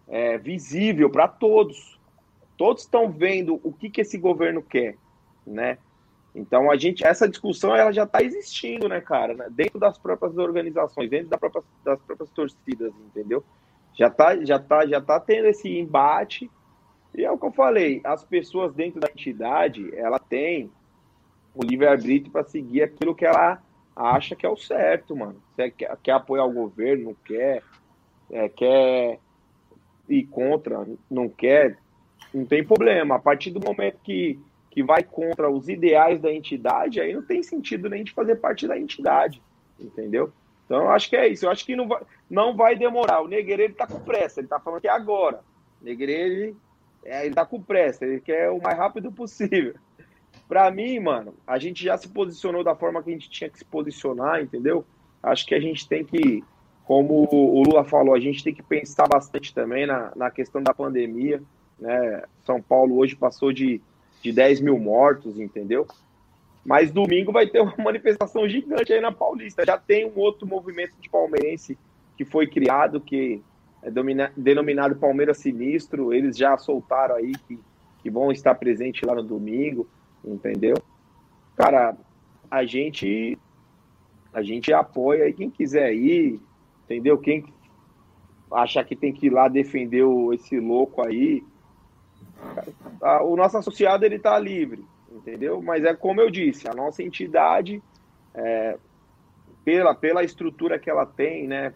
é, 0.08 0.38
visível 0.38 1.10
para 1.10 1.28
todos. 1.28 2.00
Todos 2.56 2.84
estão 2.84 3.10
vendo 3.10 3.60
o 3.64 3.74
que, 3.74 3.90
que 3.90 4.02
esse 4.02 4.20
governo 4.20 4.62
quer 4.62 4.98
né? 5.46 5.78
Então 6.34 6.72
a 6.72 6.78
gente, 6.78 7.06
essa 7.06 7.28
discussão 7.28 7.76
ela 7.76 7.92
já 7.92 8.04
está 8.04 8.22
existindo, 8.22 8.88
né, 8.88 9.02
cara, 9.02 9.34
né? 9.34 9.48
dentro 9.50 9.80
das 9.80 9.98
próprias 9.98 10.38
organizações, 10.38 11.10
dentro 11.10 11.28
da 11.30 11.38
própria, 11.38 11.62
das 11.84 12.00
próprias 12.02 12.30
torcidas, 12.32 12.94
entendeu? 13.08 13.44
Já 13.94 14.10
tá, 14.10 14.38
já 14.44 14.58
tá, 14.58 14.86
já 14.88 15.02
tá 15.02 15.20
tendo 15.20 15.48
esse 15.48 15.70
embate. 15.70 16.50
E 17.14 17.26
é 17.26 17.32
o 17.32 17.38
que 17.38 17.46
eu 17.46 17.52
falei, 17.52 18.00
as 18.06 18.24
pessoas 18.24 18.74
dentro 18.74 19.02
da 19.02 19.10
entidade, 19.10 19.94
ela 19.94 20.18
tem 20.18 20.72
o 21.54 21.64
livre-arbítrio 21.64 22.32
para 22.32 22.46
seguir 22.46 22.84
aquilo 22.84 23.14
que 23.14 23.26
ela 23.26 23.62
acha 23.94 24.36
que 24.36 24.46
é 24.46 24.50
o 24.50 24.56
certo, 24.56 25.16
mano. 25.16 25.42
Se 25.56 25.70
quer, 25.72 25.98
quer 26.02 26.12
apoiar 26.14 26.46
o 26.46 26.54
governo, 26.54 27.16
quer, 27.26 27.62
é, 28.32 28.48
quer 28.48 29.20
ir 30.08 30.24
contra, 30.28 30.88
não 31.10 31.28
quer, 31.28 31.78
não 32.34 32.46
tem 32.46 32.64
problema. 32.64 33.16
A 33.16 33.20
partir 33.20 33.52
do 33.52 33.60
momento 33.60 34.00
que 34.02 34.40
que 34.72 34.82
vai 34.82 35.04
contra 35.04 35.52
os 35.52 35.70
ideais 35.70 36.20
da 36.20 36.34
entidade, 36.34 37.00
aí 37.00 37.14
não 37.14 37.22
tem 37.22 37.44
sentido 37.44 37.90
nem 37.90 38.04
de 38.04 38.14
fazer 38.14 38.38
parte 38.38 38.68
da 38.68 38.80
entidade, 38.80 39.42
entendeu? 39.80 40.32
Então, 40.66 40.84
eu 40.84 40.90
acho 40.90 41.10
que 41.10 41.18
é 41.18 41.28
isso. 41.28 41.46
Eu 41.46 41.52
acho 41.52 41.66
que 41.66 41.76
não 41.76 41.88
vai, 41.88 42.02
não 42.30 42.56
vai 42.56 42.76
demorar. 42.78 43.22
O 43.22 43.28
Negreiro 43.28 43.74
está 43.74 43.86
com 43.86 44.00
pressa, 44.00 44.40
ele 44.40 44.46
está 44.48 44.60
falando 44.60 44.82
que 44.82 44.88
é 44.88 44.92
agora. 44.92 45.42
O 45.84 45.88
é, 47.04 47.26
ele 47.26 47.36
tá 47.36 47.46
com 47.46 47.62
pressa, 47.62 48.06
ele 48.06 48.22
quer 48.22 48.50
o 48.50 48.62
mais 48.62 48.78
rápido 48.78 49.12
possível. 49.12 49.76
Para 50.48 50.72
mim, 50.72 51.00
mano, 51.00 51.36
a 51.46 51.60
gente 51.60 51.84
já 51.84 51.98
se 51.98 52.08
posicionou 52.08 52.64
da 52.64 52.76
forma 52.76 53.04
que 53.04 53.10
a 53.10 53.14
gente 53.14 53.30
tinha 53.30 53.50
que 53.50 53.58
se 53.58 53.66
posicionar, 53.66 54.42
entendeu? 54.42 54.86
acho 55.22 55.46
que 55.46 55.54
a 55.54 55.60
gente 55.60 55.88
tem 55.88 56.04
que, 56.04 56.44
como 56.84 57.28
o 57.32 57.64
Lula 57.64 57.84
falou, 57.84 58.16
a 58.16 58.20
gente 58.20 58.44
tem 58.44 58.54
que 58.54 58.64
pensar 58.64 59.08
bastante 59.08 59.54
também 59.54 59.86
na, 59.86 60.12
na 60.16 60.32
questão 60.32 60.62
da 60.62 60.74
pandemia. 60.74 61.42
Né? 61.80 62.24
São 62.44 62.62
Paulo 62.62 62.98
hoje 62.98 63.16
passou 63.16 63.52
de, 63.52 63.82
de 64.22 64.32
10 64.32 64.62
mil 64.62 64.78
mortos, 64.80 65.40
entendeu? 65.40 65.88
Mas 66.64 66.92
domingo 66.92 67.32
vai 67.32 67.48
ter 67.48 67.62
uma 67.62 67.76
manifestação 67.80 68.48
gigante 68.48 68.94
aí 68.94 69.02
na 69.02 69.12
Paulista. 69.12 69.66
Já 69.66 69.78
tem 69.78 70.06
um 70.06 70.18
outro 70.18 70.48
movimento 70.48 70.94
de 71.00 71.10
palmeirense 71.10 71.78
que 72.16 72.24
foi 72.24 72.48
criado, 72.48 73.02
que 73.02 73.42
é 73.82 73.90
denominado 74.38 74.96
Palmeiras 74.96 75.40
Sinistro. 75.40 76.14
Eles 76.14 76.38
já 76.38 76.56
soltaram 76.58 77.16
aí 77.16 77.34
que, 77.48 77.60
que 78.04 78.10
vão 78.10 78.32
estar 78.32 78.54
presentes 78.56 79.02
lá 79.02 79.16
no 79.16 79.24
domingo, 79.24 79.88
entendeu? 80.24 80.76
Cara, 81.56 81.98
a 82.50 82.64
gente 82.64 83.38
a 84.34 84.42
gente 84.42 84.72
apoia 84.72 85.26
aí 85.26 85.34
quem 85.34 85.50
quiser 85.50 85.94
ir, 85.94 86.40
entendeu? 86.86 87.18
Quem 87.18 87.44
achar 88.52 88.84
que 88.84 88.96
tem 88.96 89.12
que 89.12 89.28
ir 89.28 89.30
lá 89.30 89.48
defender 89.48 90.06
esse 90.34 90.58
louco 90.60 91.06
aí, 91.06 91.44
o 93.24 93.36
nosso 93.36 93.58
associado 93.58 94.06
ele 94.06 94.20
tá 94.20 94.38
livre, 94.38 94.86
entendeu? 95.12 95.62
Mas 95.62 95.84
é 95.84 95.94
como 95.94 96.22
eu 96.22 96.30
disse, 96.30 96.68
a 96.68 96.74
nossa 96.74 97.02
entidade, 97.04 97.82
é, 98.34 98.78
pela, 99.64 99.94
pela 99.94 100.24
estrutura 100.24 100.80
que 100.80 100.90
ela 100.90 101.06
tem, 101.06 101.48
né? 101.48 101.74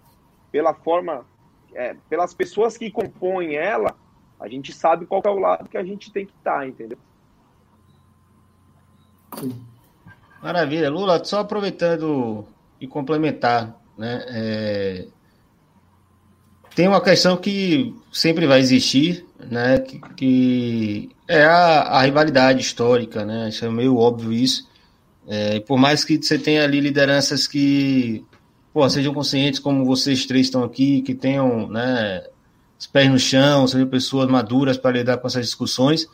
Pela 0.51 0.73
forma, 0.73 1.25
é, 1.73 1.95
pelas 2.09 2.33
pessoas 2.33 2.77
que 2.77 2.91
compõem 2.91 3.55
ela, 3.55 3.95
a 4.39 4.47
gente 4.47 4.73
sabe 4.73 5.05
qual 5.05 5.21
é 5.25 5.29
o 5.29 5.39
lado 5.39 5.69
que 5.69 5.77
a 5.77 5.83
gente 5.83 6.11
tem 6.11 6.25
que 6.25 6.33
estar, 6.33 6.59
tá, 6.59 6.67
entendeu? 6.67 6.97
Maravilha, 10.41 10.89
Lula. 10.89 11.23
Só 11.23 11.39
aproveitando 11.39 12.45
e 12.79 12.87
complementar, 12.87 13.75
né? 13.97 14.25
É, 14.27 15.07
tem 16.75 16.87
uma 16.87 17.01
questão 17.01 17.37
que 17.37 17.95
sempre 18.11 18.45
vai 18.45 18.59
existir, 18.59 19.25
né? 19.39 19.79
Que, 19.79 19.99
que 20.15 21.09
é 21.27 21.43
a, 21.43 21.81
a, 21.81 22.01
rivalidade 22.01 22.61
histórica, 22.61 23.25
né? 23.25 23.49
Isso 23.49 23.65
é 23.65 23.69
meio 23.69 23.97
óbvio 23.97 24.31
isso. 24.31 24.67
É, 25.27 25.59
por 25.59 25.77
mais 25.77 26.03
que 26.03 26.21
você 26.21 26.37
tenha 26.37 26.63
ali 26.63 26.79
lideranças 26.79 27.47
que 27.47 28.23
pô, 28.75 28.87
sejam 28.89 29.13
conscientes 29.13 29.59
como 29.59 29.85
vocês 29.85 30.25
três 30.25 30.47
estão 30.47 30.63
aqui, 30.63 31.01
que 31.01 31.15
tenham 31.15 31.67
né, 31.69 32.23
os 32.77 32.85
pés 32.85 33.09
no 33.09 33.17
chão, 33.17 33.65
sejam 33.67 33.87
pessoas 33.87 34.27
maduras 34.27 34.77
para 34.77 34.91
lidar 34.91 35.17
com 35.17 35.27
essas 35.27 35.45
discussões, 35.45 36.07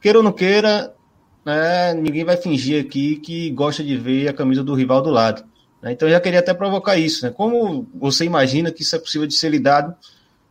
queira 0.00 0.18
ou 0.18 0.24
não 0.24 0.32
queira, 0.32 0.94
né, 1.44 1.94
ninguém 1.94 2.24
vai 2.24 2.36
fingir 2.36 2.82
aqui 2.84 3.16
que 3.16 3.50
gosta 3.50 3.84
de 3.84 3.96
ver 3.96 4.28
a 4.28 4.32
camisa 4.32 4.64
do 4.64 4.74
rival 4.74 5.02
do 5.02 5.10
lado. 5.10 5.44
Né? 5.82 5.92
Então 5.92 6.08
eu 6.08 6.12
já 6.12 6.20
queria 6.20 6.40
até 6.40 6.52
provocar 6.54 6.96
isso. 6.96 7.24
Né? 7.24 7.30
Como 7.30 7.86
você 7.94 8.24
imagina 8.24 8.72
que 8.72 8.82
isso 8.82 8.96
é 8.96 8.98
possível 8.98 9.26
de 9.26 9.34
ser 9.34 9.50
lidado 9.50 9.94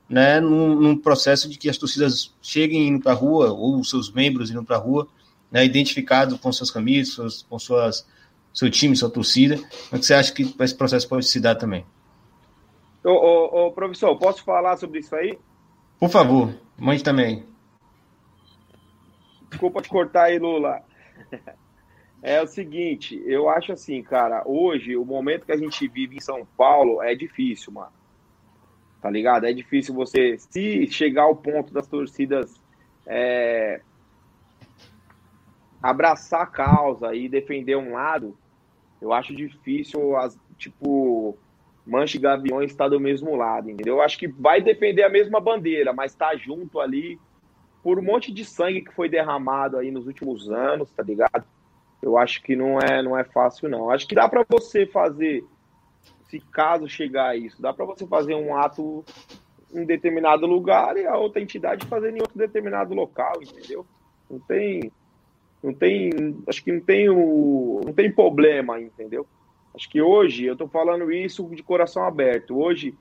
né, 0.10 0.40
num, 0.40 0.76
num 0.76 0.98
processo 0.98 1.50
de 1.50 1.58
que 1.58 1.70
as 1.70 1.78
torcidas 1.78 2.34
cheguem 2.42 2.88
indo 2.88 3.02
para 3.02 3.12
a 3.12 3.16
rua, 3.16 3.52
ou 3.52 3.80
os 3.80 3.90
seus 3.90 4.12
membros 4.12 4.52
indo 4.52 4.64
para 4.64 4.76
a 4.76 4.80
rua, 4.80 5.08
né, 5.52 5.66
identificados 5.66 6.40
com 6.40 6.52
suas 6.52 6.72
camisas, 6.72 7.44
com 7.44 7.58
suas, 7.58 8.08
seu 8.54 8.70
time, 8.70 8.96
sua 8.96 9.10
torcida. 9.10 9.58
Como 9.90 10.00
que 10.00 10.06
você 10.06 10.14
acha 10.14 10.34
que 10.34 10.56
esse 10.60 10.76
processo 10.76 11.08
pode 11.08 11.26
se 11.26 11.40
dar 11.40 11.56
também? 11.56 11.86
Ô, 13.04 13.10
ô, 13.10 13.68
ô, 13.68 13.72
professor, 13.72 14.16
posso 14.18 14.44
falar 14.44 14.78
sobre 14.78 15.00
isso 15.00 15.16
aí? 15.16 15.38
Por 16.00 16.10
favor, 16.10 16.54
mande 16.78 17.04
também. 17.04 17.44
Desculpa 19.50 19.82
te 19.82 19.90
cortar 19.90 20.24
aí, 20.24 20.40
Lula. 20.40 20.82
É 22.28 22.42
o 22.42 22.48
seguinte, 22.48 23.22
eu 23.28 23.48
acho 23.48 23.72
assim, 23.72 24.02
cara, 24.02 24.42
hoje, 24.48 24.98
o 24.98 25.06
momento 25.06 25.46
que 25.46 25.52
a 25.52 25.58
gente 25.58 25.88
vive 25.88 26.16
em 26.16 26.20
São 26.20 26.44
Paulo 26.58 27.00
é 27.00 27.14
difícil, 27.14 27.72
mano. 27.72 27.92
Tá 29.06 29.12
ligado? 29.12 29.46
É 29.46 29.54
difícil 29.54 29.94
você, 29.94 30.36
se 30.40 30.88
chegar 30.88 31.26
ao 31.26 31.36
ponto 31.36 31.72
das 31.72 31.86
torcidas 31.86 32.60
é, 33.06 33.80
abraçar 35.80 36.42
a 36.42 36.48
causa 36.48 37.14
e 37.14 37.30
defender 37.30 37.76
um 37.76 37.94
lado, 37.94 38.36
eu 39.00 39.14
acho 39.14 39.36
difícil, 39.36 40.18
as, 40.18 40.36
tipo, 40.58 41.38
Manche 41.86 42.18
e 42.18 42.20
Gaviões 42.20 42.72
estar 42.72 42.90
do 42.90 43.00
mesmo 43.00 43.36
lado, 43.36 43.70
entendeu? 43.70 43.98
Eu 43.98 44.02
acho 44.02 44.18
que 44.18 44.28
vai 44.28 44.60
defender 44.60 45.04
a 45.04 45.10
mesma 45.10 45.40
bandeira, 45.40 45.94
mas 45.94 46.16
tá 46.16 46.36
junto 46.36 46.80
ali 46.80 47.20
por 47.84 48.00
um 48.00 48.04
monte 48.04 48.34
de 48.34 48.44
sangue 48.44 48.82
que 48.82 48.92
foi 48.92 49.08
derramado 49.08 49.78
aí 49.78 49.92
nos 49.92 50.08
últimos 50.08 50.50
anos, 50.50 50.92
tá 50.92 51.04
ligado? 51.04 51.46
eu 52.06 52.18
acho 52.18 52.42
que 52.42 52.56
não 52.56 52.80
é, 52.80 53.02
não 53.02 53.18
é 53.18 53.24
fácil, 53.24 53.68
não. 53.68 53.90
Acho 53.90 54.08
que 54.08 54.16
dá 54.16 54.30
para 54.30 54.46
você 54.48 54.86
fazer, 54.86 55.44
se 56.28 56.40
caso 56.40 56.88
chegar 56.88 57.30
a 57.30 57.36
isso, 57.36 57.62
dá 57.62 57.74
para 57.74 57.86
você 57.86 58.06
fazer 58.08 58.36
um 58.36 58.56
ato 58.56 59.04
em 59.74 59.86
determinado 59.86 60.46
lugar 60.46 60.98
e 60.98 61.06
a 61.06 61.18
outra 61.18 61.42
entidade 61.42 61.86
fazer 61.86 62.16
em 62.16 62.22
outro 62.22 62.38
determinado 62.38 62.94
local, 62.94 63.34
entendeu? 63.42 63.86
Não 64.30 64.40
tem, 64.40 64.92
não 65.62 65.74
tem, 65.74 66.12
acho 66.48 66.64
que 66.64 66.72
não 66.72 66.82
tem 66.82 67.10
o, 67.10 67.82
não 67.86 67.94
tem 67.94 68.12
problema, 68.12 68.80
entendeu? 68.80 69.28
Acho 69.74 69.90
que 69.90 70.02
hoje 70.02 70.46
eu 70.46 70.54
estou 70.54 70.68
falando 70.68 71.12
isso 71.12 71.44
de 71.50 71.62
coração 71.62 72.04
aberto. 72.04 72.58
Hoje, 72.58 72.96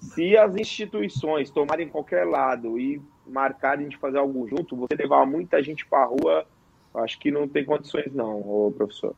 se 0.00 0.36
as 0.36 0.54
instituições 0.54 1.50
tomarem 1.50 1.88
qualquer 1.88 2.24
lado 2.24 2.78
e 2.78 3.02
marcarem 3.26 3.88
de 3.88 3.96
fazer 3.96 4.18
algo 4.18 4.48
junto, 4.48 4.76
você 4.76 4.94
levar 4.94 5.26
muita 5.26 5.62
gente 5.62 5.84
para 5.84 6.06
rua 6.06 6.46
Acho 6.94 7.18
que 7.18 7.30
não 7.30 7.48
tem 7.48 7.64
condições, 7.64 8.12
não, 8.12 8.72
professor. 8.76 9.16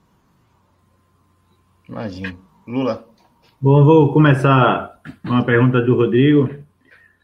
Imagina. 1.86 2.35
Lula. 2.66 3.06
Bom, 3.59 3.83
vou 3.85 4.12
começar 4.12 5.01
com 5.23 5.31
uma 5.31 5.43
pergunta 5.43 5.81
do 5.81 5.97
Rodrigo. 5.97 6.51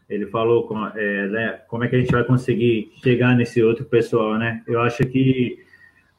Ele 0.09 0.25
falou 0.25 0.67
com, 0.67 0.87
é, 0.87 1.27
né, 1.27 1.61
como 1.67 1.83
é 1.83 1.87
que 1.87 1.95
a 1.95 1.99
gente 1.99 2.11
vai 2.11 2.23
conseguir 2.23 2.91
chegar 3.03 3.35
nesse 3.35 3.61
outro 3.61 3.85
pessoal, 3.85 4.39
né? 4.39 4.63
Eu 4.65 4.81
acho 4.81 5.05
que 5.05 5.59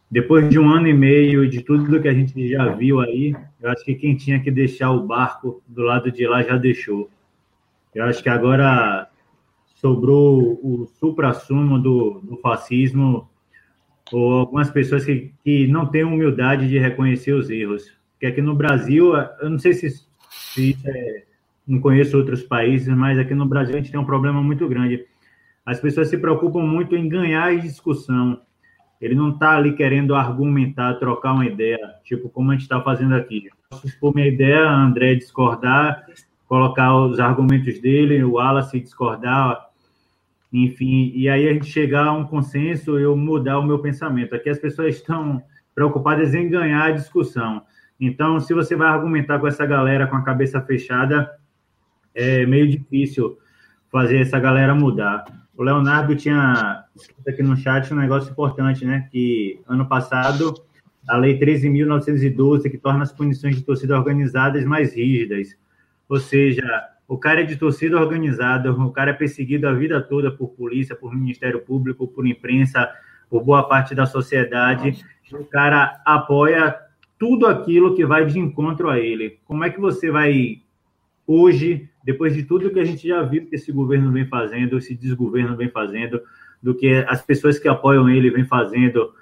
depois 0.08 0.48
de 0.48 0.56
um 0.56 0.70
ano 0.70 0.86
e 0.86 0.94
meio 0.94 1.48
de 1.48 1.62
tudo 1.62 2.00
que 2.00 2.06
a 2.06 2.14
gente 2.14 2.48
já 2.48 2.68
viu 2.68 3.00
aí, 3.00 3.34
eu 3.60 3.68
acho 3.68 3.84
que 3.84 3.96
quem 3.96 4.14
tinha 4.14 4.38
que 4.38 4.52
deixar 4.52 4.92
o 4.92 5.04
barco 5.04 5.60
do 5.66 5.82
lado 5.82 6.12
de 6.12 6.24
lá 6.28 6.44
já 6.44 6.56
deixou. 6.56 7.10
Eu 7.92 8.04
acho 8.04 8.22
que 8.22 8.28
agora 8.28 9.08
sobrou 9.66 10.60
o 10.62 10.86
supra-sumo 11.00 11.76
do, 11.76 12.20
do 12.22 12.36
fascismo 12.36 13.28
ou 14.12 14.34
algumas 14.34 14.70
pessoas 14.70 15.04
que, 15.04 15.32
que 15.42 15.66
não 15.66 15.86
têm 15.86 16.04
humildade 16.04 16.68
de 16.68 16.78
reconhecer 16.78 17.32
os 17.32 17.50
erros. 17.50 18.03
Porque 18.24 18.32
aqui 18.32 18.40
no 18.40 18.54
Brasil, 18.54 19.14
eu 19.14 19.50
não 19.50 19.58
sei 19.58 19.74
se, 19.74 20.02
se 20.30 20.78
é, 20.82 21.24
não 21.68 21.78
conheço 21.78 22.16
outros 22.16 22.42
países, 22.42 22.88
mas 22.88 23.18
aqui 23.18 23.34
no 23.34 23.44
Brasil 23.44 23.74
a 23.74 23.76
gente 23.76 23.90
tem 23.90 24.00
um 24.00 24.06
problema 24.06 24.42
muito 24.42 24.66
grande. 24.66 25.04
As 25.66 25.78
pessoas 25.78 26.08
se 26.08 26.16
preocupam 26.16 26.62
muito 26.62 26.96
em 26.96 27.06
ganhar 27.06 27.44
a 27.44 27.54
discussão. 27.54 28.40
Ele 28.98 29.14
não 29.14 29.28
está 29.28 29.54
ali 29.54 29.74
querendo 29.74 30.14
argumentar, 30.14 30.94
trocar 30.94 31.34
uma 31.34 31.44
ideia, 31.44 31.78
tipo 32.02 32.30
como 32.30 32.50
a 32.50 32.54
gente 32.54 32.62
está 32.62 32.80
fazendo 32.80 33.14
aqui. 33.14 33.50
Posso 33.68 33.86
expor 33.86 34.14
minha 34.14 34.28
ideia, 34.28 34.70
André 34.70 35.16
discordar, 35.16 36.06
colocar 36.48 36.96
os 36.96 37.20
argumentos 37.20 37.78
dele, 37.78 38.24
o 38.24 38.36
Wallace 38.36 38.80
discordar, 38.80 39.66
enfim, 40.50 41.12
e 41.14 41.28
aí 41.28 41.46
a 41.46 41.52
gente 41.52 41.66
chegar 41.66 42.06
a 42.06 42.12
um 42.12 42.24
consenso, 42.24 42.98
eu 42.98 43.14
mudar 43.14 43.58
o 43.58 43.66
meu 43.66 43.80
pensamento. 43.80 44.34
Aqui 44.34 44.48
as 44.48 44.58
pessoas 44.58 44.94
estão 44.94 45.42
preocupadas 45.74 46.32
em 46.32 46.48
ganhar 46.48 46.84
a 46.84 46.92
discussão. 46.92 47.60
Então, 48.06 48.40
se 48.40 48.52
você 48.52 48.76
vai 48.76 48.88
argumentar 48.88 49.38
com 49.38 49.46
essa 49.46 49.64
galera 49.64 50.06
com 50.06 50.16
a 50.16 50.22
cabeça 50.22 50.60
fechada, 50.60 51.30
é 52.14 52.44
meio 52.46 52.68
difícil 52.68 53.38
fazer 53.90 54.18
essa 54.18 54.38
galera 54.38 54.74
mudar. 54.74 55.24
O 55.56 55.62
Leonardo 55.62 56.16
tinha 56.16 56.84
escrito 56.96 57.28
aqui 57.28 57.42
no 57.42 57.56
chat 57.56 57.92
um 57.92 57.96
negócio 57.96 58.30
importante, 58.30 58.84
né? 58.84 59.08
Que 59.10 59.60
ano 59.68 59.86
passado 59.86 60.54
a 61.08 61.16
Lei 61.16 61.38
13.912, 61.38 62.70
que 62.70 62.78
torna 62.78 63.02
as 63.02 63.12
punições 63.12 63.56
de 63.56 63.62
torcida 63.62 63.96
organizadas 63.96 64.64
mais 64.64 64.94
rígidas. 64.94 65.56
Ou 66.08 66.18
seja, 66.18 66.64
o 67.06 67.18
cara 67.18 67.42
é 67.42 67.44
de 67.44 67.56
torcida 67.56 68.00
organizada, 68.00 68.72
o 68.72 68.90
cara 68.90 69.10
é 69.10 69.14
perseguido 69.14 69.68
a 69.68 69.72
vida 69.72 70.00
toda 70.00 70.30
por 70.30 70.48
polícia, 70.48 70.96
por 70.96 71.14
Ministério 71.14 71.60
Público, 71.60 72.08
por 72.08 72.26
imprensa, 72.26 72.90
por 73.28 73.44
boa 73.44 73.62
parte 73.68 73.94
da 73.94 74.06
sociedade. 74.06 75.04
O 75.32 75.44
cara 75.44 76.00
apoia 76.04 76.74
tudo 77.18 77.46
aquilo 77.46 77.94
que 77.94 78.04
vai 78.04 78.26
de 78.26 78.38
encontro 78.38 78.88
a 78.88 78.98
ele. 78.98 79.38
Como 79.44 79.64
é 79.64 79.70
que 79.70 79.80
você 79.80 80.10
vai, 80.10 80.62
hoje, 81.26 81.88
depois 82.04 82.34
de 82.34 82.42
tudo 82.42 82.70
que 82.70 82.80
a 82.80 82.84
gente 82.84 83.06
já 83.08 83.22
viu 83.22 83.46
que 83.46 83.54
esse 83.56 83.72
governo 83.72 84.12
vem 84.12 84.26
fazendo, 84.26 84.78
esse 84.78 84.94
desgoverno 84.94 85.56
vem 85.56 85.68
fazendo, 85.68 86.20
do 86.62 86.74
que 86.74 87.04
as 87.08 87.22
pessoas 87.22 87.58
que 87.58 87.68
apoiam 87.68 88.08
ele 88.08 88.30
vêm 88.30 88.44
fazendo 88.44 89.12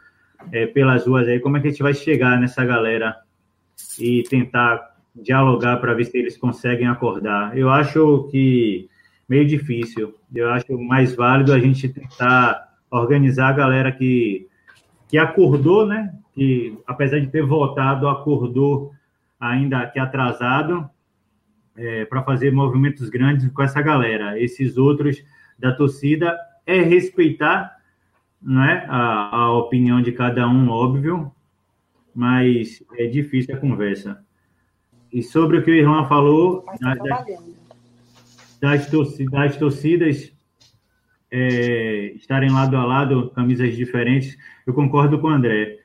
é, 0.52 0.66
pelas 0.66 1.06
ruas 1.06 1.28
aí, 1.28 1.40
como 1.40 1.56
é 1.56 1.60
que 1.60 1.68
a 1.68 1.70
gente 1.70 1.82
vai 1.82 1.94
chegar 1.94 2.38
nessa 2.40 2.64
galera 2.64 3.16
e 3.98 4.22
tentar 4.24 4.92
dialogar 5.14 5.76
para 5.78 5.94
ver 5.94 6.06
se 6.06 6.16
eles 6.16 6.36
conseguem 6.36 6.86
acordar. 6.86 7.56
Eu 7.56 7.68
acho 7.68 8.28
que 8.30 8.88
meio 9.28 9.46
difícil. 9.46 10.14
Eu 10.34 10.50
acho 10.50 10.78
mais 10.78 11.14
válido 11.14 11.52
a 11.52 11.58
gente 11.58 11.88
tentar 11.88 12.68
organizar 12.90 13.48
a 13.48 13.52
galera 13.52 13.92
que, 13.92 14.46
que 15.08 15.18
acordou, 15.18 15.86
né? 15.86 16.12
Que 16.34 16.78
apesar 16.86 17.20
de 17.20 17.28
ter 17.28 17.44
votado, 17.44 18.08
acordou 18.08 18.92
ainda 19.38 19.86
que 19.86 19.98
atrasado 19.98 20.88
é, 21.76 22.04
para 22.04 22.22
fazer 22.22 22.52
movimentos 22.52 23.08
grandes 23.08 23.48
com 23.50 23.62
essa 23.62 23.82
galera. 23.82 24.40
Esses 24.40 24.76
outros 24.76 25.22
da 25.58 25.72
torcida 25.72 26.38
é 26.66 26.80
respeitar 26.80 27.76
né, 28.40 28.84
a, 28.88 29.36
a 29.36 29.52
opinião 29.52 30.02
de 30.02 30.12
cada 30.12 30.48
um, 30.48 30.68
óbvio, 30.68 31.30
mas 32.14 32.82
é 32.98 33.06
difícil 33.06 33.54
a 33.54 33.58
conversa. 33.58 34.24
E 35.12 35.22
sobre 35.22 35.58
o 35.58 35.62
que 35.62 35.70
o 35.70 35.74
Irlan 35.74 36.06
falou, 36.06 36.62
tá 36.80 36.94
das, 36.94 37.26
das, 38.60 38.90
torcidas, 38.90 39.32
das 39.32 39.56
torcidas 39.56 40.32
é, 41.30 42.12
estarem 42.14 42.50
lado 42.50 42.76
a 42.76 42.84
lado, 42.84 43.30
camisas 43.30 43.76
diferentes, 43.76 44.36
eu 44.66 44.74
concordo 44.74 45.18
com 45.18 45.28
o 45.28 45.30
André. 45.30 45.78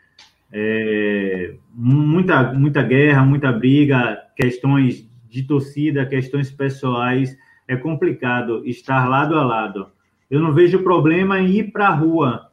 É, 0.52 1.56
muita, 1.74 2.54
muita 2.54 2.82
guerra, 2.82 3.24
muita 3.24 3.52
briga, 3.52 4.18
questões 4.36 5.10
de 5.30 5.44
torcida, 5.44 6.06
questões 6.06 6.50
pessoais, 6.50 7.38
é 7.68 7.76
complicado 7.76 8.66
estar 8.66 9.08
lado 9.08 9.36
a 9.36 9.44
lado. 9.44 9.88
Eu 10.30 10.42
não 10.42 10.54
vejo 10.54 10.84
problema 10.84 11.40
em 11.40 11.50
ir 11.50 11.72
para 11.72 11.88
a 11.88 11.94
rua, 11.94 12.52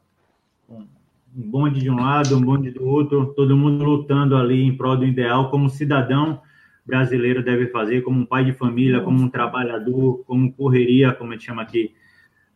um 0.68 1.50
bonde 1.50 1.80
de 1.80 1.90
um 1.90 1.96
lado, 1.96 2.36
um 2.36 2.40
bonde 2.40 2.70
do 2.70 2.86
outro, 2.86 3.32
todo 3.34 3.56
mundo 3.56 3.84
lutando 3.84 4.36
ali 4.36 4.62
em 4.62 4.76
prol 4.76 4.96
do 4.96 5.04
ideal, 5.04 5.50
como 5.50 5.68
cidadão 5.68 6.40
brasileiro 6.86 7.42
deve 7.42 7.68
fazer, 7.68 8.02
como 8.02 8.20
um 8.20 8.26
pai 8.26 8.44
de 8.44 8.52
família, 8.52 9.00
como 9.00 9.20
um 9.20 9.28
trabalhador, 9.28 10.22
como 10.26 10.52
correria, 10.52 11.12
como 11.12 11.30
a 11.30 11.32
gente 11.34 11.46
chama 11.46 11.62
aqui 11.62 11.94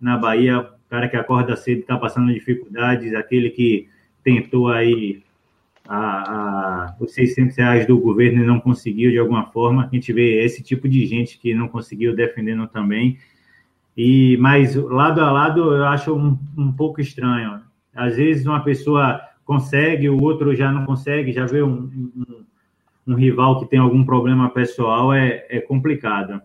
na 0.00 0.16
Bahia, 0.16 0.60
o 0.60 0.88
cara 0.88 1.08
que 1.08 1.16
acorda 1.16 1.56
cedo 1.56 1.80
está 1.80 1.96
passando 1.96 2.32
dificuldades, 2.32 3.14
aquele 3.14 3.50
que 3.50 3.88
tentou 4.22 4.68
aí 4.68 5.22
a, 5.88 5.96
a, 5.96 6.96
os 7.00 7.14
600 7.14 7.56
reais 7.56 7.86
do 7.86 7.98
governo 7.98 8.42
e 8.42 8.46
não 8.46 8.60
conseguiu 8.60 9.10
de 9.10 9.18
alguma 9.18 9.46
forma. 9.46 9.86
A 9.86 9.94
gente 9.94 10.12
vê 10.12 10.44
esse 10.44 10.62
tipo 10.62 10.86
de 10.86 11.06
gente 11.06 11.38
que 11.38 11.54
não 11.54 11.66
conseguiu 11.66 12.14
defendendo 12.14 12.66
também. 12.66 13.16
E 13.96 14.36
mas 14.36 14.76
lado 14.76 15.22
a 15.22 15.32
lado 15.32 15.74
eu 15.74 15.86
acho 15.86 16.14
um, 16.14 16.38
um 16.56 16.70
pouco 16.70 17.00
estranho. 17.00 17.62
Às 17.94 18.16
vezes 18.16 18.46
uma 18.46 18.60
pessoa 18.60 19.18
consegue, 19.46 20.10
o 20.10 20.22
outro 20.22 20.54
já 20.54 20.70
não 20.70 20.84
consegue, 20.84 21.32
já 21.32 21.46
vê 21.46 21.62
um, 21.62 21.90
um, 22.16 22.44
um 23.06 23.14
rival 23.14 23.58
que 23.58 23.66
tem 23.66 23.78
algum 23.78 24.04
problema 24.04 24.50
pessoal 24.50 25.12
é, 25.14 25.46
é 25.48 25.58
complicado. 25.58 26.40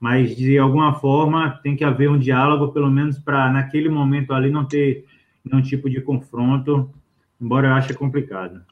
Mas 0.00 0.34
de 0.34 0.56
alguma 0.56 0.94
forma 0.94 1.60
tem 1.62 1.76
que 1.76 1.84
haver 1.84 2.08
um 2.08 2.18
diálogo, 2.18 2.72
pelo 2.72 2.90
menos 2.90 3.18
para 3.18 3.52
naquele 3.52 3.90
momento 3.90 4.32
ali 4.32 4.50
não 4.50 4.64
ter 4.64 5.04
nenhum 5.44 5.62
tipo 5.62 5.90
de 5.90 6.00
confronto, 6.00 6.90
embora 7.38 7.68
eu 7.68 7.74
ache 7.74 7.92
complicado. 7.92 8.62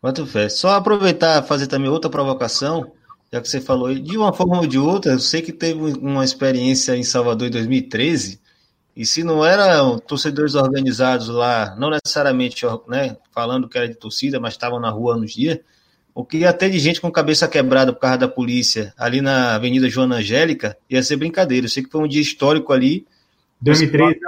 Quanto 0.00 0.26
fé. 0.26 0.48
Só 0.48 0.70
aproveitar 0.70 1.42
fazer 1.42 1.66
também 1.66 1.90
outra 1.90 2.10
provocação, 2.10 2.92
já 3.32 3.40
que 3.40 3.48
você 3.48 3.60
falou 3.60 3.92
de 3.94 4.16
uma 4.16 4.32
forma 4.32 4.58
ou 4.58 4.66
de 4.66 4.78
outra, 4.78 5.12
eu 5.12 5.18
sei 5.18 5.42
que 5.42 5.52
teve 5.52 5.80
uma 5.98 6.24
experiência 6.24 6.96
em 6.96 7.02
Salvador 7.02 7.48
em 7.48 7.50
2013, 7.50 8.40
e 8.96 9.04
se 9.04 9.22
não 9.22 9.44
eram 9.44 9.98
torcedores 9.98 10.54
organizados 10.54 11.28
lá, 11.28 11.76
não 11.78 11.90
necessariamente 11.90 12.64
né, 12.88 13.14
falando 13.30 13.68
que 13.68 13.76
era 13.76 13.86
de 13.86 13.94
torcida, 13.94 14.40
mas 14.40 14.54
estavam 14.54 14.80
na 14.80 14.88
rua 14.88 15.18
nos 15.18 15.34
dias, 15.34 15.58
o 16.14 16.24
que 16.24 16.38
ia 16.38 16.52
ter 16.54 16.70
de 16.70 16.78
gente 16.78 16.98
com 16.98 17.10
cabeça 17.12 17.46
quebrada 17.46 17.92
por 17.92 18.00
causa 18.00 18.16
da 18.16 18.28
polícia 18.28 18.94
ali 18.96 19.20
na 19.20 19.54
Avenida 19.54 19.90
Joana 19.90 20.16
Angélica, 20.16 20.78
ia 20.88 21.02
ser 21.02 21.16
brincadeira. 21.16 21.66
Eu 21.66 21.68
sei 21.70 21.82
que 21.82 21.90
foi 21.90 22.00
um 22.00 22.08
dia 22.08 22.22
histórico 22.22 22.72
ali. 22.72 23.06
2013. 23.60 24.18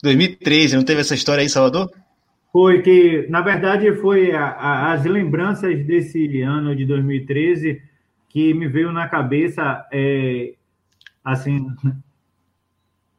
2013, 0.00 0.76
não 0.76 0.84
teve 0.84 1.00
essa 1.00 1.16
história 1.16 1.40
aí 1.40 1.46
em 1.46 1.50
Salvador? 1.50 1.90
Foi 2.52 2.80
que, 2.80 3.26
na 3.28 3.40
verdade, 3.40 3.92
foi 3.96 4.32
a, 4.32 4.46
a, 4.46 4.92
as 4.92 5.04
lembranças 5.04 5.84
desse 5.84 6.40
ano 6.42 6.74
de 6.74 6.86
2013 6.86 7.82
que 8.28 8.54
me 8.54 8.68
veio 8.68 8.92
na 8.92 9.08
cabeça, 9.08 9.86
é, 9.92 10.54
assim, 11.24 11.66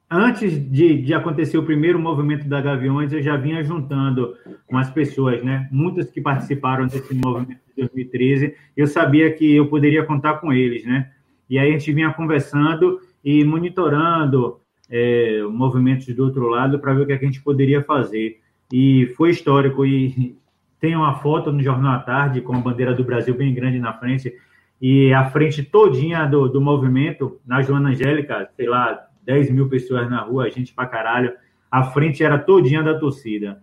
antes 0.09 0.53
de, 0.71 1.01
de, 1.01 1.13
acontecer 1.13 1.57
o 1.57 1.65
primeiro 1.65 1.99
movimento 1.99 2.47
da 2.47 2.61
Gaviões, 2.61 3.11
eu 3.11 3.21
já 3.21 3.35
vinha 3.35 3.63
juntando 3.63 4.35
umas 4.69 4.89
pessoas, 4.89 5.43
né? 5.43 5.67
Muitas 5.71 6.09
que 6.09 6.21
participaram 6.21 6.87
desse 6.87 7.13
movimento 7.13 7.61
de 7.75 7.83
2013, 7.83 8.55
eu 8.75 8.87
sabia 8.87 9.31
que 9.33 9.55
eu 9.55 9.67
poderia 9.67 10.05
contar 10.05 10.35
com 10.35 10.53
eles, 10.53 10.85
né? 10.85 11.11
E 11.49 11.57
aí 11.57 11.69
a 11.69 11.71
gente 11.71 11.91
vinha 11.91 12.13
conversando 12.13 12.99
e 13.23 13.43
monitorando 13.43 14.59
é, 14.89 15.41
movimentos 15.43 16.07
do 16.15 16.23
outro 16.23 16.47
lado 16.47 16.79
para 16.79 16.93
ver 16.93 17.01
o 17.01 17.05
que, 17.07 17.13
é 17.13 17.17
que 17.17 17.25
a 17.25 17.27
gente 17.27 17.41
poderia 17.41 17.83
fazer 17.83 18.39
e 18.71 19.13
foi 19.17 19.31
histórico. 19.31 19.85
E 19.85 20.37
tem 20.79 20.95
uma 20.95 21.19
foto 21.19 21.51
no 21.51 21.61
Jornal 21.61 21.95
à 21.95 21.99
Tarde 21.99 22.41
com 22.41 22.55
a 22.55 22.59
bandeira 22.59 22.93
do 22.93 23.03
Brasil 23.03 23.35
bem 23.35 23.53
grande 23.53 23.79
na 23.79 23.93
frente 23.93 24.33
e 24.81 25.13
a 25.13 25.29
frente 25.29 25.61
todinha 25.61 26.25
do, 26.25 26.47
do 26.47 26.61
movimento, 26.61 27.39
na 27.45 27.61
Joana 27.61 27.89
Angélica, 27.89 28.49
sei 28.55 28.67
lá, 28.67 29.07
10 29.25 29.51
mil 29.51 29.67
pessoas 29.67 30.09
na 30.09 30.21
rua, 30.21 30.49
gente 30.49 30.73
pra 30.73 30.85
caralho, 30.85 31.33
a 31.69 31.83
frente 31.83 32.23
era 32.23 32.37
todinha 32.37 32.81
da 32.81 32.97
torcida. 32.97 33.61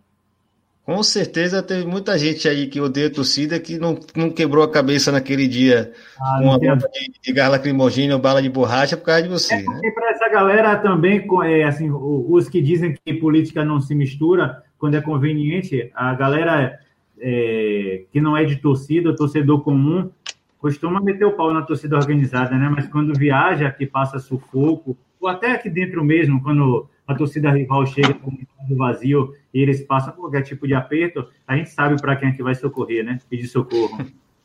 Com 0.84 1.02
certeza 1.02 1.64
teve 1.64 1.84
muita 1.84 2.16
gente 2.16 2.48
aí 2.48 2.68
que 2.68 2.80
odeia 2.80 3.08
a 3.08 3.10
torcida 3.10 3.58
que 3.58 3.76
não, 3.76 3.98
não 4.14 4.30
quebrou 4.30 4.62
a 4.62 4.70
cabeça 4.70 5.10
naquele 5.10 5.48
dia 5.48 5.92
ah, 6.20 6.36
com 6.38 6.44
uma 6.44 6.58
bomba 6.60 6.88
de, 6.92 7.12
de 7.20 7.32
gás 7.32 7.50
lacrimogêneo 7.50 8.14
ou 8.14 8.22
bala 8.22 8.40
de 8.40 8.48
borracha 8.48 8.96
por 8.96 9.06
causa 9.06 9.22
de 9.22 9.28
você. 9.28 9.54
É 9.54 9.62
né? 9.62 9.90
para 9.92 10.10
essa 10.10 10.28
galera 10.28 10.76
também, 10.76 11.26
é, 11.44 11.64
assim, 11.64 11.90
os 11.90 12.48
que 12.48 12.62
dizem 12.62 12.94
que 13.04 13.14
política 13.14 13.64
não 13.64 13.80
se 13.80 13.96
mistura, 13.96 14.62
quando 14.78 14.96
é 14.96 15.00
conveniente, 15.00 15.90
a 15.94 16.14
galera 16.14 16.78
é, 17.18 18.04
que 18.12 18.20
não 18.20 18.36
é 18.36 18.44
de 18.44 18.56
torcida, 18.56 19.14
torcedor 19.14 19.62
comum, 19.62 20.10
costuma 20.58 21.00
meter 21.00 21.24
o 21.24 21.32
pau 21.32 21.52
na 21.52 21.62
torcida 21.62 21.96
organizada, 21.96 22.56
né? 22.56 22.68
Mas 22.68 22.88
quando 22.88 23.18
viaja, 23.18 23.70
que 23.70 23.86
passa 23.86 24.18
sufoco, 24.18 24.96
ou 25.20 25.28
até 25.28 25.52
aqui 25.52 25.70
dentro 25.70 26.04
mesmo, 26.04 26.42
quando 26.42 26.88
a 27.06 27.14
torcida 27.14 27.50
rival 27.50 27.86
chega 27.86 28.14
com 28.14 28.30
o 28.30 28.76
vazio 28.76 29.32
e 29.54 29.60
eles 29.60 29.80
passam 29.82 30.12
qualquer 30.12 30.42
tipo 30.42 30.66
de 30.66 30.74
aperto, 30.74 31.26
a 31.46 31.56
gente 31.56 31.70
sabe 31.70 32.00
para 32.00 32.16
quem 32.16 32.30
é 32.30 32.32
que 32.32 32.42
vai 32.42 32.54
socorrer, 32.54 33.04
né? 33.04 33.18
Pedir 33.30 33.46
socorro. 33.46 33.96
Não 33.98 34.04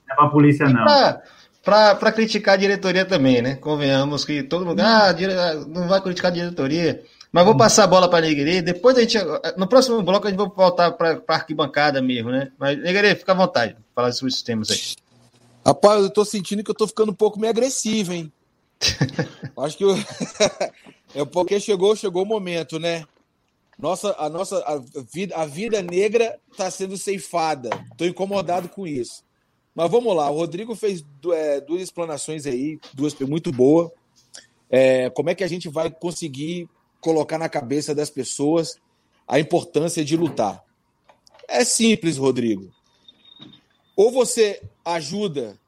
é 0.10 0.16
para 0.16 0.26
a 0.26 0.30
polícia, 0.30 0.70
não. 0.70 0.86
Para 1.64 2.12
criticar 2.12 2.54
a 2.54 2.58
diretoria 2.58 3.06
também, 3.06 3.42
né? 3.42 3.56
Convenhamos 3.56 4.26
que 4.26 4.44
todo 4.44 4.66
mundo. 4.66 4.80
Ah, 4.80 5.14
não 5.68 5.88
vai 5.88 6.02
criticar 6.02 6.32
a 6.32 6.34
diretoria. 6.34 7.04
Mas 7.32 7.46
vou 7.46 7.56
passar 7.56 7.86
a 7.86 7.88
bola 7.88 8.10
para 8.10 8.28
Neguerê. 8.28 8.62
Depois 8.62 8.98
a 8.98 9.02
gente. 9.02 9.18
No 9.56 9.68
próximo 9.68 10.02
bloco 10.04 10.28
a 10.28 10.30
gente 10.30 10.40
vai 10.40 10.50
voltar 10.50 10.92
para 10.92 11.22
a 11.26 11.34
arquibancada 11.34 12.02
mesmo, 12.02 12.30
né? 12.30 12.52
Mas, 12.60 12.78
Neguerê, 12.78 13.16
fica 13.16 13.32
à 13.32 13.36
vontade. 13.36 13.78
Falar 13.96 14.12
sobre 14.12 14.34
esses 14.34 14.42
temas 14.42 14.70
aí. 14.70 14.80
Rapaz, 15.66 16.04
eu 16.04 16.10
tô 16.10 16.26
sentindo 16.26 16.64
que 16.64 16.72
eu 16.72 16.76
tô 16.76 16.88
ficando 16.88 17.12
um 17.12 17.16
pouco 17.16 17.40
meio 17.40 17.52
agressivo, 17.52 18.14
hein? 18.14 18.32
Acho 19.58 19.78
que 19.78 19.84
eu... 19.84 19.96
é 21.16 21.24
porque 21.24 21.60
chegou, 21.60 21.96
chegou 21.96 22.24
o 22.24 22.26
momento, 22.26 22.80
né? 22.80 23.06
Nossa, 23.78 24.16
a 24.18 24.30
nossa 24.30 24.58
a 24.60 24.82
vida, 25.12 25.36
a 25.36 25.46
vida 25.46 25.82
negra 25.82 26.38
está 26.52 26.70
sendo 26.70 26.98
ceifada. 26.98 27.70
Estou 27.92 28.08
incomodado 28.08 28.68
com 28.68 28.86
isso. 28.86 29.24
Mas 29.74 29.90
vamos 29.90 30.16
lá. 30.16 30.30
O 30.30 30.36
Rodrigo 30.36 30.76
fez 30.76 31.04
é, 31.34 31.62
duas 31.62 31.82
explanações 31.82 32.46
aí, 32.46 32.80
duas 32.94 33.18
muito 33.22 33.52
boas. 33.52 33.90
É, 34.70 35.10
como 35.12 35.30
é 35.30 35.36
que 35.36 35.44
a 35.44 35.48
gente 35.48 35.70
vai 35.70 35.90
conseguir 35.90 36.68
colocar 37.02 37.38
na 37.38 37.50
cabeça 37.50 37.94
das 37.94 38.10
pessoas 38.10 38.80
a 39.28 39.40
importância 39.40 40.06
de 40.06 40.16
lutar. 40.16 40.64
É 41.48 41.66
simples, 41.66 42.18
Rodrigo. 42.18 42.72
Ou 43.96 44.12
você 44.12 44.62
ajuda 44.86 45.60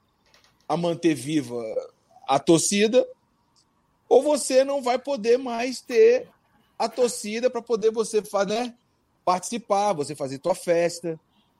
a 0.69 0.77
manter 0.77 1.13
viva 1.13 1.61
a 2.27 2.39
torcida, 2.39 3.05
ou 4.07 4.21
você 4.21 4.63
não 4.63 4.81
vai 4.81 4.97
poder 4.97 5.37
mais 5.37 5.81
ter 5.81 6.29
a 6.77 6.87
torcida 6.87 7.49
para 7.49 7.61
poder 7.61 7.91
você 7.91 8.23
né, 8.47 8.73
participar, 9.25 9.93
você 9.93 10.15
fazer 10.15 10.37
tua 10.37 10.55
festa. 10.55 11.19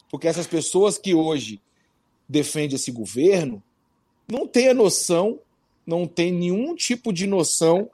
Porque 0.10 0.28
essas 0.28 0.48
pessoas 0.48 0.98
que 0.98 1.14
hoje 1.14 1.62
defendem 2.30 2.76
esse 2.76 2.92
governo 2.92 3.62
não 4.28 4.48
têm 4.48 4.70
a 4.70 4.74
noção, 4.74 5.40
não 5.86 6.08
têm 6.08 6.32
nenhum 6.32 6.76
tipo 6.76 7.12
de 7.12 7.28
noção 7.28 7.90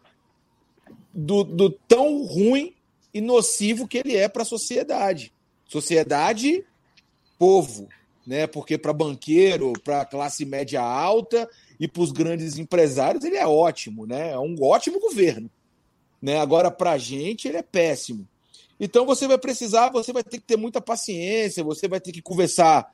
do, 1.20 1.44
do 1.44 1.70
tão 1.70 2.24
ruim 2.26 2.74
e 3.14 3.20
nocivo 3.20 3.88
que 3.88 3.98
ele 3.98 4.16
é 4.16 4.28
para 4.28 4.44
a 4.44 4.46
sociedade. 4.46 5.34
Sociedade, 5.68 6.64
povo, 7.38 7.88
né? 8.26 8.48
Porque 8.48 8.78
para 8.78 8.94
banqueiro, 8.94 9.74
para 9.84 10.06
classe 10.06 10.46
média 10.46 10.82
alta 10.82 11.50
e 11.80 11.88
para 11.88 12.02
os 12.02 12.12
grandes 12.12 12.58
empresários 12.58 13.24
ele 13.24 13.38
é 13.38 13.46
ótimo, 13.46 14.06
né? 14.06 14.32
É 14.32 14.40
um 14.40 14.56
ótimo 14.62 15.00
governo, 15.00 15.50
né? 16.22 16.40
Agora 16.40 16.72
para 16.72 16.92
a 16.92 16.98
gente 16.98 17.48
ele 17.48 17.58
é 17.58 17.64
péssimo. 17.64 18.28
Então 18.80 19.06
você 19.06 19.28
vai 19.28 19.38
precisar, 19.38 19.90
você 19.90 20.14
vai 20.14 20.24
ter 20.24 20.38
que 20.38 20.46
ter 20.46 20.58
muita 20.58 20.80
paciência, 20.80 21.64
você 21.64 21.88
vai 21.88 22.00
ter 22.00 22.14
que 22.14 22.22
conversar, 22.22 22.94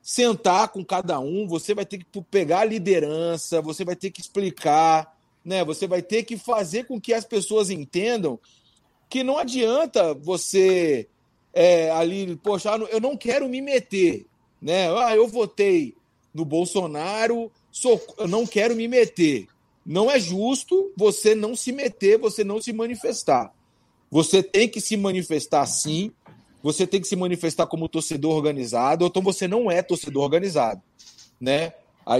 sentar 0.00 0.68
com 0.68 0.84
cada 0.84 1.20
um, 1.20 1.46
você 1.46 1.74
vai 1.74 1.84
ter 1.84 1.98
que 1.98 2.06
pegar 2.30 2.60
a 2.60 2.64
liderança, 2.64 3.60
você 3.60 3.84
vai 3.84 3.94
ter 3.94 4.10
que 4.10 4.20
explicar, 4.20 5.15
né? 5.46 5.64
Você 5.64 5.86
vai 5.86 6.02
ter 6.02 6.24
que 6.24 6.36
fazer 6.36 6.86
com 6.86 7.00
que 7.00 7.14
as 7.14 7.24
pessoas 7.24 7.70
entendam 7.70 8.36
que 9.08 9.22
não 9.22 9.38
adianta 9.38 10.12
você 10.12 11.06
é, 11.54 11.88
ali, 11.92 12.34
poxa, 12.42 12.74
ah, 12.74 12.78
eu 12.90 13.00
não 13.00 13.16
quero 13.16 13.48
me 13.48 13.62
meter, 13.62 14.26
né? 14.60 14.88
Ah, 14.98 15.14
eu 15.14 15.28
votei 15.28 15.94
no 16.34 16.44
Bolsonaro, 16.44 17.50
sou, 17.70 18.04
eu 18.18 18.26
não 18.26 18.44
quero 18.44 18.74
me 18.74 18.88
meter. 18.88 19.46
Não 19.86 20.10
é 20.10 20.18
justo 20.18 20.92
você 20.96 21.32
não 21.32 21.54
se 21.54 21.70
meter, 21.70 22.18
você 22.18 22.42
não 22.42 22.60
se 22.60 22.72
manifestar. 22.72 23.54
Você 24.10 24.42
tem 24.42 24.68
que 24.68 24.80
se 24.80 24.96
manifestar 24.96 25.64
sim, 25.66 26.10
você 26.60 26.88
tem 26.88 27.00
que 27.00 27.06
se 27.06 27.14
manifestar 27.14 27.68
como 27.68 27.88
torcedor 27.88 28.34
organizado, 28.34 29.04
ou 29.04 29.08
então 29.08 29.22
você 29.22 29.46
não 29.46 29.70
é 29.70 29.80
torcedor 29.80 30.24
organizado. 30.24 30.82
Né? 31.40 31.72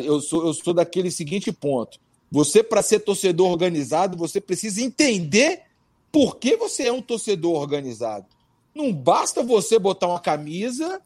Eu 0.05 0.21
sou, 0.21 0.47
eu 0.47 0.55
sou 0.55 0.73
daquele 0.73 1.11
seguinte 1.11 1.51
ponto. 1.51 1.99
Você, 2.31 2.63
para 2.63 2.83
ser 2.83 3.01
torcedor 3.01 3.51
organizado, 3.51 4.17
você 4.17 4.41
precisa 4.41 4.83
entender 4.83 5.63
por 6.11 6.37
que 6.37 6.57
você 6.57 6.89
é 6.89 6.93
um 6.93 7.03
torcedor 7.03 7.61
organizado. 7.61 8.27
Não 8.75 8.93
basta 8.93 9.43
você 9.43 9.79
botar 9.79 10.09
uma 10.09 10.21
camisa, 10.21 11.01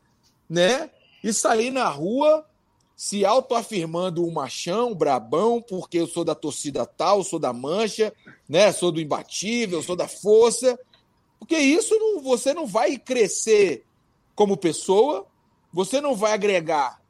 né? 0.49 0.91
E 1.23 1.33
sair 1.33 1.71
na 1.71 1.89
rua 1.89 2.47
se 2.97 3.25
autoafirmando 3.25 4.27
um 4.27 4.31
machão, 4.31 4.95
brabão, 4.95 5.63
porque 5.63 5.99
eu 5.99 6.07
sou 6.07 6.23
da 6.23 6.35
torcida 6.35 6.85
tal, 6.85 7.25
sou 7.25 7.39
da 7.39 7.53
mancha, 7.53 8.13
né? 8.49 8.73
Sou 8.73 8.93
do 8.93 9.01
imbatível, 9.01 9.83
sou 9.83 9.97
da 9.97 10.07
força. 10.07 10.79
Porque 11.39 11.57
isso 11.57 11.99
não, 11.99 12.21
você 12.21 12.53
não 12.53 12.67
vai 12.67 12.99
crescer 12.99 13.85
como 14.35 14.57
pessoa, 14.57 15.27
você 15.73 16.01
não 16.01 16.15
vai 16.15 16.33
agregar 16.33 17.01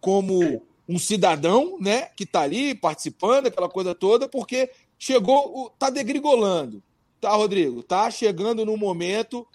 como 0.00 0.62
um 0.88 0.98
cidadão, 0.98 1.76
né, 1.78 2.06
que 2.16 2.24
está 2.24 2.40
ali 2.40 2.74
participando, 2.74 3.46
aquela 3.46 3.68
coisa 3.68 3.94
toda, 3.94 4.26
porque 4.26 4.70
chegou, 4.98 5.70
tá 5.78 5.90
degrigolando, 5.90 6.82
tá, 7.20 7.30
Rodrigo? 7.32 7.82
Tá 7.82 8.10
chegando 8.10 8.64
no 8.64 8.76
momento 8.76 9.46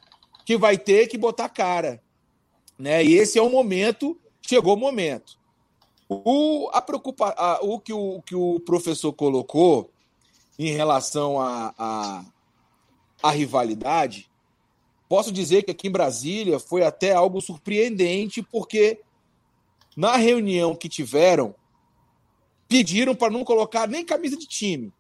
que 0.46 0.56
vai 0.58 0.78
ter 0.78 1.08
que 1.08 1.18
botar 1.18 1.50
cara, 1.50 2.02
né? 2.78 3.04
E 3.04 3.14
esse 3.14 3.40
é 3.40 3.42
o 3.42 3.50
momento, 3.50 4.20
chegou 4.42 4.76
o 4.76 4.80
momento. 4.80 5.38
O, 6.08 6.70
a 6.72 6.82
preocupa, 6.82 7.34
a, 7.36 7.60
o, 7.64 7.80
que 7.80 7.94
o 7.94 8.22
que 8.22 8.36
o 8.36 8.60
professor 8.60 9.12
colocou 9.14 9.90
em 10.60 10.72
relação 10.72 11.40
à 11.40 11.74
a, 11.78 12.20
a, 12.20 12.26
a, 13.24 13.32
rivalidade, 13.32 14.30
posso 15.10 15.32
dizer 15.32 15.64
que 15.64 15.72
aqui 15.72 15.88
em 15.88 15.92
Brasília 15.92 16.60
foi 16.60 16.84
até 16.84 17.14
algo 17.14 17.42
surpreendente, 17.42 18.44
porque 18.44 19.00
na 19.96 20.16
reunião 20.16 20.76
que 20.76 20.90
tiveram, 20.90 21.56
pediram 22.68 23.14
para 23.14 23.32
não 23.32 23.44
colocar 23.44 23.88
nem 23.88 24.06
camisa 24.06 24.38
de 24.38 24.48
time. 24.48 24.92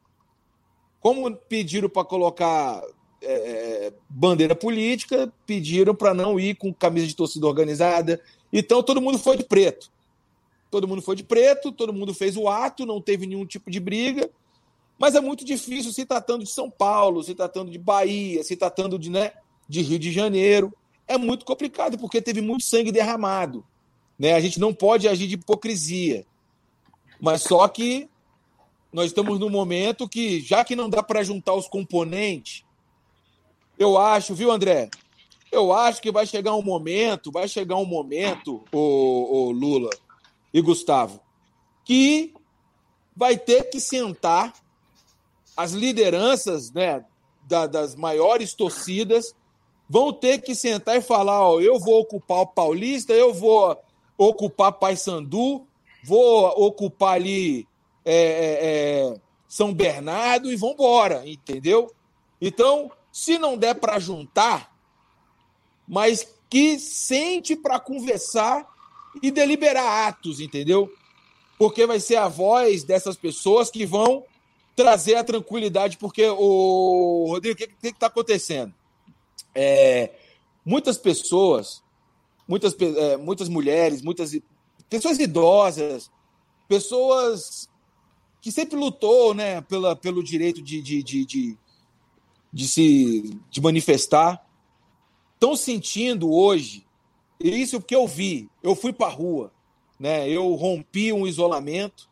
Como 1.00 1.36
pediram 1.36 1.90
para 1.90 2.06
colocar 2.06 2.82
é, 3.22 3.94
bandeira 4.10 4.56
política, 4.56 5.32
pediram 5.46 5.94
para 5.94 6.14
não 6.14 6.40
ir 6.40 6.56
com 6.56 6.74
camisa 6.74 7.08
de 7.08 7.16
torcida 7.16 7.48
organizada. 7.48 8.22
Então 8.52 8.82
todo 8.82 9.02
mundo 9.02 9.18
foi 9.18 9.38
de 9.38 9.44
preto 9.44 9.94
todo 10.74 10.88
mundo 10.88 11.04
foi 11.04 11.16
de 11.16 11.24
preto, 11.24 11.72
todo 11.72 11.94
mundo 11.94 12.16
fez 12.16 12.36
o 12.36 12.50
ato, 12.50 12.84
não 12.84 13.00
teve 13.00 13.28
nenhum 13.28 13.46
tipo 13.46 13.70
de 13.70 13.80
briga. 13.80 14.28
Mas 14.98 15.14
é 15.14 15.22
muito 15.22 15.46
difícil 15.46 15.94
se 15.94 16.04
tratando 16.04 16.44
de 16.44 16.50
São 16.50 16.68
Paulo, 16.68 17.22
se 17.22 17.36
tratando 17.36 17.70
de 17.70 17.78
Bahia, 17.78 18.44
se 18.44 18.56
tratando 18.56 18.98
de, 18.98 19.12
né, 19.12 19.34
de 19.70 19.82
Rio 19.82 20.00
de 20.00 20.12
Janeiro. 20.12 20.74
É 21.08 21.16
muito 21.16 21.46
complicado, 21.46 21.96
porque 22.00 22.20
teve 22.20 22.42
muito 22.42 22.64
sangue 22.64 22.92
derramado. 22.92 23.64
Né? 24.18 24.34
A 24.34 24.40
gente 24.40 24.60
não 24.60 24.74
pode 24.74 25.08
agir 25.08 25.28
de 25.28 25.36
hipocrisia. 25.36 26.26
Mas 27.20 27.44
só 27.44 27.68
que 27.68 28.10
nós 28.92 29.08
estamos 29.08 29.40
num 29.40 29.50
momento 29.50 30.08
que, 30.08 30.40
já 30.42 30.64
que 30.64 30.76
não 30.76 30.90
dá 30.90 31.02
para 31.02 31.24
juntar 31.24 31.54
os 31.54 31.68
componentes, 31.68 32.64
eu 33.78 33.98
acho, 33.98 34.36
viu, 34.36 34.52
André? 34.52 34.90
Eu 35.52 35.74
acho 35.74 36.02
que 36.02 36.12
vai 36.12 36.26
chegar 36.26 36.56
um 36.56 36.62
momento, 36.62 37.32
vai 37.32 37.48
chegar 37.48 37.76
um 37.78 37.86
momento, 37.86 38.64
o, 38.72 39.48
o 39.48 39.52
Lula, 39.52 39.90
e 40.54 40.62
Gustavo, 40.62 41.20
que 41.84 42.34
vai 43.16 43.38
ter 43.38 43.70
que 43.70 43.80
sentar 43.80 44.54
as 45.56 45.72
lideranças 45.72 46.72
né, 46.72 47.06
da, 47.48 47.68
das 47.68 47.96
maiores 47.96 48.54
torcidas 48.54 49.36
vão 49.88 50.12
ter 50.12 50.42
que 50.42 50.56
sentar 50.56 50.98
e 50.98 51.02
falar: 51.02 51.48
ó, 51.48 51.60
eu 51.60 51.80
vou 51.80 52.02
ocupar 52.02 52.42
o 52.42 52.48
Paulista, 52.48 53.14
eu 53.14 53.34
vou 53.34 53.78
ocupar 54.30 54.74
Paysandu, 54.74 55.68
vou 56.04 56.46
ocupar 56.66 57.16
ali 57.16 57.68
é, 58.06 58.16
é, 58.16 58.60
é 59.14 59.16
São 59.48 59.74
Bernardo 59.74 60.52
e 60.52 60.56
vamos 60.56 60.76
embora, 60.76 61.28
entendeu? 61.28 61.92
Então, 62.42 62.92
se 63.12 63.38
não 63.38 63.58
der 63.58 63.76
para 63.76 64.00
juntar, 64.00 64.76
mas 65.88 66.28
que 66.50 66.80
sente 66.80 67.56
para 67.56 67.80
conversar 67.80 68.68
e 69.22 69.30
deliberar 69.32 70.08
atos, 70.08 70.40
entendeu? 70.40 70.92
Porque 71.58 71.86
vai 71.86 72.00
ser 72.00 72.16
a 72.16 72.28
voz 72.28 72.84
dessas 72.84 73.16
pessoas 73.16 73.70
que 73.70 73.86
vão 73.86 74.24
trazer 74.76 75.16
a 75.16 75.24
tranquilidade, 75.24 75.98
porque 75.98 76.28
o 76.28 77.28
Rodrigo, 77.30 77.64
o 77.64 77.68
que 77.68 77.88
está 77.88 78.08
acontecendo? 78.08 78.74
É, 79.54 80.10
muitas 80.66 80.98
pessoas, 80.98 81.83
muitas, 82.48 82.76
é, 82.80 83.18
muitas 83.18 83.50
mulheres, 83.50 84.02
muitas 84.02 84.38
pessoas 84.90 85.20
idosas, 85.20 86.12
pessoas 86.68 87.70
que 88.42 88.52
sempre 88.52 88.78
lutou, 88.78 89.34
né, 89.34 89.62
pela, 89.62 89.96
pelo 89.96 90.24
direito 90.24 90.62
de, 90.62 90.82
de, 90.82 91.02
de, 91.02 91.26
de, 91.26 91.58
de 92.52 92.68
se 92.68 93.40
de 93.50 93.62
manifestar, 93.62 94.46
estão 95.36 95.56
sentindo 95.56 96.32
hoje 96.32 96.86
isso 97.44 97.80
porque 97.80 97.96
eu 97.96 98.08
vi. 98.08 98.50
Eu 98.62 98.76
fui 98.76 98.94
para 98.94 99.08
a 99.08 99.10
rua. 99.10 99.52
Né? 100.00 100.30
Eu 100.30 100.54
rompi 100.54 101.12
um 101.12 101.28
isolamento 101.28 102.10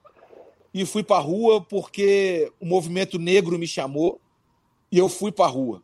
e 0.74 0.86
fui 0.86 1.04
para 1.04 1.18
a 1.18 1.22
rua 1.22 1.62
porque 1.62 2.52
o 2.60 2.66
movimento 2.66 3.18
negro 3.18 3.58
me 3.58 3.68
chamou 3.68 4.20
e 4.92 4.98
eu 4.98 5.08
fui 5.08 5.32
para 5.32 5.46
a 5.46 5.50
rua. 5.50 5.82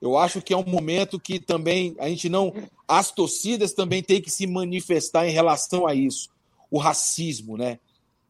Eu 0.00 0.18
acho 0.18 0.42
que 0.42 0.52
é 0.52 0.56
um 0.56 0.66
momento 0.66 1.18
que 1.18 1.38
também 1.38 1.94
a 1.98 2.08
gente 2.08 2.28
não. 2.28 2.52
As 2.88 3.10
torcidas 3.10 3.72
também 3.72 4.02
têm 4.02 4.20
que 4.20 4.30
se 4.30 4.46
manifestar 4.46 5.26
em 5.26 5.32
relação 5.32 5.86
a 5.86 5.94
isso. 5.94 6.30
O 6.70 6.78
racismo, 6.78 7.56
né? 7.56 7.78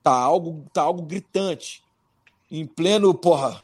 Tá 0.02 0.12
algo, 0.12 0.66
tá 0.72 0.82
algo 0.82 1.02
gritante. 1.02 1.82
Em 2.50 2.66
pleno, 2.66 3.12
porra. 3.14 3.62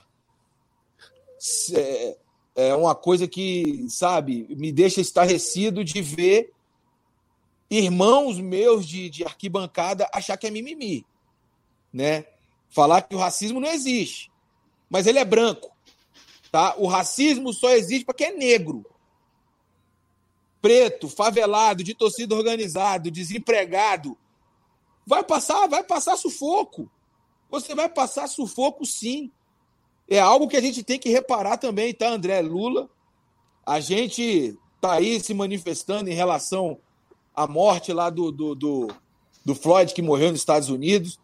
É, 1.75 2.17
é 2.55 2.75
uma 2.75 2.95
coisa 2.95 3.27
que, 3.27 3.87
sabe, 3.89 4.47
me 4.57 4.71
deixa 4.71 5.01
estarrecido 5.01 5.83
de 5.83 6.03
ver 6.03 6.53
irmãos 7.71 8.39
meus 8.39 8.87
de, 8.87 9.09
de 9.09 9.25
arquibancada 9.25 10.09
achar 10.13 10.37
que 10.37 10.47
é 10.47 10.51
mimimi, 10.51 11.07
né? 11.93 12.27
Falar 12.69 13.03
que 13.03 13.15
o 13.15 13.19
racismo 13.19 13.61
não 13.61 13.69
existe, 13.69 14.31
mas 14.91 15.07
ele 15.07 15.19
é 15.19 15.25
branco, 15.25 15.71
tá? 16.51 16.75
O 16.77 16.87
racismo 16.87 17.53
só 17.53 17.71
existe 17.71 18.05
para 18.05 18.15
quem 18.15 18.27
é 18.29 18.33
negro, 18.33 18.85
preto, 20.63 21.09
favelado, 21.09 21.83
de 21.83 21.93
torcida 21.93 22.37
organizado, 22.37 23.11
desempregado. 23.11 24.17
Vai 25.05 25.25
passar, 25.25 25.67
vai 25.67 25.83
passar 25.83 26.17
sufoco. 26.17 26.89
Você 27.51 27.75
vai 27.75 27.89
passar 27.89 28.29
sufoco, 28.29 28.87
sim. 28.87 29.31
É 30.09 30.21
algo 30.21 30.47
que 30.47 30.57
a 30.57 30.61
gente 30.61 30.85
tem 30.85 30.99
que 30.99 31.11
reparar 31.11 31.59
também, 31.59 31.93
tá, 31.93 32.09
André 32.09 32.41
Lula? 32.41 32.89
A 33.67 33.81
gente 33.81 34.57
tá 34.81 34.93
aí 34.93 35.21
se 35.21 35.35
manifestando 35.35 36.09
em 36.09 36.15
relação 36.15 36.79
a 37.35 37.47
morte 37.47 37.93
lá 37.93 38.09
do, 38.09 38.31
do, 38.31 38.55
do, 38.55 38.89
do 39.45 39.55
Floyd, 39.55 39.93
que 39.93 40.03
morreu 40.03 40.31
nos 40.31 40.41
Estados 40.41 40.69
Unidos. 40.69 41.19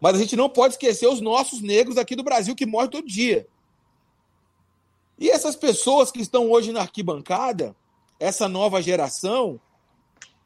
Mas 0.00 0.16
a 0.16 0.18
gente 0.18 0.36
não 0.36 0.50
pode 0.50 0.74
esquecer 0.74 1.06
os 1.06 1.20
nossos 1.20 1.62
negros 1.62 1.96
aqui 1.96 2.14
do 2.14 2.22
Brasil 2.22 2.54
que 2.54 2.66
morrem 2.66 2.90
todo 2.90 3.06
dia. 3.06 3.46
E 5.18 5.30
essas 5.30 5.56
pessoas 5.56 6.10
que 6.10 6.20
estão 6.20 6.50
hoje 6.50 6.72
na 6.72 6.80
arquibancada, 6.80 7.74
essa 8.18 8.48
nova 8.48 8.80
geração, 8.80 9.60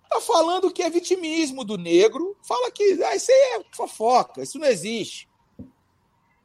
tá 0.08 0.20
falando 0.20 0.72
que 0.72 0.82
é 0.82 0.90
vitimismo 0.90 1.64
do 1.64 1.76
negro, 1.76 2.36
fala 2.42 2.70
que 2.70 3.02
ah, 3.04 3.14
isso 3.14 3.30
aí 3.30 3.60
é 3.60 3.64
fofoca, 3.72 4.42
isso 4.42 4.58
não 4.58 4.66
existe. 4.66 5.28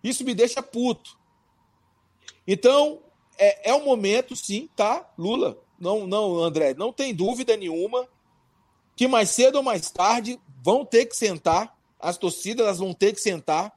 Isso 0.04 0.24
me 0.24 0.36
deixa 0.36 0.62
puto. 0.62 1.18
Então, 2.46 3.02
é, 3.38 3.72
é 3.72 3.74
um 3.74 3.86
momento, 3.86 4.36
sim, 4.36 4.70
tá, 4.76 5.10
Lula? 5.18 5.58
Não, 5.80 6.06
não, 6.06 6.40
André, 6.40 6.74
não 6.74 6.92
tem 6.92 7.14
dúvida 7.14 7.56
nenhuma 7.56 8.08
que 8.96 9.08
mais 9.08 9.30
cedo 9.30 9.56
ou 9.56 9.64
mais 9.64 9.90
tarde 9.90 10.40
vão 10.62 10.86
ter 10.86 11.06
que 11.06 11.16
sentar, 11.16 11.76
as 12.00 12.18
torcidas 12.18 12.78
vão 12.78 12.94
ter 12.94 13.14
que 13.14 13.22
sentar, 13.22 13.74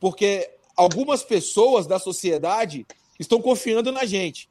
porque 0.00 0.50
algumas 0.76 1.22
pessoas 1.22 1.86
da 1.86 1.98
sociedade 1.98 2.86
estão 3.18 3.40
confiando 3.40 3.90
na 3.90 4.04
gente. 4.04 4.48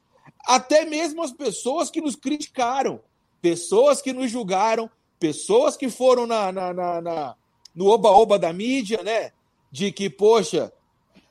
Até 0.48 0.86
mesmo 0.86 1.22
as 1.22 1.30
pessoas 1.30 1.90
que 1.90 2.00
nos 2.00 2.16
criticaram, 2.16 3.00
pessoas 3.42 4.00
que 4.00 4.14
nos 4.14 4.30
julgaram, 4.30 4.90
pessoas 5.20 5.76
que 5.76 5.90
foram 5.90 6.26
na, 6.26 6.50
na, 6.50 6.72
na, 6.72 7.00
na 7.02 7.36
no 7.74 7.86
oba-oba 7.88 8.38
da 8.38 8.50
mídia, 8.50 9.02
né? 9.02 9.30
De 9.70 9.92
que, 9.92 10.08
poxa, 10.08 10.72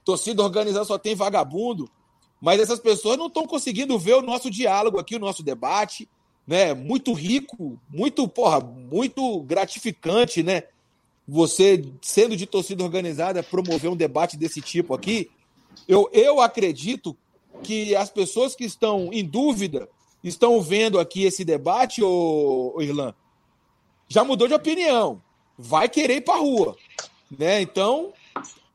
torcida 0.06 0.44
organizada 0.44 0.86
só 0.86 1.00
tem 1.00 1.16
vagabundo. 1.16 1.90
Mas 2.40 2.60
essas 2.60 2.80
pessoas 2.80 3.18
não 3.18 3.26
estão 3.26 3.48
conseguindo 3.48 3.98
ver 3.98 4.14
o 4.14 4.22
nosso 4.22 4.52
diálogo 4.52 5.00
aqui, 5.00 5.16
o 5.16 5.20
nosso 5.20 5.42
debate, 5.42 6.08
né, 6.46 6.76
muito 6.76 7.12
rico, 7.12 7.80
muito, 7.90 8.28
porra, 8.28 8.60
muito 8.60 9.42
gratificante, 9.42 10.44
né, 10.44 10.66
você, 11.28 11.84
sendo 12.04 12.38
de 12.38 12.46
torcida 12.46 12.84
organizada, 12.84 13.42
promover 13.42 13.90
um 13.90 13.96
debate 13.96 14.38
desse 14.38 14.62
tipo 14.62 14.94
aqui, 14.94 15.32
eu, 15.88 16.08
eu 16.14 16.40
acredito 16.40 17.18
que 17.64 17.96
as 17.96 18.10
pessoas 18.10 18.56
que 18.56 18.64
estão 18.64 19.12
em 19.12 19.24
dúvida 19.24 19.90
estão 20.24 20.62
vendo 20.62 21.00
aqui 21.00 21.24
esse 21.24 21.44
debate, 21.44 22.02
ô, 22.04 22.74
ô 22.76 22.82
Irlan, 22.82 23.14
já 24.08 24.24
mudou 24.24 24.48
de 24.48 24.54
opinião. 24.54 25.22
Vai 25.58 25.90
querer 25.90 26.18
ir 26.18 26.22
para 26.22 26.40
rua. 26.40 26.76
Né? 27.32 27.62
Então, 27.62 28.14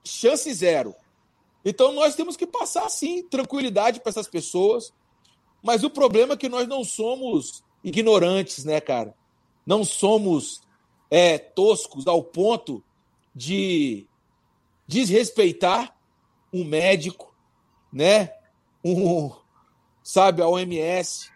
chance 0.04 0.52
zero. 0.52 0.94
Então, 1.64 1.92
nós 1.92 2.14
temos 2.14 2.36
que 2.36 2.46
passar, 2.46 2.88
sim, 2.88 3.22
tranquilidade 3.22 4.00
para 4.00 4.10
essas 4.10 4.26
pessoas. 4.26 4.92
Mas 5.62 5.84
o 5.84 5.90
problema 5.90 6.34
é 6.34 6.36
que 6.36 6.48
nós 6.48 6.66
não 6.66 6.82
somos 6.84 7.62
ignorantes, 7.84 8.64
né, 8.64 8.80
cara? 8.80 9.14
Não 9.64 9.84
somos 9.84 10.62
é, 11.09 11.38
toscos 11.38 12.06
ao 12.06 12.22
ponto 12.22 12.82
de 13.34 14.06
desrespeitar 14.86 15.96
um 16.52 16.64
médico, 16.64 17.32
né? 17.92 18.32
Um, 18.84 19.30
sabe, 20.02 20.42
a 20.42 20.48
OMS. 20.48 21.30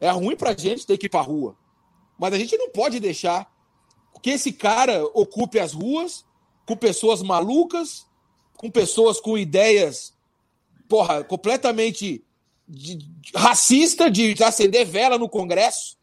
É 0.00 0.10
ruim 0.10 0.36
pra 0.36 0.56
gente 0.56 0.86
ter 0.86 0.96
que 0.96 1.06
ir 1.06 1.08
pra 1.10 1.20
rua. 1.20 1.56
Mas 2.18 2.32
a 2.32 2.38
gente 2.38 2.56
não 2.56 2.70
pode 2.70 3.00
deixar 3.00 3.50
que 4.22 4.30
esse 4.30 4.52
cara 4.52 5.04
ocupe 5.14 5.58
as 5.58 5.72
ruas 5.72 6.24
com 6.66 6.76
pessoas 6.76 7.22
malucas, 7.22 8.06
com 8.56 8.70
pessoas 8.70 9.20
com 9.20 9.38
ideias, 9.38 10.12
porra, 10.88 11.22
completamente 11.22 12.24
de, 12.66 12.96
de, 12.96 13.32
racista 13.34 14.10
de 14.10 14.34
acender 14.42 14.84
vela 14.84 15.16
no 15.16 15.28
Congresso, 15.28 15.96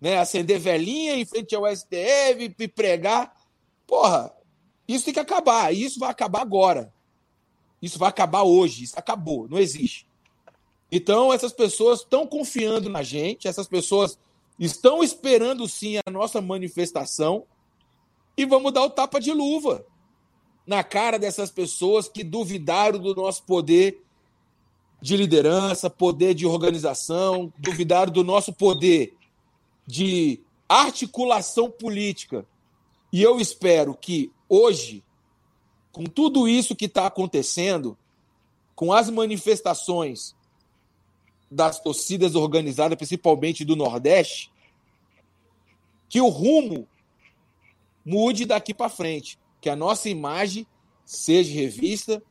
né? 0.00 0.18
Acender 0.18 0.58
velinha 0.58 1.16
em 1.16 1.24
frente 1.24 1.54
ao 1.54 1.64
STF 1.66 2.68
pregar. 2.74 3.34
Porra, 3.86 4.32
isso 4.86 5.04
tem 5.04 5.14
que 5.14 5.20
acabar. 5.20 5.74
Isso 5.74 5.98
vai 5.98 6.10
acabar 6.10 6.42
agora. 6.42 6.92
Isso 7.82 7.98
vai 7.98 8.08
acabar 8.08 8.44
hoje. 8.44 8.84
Isso 8.84 8.98
acabou. 8.98 9.48
Não 9.48 9.58
existe. 9.58 10.06
Então, 10.90 11.32
essas 11.32 11.52
pessoas 11.52 12.00
estão 12.00 12.26
confiando 12.26 12.88
na 12.88 13.02
gente, 13.02 13.48
essas 13.48 13.66
pessoas 13.66 14.18
estão 14.58 15.02
esperando 15.02 15.66
sim 15.66 15.98
a 16.06 16.10
nossa 16.10 16.40
manifestação 16.40 17.44
e 18.36 18.44
vamos 18.44 18.72
dar 18.72 18.84
o 18.84 18.90
tapa 18.90 19.18
de 19.18 19.32
luva 19.32 19.84
na 20.66 20.84
cara 20.84 21.18
dessas 21.18 21.50
pessoas 21.50 22.08
que 22.08 22.22
duvidaram 22.22 22.98
do 22.98 23.14
nosso 23.14 23.42
poder 23.44 24.02
de 25.00 25.16
liderança, 25.16 25.90
poder 25.90 26.34
de 26.34 26.46
organização, 26.46 27.52
duvidaram 27.58 28.12
do 28.12 28.22
nosso 28.22 28.52
poder 28.52 29.16
de 29.86 30.40
articulação 30.68 31.68
política. 31.68 32.46
E 33.12 33.20
eu 33.20 33.40
espero 33.40 33.94
que 33.94 34.30
hoje, 34.48 35.02
com 35.92 36.04
tudo 36.04 36.48
isso 36.48 36.74
que 36.74 36.86
está 36.86 37.06
acontecendo, 37.06 37.96
com 38.74 38.92
as 38.92 39.10
manifestações 39.10 40.34
das 41.50 41.78
torcidas 41.78 42.34
organizadas, 42.34 42.96
principalmente 42.96 43.64
do 43.64 43.76
Nordeste, 43.76 44.50
que 46.08 46.20
o 46.20 46.28
rumo 46.28 46.88
mude 48.04 48.44
daqui 48.44 48.72
para 48.72 48.88
frente, 48.88 49.38
que 49.60 49.68
a 49.68 49.76
nossa 49.76 50.08
imagem 50.08 50.66
seja 51.04 51.52
revista 51.52 52.22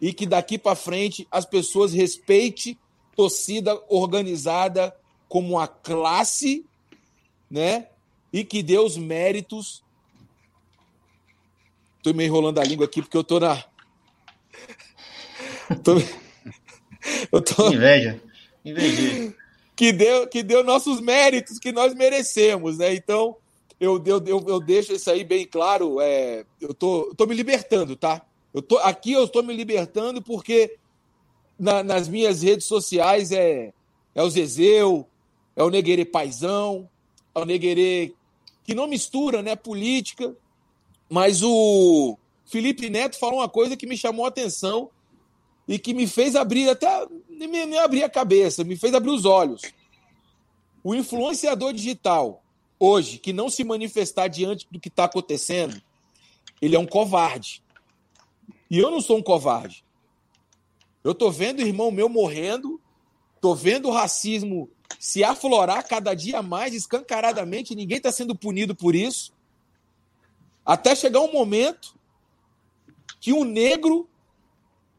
e 0.00 0.12
que 0.12 0.26
daqui 0.26 0.58
para 0.58 0.74
frente 0.74 1.26
as 1.30 1.46
pessoas 1.46 1.92
respeitem 1.92 2.76
torcida 3.14 3.80
organizada 3.88 4.94
como 5.28 5.58
a 5.58 5.68
classe, 5.68 6.64
né? 7.50 7.88
E 8.32 8.44
que 8.44 8.62
dê 8.62 8.78
os 8.78 8.96
méritos. 8.96 9.82
Tô 12.02 12.12
me 12.12 12.24
enrolando 12.24 12.58
a 12.58 12.64
língua 12.64 12.86
aqui 12.86 13.00
porque 13.00 13.16
eu 13.16 13.24
tô 13.24 13.38
na 13.38 13.62
tô... 15.82 15.92
Eu 17.30 17.40
tô 17.40 17.68
inveja. 17.68 18.20
Inveja. 18.64 19.34
Que 19.74 19.92
deu 19.92 20.26
que 20.28 20.42
deu 20.42 20.62
nossos 20.62 21.00
méritos 21.00 21.58
que 21.58 21.72
nós 21.72 21.94
merecemos, 21.94 22.78
né? 22.78 22.94
Então, 22.94 23.36
eu, 23.80 24.00
eu, 24.06 24.22
eu, 24.24 24.44
eu 24.46 24.60
deixo 24.60 24.92
isso 24.92 25.10
aí 25.10 25.24
bem 25.24 25.46
claro. 25.46 26.00
É, 26.00 26.44
eu, 26.60 26.72
tô, 26.72 27.08
eu 27.08 27.14
tô 27.14 27.26
me 27.26 27.34
libertando, 27.34 27.96
tá? 27.96 28.22
Eu 28.54 28.62
tô, 28.62 28.78
aqui 28.78 29.12
eu 29.12 29.24
estou 29.24 29.42
me 29.42 29.54
libertando 29.54 30.22
porque 30.22 30.76
na, 31.58 31.82
nas 31.82 32.08
minhas 32.08 32.42
redes 32.42 32.66
sociais 32.66 33.32
é, 33.32 33.72
é 34.14 34.22
o 34.22 34.30
Zezeu, 34.30 35.06
é 35.56 35.62
o 35.62 35.70
Neguerê 35.70 36.04
Paizão, 36.04 36.88
é 37.34 37.38
o 37.40 37.44
Neguerê 37.44 38.12
que 38.64 38.74
não 38.74 38.86
mistura 38.86 39.42
né, 39.42 39.56
política, 39.56 40.36
mas 41.12 41.42
o 41.42 42.16
Felipe 42.46 42.88
Neto 42.88 43.18
falou 43.18 43.40
uma 43.40 43.48
coisa 43.48 43.76
que 43.76 43.86
me 43.86 43.98
chamou 43.98 44.24
a 44.24 44.28
atenção 44.28 44.88
e 45.68 45.78
que 45.78 45.92
me 45.92 46.06
fez 46.06 46.34
abrir 46.34 46.70
até 46.70 47.06
nem, 47.28 47.66
nem 47.66 47.78
abrir 47.78 48.02
a 48.02 48.08
cabeça, 48.08 48.64
me 48.64 48.78
fez 48.78 48.94
abrir 48.94 49.10
os 49.10 49.26
olhos. 49.26 49.60
O 50.82 50.94
influenciador 50.94 51.74
digital 51.74 52.42
hoje 52.80 53.18
que 53.18 53.30
não 53.30 53.50
se 53.50 53.62
manifestar 53.62 54.26
diante 54.26 54.66
do 54.70 54.80
que 54.80 54.88
está 54.88 55.04
acontecendo, 55.04 55.82
ele 56.62 56.76
é 56.76 56.78
um 56.78 56.86
covarde. 56.86 57.62
E 58.70 58.78
eu 58.78 58.90
não 58.90 59.02
sou 59.02 59.18
um 59.18 59.22
covarde. 59.22 59.84
Eu 61.04 61.14
tô 61.14 61.30
vendo 61.30 61.60
irmão 61.60 61.90
meu 61.90 62.08
morrendo, 62.08 62.80
tô 63.38 63.54
vendo 63.54 63.88
o 63.88 63.92
racismo 63.92 64.66
se 64.98 65.22
aflorar 65.22 65.86
cada 65.86 66.14
dia 66.14 66.40
mais 66.40 66.72
escancaradamente, 66.72 67.74
ninguém 67.74 67.98
está 67.98 68.10
sendo 68.10 68.34
punido 68.34 68.74
por 68.74 68.94
isso. 68.94 69.30
Até 70.64 70.94
chegar 70.94 71.20
um 71.20 71.32
momento 71.32 71.94
que 73.20 73.32
um 73.32 73.44
negro 73.44 74.08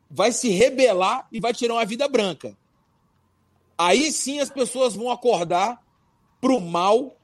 vai 0.10 0.32
se 0.32 0.50
rebelar 0.50 1.28
e 1.32 1.40
vai 1.40 1.54
tirar 1.54 1.76
uma 1.76 1.86
vida 1.86 2.08
branca. 2.08 2.58
Aí 3.78 4.12
sim 4.12 4.40
as 4.40 4.50
pessoas 4.50 4.96
vão 4.96 5.12
acordar 5.12 5.82
para 6.40 6.54
o 6.54 6.62
mal 6.62 7.16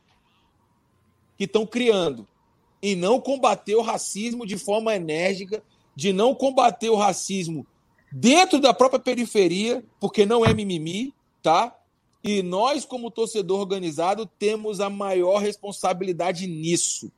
que 1.38 1.44
estão 1.44 1.66
criando 1.66 2.28
e 2.82 2.95
não 2.95 3.20
combater 3.20 3.76
o 3.76 3.82
racismo 3.82 4.45
de 4.45 4.57
forma 4.57 4.95
enérgica 4.95 5.64
de 5.95 6.14
não 6.14 6.34
combater 6.34 6.90
o 6.90 6.95
racismo 6.95 7.68
dentro 8.11 8.60
da 8.60 8.74
própria 8.74 8.99
periferia, 8.99 9.84
porque 9.99 10.26
não 10.26 10.45
é 10.45 10.53
mimimi, 10.53 11.14
tá? 11.44 11.76
E 12.24 12.41
nós, 12.41 12.86
como 12.86 13.11
torcedor 13.11 13.60
organizado, 13.60 14.26
temos 14.26 14.80
a 14.80 14.90
maior 14.90 15.40
responsabilidade 15.40 16.48
nisso, 16.48 17.11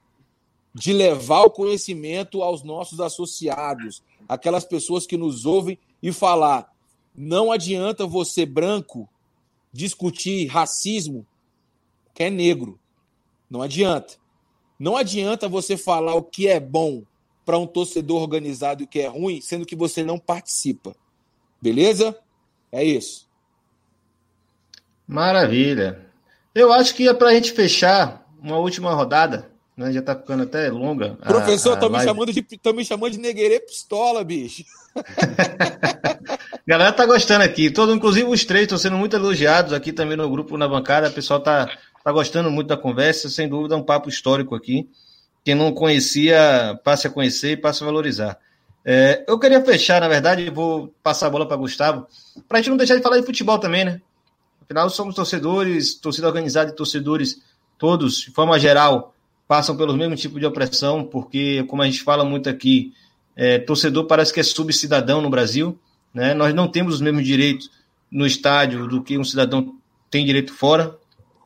de 0.73 0.93
levar 0.93 1.41
o 1.41 1.49
conhecimento 1.49 2.41
aos 2.41 2.63
nossos 2.63 2.99
associados, 2.99 4.01
aquelas 4.27 4.63
pessoas 4.63 5.05
que 5.05 5.17
nos 5.17 5.45
ouvem 5.45 5.77
e 6.01 6.11
falar: 6.11 6.71
não 7.15 7.51
adianta 7.51 8.05
você, 8.05 8.45
branco, 8.45 9.09
discutir 9.71 10.47
racismo 10.47 11.25
que 12.13 12.23
é 12.23 12.29
negro. 12.29 12.79
Não 13.49 13.61
adianta. 13.61 14.15
Não 14.79 14.95
adianta 14.95 15.47
você 15.47 15.77
falar 15.77 16.15
o 16.15 16.23
que 16.23 16.47
é 16.47 16.59
bom 16.59 17.03
para 17.45 17.57
um 17.57 17.67
torcedor 17.67 18.21
organizado 18.21 18.87
que 18.87 18.99
é 18.99 19.07
ruim, 19.07 19.41
sendo 19.41 19.65
que 19.65 19.75
você 19.75 20.03
não 20.03 20.17
participa. 20.17 20.95
Beleza? 21.61 22.17
É 22.71 22.83
isso. 22.83 23.29
Maravilha. 25.05 26.09
Eu 26.55 26.71
acho 26.71 26.95
que 26.95 27.07
é 27.07 27.13
para 27.13 27.29
a 27.29 27.33
gente 27.33 27.51
fechar 27.51 28.27
uma 28.41 28.57
última 28.57 28.93
rodada. 28.93 29.50
Né? 29.81 29.91
Já 29.91 29.99
está 29.99 30.15
ficando 30.15 30.43
até 30.43 30.69
longa. 30.69 31.15
Professor, 31.15 31.73
estão 31.73 31.89
me, 31.89 31.99
chamando 32.01 32.31
de, 32.31 32.45
me 32.73 32.85
chamando 32.85 33.11
de 33.11 33.19
negueire 33.19 33.59
pistola, 33.59 34.23
bicho. 34.23 34.63
Galera 36.65 36.91
tá 36.91 37.05
gostando 37.05 37.43
aqui. 37.43 37.69
Todo, 37.69 37.93
inclusive 37.93 38.29
os 38.29 38.45
três 38.45 38.63
estão 38.63 38.77
sendo 38.77 38.97
muito 38.97 39.15
elogiados 39.15 39.73
aqui 39.73 39.91
também 39.91 40.15
no 40.15 40.29
grupo 40.29 40.57
na 40.57 40.67
bancada. 40.67 41.09
O 41.09 41.13
pessoal 41.13 41.39
tá, 41.39 41.69
tá 42.03 42.11
gostando 42.11 42.49
muito 42.51 42.67
da 42.67 42.77
conversa. 42.77 43.29
Sem 43.29 43.49
dúvida, 43.49 43.75
é 43.75 43.77
um 43.77 43.83
papo 43.83 44.09
histórico 44.09 44.55
aqui 44.55 44.87
quem 45.43 45.55
não 45.55 45.73
conhecia 45.73 46.79
passe 46.83 47.07
a 47.07 47.09
conhecer 47.09 47.51
e 47.51 47.57
passe 47.57 47.83
a 47.83 47.85
valorizar. 47.85 48.37
É, 48.83 49.23
eu 49.27 49.37
queria 49.37 49.63
fechar, 49.63 50.01
na 50.01 50.07
verdade, 50.07 50.49
vou 50.49 50.93
passar 51.03 51.27
a 51.27 51.29
bola 51.29 51.47
para 51.47 51.57
Gustavo, 51.57 52.07
para 52.47 52.57
a 52.57 52.61
gente 52.61 52.69
não 52.69 52.77
deixar 52.77 52.95
de 52.95 53.01
falar 53.01 53.19
de 53.19 53.25
futebol 53.25 53.59
também, 53.59 53.85
né? 53.85 54.01
Afinal, 54.63 54.89
somos 54.89 55.15
torcedores, 55.15 55.95
torcida 55.95 56.27
organizada 56.27 56.71
e 56.71 56.75
torcedores, 56.75 57.41
todos, 57.77 58.19
de 58.21 58.31
forma 58.31 58.57
geral, 58.57 59.13
passam 59.51 59.75
pelo 59.75 59.93
mesmo 59.97 60.15
tipo 60.15 60.39
de 60.39 60.45
opressão, 60.45 61.03
porque, 61.03 61.65
como 61.67 61.81
a 61.81 61.85
gente 61.85 62.01
fala 62.03 62.23
muito 62.23 62.47
aqui, 62.47 62.93
é, 63.35 63.59
torcedor 63.59 64.05
parece 64.05 64.33
que 64.33 64.39
é 64.39 64.43
subcidadão 64.43 65.21
no 65.21 65.29
Brasil, 65.29 65.77
né? 66.13 66.33
Nós 66.33 66.53
não 66.53 66.69
temos 66.69 66.93
os 66.95 67.01
mesmos 67.01 67.25
direitos 67.25 67.69
no 68.09 68.25
estádio 68.25 68.87
do 68.87 69.03
que 69.03 69.17
um 69.17 69.25
cidadão 69.25 69.75
tem 70.09 70.25
direito 70.25 70.53
fora. 70.53 70.95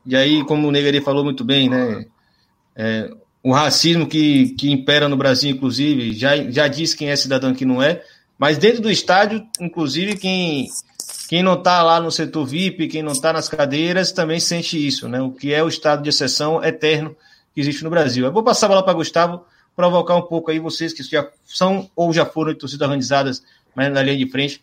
E 0.06 0.14
aí, 0.14 0.44
como 0.44 0.68
o 0.68 0.70
Negri 0.70 1.00
falou 1.00 1.24
muito 1.24 1.42
bem, 1.42 1.68
né? 1.68 2.06
É, 2.76 3.10
o 3.42 3.50
racismo 3.50 4.06
que, 4.06 4.50
que 4.50 4.70
impera 4.70 5.08
no 5.08 5.16
Brasil, 5.16 5.50
inclusive, 5.50 6.14
já, 6.14 6.36
já 6.48 6.68
diz 6.68 6.94
quem 6.94 7.10
é 7.10 7.16
cidadão 7.16 7.50
e 7.50 7.54
quem 7.56 7.66
não 7.66 7.82
é, 7.82 8.04
mas 8.38 8.56
dentro 8.56 8.82
do 8.82 8.88
estádio, 8.88 9.44
inclusive, 9.60 10.14
quem, 10.14 10.68
quem 11.28 11.42
não 11.42 11.54
está 11.54 11.82
lá 11.82 12.00
no 12.00 12.12
setor 12.12 12.46
VIP, 12.46 12.86
quem 12.86 13.02
não 13.02 13.10
está 13.10 13.32
nas 13.32 13.48
cadeiras, 13.48 14.12
também 14.12 14.38
sente 14.38 14.86
isso, 14.86 15.08
né? 15.08 15.20
O 15.20 15.32
que 15.32 15.52
é 15.52 15.60
o 15.60 15.68
estado 15.68 16.04
de 16.04 16.10
exceção 16.10 16.62
eterno 16.62 17.16
que 17.56 17.62
existe 17.62 17.82
no 17.82 17.88
Brasil. 17.88 18.26
Eu 18.26 18.32
vou 18.32 18.44
passar 18.44 18.66
a 18.66 18.68
bola 18.68 18.84
para 18.84 18.92
Gustavo 18.92 19.46
provocar 19.74 20.14
um 20.14 20.20
pouco 20.20 20.50
aí 20.50 20.58
vocês 20.58 20.92
que 20.92 21.02
já 21.02 21.26
são 21.42 21.90
ou 21.96 22.12
já 22.12 22.26
foram 22.26 22.54
torcidas 22.54 22.86
organizadas, 22.86 23.42
mas 23.74 23.90
na 23.90 24.02
linha 24.02 24.18
de 24.18 24.30
frente, 24.30 24.62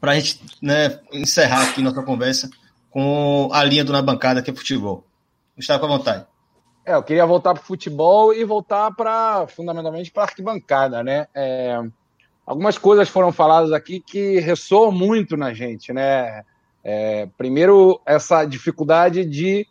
para 0.00 0.10
a 0.10 0.14
gente 0.16 0.42
né, 0.60 0.98
encerrar 1.12 1.68
aqui 1.68 1.80
nossa 1.80 2.02
conversa 2.02 2.50
com 2.90 3.48
a 3.52 3.62
linha 3.62 3.84
do 3.84 3.92
Na 3.92 4.02
Bancada, 4.02 4.42
que 4.42 4.50
é 4.50 4.54
futebol. 4.54 5.04
Gustavo, 5.56 5.78
com 5.78 5.86
a 5.86 5.98
vontade. 5.98 6.26
É, 6.84 6.94
eu 6.94 7.02
queria 7.04 7.24
voltar 7.24 7.54
para 7.54 7.62
o 7.62 7.66
futebol 7.66 8.34
e 8.34 8.44
voltar 8.44 8.90
para, 8.92 9.46
fundamentalmente, 9.46 10.10
para 10.10 10.24
a 10.24 10.26
arquibancada, 10.26 11.04
né? 11.04 11.28
É, 11.32 11.80
algumas 12.44 12.76
coisas 12.76 13.08
foram 13.08 13.30
faladas 13.30 13.70
aqui 13.70 14.00
que 14.00 14.40
ressoam 14.40 14.90
muito 14.90 15.36
na 15.36 15.54
gente, 15.54 15.92
né? 15.92 16.42
É, 16.82 17.28
primeiro, 17.38 18.00
essa 18.04 18.44
dificuldade 18.44 19.24
de 19.24 19.64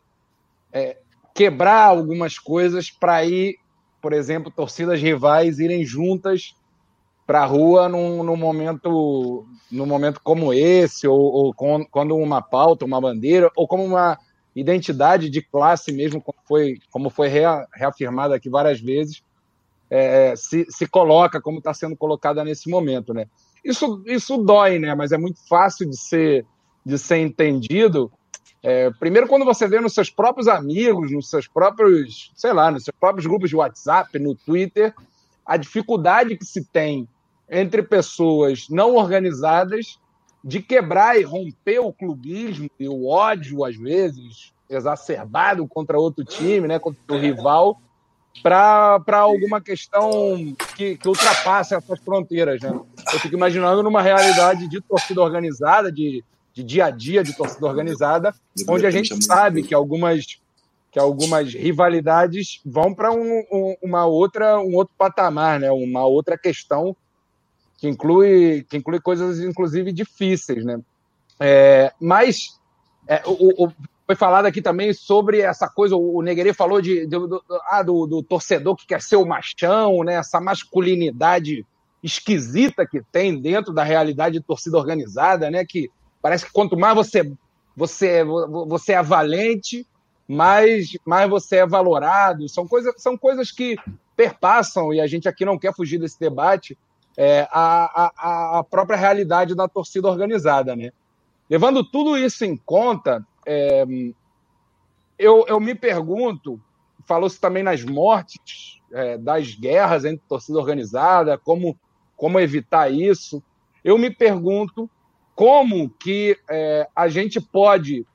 é, 0.72 0.95
quebrar 1.34 1.85
algumas 1.85 2.38
coisas 2.38 2.89
para 2.89 3.23
ir, 3.26 3.57
por 4.01 4.14
exemplo, 4.14 4.51
torcidas 4.51 5.01
rivais 5.01 5.60
irem 5.60 5.85
juntas 5.85 6.56
para 7.26 7.43
a 7.43 7.45
rua 7.45 7.88
num, 7.88 8.23
num, 8.23 8.35
momento, 8.35 9.45
num 9.72 9.85
momento 9.85 10.19
como 10.23 10.51
esse, 10.51 11.07
ou, 11.07 11.19
ou 11.19 11.53
com, 11.53 11.85
quando 11.85 12.15
uma 12.15 12.41
pauta, 12.41 12.85
uma 12.85 12.99
bandeira, 12.99 13.51
ou 13.56 13.68
como 13.68 13.85
uma 13.85 14.18
identidade 14.56 15.30
de 15.30 15.41
classe 15.41 15.91
mesmo, 15.91 16.22
como 16.22 16.38
foi, 16.47 16.80
como 16.89 17.10
foi 17.10 17.30
reafirmado 17.73 18.34
aqui 18.34 18.49
várias 18.49 18.80
vezes, 18.80 19.22
é, 19.89 20.35
se, 20.35 20.65
se 20.69 20.88
coloca 20.88 21.41
como 21.41 21.60
está 21.60 21.73
sendo 21.73 21.95
colocada 21.95 22.43
nesse 22.43 22.69
momento, 22.69 23.14
né? 23.14 23.27
Isso, 23.64 24.03
isso 24.06 24.38
dói, 24.38 24.80
né? 24.80 24.95
Mas 24.95 25.11
é 25.11 25.18
muito 25.18 25.39
fácil 25.47 25.89
de 25.89 25.99
ser, 25.99 26.45
de 26.85 26.97
ser 26.97 27.18
entendido. 27.18 28.11
É, 28.61 28.90
primeiro, 28.99 29.27
quando 29.27 29.45
você 29.45 29.68
vê 29.68 29.80
nos 29.80 29.94
seus 29.94 30.10
próprios 30.10 30.48
amigos, 30.48 31.11
nos 31.11 31.30
seus 31.30 31.48
próprios, 31.48 32.31
sei 32.36 32.52
lá, 32.52 32.69
nos 32.69 32.84
seus 32.84 32.95
próprios 32.99 33.26
grupos 33.26 33.49
de 33.49 33.56
WhatsApp, 33.56 34.19
no 34.19 34.36
Twitter, 34.36 34.94
a 35.45 35.56
dificuldade 35.56 36.38
que 36.38 36.45
se 36.45 36.65
tem 36.65 37.07
entre 37.49 37.81
pessoas 37.81 38.68
não 38.69 38.95
organizadas 38.95 39.98
de 40.44 40.61
quebrar 40.61 41.19
e 41.19 41.23
romper 41.23 41.80
o 41.80 41.91
clubismo 41.91 42.69
e 42.80 42.88
o 42.88 43.07
ódio, 43.07 43.65
às 43.65 43.76
vezes, 43.76 44.53
exacerbado 44.69 45.68
contra 45.68 45.99
outro 45.99 46.23
time, 46.23 46.68
né, 46.68 46.80
contra 46.80 47.15
o 47.15 47.19
rival, 47.19 47.81
para 48.44 49.19
alguma 49.19 49.60
questão 49.60 50.56
que, 50.76 50.98
que 50.98 51.07
ultrapasse 51.07 51.76
essas 51.76 51.99
fronteiras. 51.99 52.61
Né? 52.61 52.69
Eu 53.14 53.19
fico 53.19 53.36
imaginando 53.36 53.84
numa 53.84 54.02
realidade 54.02 54.68
de 54.68 54.80
torcida 54.80 55.22
organizada, 55.22 55.91
de, 55.91 56.23
de 56.53 56.63
dia 56.63 56.85
a 56.85 56.89
dia 56.89 57.23
de 57.23 57.35
torcida 57.35 57.65
organizada, 57.67 58.34
onde 58.67 58.85
a 58.85 58.91
gente 58.91 59.23
sabe 59.23 59.63
que 59.63 59.73
algumas 59.73 60.26
que 60.91 60.97
algumas 60.97 61.53
rivalidades 61.53 62.61
vão 62.65 62.95
para 62.95 63.11
um, 63.11 63.43
um, 63.51 63.76
uma 63.84 64.07
outra 64.07 64.59
um 64.59 64.76
outro 64.76 64.93
patamar, 64.97 65.59
né? 65.59 65.71
Uma 65.71 66.05
outra 66.05 66.38
questão 66.38 66.95
que 67.77 67.88
inclui, 67.88 68.65
que 68.69 68.77
inclui 68.77 68.99
coisas, 68.99 69.39
inclusive, 69.39 69.93
difíceis, 69.93 70.65
né? 70.65 70.80
É, 71.39 71.93
mas 71.99 72.59
é, 73.07 73.21
o, 73.26 73.65
o, 73.65 73.71
foi 74.09 74.15
falado 74.15 74.47
aqui 74.47 74.59
também 74.59 74.91
sobre 74.91 75.41
essa 75.41 75.69
coisa, 75.69 75.95
o 75.95 76.19
Negre 76.23 76.51
falou 76.51 76.81
de, 76.81 77.05
de 77.05 77.09
do, 77.09 77.43
ah, 77.69 77.84
do, 77.84 78.07
do, 78.07 78.23
torcedor 78.23 78.76
que 78.76 78.88
quer 78.88 79.03
ser 79.03 79.17
o 79.17 79.26
machão, 79.26 80.03
né? 80.03 80.15
essa 80.15 80.41
masculinidade 80.41 81.63
esquisita 82.01 82.88
que 82.88 83.03
tem 83.11 83.39
dentro 83.39 83.71
da 83.71 83.84
realidade 83.84 84.39
de 84.39 84.43
torcida 84.43 84.80
organizada, 84.80 85.51
né? 85.51 85.63
que 85.63 85.91
parece 86.22 86.46
que 86.46 86.52
quanto 86.52 86.78
mais 86.78 86.96
você, 86.96 87.32
você, 87.76 88.24
você 88.24 88.94
é 88.94 89.04
valente, 89.04 89.86
mais, 90.28 90.90
mais 91.06 91.30
você 91.30 91.58
é 91.58 91.66
valorado. 91.66 92.48
São 92.48 92.68
coisas, 92.68 92.94
são 93.02 93.18
coisas 93.18 93.52
que 93.52 93.76
perpassam, 94.16 94.94
e 94.94 95.00
a 95.00 95.08
gente 95.08 95.28
aqui 95.28 95.46
não 95.46 95.58
quer 95.58 95.74
fugir 95.74 95.98
desse 95.98 96.20
debate, 96.20 96.78
é, 97.18 97.48
a, 97.52 98.12
a, 98.18 98.60
a, 98.60 98.64
própria 98.64 98.98
realidade 98.98 99.56
da 99.56 99.68
torcida 99.68 100.08
organizada. 100.08 100.76
Né? 100.76 100.91
Levando 101.50 101.84
tudo 101.84 102.18
isso 102.18 102.46
em 102.46 102.56
conta, 102.56 103.26
é, 103.46 103.86
eu, 105.18 105.46
eu 105.48 105.60
me 105.60 105.74
pergunto, 105.74 106.62
falou-se 107.06 107.40
também 107.40 107.64
nas 107.64 107.84
mortes, 107.84 108.82
é, 108.91 109.18
das 109.18 109.54
guerras 109.56 110.06
entre 110.06 110.24
torcida 110.28 110.58
organizada, 110.60 111.38
como, 111.38 111.78
como 112.16 112.40
evitar 112.40 112.91
isso. 112.91 113.41
Eu 113.84 113.98
me 113.98 114.10
pergunto 114.10 114.90
como 115.40 115.90
que 115.90 116.38
é, 116.49 116.86
a 116.94 117.07
gente 117.07 117.40
pode 117.40 118.06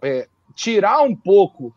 é, 0.00 0.26
tirar 0.54 1.02
um 1.02 1.14
pouco 1.14 1.70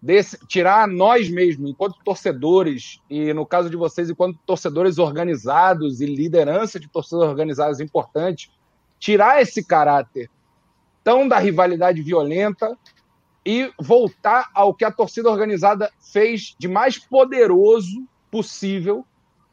desse, 0.00 0.38
tirar 0.46 0.88
nós 0.88 1.28
mesmos, 1.28 1.68
enquanto 1.68 2.02
torcedores, 2.02 2.98
e 3.10 3.34
no 3.34 3.44
caso 3.44 3.68
de 3.68 3.76
vocês, 3.76 4.08
enquanto 4.08 4.38
torcedores 4.46 4.96
organizados 4.96 6.00
e 6.00 6.06
liderança 6.06 6.80
de 6.80 6.88
torcidas 6.88 7.28
organizadas 7.28 7.78
importantes, 7.78 8.50
tirar 8.98 9.42
esse 9.42 9.62
caráter 9.62 10.30
tão 11.04 11.28
da 11.28 11.38
rivalidade 11.38 12.00
violenta 12.00 12.74
e 13.44 13.70
voltar 13.78 14.48
ao 14.54 14.72
que 14.72 14.86
a 14.86 14.90
torcida 14.90 15.28
organizada 15.28 15.92
fez 16.00 16.56
de 16.58 16.68
mais 16.68 16.96
poderoso 16.96 18.08
possível 18.30 19.04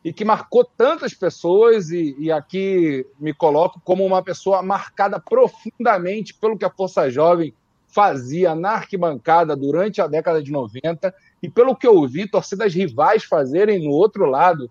e 0.03 0.11
que 0.11 0.25
marcou 0.25 0.65
tantas 0.65 1.13
pessoas, 1.13 1.89
e, 1.89 2.15
e, 2.19 2.31
aqui 2.31 3.05
me 3.17 3.33
coloco 3.33 3.81
como 3.85 4.05
uma 4.05 4.21
pessoa 4.21 4.61
marcada 4.61 5.19
profundamente 5.19 6.33
pelo 6.33 6.57
que 6.57 6.65
a 6.65 6.69
Força 6.69 7.09
Jovem 7.09 7.53
fazia 7.87 8.53
na 8.53 8.71
arquibancada 8.71 9.55
durante 9.55 10.01
a 10.01 10.07
década 10.07 10.41
de 10.41 10.51
90 10.51 11.13
e 11.41 11.49
pelo 11.49 11.75
que 11.75 11.87
eu 11.87 12.05
vi 12.07 12.27
torcidas 12.27 12.73
rivais 12.73 13.23
fazerem 13.23 13.85
no 13.85 13.91
outro 13.91 14.25
lado, 14.25 14.69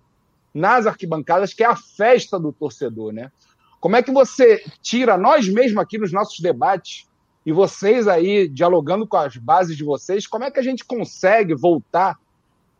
nas 0.52 0.86
arquibancadas, 0.86 1.54
que 1.54 1.62
é 1.62 1.66
a 1.66 1.76
festa 1.76 2.38
do 2.38 2.52
torcedor, 2.52 3.12
né? 3.12 3.30
Como 3.80 3.96
é 3.96 4.02
que 4.02 4.12
você 4.12 4.62
tira 4.82 5.16
nós 5.16 5.48
mesmos 5.48 5.82
aqui 5.82 5.98
nos 5.98 6.12
nossos 6.12 6.40
debates 6.40 7.08
e 7.44 7.52
vocês 7.52 8.06
aí 8.06 8.46
dialogando 8.48 9.06
com 9.06 9.16
as 9.16 9.36
bases 9.36 9.76
de 9.76 9.84
vocês, 9.84 10.26
como 10.26 10.44
é 10.44 10.50
que 10.50 10.60
a 10.60 10.62
gente 10.62 10.84
consegue 10.84 11.54
voltar 11.54 12.18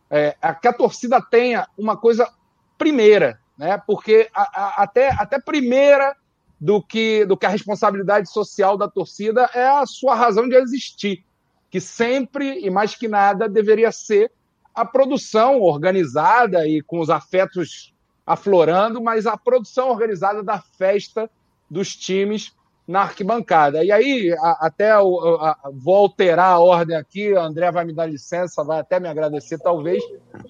é, 0.09 0.35
a 0.41 0.53
que 0.53 0.67
a 0.67 0.73
torcida 0.73 1.19
tenha 1.19 1.67
uma 1.77 1.97
coisa 1.97 2.31
primeira, 2.77 3.39
né? 3.57 3.81
Porque 3.85 4.29
a, 4.33 4.41
a, 4.41 4.83
até, 4.83 5.09
até 5.09 5.39
primeira 5.39 6.15
do 6.59 6.81
que, 6.81 7.25
do 7.25 7.35
que 7.35 7.45
a 7.45 7.49
responsabilidade 7.49 8.29
social 8.31 8.77
da 8.77 8.87
torcida 8.87 9.49
é 9.53 9.67
a 9.67 9.85
sua 9.85 10.15
razão 10.15 10.47
de 10.47 10.55
existir, 10.55 11.23
que 11.69 11.81
sempre 11.81 12.59
e 12.59 12.69
mais 12.69 12.95
que 12.95 13.07
nada 13.07 13.49
deveria 13.49 13.91
ser 13.91 14.31
a 14.73 14.85
produção 14.85 15.59
organizada 15.61 16.67
e 16.67 16.81
com 16.81 16.99
os 16.99 17.09
afetos 17.09 17.93
aflorando, 18.25 19.01
mas 19.01 19.25
a 19.25 19.37
produção 19.37 19.89
organizada 19.89 20.41
da 20.41 20.59
festa 20.59 21.29
dos 21.69 21.95
times 21.95 22.55
na 22.87 23.01
arquibancada. 23.01 23.83
E 23.83 23.91
aí, 23.91 24.33
a, 24.33 24.67
até 24.67 24.91
a, 24.91 24.99
a, 24.99 25.57
vou 25.73 25.95
alterar 25.95 26.51
a 26.51 26.59
ordem 26.59 26.95
aqui, 26.95 27.33
André 27.33 27.71
vai 27.71 27.85
me 27.85 27.93
dar 27.93 28.05
licença, 28.05 28.63
vai 28.63 28.79
até 28.79 28.99
me 28.99 29.07
agradecer, 29.07 29.57
talvez. 29.57 30.03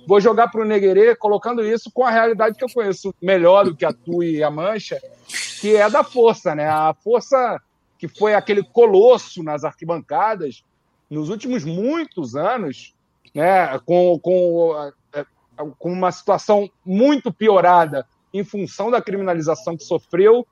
Vou 0.08 0.20
jogar 0.20 0.50
para 0.50 0.62
o 0.62 0.66
Neguerê, 0.66 1.16
colocando 1.16 1.64
isso 1.64 1.92
com 1.92 2.04
a 2.04 2.12
realidade 2.12 2.58
que 2.58 2.64
eu 2.64 2.74
conheço 2.74 3.14
melhor 3.22 3.66
do 3.66 3.76
que 3.76 3.86
a 3.86 3.94
tua 3.94 4.26
e 4.26 4.44
a 4.44 4.50
Mancha, 4.50 5.00
que 5.62 5.76
é 5.76 5.90
da 5.90 6.04
força, 6.04 6.56
né? 6.56 6.68
A 6.68 6.94
força 6.94 7.62
que 7.98 8.08
foi 8.08 8.34
aquele 8.34 8.64
colosso 8.64 9.44
nas 9.44 9.64
arquibancadas 9.64 10.64
nos 11.10 11.30
últimos 11.30 11.64
muitos 11.64 12.36
anos, 12.36 12.96
né? 13.34 13.80
Com, 13.86 14.20
com, 14.20 14.92
é, 15.14 15.26
com 15.78 15.92
uma 15.92 16.12
situação 16.12 16.70
muito 16.84 17.32
piorada 17.32 18.08
em 18.34 18.44
função 18.44 18.90
da 18.90 19.00
criminalização 19.00 19.78
que 19.78 19.84
sofreu, 19.84 20.48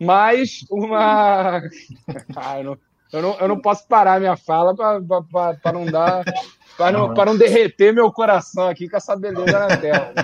mas 0.00 0.64
uma. 0.70 1.58
ah, 2.36 2.58
eu, 2.58 2.64
não, 2.64 2.78
eu, 3.12 3.22
não, 3.22 3.38
eu 3.38 3.48
não 3.48 3.60
posso 3.60 3.86
parar 3.86 4.18
minha 4.18 4.36
fala 4.36 4.74
para 4.74 5.72
não 5.72 5.84
dar. 5.84 6.24
Para 6.76 6.92
não, 6.92 7.12
não 7.12 7.36
derreter 7.36 7.92
meu 7.92 8.10
coração 8.10 8.66
aqui 8.66 8.88
com 8.88 8.96
essa 8.96 9.14
beleza 9.14 9.58
na 9.58 9.76
tela. 9.76 10.14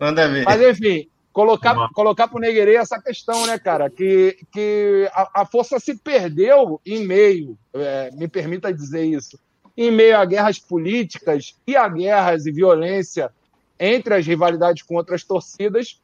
Manda 0.00 0.28
ver. 0.28 0.44
Mas 0.44 0.60
enfim, 0.60 1.08
colocar, 1.32 1.88
colocar 1.94 2.26
para 2.26 2.36
o 2.36 2.40
Neguerê 2.40 2.74
essa 2.74 3.00
questão, 3.00 3.46
né, 3.46 3.58
cara? 3.58 3.88
Que, 3.88 4.36
que 4.52 5.08
a, 5.12 5.42
a 5.42 5.46
força 5.46 5.78
se 5.78 5.96
perdeu 5.96 6.80
em 6.84 7.06
meio, 7.06 7.56
é, 7.72 8.10
me 8.12 8.26
permita 8.26 8.72
dizer 8.72 9.04
isso, 9.04 9.38
em 9.76 9.90
meio 9.90 10.18
a 10.18 10.24
guerras 10.24 10.58
políticas 10.58 11.56
e 11.66 11.76
a 11.76 11.88
guerras 11.88 12.46
e 12.46 12.52
violência 12.52 13.30
entre 13.78 14.14
as 14.14 14.26
rivalidades 14.26 14.82
com 14.82 14.96
outras 14.96 15.24
torcidas. 15.24 16.00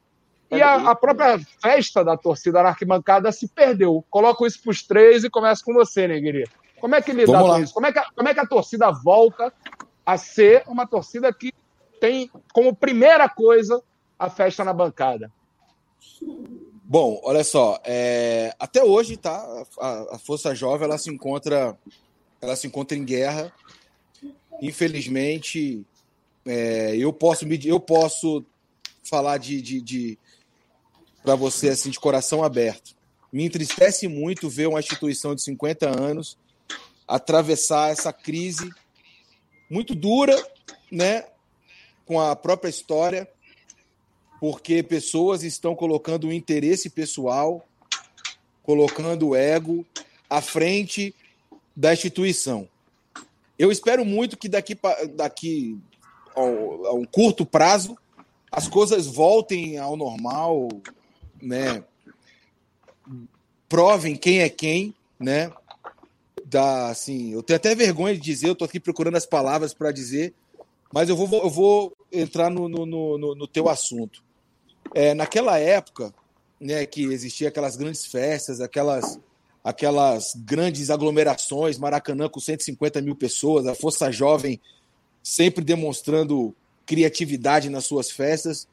E 0.51 0.61
a, 0.61 0.91
a 0.91 0.95
própria 0.95 1.39
festa 1.61 2.03
da 2.03 2.17
torcida 2.17 2.63
na 2.63 2.69
arquibancada 2.69 3.31
se 3.31 3.47
perdeu. 3.47 4.03
Coloco 4.09 4.47
isso 4.47 4.61
para 4.61 4.71
os 4.71 4.81
três 4.81 5.23
e 5.23 5.29
começo 5.29 5.63
com 5.63 5.73
você, 5.73 6.07
Neguerê. 6.07 6.47
Como 6.79 6.95
é 6.95 7.01
que 7.01 7.11
lidar 7.11 7.41
com 7.41 7.59
isso? 7.59 7.73
Como 7.73 7.85
é 7.85 7.91
que, 7.91 7.99
a, 7.99 8.05
como 8.15 8.29
é 8.29 8.33
que 8.33 8.39
a 8.39 8.47
torcida 8.47 8.91
volta 8.91 9.53
a 10.05 10.17
ser 10.17 10.63
uma 10.67 10.87
torcida 10.87 11.31
que 11.31 11.53
tem 11.99 12.31
como 12.51 12.75
primeira 12.75 13.29
coisa 13.29 13.81
a 14.17 14.29
festa 14.29 14.63
na 14.63 14.73
bancada? 14.73 15.31
Bom, 16.83 17.21
olha 17.23 17.43
só, 17.43 17.79
é, 17.83 18.55
até 18.57 18.83
hoje, 18.83 19.15
tá? 19.15 19.45
A, 19.79 20.15
a, 20.15 20.19
Força 20.19 20.55
Jovem 20.55 20.85
ela 20.85 20.97
se 20.97 21.11
encontra, 21.11 21.77
ela 22.41 22.55
se 22.55 22.65
encontra 22.65 22.97
em 22.97 23.05
guerra. 23.05 23.53
Infelizmente, 24.59 25.85
é, 26.45 26.95
eu 26.97 27.13
posso 27.13 27.45
me, 27.45 27.59
eu 27.63 27.79
posso 27.79 28.43
falar 29.03 29.37
de, 29.37 29.61
de, 29.61 29.81
de 29.81 30.17
para 31.23 31.35
você 31.35 31.69
assim 31.69 31.89
de 31.89 31.99
coração 31.99 32.43
aberto. 32.43 32.95
Me 33.31 33.43
entristece 33.45 34.07
muito 34.07 34.49
ver 34.49 34.67
uma 34.67 34.79
instituição 34.79 35.35
de 35.35 35.41
50 35.41 35.87
anos 35.87 36.37
atravessar 37.07 37.91
essa 37.91 38.13
crise 38.13 38.69
muito 39.69 39.93
dura, 39.93 40.35
né, 40.91 41.25
com 42.05 42.19
a 42.19 42.35
própria 42.35 42.69
história, 42.69 43.27
porque 44.39 44.81
pessoas 44.81 45.43
estão 45.43 45.75
colocando 45.75 46.27
o 46.27 46.33
interesse 46.33 46.89
pessoal, 46.89 47.67
colocando 48.63 49.29
o 49.29 49.35
ego 49.35 49.85
à 50.29 50.41
frente 50.41 51.13
da 51.75 51.93
instituição. 51.93 52.67
Eu 53.57 53.71
espero 53.71 54.05
muito 54.05 54.37
que 54.37 54.47
daqui, 54.47 54.77
daqui 55.15 55.77
a 56.35 56.93
um 56.93 57.05
curto 57.05 57.45
prazo 57.45 57.97
as 58.51 58.67
coisas 58.67 59.05
voltem 59.05 59.77
ao 59.77 59.95
normal, 59.95 60.69
né? 61.41 61.83
Provem 63.67 64.15
quem 64.15 64.39
é 64.39 64.49
quem, 64.49 64.93
né? 65.19 65.51
Da, 66.45 66.89
assim, 66.89 67.31
eu 67.33 67.43
tenho 67.43 67.57
até 67.57 67.75
vergonha 67.75 68.15
de 68.15 68.21
dizer, 68.21 68.47
eu 68.47 68.53
estou 68.53 68.65
aqui 68.65 68.79
procurando 68.79 69.17
as 69.17 69.25
palavras 69.25 69.73
para 69.73 69.91
dizer, 69.91 70.33
mas 70.91 71.09
eu 71.09 71.15
vou, 71.15 71.43
eu 71.43 71.49
vou 71.49 71.93
entrar 72.11 72.49
no, 72.49 72.67
no, 72.67 72.85
no, 72.85 73.35
no 73.35 73.47
teu 73.47 73.69
assunto. 73.69 74.23
É, 74.95 75.13
naquela 75.13 75.59
época, 75.59 76.13
né, 76.59 76.85
que 76.85 77.03
existia 77.05 77.49
aquelas 77.49 77.75
grandes 77.75 78.05
festas, 78.05 78.59
aquelas, 78.59 79.19
aquelas 79.63 80.33
grandes 80.35 80.89
aglomerações, 80.89 81.77
Maracanã 81.77 82.27
com 82.27 82.39
150 82.39 83.01
mil 83.01 83.15
pessoas, 83.15 83.67
a 83.67 83.75
Força 83.75 84.11
Jovem 84.11 84.59
sempre 85.21 85.63
demonstrando 85.63 86.55
criatividade 86.85 87.69
nas 87.69 87.85
suas 87.85 88.09
festas. 88.09 88.67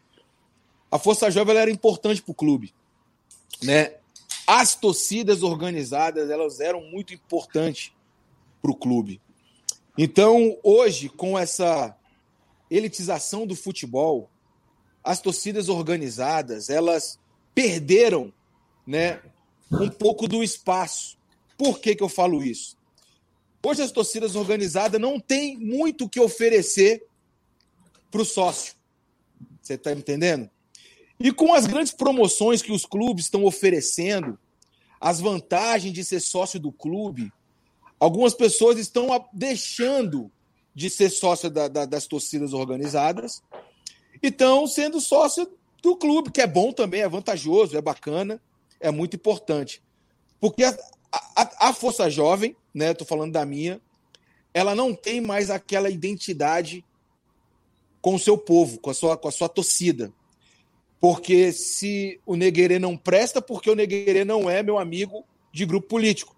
A 0.91 0.99
Força 0.99 1.31
Jovem 1.31 1.57
era 1.57 1.71
importante 1.71 2.23
para 2.23 2.33
o 2.33 2.35
clube. 2.35 2.75
Né? 3.63 3.95
As 4.47 4.75
torcidas 4.75 5.43
organizadas 5.43 6.31
elas 6.31 6.61
eram 6.61 6.83
muito 6.83 7.13
importantes 7.13 7.93
para 8.63 8.71
o 8.71 8.77
clube. 8.77 9.21
Então, 9.99 10.59
hoje, 10.63 11.09
com 11.09 11.39
essa 11.39 11.97
elitização 12.71 13.47
do 13.47 13.57
futebol, 13.57 14.29
as 15.03 15.21
torcidas 15.21 15.69
organizadas 15.69 16.69
elas 16.69 17.19
perderam 17.55 18.33
né, 18.87 19.21
um 19.71 19.89
pouco 19.89 20.29
do 20.29 20.43
espaço. 20.43 21.17
Por 21.57 21.79
que, 21.79 21.95
que 21.95 22.03
eu 22.03 22.09
falo 22.09 22.43
isso? 22.43 22.77
Hoje 23.65 23.83
as 23.83 23.91
torcidas 23.91 24.37
organizadas 24.37 25.01
não 25.01 25.19
têm 25.19 25.57
muito 25.57 26.05
o 26.05 26.09
que 26.09 26.21
oferecer 26.21 27.05
para 28.11 28.23
o 28.23 28.25
sócio. 28.25 28.75
Você 29.61 29.75
está 29.75 29.93
entendendo? 29.93 30.49
E 31.19 31.33
com 31.33 31.55
as 31.55 31.67
grandes 31.67 31.93
promoções 31.93 32.63
que 32.63 32.73
os 32.73 32.85
clubes 32.85 33.25
estão 33.25 33.45
oferecendo, 33.45 34.39
as 35.01 35.21
vantagens 35.21 35.93
de 35.93 36.05
ser 36.05 36.21
sócio 36.21 36.61
do 36.61 36.71
clube, 36.71 37.33
algumas 37.99 38.35
pessoas 38.35 38.79
estão 38.79 39.09
deixando 39.33 40.31
de 40.75 40.91
ser 40.91 41.11
sócio 41.11 41.49
da, 41.49 41.69
da, 41.69 41.87
das 41.87 42.07
torcidas 42.07 42.53
organizadas 42.53 43.43
e 44.23 44.29
estão 44.29 44.67
sendo 44.67 45.01
sócio 45.01 45.51
do 45.83 45.97
clube, 45.97 46.31
que 46.31 46.41
é 46.41 46.47
bom 46.47 46.73
também, 46.73 47.01
é 47.01 47.09
vantajoso, 47.09 47.77
é 47.77 47.81
bacana, 47.81 48.41
é 48.81 48.91
muito 48.91 49.17
importante. 49.17 49.83
Porque 50.41 50.65
a, 50.65 50.77
a, 51.35 51.69
a 51.69 51.73
Força 51.73 52.11
Jovem, 52.11 52.57
né, 52.75 52.91
estou 52.91 53.07
falando 53.07 53.33
da 53.33 53.47
minha, 53.47 53.81
ela 54.53 54.75
não 54.75 54.95
tem 54.95 55.21
mais 55.21 55.51
aquela 55.51 55.91
identidade 55.91 56.85
com 58.01 58.15
o 58.15 58.19
seu 58.19 58.39
povo, 58.39 58.79
com 58.79 58.91
a 58.91 58.95
sua, 58.95 59.17
com 59.17 59.29
a 59.29 59.33
sua 59.33 59.49
torcida. 59.49 60.13
Porque 61.01 61.53
se 61.53 62.21
o 62.25 62.37
Neguerê 62.37 62.79
não 62.79 62.97
presta, 62.97 63.43
porque 63.43 63.71
o 63.71 63.75
Neguerê 63.75 64.25
não 64.25 64.49
é 64.49 64.63
meu 64.63 64.79
amigo 64.79 65.25
de 65.53 65.65
grupo 65.67 65.89
político. 65.89 66.35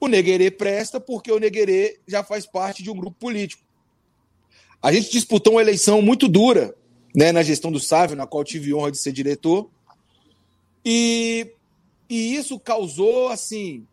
O 0.00 0.06
Neguerê 0.06 0.50
presta 0.50 1.00
porque 1.00 1.32
o 1.32 1.38
Neguerê 1.38 1.98
já 2.06 2.22
faz 2.22 2.46
parte 2.46 2.82
de 2.82 2.90
um 2.90 2.96
grupo 2.96 3.16
político. 3.18 3.62
A 4.82 4.92
gente 4.92 5.10
disputou 5.10 5.54
uma 5.54 5.62
eleição 5.62 6.02
muito 6.02 6.28
dura 6.28 6.74
né, 7.14 7.32
na 7.32 7.42
gestão 7.42 7.72
do 7.72 7.80
Sávio, 7.80 8.16
na 8.16 8.26
qual 8.26 8.44
tive 8.44 8.74
honra 8.74 8.90
de 8.90 8.98
ser 8.98 9.12
diretor. 9.12 9.70
E, 10.84 11.52
e 12.08 12.34
isso 12.34 12.58
causou 12.60 13.28
assim 13.28 13.86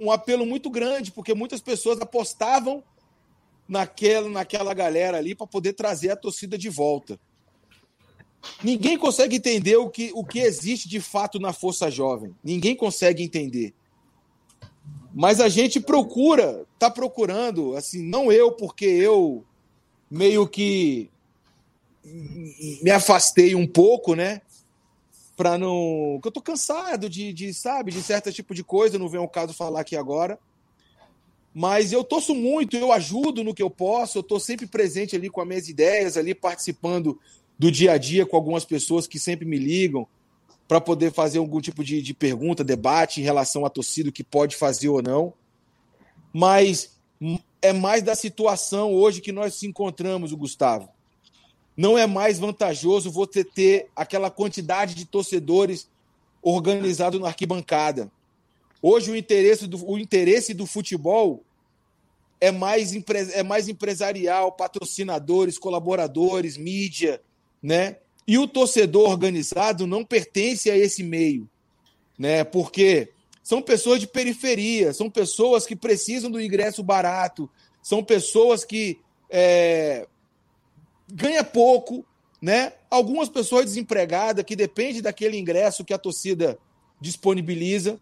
um 0.00 0.10
apelo 0.10 0.44
muito 0.44 0.68
grande, 0.68 1.12
porque 1.12 1.32
muitas 1.32 1.60
pessoas 1.60 2.00
apostavam 2.00 2.82
naquela, 3.68 4.28
naquela 4.28 4.74
galera 4.74 5.16
ali 5.16 5.34
para 5.34 5.46
poder 5.46 5.74
trazer 5.74 6.10
a 6.10 6.16
torcida 6.16 6.58
de 6.58 6.68
volta. 6.68 7.20
Ninguém 8.62 8.98
consegue 8.98 9.36
entender 9.36 9.76
o 9.76 9.88
que, 9.88 10.10
o 10.14 10.24
que 10.24 10.40
existe 10.40 10.88
de 10.88 11.00
fato 11.00 11.38
na 11.38 11.52
Força 11.52 11.90
Jovem. 11.90 12.34
Ninguém 12.42 12.74
consegue 12.74 13.22
entender. 13.22 13.74
Mas 15.14 15.40
a 15.40 15.48
gente 15.48 15.78
procura, 15.78 16.64
tá 16.78 16.90
procurando, 16.90 17.76
assim, 17.76 18.02
não 18.02 18.32
eu, 18.32 18.52
porque 18.52 18.86
eu 18.86 19.44
meio 20.10 20.46
que 20.48 21.10
me 22.82 22.90
afastei 22.90 23.54
um 23.54 23.66
pouco, 23.66 24.14
né? 24.14 24.40
Para 25.36 25.56
não. 25.56 26.14
Porque 26.14 26.28
eu 26.28 26.32
tô 26.32 26.42
cansado 26.42 27.08
de, 27.08 27.32
de, 27.32 27.54
sabe, 27.54 27.92
de 27.92 28.02
certo 28.02 28.32
tipo 28.32 28.54
de 28.54 28.64
coisa, 28.64 28.98
não 28.98 29.08
vem 29.08 29.20
ao 29.20 29.28
caso 29.28 29.52
falar 29.52 29.80
aqui 29.80 29.96
agora. 29.96 30.38
Mas 31.54 31.92
eu 31.92 32.02
torço 32.02 32.34
muito, 32.34 32.76
eu 32.76 32.90
ajudo 32.90 33.44
no 33.44 33.54
que 33.54 33.62
eu 33.62 33.68
posso, 33.68 34.18
eu 34.18 34.22
estou 34.22 34.40
sempre 34.40 34.66
presente 34.66 35.14
ali 35.14 35.28
com 35.28 35.40
as 35.42 35.46
minhas 35.46 35.68
ideias, 35.68 36.16
ali 36.16 36.34
participando 36.34 37.20
do 37.58 37.70
dia 37.70 37.92
a 37.92 37.98
dia 37.98 38.26
com 38.26 38.36
algumas 38.36 38.64
pessoas 38.64 39.06
que 39.06 39.18
sempre 39.18 39.46
me 39.46 39.58
ligam 39.58 40.06
para 40.66 40.80
poder 40.80 41.12
fazer 41.12 41.38
algum 41.38 41.60
tipo 41.60 41.84
de, 41.84 42.00
de 42.00 42.14
pergunta, 42.14 42.64
debate 42.64 43.20
em 43.20 43.24
relação 43.24 43.66
à 43.66 43.70
torcida, 43.70 44.10
que 44.10 44.24
pode 44.24 44.56
fazer 44.56 44.88
ou 44.88 45.02
não. 45.02 45.34
Mas 46.32 46.98
é 47.60 47.72
mais 47.72 48.02
da 48.02 48.14
situação 48.14 48.92
hoje 48.94 49.20
que 49.20 49.32
nós 49.32 49.54
se 49.54 49.66
encontramos, 49.66 50.32
o 50.32 50.36
Gustavo. 50.36 50.88
Não 51.76 51.96
é 51.96 52.06
mais 52.06 52.38
vantajoso 52.38 53.10
você 53.10 53.44
ter 53.44 53.88
aquela 53.94 54.30
quantidade 54.30 54.94
de 54.94 55.04
torcedores 55.04 55.88
organizado 56.42 57.20
na 57.20 57.28
arquibancada. 57.28 58.10
Hoje 58.80 59.10
o 59.10 59.16
interesse 59.16 59.66
do, 59.66 59.88
o 59.88 59.98
interesse 59.98 60.52
do 60.52 60.66
futebol 60.66 61.44
é 62.40 62.50
mais, 62.50 62.92
é 63.34 63.42
mais 63.42 63.68
empresarial, 63.68 64.50
patrocinadores, 64.52 65.56
colaboradores, 65.56 66.56
mídia, 66.56 67.22
né? 67.62 67.96
E 68.26 68.38
o 68.38 68.48
torcedor 68.48 69.10
organizado 69.10 69.86
não 69.86 70.04
pertence 70.04 70.70
a 70.70 70.76
esse 70.76 71.02
meio, 71.02 71.48
né? 72.18 72.44
Porque 72.44 73.12
são 73.42 73.60
pessoas 73.60 74.00
de 74.00 74.06
periferia, 74.06 74.92
são 74.92 75.10
pessoas 75.10 75.66
que 75.66 75.74
precisam 75.74 76.30
do 76.30 76.40
ingresso 76.40 76.82
barato, 76.82 77.50
são 77.82 78.02
pessoas 78.02 78.64
que 78.64 78.98
é, 79.28 80.06
ganha 81.12 81.42
pouco, 81.42 82.04
né? 82.40 82.72
Algumas 82.90 83.28
pessoas 83.28 83.64
desempregadas 83.64 84.44
que 84.44 84.56
dependem 84.56 85.02
daquele 85.02 85.36
ingresso 85.36 85.84
que 85.84 85.94
a 85.94 85.98
torcida 85.98 86.58
disponibiliza 87.00 88.00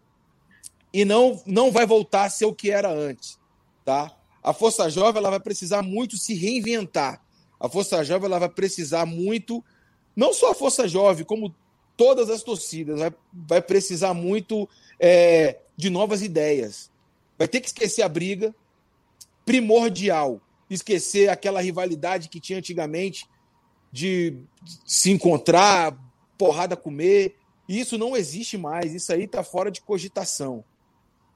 e 0.93 1.05
não, 1.05 1.41
não 1.45 1.71
vai 1.71 1.85
voltar 1.85 2.25
a 2.25 2.29
ser 2.29 2.45
o 2.45 2.53
que 2.53 2.69
era 2.69 2.91
antes, 2.91 3.39
tá? 3.83 4.15
A 4.43 4.53
Força 4.53 4.89
Jovem 4.89 5.19
ela 5.19 5.29
vai 5.29 5.39
precisar 5.39 5.81
muito 5.81 6.17
se 6.17 6.33
reinventar. 6.33 7.21
A 7.61 7.69
Força 7.69 8.03
Jovem 8.03 8.25
ela 8.25 8.39
vai 8.39 8.49
precisar 8.49 9.05
muito, 9.05 9.63
não 10.15 10.33
só 10.33 10.49
a 10.49 10.55
Força 10.55 10.87
Jovem, 10.87 11.23
como 11.23 11.53
todas 11.95 12.27
as 12.31 12.41
torcidas, 12.41 12.99
vai, 12.99 13.13
vai 13.31 13.61
precisar 13.61 14.15
muito 14.15 14.67
é, 14.99 15.59
de 15.77 15.91
novas 15.91 16.23
ideias. 16.23 16.89
Vai 17.37 17.47
ter 17.47 17.61
que 17.61 17.67
esquecer 17.67 18.01
a 18.01 18.09
briga, 18.09 18.55
primordial, 19.45 20.41
esquecer 20.69 21.29
aquela 21.29 21.61
rivalidade 21.61 22.29
que 22.29 22.39
tinha 22.39 22.57
antigamente 22.57 23.27
de 23.91 24.37
se 24.83 25.11
encontrar, 25.11 25.95
porrada 26.39 26.75
comer. 26.75 27.35
Isso 27.69 27.95
não 27.95 28.17
existe 28.17 28.57
mais, 28.57 28.95
isso 28.95 29.13
aí 29.13 29.25
está 29.25 29.43
fora 29.43 29.69
de 29.69 29.81
cogitação. 29.81 30.63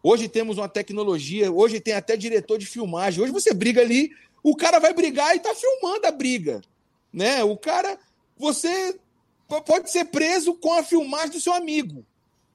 Hoje 0.02 0.28
temos 0.28 0.58
uma 0.58 0.70
tecnologia, 0.70 1.52
hoje 1.52 1.80
tem 1.80 1.94
até 1.94 2.18
diretor 2.18 2.58
de 2.58 2.66
filmagem. 2.66 3.24
Hoje 3.24 3.32
você 3.32 3.54
briga 3.54 3.82
ali, 3.82 4.12
o 4.46 4.56
cara 4.56 4.78
vai 4.78 4.94
brigar 4.94 5.34
e 5.34 5.38
está 5.38 5.56
filmando 5.56 6.06
a 6.06 6.12
briga, 6.12 6.62
né? 7.12 7.44
O 7.44 7.58
cara, 7.58 7.98
você 8.38 8.96
pode 9.66 9.90
ser 9.90 10.06
preso 10.06 10.54
com 10.54 10.72
a 10.74 10.84
filmagem 10.84 11.32
do 11.32 11.42
seu 11.42 11.52
amigo, 11.52 12.06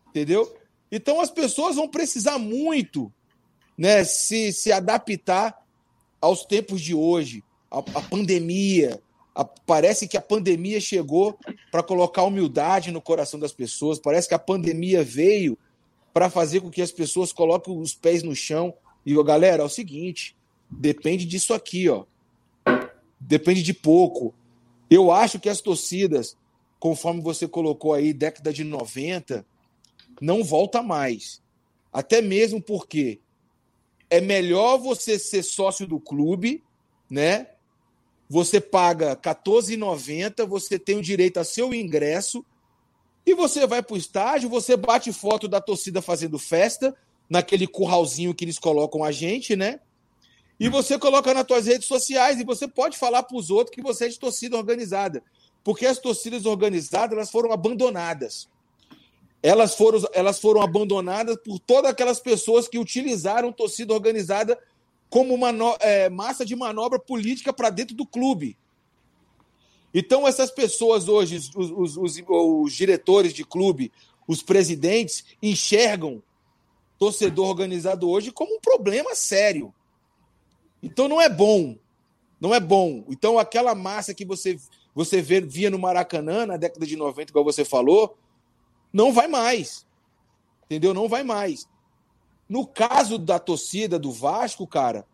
entendeu? 0.09 0.57
Então 0.89 1.21
as 1.21 1.33
pessoas 1.33 1.75
vão 1.75 1.89
precisar 1.89 2.39
muito, 2.39 3.13
né, 3.77 4.05
se, 4.05 4.53
se 4.53 4.71
adaptar 4.71 5.67
aos 6.21 6.45
tempos 6.45 6.81
de 6.81 6.95
hoje, 6.95 7.43
a, 7.69 7.79
a 7.79 8.03
pandemia. 8.03 9.03
A, 9.35 9.45
parece 9.45 10.07
que 10.07 10.17
a 10.17 10.23
pandemia 10.23 10.81
chegou 10.81 11.37
para 11.73 11.83
colocar 11.83 12.23
humildade 12.23 12.93
no 12.93 13.03
coração 13.03 13.41
das 13.41 13.53
pessoas. 13.53 13.99
Parece 13.99 14.29
que 14.29 14.35
a 14.35 14.39
pandemia 14.39 15.03
veio 15.03 15.59
para 16.15 16.31
fazer 16.31 16.61
com 16.61 16.71
que 16.71 16.83
as 16.83 16.93
pessoas 16.93 17.33
coloquem 17.33 17.77
os 17.77 17.97
pés 17.97 18.23
no 18.23 18.37
chão 18.37 18.73
e, 19.05 19.21
galera, 19.25 19.65
é 19.65 19.67
o 19.67 19.69
seguinte, 19.69 20.37
depende 20.71 21.25
disso 21.25 21.53
aqui, 21.53 21.89
ó. 21.89 22.05
depende 23.19 23.63
de 23.63 23.75
pouco. 23.75 24.35
Eu 24.89 25.11
acho 25.11 25.39
que 25.39 25.49
as 25.49 25.61
torcidas, 25.61 26.37
conforme 26.79 27.21
você 27.21 27.47
colocou 27.47 27.93
aí, 27.93 28.13
década 28.13 28.53
de 28.53 28.65
90, 28.65 29.45
não 30.21 30.43
volta 30.43 30.83
mais. 30.83 31.43
Até 31.93 32.21
mesmo 32.21 32.61
porque 32.61 33.21
é 34.09 34.21
melhor 34.21 34.79
você 34.79 35.19
ser 35.19 35.43
sócio 35.43 35.87
do 35.87 36.01
clube, 36.01 36.63
né? 37.09 37.49
Você 38.29 38.61
paga 38.61 39.11
R$14,90, 39.11 40.47
você 40.47 40.79
tem 40.79 40.97
o 40.97 41.03
direito 41.03 41.39
a 41.39 41.45
seu 41.45 41.75
ingresso, 41.75 42.45
e 43.27 43.35
você 43.35 43.67
vai 43.67 43.83
para 43.83 43.95
o 43.95 43.99
estádio, 43.99 44.49
você 44.49 44.77
bate 44.77 45.13
foto 45.13 45.47
da 45.47 45.61
torcida 45.61 46.01
fazendo 46.01 46.39
festa, 46.39 46.97
naquele 47.29 47.67
curralzinho 47.67 48.35
que 48.35 48.45
eles 48.45 48.59
colocam 48.59 49.05
a 49.05 49.13
gente, 49.13 49.55
né? 49.55 49.81
E 50.61 50.69
você 50.69 50.99
coloca 50.99 51.33
nas 51.33 51.47
suas 51.47 51.67
redes 51.67 51.89
sociais 51.89 52.39
e 52.39 52.45
você 52.45 52.69
pode 52.69 52.99
falar 52.99 53.23
para 53.23 53.39
os 53.39 53.49
outros 53.51 53.75
que 53.75 53.81
você 53.81 54.05
é 54.05 54.09
de 54.09 54.19
torcida 54.19 54.59
organizada. 54.59 55.23
Porque 55.65 55.87
as 55.87 55.99
torcidas 55.99 56.45
organizadas 56.45 57.17
elas 57.17 57.31
foram 57.31 57.51
abandonadas. 57.51 58.47
Elas 59.43 59.75
foram, 59.75 60.07
elas 60.13 60.39
foram 60.39 60.61
abandonadas 60.61 61.39
por 61.43 61.59
todas 61.59 61.91
aquelas 61.91 62.21
pessoas 62.21 62.69
que 62.69 62.79
utilizaram 62.79 63.51
torcida 63.51 63.95
organizada 63.95 64.59
como 65.09 65.33
uma 65.33 65.49
é, 65.81 66.11
massa 66.11 66.45
de 66.45 66.55
manobra 66.55 66.99
política 66.99 67.55
para 67.55 67.71
dentro 67.71 67.97
do 67.97 68.07
clube. 68.07 68.55
Então, 69.95 70.29
essas 70.29 70.51
pessoas 70.51 71.09
hoje, 71.09 71.37
os, 71.37 71.55
os, 71.55 71.97
os, 71.97 72.23
os 72.29 72.73
diretores 72.75 73.33
de 73.33 73.45
clube, 73.45 73.91
os 74.29 74.43
presidentes, 74.43 75.25
enxergam 75.43 76.23
torcedor 76.99 77.49
organizado 77.49 78.11
hoje 78.11 78.31
como 78.31 78.57
um 78.57 78.61
problema 78.61 79.15
sério. 79.15 79.73
Então 80.83 81.09
não 81.09 81.21
é 81.21 81.29
bom. 81.29 81.77
Não 82.41 82.55
é 82.55 82.61
bom. 82.61 83.05
Então 83.09 83.39
aquela 83.39 83.75
massa 83.75 84.15
que 84.15 84.25
você 84.25 84.59
você 84.95 85.23
vê, 85.23 85.41
via 85.41 85.71
no 85.71 85.79
Maracanã 85.79 86.47
na 86.47 86.57
década 86.57 86.85
de 86.85 86.97
90, 86.97 87.31
igual 87.31 87.45
você 87.45 87.65
falou, 87.65 88.19
não 88.93 89.13
vai 89.13 89.29
mais. 89.29 89.87
Entendeu? 90.65 90.93
Não 90.93 91.09
vai 91.09 91.23
mais. 91.23 91.69
No 92.49 92.67
caso 92.67 93.17
da 93.17 93.39
torcida 93.39 93.99
do 93.99 94.11
Vasco, 94.11 94.67
cara, 94.67 95.07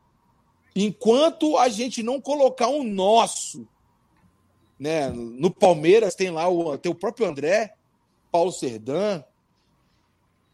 enquanto 0.75 1.57
a 1.59 1.69
gente 1.69 2.03
não 2.03 2.21
colocar 2.21 2.69
um 2.69 2.83
nosso, 2.83 3.67
né? 4.79 5.09
No 5.11 5.51
Palmeiras 5.51 6.15
tem 6.15 6.31
lá 6.31 6.49
o, 6.49 6.77
tem 6.79 6.91
o 6.91 6.95
próprio 6.95 7.27
André, 7.27 7.75
Paulo 8.31 8.53
Serdã, 8.53 9.23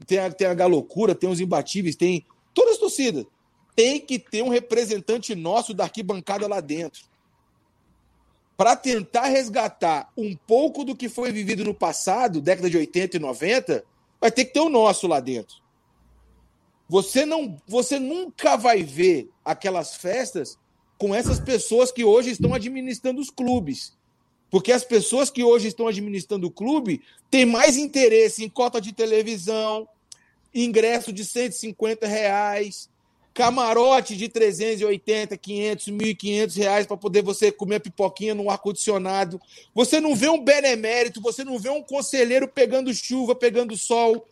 tem 0.07 0.19
a, 0.19 0.31
tem 0.31 0.47
a 0.47 0.55
Galocura, 0.55 1.15
tem 1.15 1.31
os 1.31 1.41
imbatíveis, 1.41 1.97
tem 1.97 2.27
todas 2.53 2.75
as 2.75 2.79
torcidas 2.79 3.27
tem 3.75 4.01
que 4.01 4.19
ter 4.19 4.43
um 4.43 4.49
representante 4.49 5.35
nosso 5.35 5.73
da 5.73 5.85
arquibancada 5.85 6.47
lá 6.47 6.61
dentro. 6.61 7.05
Para 8.57 8.77
tentar 8.77 9.27
resgatar 9.27 10.11
um 10.17 10.37
pouco 10.37 10.85
do 10.85 10.95
que 10.95 11.09
foi 11.09 11.33
vivido 11.33 11.65
no 11.65 11.75
passado, 11.75 12.41
década 12.41 12.69
de 12.69 12.77
80 12.77 13.17
e 13.17 13.21
90, 13.21 13.85
vai 14.21 14.31
ter 14.31 14.45
que 14.45 14.53
ter 14.53 14.61
o 14.61 14.69
nosso 14.69 15.07
lá 15.07 15.21
dentro. 15.21 15.57
Você 16.89 17.25
não, 17.25 17.57
você 17.67 17.99
nunca 17.99 18.57
vai 18.57 18.83
ver 18.83 19.31
aquelas 19.45 19.97
festas 19.97 20.59
com 20.99 21.15
essas 21.15 21.41
pessoas 21.41 21.91
que 21.91 22.05
hoje 22.05 22.31
estão 22.31 22.55
administrando 22.55 23.21
os 23.21 23.31
clubes. 23.31 23.97
Porque 24.51 24.71
as 24.71 24.85
pessoas 24.85 25.31
que 25.31 25.43
hoje 25.43 25.69
estão 25.69 25.89
administrando 25.89 26.47
o 26.47 26.51
clube 26.51 27.01
têm 27.31 27.47
mais 27.47 27.79
interesse 27.79 28.45
em 28.45 28.49
cota 28.51 28.81
de 28.81 28.93
televisão, 28.93 29.89
ingresso 30.55 31.11
de 31.11 31.25
150 31.25 32.07
reais, 32.07 32.91
camarote 33.35 34.17
de 34.17 34.29
380, 34.29 35.37
500, 35.37 35.87
1.500 35.87 36.57
reais 36.57 36.87
para 36.87 36.97
poder 36.97 37.23
você 37.23 37.51
comer 37.51 37.81
pipoquinha 37.81 38.35
no 38.35 38.51
ar-condicionado. 38.51 39.41
Você 39.75 40.01
não 40.01 40.15
vê 40.15 40.29
um 40.29 40.43
benemérito, 40.43 41.21
você 41.21 41.43
não 41.43 41.59
vê 41.59 41.71
um 41.71 41.83
conselheiro 41.83 42.47
pegando 42.47 42.93
chuva, 42.93 43.35
pegando 43.35 43.77
sol, 43.77 44.27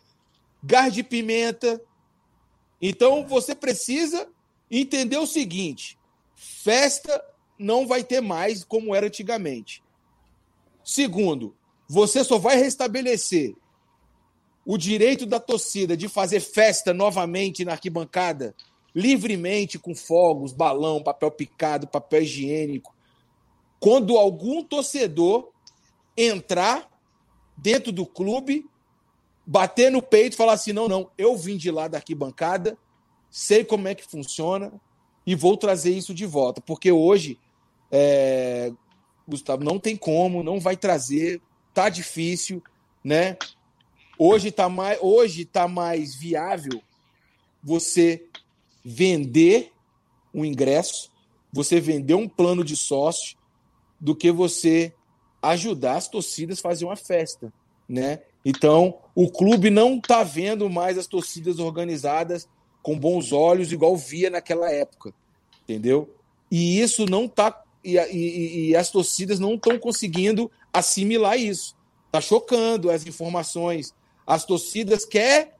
gás 0.63 0.93
de 0.93 1.03
pimenta. 1.03 1.81
Então 2.81 3.25
você 3.27 3.55
precisa 3.55 4.27
entender 4.69 5.17
o 5.17 5.27
seguinte: 5.27 5.97
festa 6.35 7.23
não 7.57 7.87
vai 7.87 8.03
ter 8.03 8.21
mais 8.21 8.63
como 8.63 8.93
era 8.95 9.07
antigamente. 9.07 9.83
Segundo, 10.83 11.55
você 11.87 12.23
só 12.23 12.37
vai 12.37 12.55
restabelecer 12.55 13.55
o 14.63 14.77
direito 14.77 15.25
da 15.25 15.39
torcida 15.39 15.97
de 15.97 16.07
fazer 16.07 16.39
festa 16.39 16.93
novamente 16.93 17.65
na 17.65 17.73
arquibancada 17.73 18.55
livremente 18.93 19.79
com 19.79 19.95
fogos, 19.95 20.51
balão, 20.51 21.01
papel 21.01 21.31
picado, 21.31 21.87
papel 21.87 22.23
higiênico. 22.23 22.93
Quando 23.79 24.17
algum 24.17 24.63
torcedor 24.63 25.51
entrar 26.15 26.89
dentro 27.57 27.91
do 27.91 28.05
clube, 28.05 28.65
bater 29.45 29.91
no 29.91 30.01
peito 30.01 30.33
e 30.33 30.37
falar 30.37 30.53
assim: 30.53 30.73
não, 30.73 30.87
não, 30.87 31.09
eu 31.17 31.35
vim 31.35 31.57
de 31.57 31.71
lá 31.71 31.87
da 31.87 31.97
arquibancada, 31.97 32.77
sei 33.29 33.63
como 33.63 33.87
é 33.87 33.95
que 33.95 34.03
funciona 34.03 34.71
e 35.25 35.35
vou 35.35 35.55
trazer 35.55 35.91
isso 35.91 36.13
de 36.13 36.25
volta. 36.25 36.61
Porque 36.61 36.91
hoje, 36.91 37.39
é, 37.91 38.71
Gustavo, 39.27 39.63
não 39.63 39.79
tem 39.79 39.95
como, 39.95 40.43
não 40.43 40.59
vai 40.59 40.75
trazer, 40.75 41.41
tá 41.73 41.89
difícil, 41.89 42.61
né? 43.03 43.37
Hoje 44.17 44.51
tá 44.51 44.69
mais, 44.69 44.99
hoje 45.01 45.45
tá 45.45 45.67
mais 45.67 46.13
viável 46.13 46.81
você 47.63 48.25
vender 48.83 49.71
um 50.33 50.45
ingresso, 50.45 51.09
você 51.51 51.79
vender 51.79 52.15
um 52.15 52.27
plano 52.27 52.63
de 52.63 52.75
sócio, 52.75 53.37
do 53.99 54.15
que 54.15 54.31
você 54.31 54.93
ajudar 55.41 55.95
as 55.95 56.07
torcidas 56.07 56.59
a 56.59 56.61
fazer 56.61 56.85
uma 56.85 56.95
festa, 56.95 57.53
né? 57.87 58.21
Então, 58.43 58.97
o 59.13 59.29
clube 59.29 59.69
não 59.69 59.97
está 59.97 60.23
vendo 60.23 60.69
mais 60.69 60.97
as 60.97 61.05
torcidas 61.05 61.59
organizadas 61.59 62.47
com 62.81 62.97
bons 62.97 63.31
olhos, 63.31 63.71
igual 63.71 63.95
via 63.95 64.29
naquela 64.29 64.71
época, 64.71 65.13
entendeu? 65.63 66.09
E 66.49 66.79
isso 66.79 67.05
não 67.05 67.25
está 67.25 67.63
e, 67.83 67.97
e, 67.97 68.69
e, 68.69 68.75
as 68.75 68.91
torcidas 68.91 69.39
não 69.39 69.55
estão 69.55 69.77
conseguindo 69.79 70.51
assimilar 70.71 71.37
isso. 71.37 71.75
Está 72.07 72.21
chocando 72.21 72.91
as 72.91 73.05
informações. 73.07 73.93
As 74.25 74.45
torcidas 74.45 75.03
querem 75.03 75.51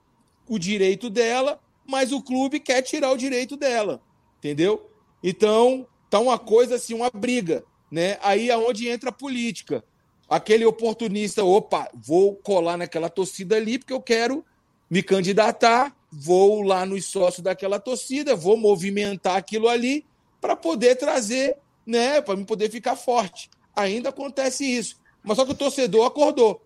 o 0.48 0.60
direito 0.60 1.10
dela, 1.10 1.60
mas 1.86 2.12
o 2.12 2.22
clube 2.22 2.60
quer 2.60 2.82
tirar 2.82 3.12
o 3.12 3.18
direito 3.18 3.58
dela, 3.58 4.02
entendeu? 4.38 4.90
Então, 5.24 5.86
tá 6.10 6.20
uma 6.20 6.38
coisa 6.38 6.76
assim, 6.76 6.94
uma 6.94 7.10
briga, 7.10 7.64
né? 7.92 8.18
Aí 8.22 8.50
é 8.50 8.58
onde 8.58 8.88
entra 8.88 9.10
a 9.10 9.14
política. 9.14 9.84
Aquele 10.30 10.66
oportunista, 10.66 11.44
opa, 11.44 11.90
vou 11.94 12.36
colar 12.36 12.78
naquela 12.78 13.10
torcida 13.10 13.58
ali 13.58 13.78
porque 13.78 13.94
eu 13.94 14.02
quero 14.02 14.46
me 14.90 15.04
candidatar, 15.04 15.96
vou 16.12 16.62
lá 16.62 16.86
nos 16.86 17.06
sócios 17.06 17.44
daquela 17.44 17.80
torcida, 17.80 18.36
vou 18.36 18.58
movimentar 18.58 19.38
aquilo 19.38 19.68
ali 19.68 20.06
para 20.40 20.56
poder 20.56 20.96
trazer, 20.96 21.58
né, 21.86 22.22
para 22.22 22.36
me 22.36 22.46
poder 22.46 22.70
ficar 22.70 22.96
forte. 22.96 23.50
Ainda 23.76 24.10
acontece 24.10 24.66
isso. 24.66 24.98
Mas 25.24 25.38
só 25.38 25.46
que 25.46 25.52
o 25.52 25.56
torcedor 25.56 26.06
acordou. 26.06 26.66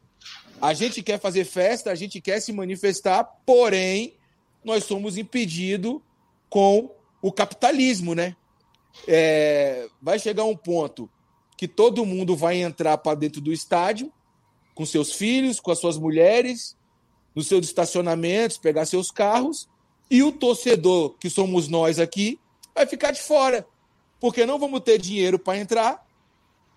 A 0.61 0.73
gente 0.73 1.03
quer 1.03 1.19
fazer 1.19 1.43
festa, 1.43 1.91
a 1.91 1.95
gente 1.95 2.21
quer 2.21 2.39
se 2.39 2.53
manifestar, 2.53 3.23
porém 3.45 4.13
nós 4.65 4.83
somos 4.83 5.17
impedidos 5.17 6.01
com 6.49 6.91
o 7.21 7.31
capitalismo, 7.31 8.13
né? 8.13 8.35
É, 9.07 9.87
vai 10.01 10.17
chegar 10.17 10.43
um 10.45 10.55
ponto 10.55 11.09
que 11.57 11.67
todo 11.67 12.05
mundo 12.05 12.35
vai 12.35 12.61
entrar 12.61 12.97
para 12.97 13.15
dentro 13.15 13.39
do 13.41 13.53
estádio 13.53 14.11
com 14.73 14.85
seus 14.85 15.13
filhos, 15.13 15.59
com 15.59 15.71
as 15.71 15.79
suas 15.79 15.97
mulheres, 15.97 16.75
nos 17.33 17.47
seus 17.47 17.65
estacionamentos, 17.65 18.57
pegar 18.57 18.85
seus 18.85 19.09
carros, 19.09 19.69
e 20.09 20.21
o 20.21 20.31
torcedor, 20.31 21.15
que 21.17 21.29
somos 21.29 21.67
nós 21.67 21.99
aqui, 21.99 22.39
vai 22.73 22.85
ficar 22.85 23.11
de 23.11 23.21
fora, 23.21 23.65
porque 24.19 24.45
não 24.45 24.59
vamos 24.59 24.81
ter 24.81 24.99
dinheiro 24.99 25.39
para 25.39 25.57
entrar, 25.57 26.05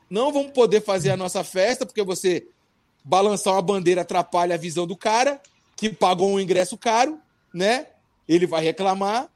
não 0.08 0.32
vamos 0.32 0.52
poder 0.52 0.80
fazer 0.80 1.10
a 1.10 1.16
nossa 1.16 1.42
festa, 1.42 1.84
porque 1.84 2.02
você 2.02 2.46
balançar 3.04 3.54
uma 3.54 3.62
bandeira 3.62 4.02
atrapalha 4.02 4.54
a 4.54 4.58
visão 4.58 4.86
do 4.86 4.96
cara 4.96 5.40
que 5.76 5.90
pagou 5.90 6.30
um 6.30 6.40
ingresso 6.40 6.76
caro, 6.76 7.20
né? 7.52 7.86
Ele 8.26 8.46
vai 8.46 8.62
reclamar 8.62 9.30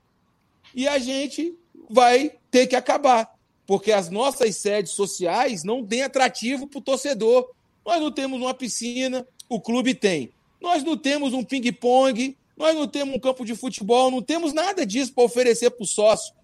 e 0.74 0.86
a 0.88 0.98
gente 0.98 1.54
vai 1.88 2.32
ter 2.50 2.66
que 2.66 2.76
acabar, 2.76 3.34
porque 3.66 3.92
as 3.92 4.08
nossas 4.10 4.56
sedes 4.56 4.92
sociais 4.92 5.64
não 5.64 5.84
têm 5.84 6.02
atrativo 6.02 6.66
para 6.66 6.78
o 6.78 6.82
torcedor. 6.82 7.50
Nós 7.84 8.00
não 8.00 8.12
temos 8.12 8.40
uma 8.40 8.54
piscina, 8.54 9.26
o 9.48 9.60
clube 9.60 9.94
tem. 9.94 10.32
Nós 10.60 10.82
não 10.84 10.96
temos 10.96 11.32
um 11.32 11.42
ping-pong, 11.42 12.36
nós 12.56 12.74
não 12.74 12.86
temos 12.86 13.14
um 13.14 13.18
campo 13.18 13.44
de 13.44 13.54
futebol, 13.54 14.10
não 14.10 14.22
temos 14.22 14.52
nada 14.52 14.86
disso 14.86 15.12
para 15.12 15.24
oferecer 15.24 15.70
para 15.70 15.82
o 15.82 15.86
sócio. 15.86 16.34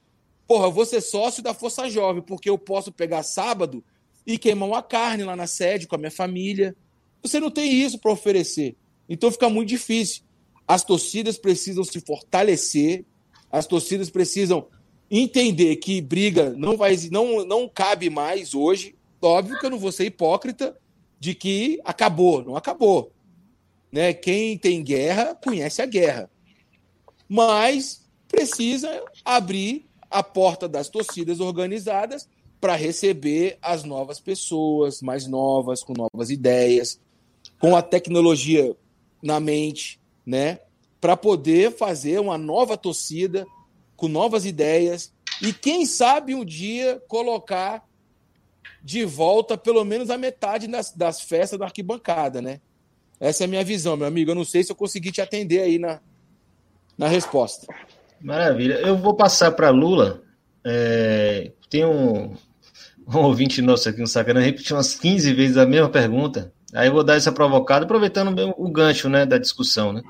Porra, 0.47 0.67
eu 0.67 0.73
vou 0.73 0.85
ser 0.87 1.01
sócio 1.01 1.43
da 1.43 1.55
Força 1.55 1.89
Jovem, 1.89 2.23
porque 2.23 2.49
eu 2.49 2.59
posso 2.59 2.91
pegar 2.91 3.23
sábado 3.23 3.85
e 4.27 4.37
queimar 4.37 4.69
uma 4.69 4.83
carne 4.83 5.25
lá 5.25 5.37
na 5.37 5.47
sede 5.47 5.87
com 5.87 5.95
a 5.95 5.99
minha 5.99 6.11
família. 6.11 6.75
Você 7.23 7.39
não 7.39 7.51
tem 7.51 7.71
isso 7.73 7.99
para 7.99 8.13
oferecer. 8.13 8.77
Então 9.09 9.31
fica 9.31 9.49
muito 9.49 9.69
difícil. 9.69 10.23
As 10.69 10.85
torcidas 10.85 11.39
precisam 11.39 11.83
se 11.83 11.99
fortalecer, 11.99 13.07
as 13.51 13.67
torcidas 13.67 14.11
precisam 14.11 14.69
entender 15.11 15.77
que 15.77 16.03
briga 16.03 16.51
não 16.51 16.77
vai 16.77 16.95
não, 17.11 17.43
não 17.47 17.67
cabe 17.67 18.11
mais 18.11 18.55
hoje. 18.55 18.95
Óbvio 19.23 19.59
que 19.59 19.65
eu 19.65 19.71
não 19.71 19.79
vou 19.79 19.91
ser 19.91 20.05
hipócrita 20.05 20.77
de 21.19 21.35
que 21.35 21.81
acabou, 21.83 22.45
não 22.45 22.55
acabou. 22.55 23.11
Né? 23.91 24.13
Quem 24.13 24.59
tem 24.59 24.85
guerra 24.85 25.35
conhece 25.35 25.81
a 25.81 25.87
guerra. 25.87 26.31
Mas 27.27 28.07
precisa 28.29 29.03
abrir 29.25 29.87
a 30.11 30.23
porta 30.23 30.69
das 30.69 30.91
torcidas 30.91 31.41
organizadas 31.41 32.29
para 32.61 32.75
receber 32.75 33.59
as 33.63 33.85
novas 33.85 34.21
pessoas, 34.21 35.01
mais 35.01 35.27
novas, 35.27 35.83
com 35.83 35.95
novas 35.95 36.29
ideias, 36.31 37.01
com 37.59 37.75
a 37.75 37.83
tecnologia 37.83 38.77
na 39.23 39.41
mente, 39.41 39.98
né? 40.29 40.59
Para 41.01 41.17
poder 41.17 41.73
fazer 41.73 42.21
uma 42.21 42.37
nova 42.37 42.77
torcida 42.77 43.47
com 43.97 44.09
novas 44.09 44.45
ideias 44.45 45.11
e 45.41 45.55
quem 45.55 45.87
sabe 45.87 46.35
um 46.35 46.45
dia 46.45 47.03
colocar 47.09 47.83
de 48.85 49.07
volta 49.07 49.57
pelo 49.57 49.83
menos 49.87 50.11
a 50.11 50.19
metade 50.19 50.69
das, 50.69 50.93
das 50.93 51.23
festas 51.23 51.59
da 51.59 51.65
arquibancada, 51.65 52.43
né? 52.43 52.61
Essa 53.19 53.45
é 53.45 53.47
a 53.47 53.49
minha 53.49 53.65
visão, 53.65 53.97
meu 53.97 54.07
amigo. 54.07 54.31
Eu 54.31 54.35
não 54.35 54.45
sei 54.45 54.63
se 54.63 54.71
eu 54.71 54.77
consegui 54.77 55.11
te 55.11 55.23
atender 55.23 55.61
aí 55.61 55.79
na, 55.79 55.99
na 56.97 57.09
resposta. 57.09 57.67
Maravilha. 58.21 58.75
Eu 58.75 58.99
vou 58.99 59.15
passar 59.15 59.53
para 59.53 59.71
Lula. 59.71 60.23
É, 60.63 61.53
tem 61.71 61.87
um, 61.87 62.35
um 63.09 63.19
ouvinte 63.19 63.63
nosso 63.63 63.89
aqui 63.89 64.01
no 64.01 64.07
Sacana 64.07 64.41
repetiu 64.41 64.77
umas 64.77 64.95
15 64.95 65.33
vezes 65.33 65.57
a 65.57 65.65
mesma 65.65 65.89
pergunta. 65.89 66.53
Aí 66.75 66.89
eu 66.89 66.93
vou 66.93 67.03
dar 67.03 67.17
essa 67.17 67.33
provocada, 67.33 67.85
aproveitando 67.85 68.55
o 68.57 68.71
gancho 68.71 69.09
né, 69.09 69.25
da 69.25 69.39
discussão. 69.39 69.93
Né? 69.93 70.03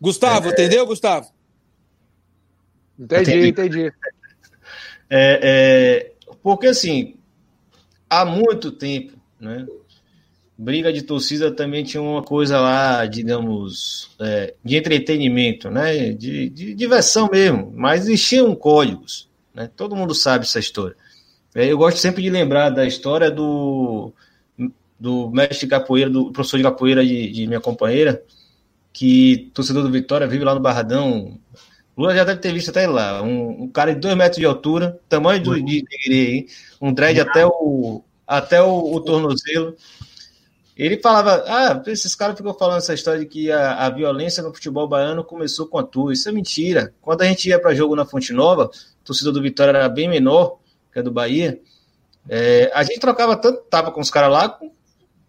Gustavo, 0.00 0.48
é, 0.48 0.52
entendeu, 0.52 0.86
Gustavo? 0.86 1.30
Entendi, 2.98 3.48
entendi. 3.48 3.92
É, 5.10 5.40
é, 5.42 6.12
porque 6.42 6.68
assim, 6.68 7.16
há 8.08 8.24
muito 8.24 8.72
tempo, 8.72 9.12
né? 9.38 9.66
Briga 10.58 10.90
de 10.90 11.02
torcida 11.02 11.50
também 11.52 11.84
tinha 11.84 12.02
uma 12.02 12.22
coisa 12.22 12.58
lá, 12.58 13.04
digamos, 13.04 14.10
é, 14.18 14.54
de 14.64 14.76
entretenimento, 14.76 15.70
né? 15.70 16.12
De, 16.12 16.48
de, 16.48 16.74
diversão 16.74 17.28
mesmo, 17.30 17.70
mas 17.76 18.04
existiam 18.04 18.54
códigos, 18.54 19.28
né? 19.54 19.70
Todo 19.76 19.94
mundo 19.94 20.14
sabe 20.14 20.44
essa 20.44 20.58
história. 20.58 20.96
É, 21.54 21.70
eu 21.70 21.76
gosto 21.76 21.98
sempre 21.98 22.22
de 22.22 22.30
lembrar 22.30 22.70
da 22.70 22.86
história 22.86 23.30
do, 23.30 24.12
do 24.98 25.30
mestre 25.30 25.66
capoeira, 25.66 26.10
do 26.10 26.32
professor 26.32 26.56
de 26.56 26.62
capoeira 26.62 27.04
de, 27.04 27.30
de 27.30 27.46
minha 27.46 27.60
companheira, 27.60 28.22
que 28.92 29.50
torcedor 29.52 29.82
do 29.82 29.90
Vitória 29.90 30.26
vive 30.26 30.44
lá 30.44 30.54
no 30.54 30.60
Barradão. 30.60 31.38
Lula 31.96 32.14
já 32.14 32.24
deve 32.24 32.40
ter 32.40 32.52
visto 32.52 32.70
até 32.70 32.86
lá. 32.86 33.22
Um, 33.22 33.64
um 33.64 33.68
cara 33.68 33.94
de 33.94 34.00
dois 34.00 34.16
metros 34.16 34.38
de 34.38 34.46
altura, 34.46 34.98
tamanho 35.08 35.42
do, 35.42 35.62
de 35.62 35.82
Tigre, 35.82 36.48
um 36.80 36.92
dread 36.92 37.20
até 37.20 37.46
o, 37.46 38.02
até 38.26 38.62
o, 38.62 38.94
o 38.94 39.00
tornozelo. 39.00 39.76
Ele 40.76 40.98
falava, 40.98 41.42
ah, 41.46 41.82
esses 41.86 42.14
caras 42.14 42.36
ficam 42.36 42.52
falando 42.52 42.78
essa 42.78 42.92
história 42.92 43.20
de 43.20 43.26
que 43.26 43.50
a, 43.50 43.86
a 43.86 43.90
violência 43.90 44.42
no 44.42 44.52
futebol 44.52 44.86
baiano 44.86 45.24
começou 45.24 45.66
com 45.66 45.78
a 45.78 45.82
tua. 45.82 46.12
Isso 46.12 46.28
é 46.28 46.32
mentira. 46.32 46.92
Quando 47.00 47.22
a 47.22 47.24
gente 47.24 47.48
ia 47.48 47.58
para 47.58 47.74
jogo 47.74 47.96
na 47.96 48.04
Fonte 48.04 48.32
Nova, 48.32 48.64
a 48.64 49.04
torcida 49.04 49.32
do 49.32 49.40
Vitória 49.40 49.70
era 49.70 49.88
bem 49.88 50.06
menor, 50.06 50.58
que 50.92 50.98
é 50.98 51.02
do 51.02 51.10
Bahia, 51.10 51.58
é, 52.28 52.70
a 52.74 52.82
gente 52.82 52.98
trocava 52.98 53.36
tanto 53.36 53.62
tapa 53.70 53.90
com 53.90 54.00
os 54.00 54.10
caras 54.10 54.30
lá 54.30 54.58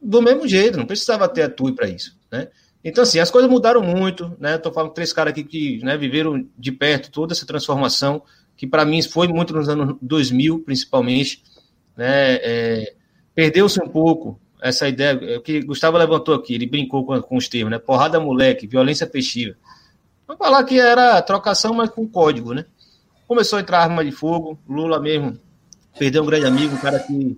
do 0.02 0.22
mesmo 0.22 0.48
jeito, 0.48 0.78
não 0.78 0.86
precisava 0.86 1.28
ter 1.28 1.44
a 1.44 1.50
TUI 1.50 1.74
para 1.74 1.88
isso, 1.88 2.18
né? 2.32 2.48
Então, 2.84 3.04
assim, 3.04 3.20
as 3.20 3.32
coisas 3.32 3.50
mudaram 3.50 3.82
muito, 3.82 4.36
né? 4.40 4.56
Estou 4.56 4.72
falando 4.72 4.94
três 4.94 5.12
caras 5.12 5.32
aqui 5.32 5.44
que 5.44 5.84
né, 5.84 5.98
viveram 5.98 6.48
de 6.58 6.72
perto 6.72 7.12
toda 7.12 7.34
essa 7.34 7.46
transformação, 7.46 8.22
que 8.56 8.66
para 8.66 8.86
mim 8.86 9.02
foi 9.02 9.28
muito 9.28 9.54
nos 9.54 9.68
anos 9.68 9.98
2000, 10.02 10.60
principalmente, 10.60 11.44
né? 11.96 12.36
É, 12.36 12.94
Perdeu-se 13.38 13.80
um 13.80 13.88
pouco 13.88 14.40
essa 14.60 14.90
ideia, 14.90 15.20
é, 15.22 15.40
que 15.40 15.62
Gustavo 15.62 15.96
levantou 15.98 16.34
aqui, 16.34 16.56
ele 16.56 16.66
brincou 16.66 17.06
com, 17.06 17.22
com 17.22 17.38
os 17.38 17.48
termos, 17.48 17.72
né? 17.72 17.78
Porrada 17.78 18.20
moleque, 18.20 18.66
violência 18.66 19.06
festiva. 19.06 19.56
Vamos 20.26 20.40
falar 20.40 20.64
que 20.64 20.80
era 20.80 21.22
trocação, 21.22 21.74
mas 21.74 21.90
com 21.90 22.08
código, 22.08 22.54
né? 22.54 22.66
Começou 23.28 23.58
a 23.58 23.62
entrar 23.62 23.84
arma 23.84 24.04
de 24.04 24.12
fogo, 24.12 24.58
Lula 24.68 25.00
mesmo 25.00 25.40
perdeu 25.98 26.24
um 26.24 26.26
grande 26.26 26.46
amigo, 26.46 26.76
um 26.76 26.80
cara 26.80 27.00
que, 27.00 27.38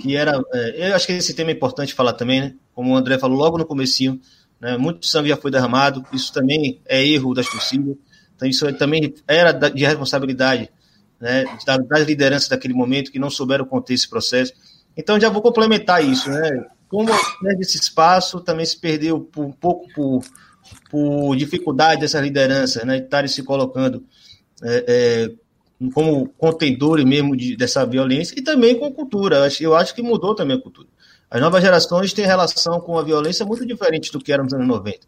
que 0.00 0.16
era. 0.16 0.40
É, 0.52 0.90
eu 0.90 0.96
acho 0.96 1.06
que 1.06 1.12
esse 1.12 1.34
tema 1.34 1.50
é 1.50 1.54
importante 1.54 1.94
falar 1.94 2.12
também, 2.12 2.40
né? 2.40 2.54
Como 2.74 2.92
o 2.92 2.96
André 2.96 3.18
falou 3.18 3.36
logo 3.36 3.58
no 3.58 3.66
comecinho, 3.66 4.20
né? 4.60 4.76
Muito 4.76 5.06
sangue 5.06 5.28
já 5.28 5.36
foi 5.36 5.50
derramado, 5.50 6.04
isso 6.12 6.32
também 6.32 6.80
é 6.86 7.04
erro 7.04 7.34
das 7.34 7.48
torcidas. 7.48 7.96
Então, 8.34 8.48
isso 8.48 8.70
também 8.74 9.14
era 9.26 9.52
de 9.52 9.84
responsabilidade 9.84 10.70
né, 11.18 11.44
das 11.88 12.06
lideranças 12.06 12.48
daquele 12.48 12.74
momento 12.74 13.10
que 13.10 13.18
não 13.18 13.30
souberam 13.30 13.64
conter 13.64 13.94
esse 13.94 14.08
processo. 14.08 14.52
Então, 14.96 15.18
já 15.18 15.30
vou 15.30 15.40
complementar 15.40 16.04
isso. 16.04 16.28
Né? 16.30 16.66
Como 16.88 17.10
nesse 17.42 17.78
espaço 17.78 18.40
também 18.40 18.66
se 18.66 18.78
perdeu 18.78 19.20
por, 19.20 19.44
um 19.44 19.52
pouco 19.52 19.86
por, 19.94 20.22
por 20.90 21.36
dificuldade 21.36 22.02
dessas 22.02 22.22
lideranças, 22.22 22.84
né, 22.84 22.98
de 22.98 23.04
estarem 23.04 23.28
se 23.28 23.42
colocando 23.42 24.04
é, 24.62 24.84
é, 24.86 25.30
como 25.92 26.28
contendores 26.38 27.04
mesmo 27.04 27.36
de, 27.36 27.56
dessa 27.56 27.84
violência 27.84 28.34
e 28.38 28.42
também 28.42 28.78
com 28.78 28.92
cultura. 28.92 29.48
Eu 29.60 29.74
acho 29.74 29.94
que 29.94 30.02
mudou 30.02 30.34
também 30.34 30.56
a 30.56 30.60
cultura. 30.60 30.88
As 31.30 31.40
novas 31.40 31.62
gerações 31.62 32.12
têm 32.12 32.24
relação 32.24 32.80
com 32.80 32.98
a 32.98 33.02
violência 33.02 33.44
muito 33.44 33.66
diferente 33.66 34.12
do 34.12 34.20
que 34.20 34.32
era 34.32 34.42
nos 34.42 34.52
anos 34.52 34.66
90. 34.66 35.00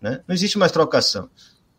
Né? 0.00 0.20
Não 0.26 0.34
existe 0.34 0.58
mais 0.58 0.72
trocação. 0.72 1.28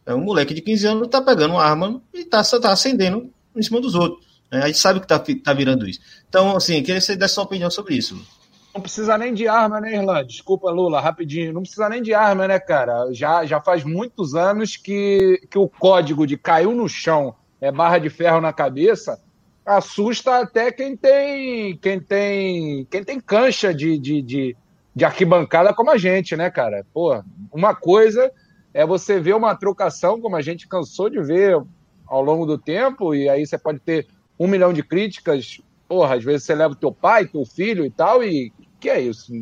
É, 0.05 0.13
um 0.13 0.21
moleque 0.21 0.53
de 0.53 0.61
15 0.61 0.87
anos 0.87 1.05
está 1.07 1.21
pegando 1.21 1.55
uma 1.55 1.63
arma 1.63 2.01
e 2.13 2.19
está 2.19 2.41
tá 2.43 2.71
acendendo 2.71 3.29
em 3.55 3.61
cima 3.61 3.81
dos 3.81 3.95
outros. 3.95 4.25
Né? 4.51 4.61
A 4.61 4.67
gente 4.67 4.79
sabe 4.79 4.99
que 4.99 5.05
está 5.05 5.19
tá 5.19 5.53
virando 5.53 5.87
isso. 5.87 5.99
Então, 6.29 6.55
assim, 6.55 6.81
queria 6.81 6.95
que 6.95 7.01
você 7.01 7.15
desse 7.15 7.33
sua 7.33 7.43
opinião 7.43 7.69
sobre 7.69 7.95
isso. 7.95 8.15
Não 8.73 8.81
precisa 8.81 9.17
nem 9.17 9.33
de 9.33 9.47
arma, 9.47 9.81
né, 9.81 9.95
Irlanda? 9.95 10.23
Desculpa, 10.23 10.69
Lula, 10.69 11.01
rapidinho. 11.01 11.51
Não 11.51 11.61
precisa 11.61 11.89
nem 11.89 12.01
de 12.01 12.13
arma, 12.13 12.47
né, 12.47 12.59
cara? 12.59 13.11
Já, 13.11 13.43
já 13.43 13.59
faz 13.59 13.83
muitos 13.83 14.35
anos 14.35 14.77
que, 14.77 15.41
que 15.49 15.57
o 15.57 15.67
código 15.67 16.27
de 16.27 16.37
caiu 16.37 16.73
no 16.73 16.87
chão 16.87 17.35
é 17.59 17.71
barra 17.71 17.97
de 17.97 18.09
ferro 18.09 18.41
na 18.41 18.53
cabeça, 18.53 19.19
assusta 19.65 20.39
até 20.39 20.71
quem 20.71 20.95
tem 20.95 21.77
quem 21.77 21.99
tem 21.99 22.85
quem 22.89 23.03
tem 23.03 23.19
cancha 23.19 23.73
de, 23.73 23.97
de, 23.97 24.21
de, 24.21 24.55
de 24.95 25.05
arquibancada 25.05 25.73
como 25.73 25.91
a 25.91 25.97
gente, 25.97 26.35
né, 26.35 26.49
cara? 26.49 26.85
Pô, 26.93 27.21
uma 27.51 27.75
coisa 27.75 28.31
é 28.73 28.85
você 28.85 29.19
ver 29.19 29.35
uma 29.35 29.55
trocação 29.55 30.21
como 30.21 30.35
a 30.35 30.41
gente 30.41 30.67
cansou 30.67 31.09
de 31.09 31.21
ver 31.21 31.61
ao 32.07 32.21
longo 32.23 32.45
do 32.45 32.57
tempo, 32.57 33.13
e 33.13 33.27
aí 33.27 33.45
você 33.45 33.57
pode 33.57 33.79
ter 33.79 34.07
um 34.39 34.47
milhão 34.47 34.71
de 34.71 34.83
críticas. 34.83 35.59
Porra, 35.87 36.15
às 36.15 36.23
vezes 36.23 36.43
você 36.43 36.55
leva 36.55 36.75
teu 36.75 36.91
pai, 36.91 37.25
teu 37.25 37.45
filho 37.45 37.85
e 37.85 37.89
tal, 37.89 38.23
e 38.23 38.51
que 38.79 38.89
é 38.89 38.99
isso? 38.99 39.33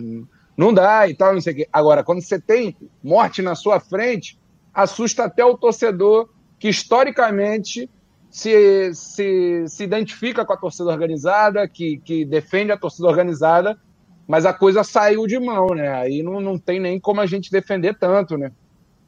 Não 0.55 0.73
dá 0.73 1.07
e 1.07 1.13
tal, 1.13 1.33
não 1.33 1.41
sei 1.41 1.53
o 1.53 1.55
quê. 1.57 1.69
Agora, 1.71 2.03
quando 2.03 2.21
você 2.21 2.39
tem 2.39 2.75
morte 3.03 3.41
na 3.41 3.55
sua 3.55 3.79
frente, 3.79 4.39
assusta 4.73 5.25
até 5.25 5.43
o 5.43 5.57
torcedor 5.57 6.29
que 6.57 6.69
historicamente 6.69 7.89
se, 8.35 8.93
se, 8.93 9.65
se 9.65 9.83
identifica 9.85 10.43
com 10.43 10.51
a 10.51 10.57
torcida 10.57 10.89
organizada, 10.89 11.65
que, 11.69 11.99
que 11.99 12.25
defende 12.25 12.69
a 12.69 12.77
torcida 12.77 13.07
organizada, 13.07 13.79
mas 14.27 14.45
a 14.45 14.51
coisa 14.51 14.83
saiu 14.83 15.25
de 15.25 15.39
mão, 15.39 15.69
né? 15.69 15.87
Aí 15.93 16.21
não, 16.21 16.41
não 16.41 16.59
tem 16.59 16.77
nem 16.77 16.99
como 16.99 17.21
a 17.21 17.25
gente 17.25 17.49
defender 17.49 17.97
tanto, 17.97 18.37
né? 18.37 18.51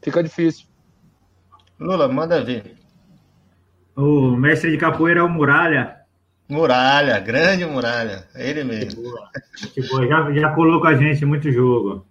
Fica 0.02 0.24
difícil. 0.24 0.66
Lula, 1.78 2.08
manda 2.08 2.42
ver. 2.42 2.78
O 3.98 4.32
mestre 4.38 4.72
de 4.72 4.78
capoeira 4.78 5.20
é 5.20 5.24
o 5.24 5.28
Muralha. 5.28 5.98
Muralha, 6.48 7.20
grande 7.20 7.66
Muralha. 7.66 8.30
É 8.34 8.50
ele 8.50 8.64
mesmo. 8.64 9.04
Gente 9.58 9.90
boa. 9.90 10.08
Já, 10.08 10.32
já 10.32 10.56
colou 10.56 10.80
com 10.80 10.88
a 10.88 10.96
gente 10.96 11.26
muito 11.26 11.52
jogo. 11.52 12.08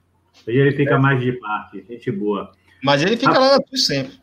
Hoje 0.47 0.59
ele 0.59 0.77
fica 0.77 0.97
é. 0.97 0.99
mais 0.99 1.19
de 1.19 1.33
parte. 1.33 1.83
Gente 1.89 2.13
boa. 2.13 2.53
Mas 2.85 3.01
ele 3.01 3.17
fica 3.17 3.37
a... 3.37 3.39
lá 3.39 3.57
na 3.57 3.79
sempre. 3.79 4.21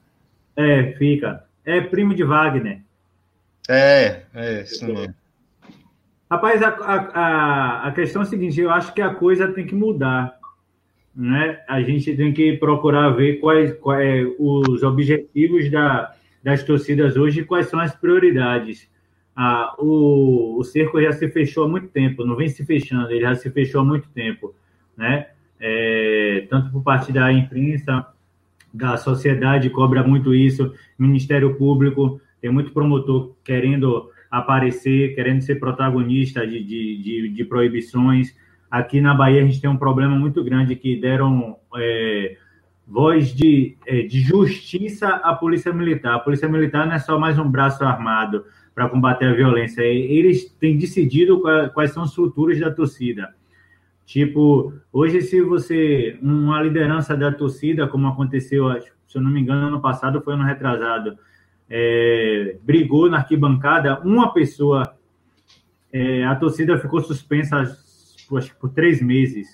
É, 0.56 0.91
fica. 0.91 1.44
É 1.65 1.82
primo 1.82 2.14
de 2.14 2.24
Wagner. 2.24 2.82
É, 3.69 4.23
é 4.34 4.61
isso 4.64 4.85
mesmo. 4.85 5.14
Rapaz, 6.30 6.61
a, 6.64 6.69
a, 6.69 7.88
a 7.88 7.91
questão 7.91 8.22
é 8.22 8.26
a 8.26 8.27
seguinte, 8.27 8.60
eu 8.60 8.72
acho 8.72 8.94
que 8.94 9.02
a 9.02 9.14
coisa 9.14 9.52
tem 9.52 9.65
que 9.65 9.76
mudar. 9.76 10.38
Né? 11.15 11.60
A 11.68 11.81
gente 11.81 12.15
tem 12.15 12.34
que 12.34 12.57
procurar 12.57 13.11
ver 13.11 13.40
quais, 13.40 13.72
quais 13.77 14.27
os 14.40 14.81
objetivos 14.81 15.69
da, 15.69 16.11
das 16.44 16.64
torcidas 16.64 17.15
hoje 17.15 17.41
e 17.41 17.45
quais 17.45 17.68
são 17.68 17.80
as 17.80 17.95
prioridades. 17.95 18.90
Ah, 19.35 19.76
o, 19.80 20.60
o 20.60 20.64
cerco 20.64 21.02
já 21.02 21.11
se 21.11 21.30
fechou 21.30 21.65
há 21.65 21.68
muito 21.68 21.88
tempo, 21.88 22.26
não 22.26 22.35
vem 22.35 22.49
se 22.49 22.65
fechando, 22.65 23.11
ele 23.11 23.22
já 23.22 23.34
se 23.35 23.49
fechou 23.49 23.81
há 23.81 23.85
muito 23.85 24.07
tempo, 24.10 24.53
né? 24.95 25.27
É, 25.60 26.45
tanto 26.49 26.72
por 26.72 26.84
parte 26.84 27.11
da 27.11 27.31
imprensa, 27.31 28.06
da 28.73 28.98
sociedade 28.98 29.69
cobra 29.69 30.03
muito 30.03 30.35
isso, 30.35 30.73
Ministério 30.99 31.56
Público, 31.56 32.19
tem 32.44 32.52
muito 32.52 32.74
promotor 32.74 33.38
querendo 33.41 34.10
aparecer, 34.30 35.15
querendo 35.15 35.41
ser 35.41 35.61
protagonista 35.61 36.45
de, 36.45 36.61
de, 36.61 36.98
de, 36.98 37.30
de 37.30 37.45
proibições. 37.45 38.36
Aqui 38.70 38.99
na 38.99 39.14
Bahia 39.14 39.41
a 39.41 39.45
gente 39.45 39.61
tem 39.61 39.70
um 39.70 39.78
problema 39.78 40.14
muito 40.14 40.44
grande 40.44 40.76
que 40.76 40.99
deram 40.99 41.56
é, 41.78 42.36
voz 42.86 43.34
de, 43.34 43.78
é, 43.88 44.02
de 44.02 44.20
justiça 44.20 45.07
à 45.07 45.34
Polícia 45.34 45.72
Militar. 45.72 46.15
A 46.15 46.20
Polícia 46.20 46.49
Militar 46.49 46.86
não 46.86 46.95
é 46.95 46.99
só 46.99 47.18
mais 47.18 47.40
um 47.40 47.49
braço 47.49 47.82
armado 47.86 48.44
para 48.76 48.90
combater 48.90 49.28
a 49.28 49.34
violência. 49.34 49.82
Eles 49.82 50.44
têm 50.60 50.78
decidido 50.78 51.41
quais 51.74 51.91
são 51.91 52.03
as 52.03 52.10
estruturas 52.10 52.60
da 52.60 52.70
torcida. 52.70 53.34
Tipo, 54.06 54.74
hoje, 54.91 55.22
se 55.22 55.41
você, 55.41 56.20
uma 56.22 56.61
liderança 56.61 57.15
da 57.15 57.32
torcida, 57.32 57.88
como 57.88 58.06
aconteceu, 58.06 58.65
se 59.07 59.18
eu 59.18 59.22
não 59.22 59.32
me 59.32 59.40
engano, 59.40 59.68
ano 59.68 59.82
passado, 59.82 60.22
foi 60.22 60.34
ano 60.34 60.44
retrasado, 60.44 61.18
é, 61.75 62.57
brigou 62.61 63.09
na 63.09 63.17
arquibancada, 63.17 63.99
uma 64.01 64.31
pessoa, 64.31 64.95
é, 65.91 66.23
a 66.23 66.35
torcida 66.35 66.77
ficou 66.77 67.01
suspensa 67.01 67.57
acho, 67.57 68.55
por 68.59 68.69
três 68.69 69.01
meses. 69.01 69.47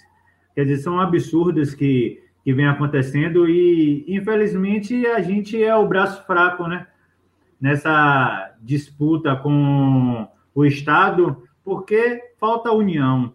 Quer 0.54 0.66
dizer, 0.66 0.84
são 0.84 1.00
absurdos 1.00 1.74
que, 1.74 2.22
que 2.44 2.54
vem 2.54 2.68
acontecendo 2.68 3.48
e, 3.48 4.04
infelizmente, 4.08 5.08
a 5.08 5.22
gente 5.22 5.64
é 5.64 5.74
o 5.74 5.88
braço 5.88 6.26
fraco, 6.28 6.68
né? 6.68 6.88
Nessa 7.62 8.54
disputa 8.62 9.38
com 9.38 10.28
o 10.54 10.66
Estado, 10.66 11.42
porque 11.64 12.22
falta 12.38 12.72
união 12.72 13.34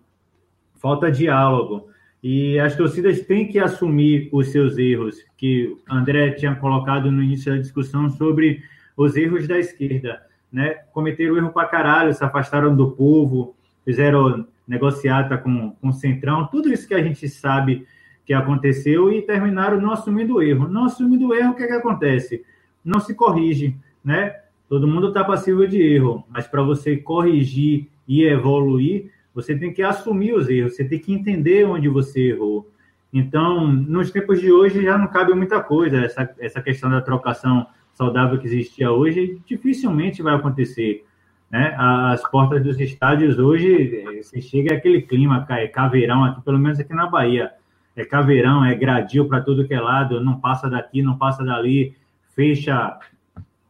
falta 0.85 1.11
diálogo. 1.11 1.89
E 2.23 2.59
as 2.59 2.77
torcidas 2.77 3.23
têm 3.23 3.49
que 3.49 3.59
assumir 3.59 4.29
os 4.31 4.49
seus 4.49 4.77
erros, 4.77 5.17
que 5.35 5.75
André 5.89 6.33
tinha 6.33 6.55
colocado 6.55 7.11
no 7.11 7.23
início 7.23 7.51
da 7.51 7.59
discussão 7.59 8.11
sobre 8.11 8.63
os 8.97 9.17
erros 9.17 9.47
da 9.49 9.59
esquerda. 9.59 10.23
Né? 10.53 10.71
Cometeram 10.93 11.37
erro 11.37 11.51
para 11.51 11.69
caralho, 11.69 12.15
se 12.15 12.25
afastaram 12.25 12.75
do 12.75 12.93
povo, 12.93 13.57
fizeram 13.85 14.47
negociata 14.67 15.37
com, 15.37 15.73
com 15.73 15.89
o 15.89 15.93
Centrão, 15.93 16.47
tudo 16.47 16.73
isso 16.73 16.89
que 16.89 16.95
a 16.95 17.03
gente 17.03 17.29
sabe 17.29 17.87
que 18.25 18.33
aconteceu 18.33 19.13
e 19.13 19.23
terminaram 19.23 19.81
não 19.81 19.93
assumindo 19.93 20.37
o 20.37 20.43
erro. 20.43 20.69
Não 20.69 20.85
assumindo 20.85 21.29
o 21.29 21.35
erro, 21.35 21.53
o 21.53 21.55
que, 21.55 21.63
é 21.63 21.67
que 21.67 21.73
acontece? 21.75 22.45
Não 22.85 22.99
se 23.01 23.15
corrige, 23.15 23.77
né? 24.03 24.41
Todo 24.69 24.89
mundo 24.89 25.09
está 25.09 25.23
passivo 25.23 25.69
de 25.69 25.81
erro, 25.81 26.25
mas 26.31 26.47
para 26.47 26.63
você 26.63 26.97
corrigir 26.97 27.89
e 28.09 28.25
evoluir, 28.25 29.11
você 29.35 29.55
tem 29.57 29.73
que 29.73 29.83
assumir 29.83 30.35
os 30.35 30.49
erros, 30.49 30.77
você 30.77 30.85
tem 30.85 30.99
que 30.99 31.13
entender 31.13 31.67
onde 31.67 31.89
você 31.89 32.31
errou. 32.31 32.71
Então, 33.13 33.67
nos 33.67 34.11
tempos 34.11 34.41
de 34.41 34.51
hoje 34.51 34.83
já 34.83 34.97
não 34.97 35.07
cabe 35.07 35.35
muita 35.35 35.61
coisa. 35.61 35.99
Essa, 35.99 36.35
essa 36.39 36.63
questão 36.63 36.91
da 36.91 37.01
trocação 37.01 37.67
saudável 37.95 38.39
que 38.39 38.47
existia 38.47 38.91
hoje 38.91 39.41
dificilmente 39.47 40.23
vai 40.23 40.35
acontecer. 40.35 41.05
Né? 41.51 41.75
As 41.79 42.29
portas 42.31 42.63
dos 42.63 42.79
estádios 42.81 43.39
hoje, 43.39 44.05
eh, 44.05 44.23
você 44.23 44.41
chega 44.41 44.75
aquele 44.75 45.03
clima, 45.03 45.47
é 45.51 45.69
caveirão 45.69 46.25
aqui, 46.25 46.43
pelo 46.43 46.59
menos 46.59 46.79
aqui 46.81 46.93
na 46.93 47.07
Bahia. 47.07 47.53
É 47.97 48.05
caveirão, 48.05 48.65
é 48.65 48.75
gradil 48.75 49.29
para 49.29 49.41
tudo 49.41 49.67
que 49.67 49.73
é 49.73 49.81
lado, 49.81 50.23
não 50.23 50.41
passa 50.41 50.69
daqui, 50.69 51.01
não 51.01 51.17
passa 51.17 51.45
dali, 51.45 51.95
fecha 52.35 52.99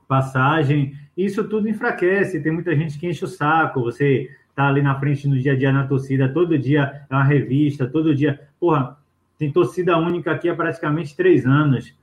passagem. 0.08 0.94
Isso 1.14 1.44
tudo 1.44 1.68
enfraquece. 1.68 2.42
Tem 2.42 2.50
muita 2.50 2.74
gente 2.74 2.98
que 2.98 3.06
enche 3.06 3.24
o 3.24 3.28
saco. 3.28 3.82
Você 3.82 4.30
tá 4.54 4.68
ali 4.68 4.80
na 4.80 4.98
frente 4.98 5.28
no 5.28 5.38
dia 5.38 5.52
a 5.52 5.56
dia 5.56 5.72
na 5.72 5.86
torcida, 5.86 6.28
todo 6.28 6.58
dia 6.58 7.02
é 7.10 7.14
uma 7.14 7.24
revista, 7.24 7.86
todo 7.86 8.14
dia. 8.14 8.40
Porra, 8.58 8.96
tem 9.38 9.52
torcida 9.52 9.98
única 9.98 10.32
aqui 10.32 10.48
há 10.48 10.54
praticamente 10.54 11.14
três 11.14 11.44
anos. 11.44 11.94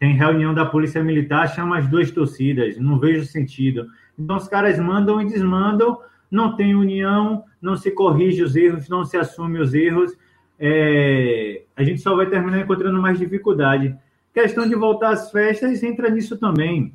Tem 0.00 0.14
reunião 0.14 0.54
da 0.54 0.64
Polícia 0.64 1.04
Militar, 1.04 1.46
chama 1.54 1.78
as 1.78 1.86
duas 1.86 2.10
torcidas, 2.10 2.78
não 2.78 2.98
vejo 2.98 3.26
sentido. 3.26 3.86
Então 4.18 4.36
os 4.36 4.48
caras 4.48 4.78
mandam 4.78 5.20
e 5.20 5.26
desmandam, 5.26 6.00
não 6.30 6.56
tem 6.56 6.74
união, 6.74 7.44
não 7.60 7.76
se 7.76 7.90
corrige 7.90 8.42
os 8.42 8.56
erros, 8.56 8.88
não 8.88 9.04
se 9.04 9.16
assume 9.16 9.60
os 9.60 9.74
erros. 9.74 10.10
É... 10.58 11.64
a 11.76 11.84
gente 11.84 12.00
só 12.00 12.16
vai 12.16 12.26
terminar 12.26 12.60
encontrando 12.60 13.00
mais 13.00 13.18
dificuldade. 13.18 13.94
Questão 14.32 14.66
de 14.66 14.74
voltar 14.74 15.10
às 15.10 15.30
festas 15.30 15.82
entra 15.82 16.08
nisso 16.08 16.38
também. 16.38 16.94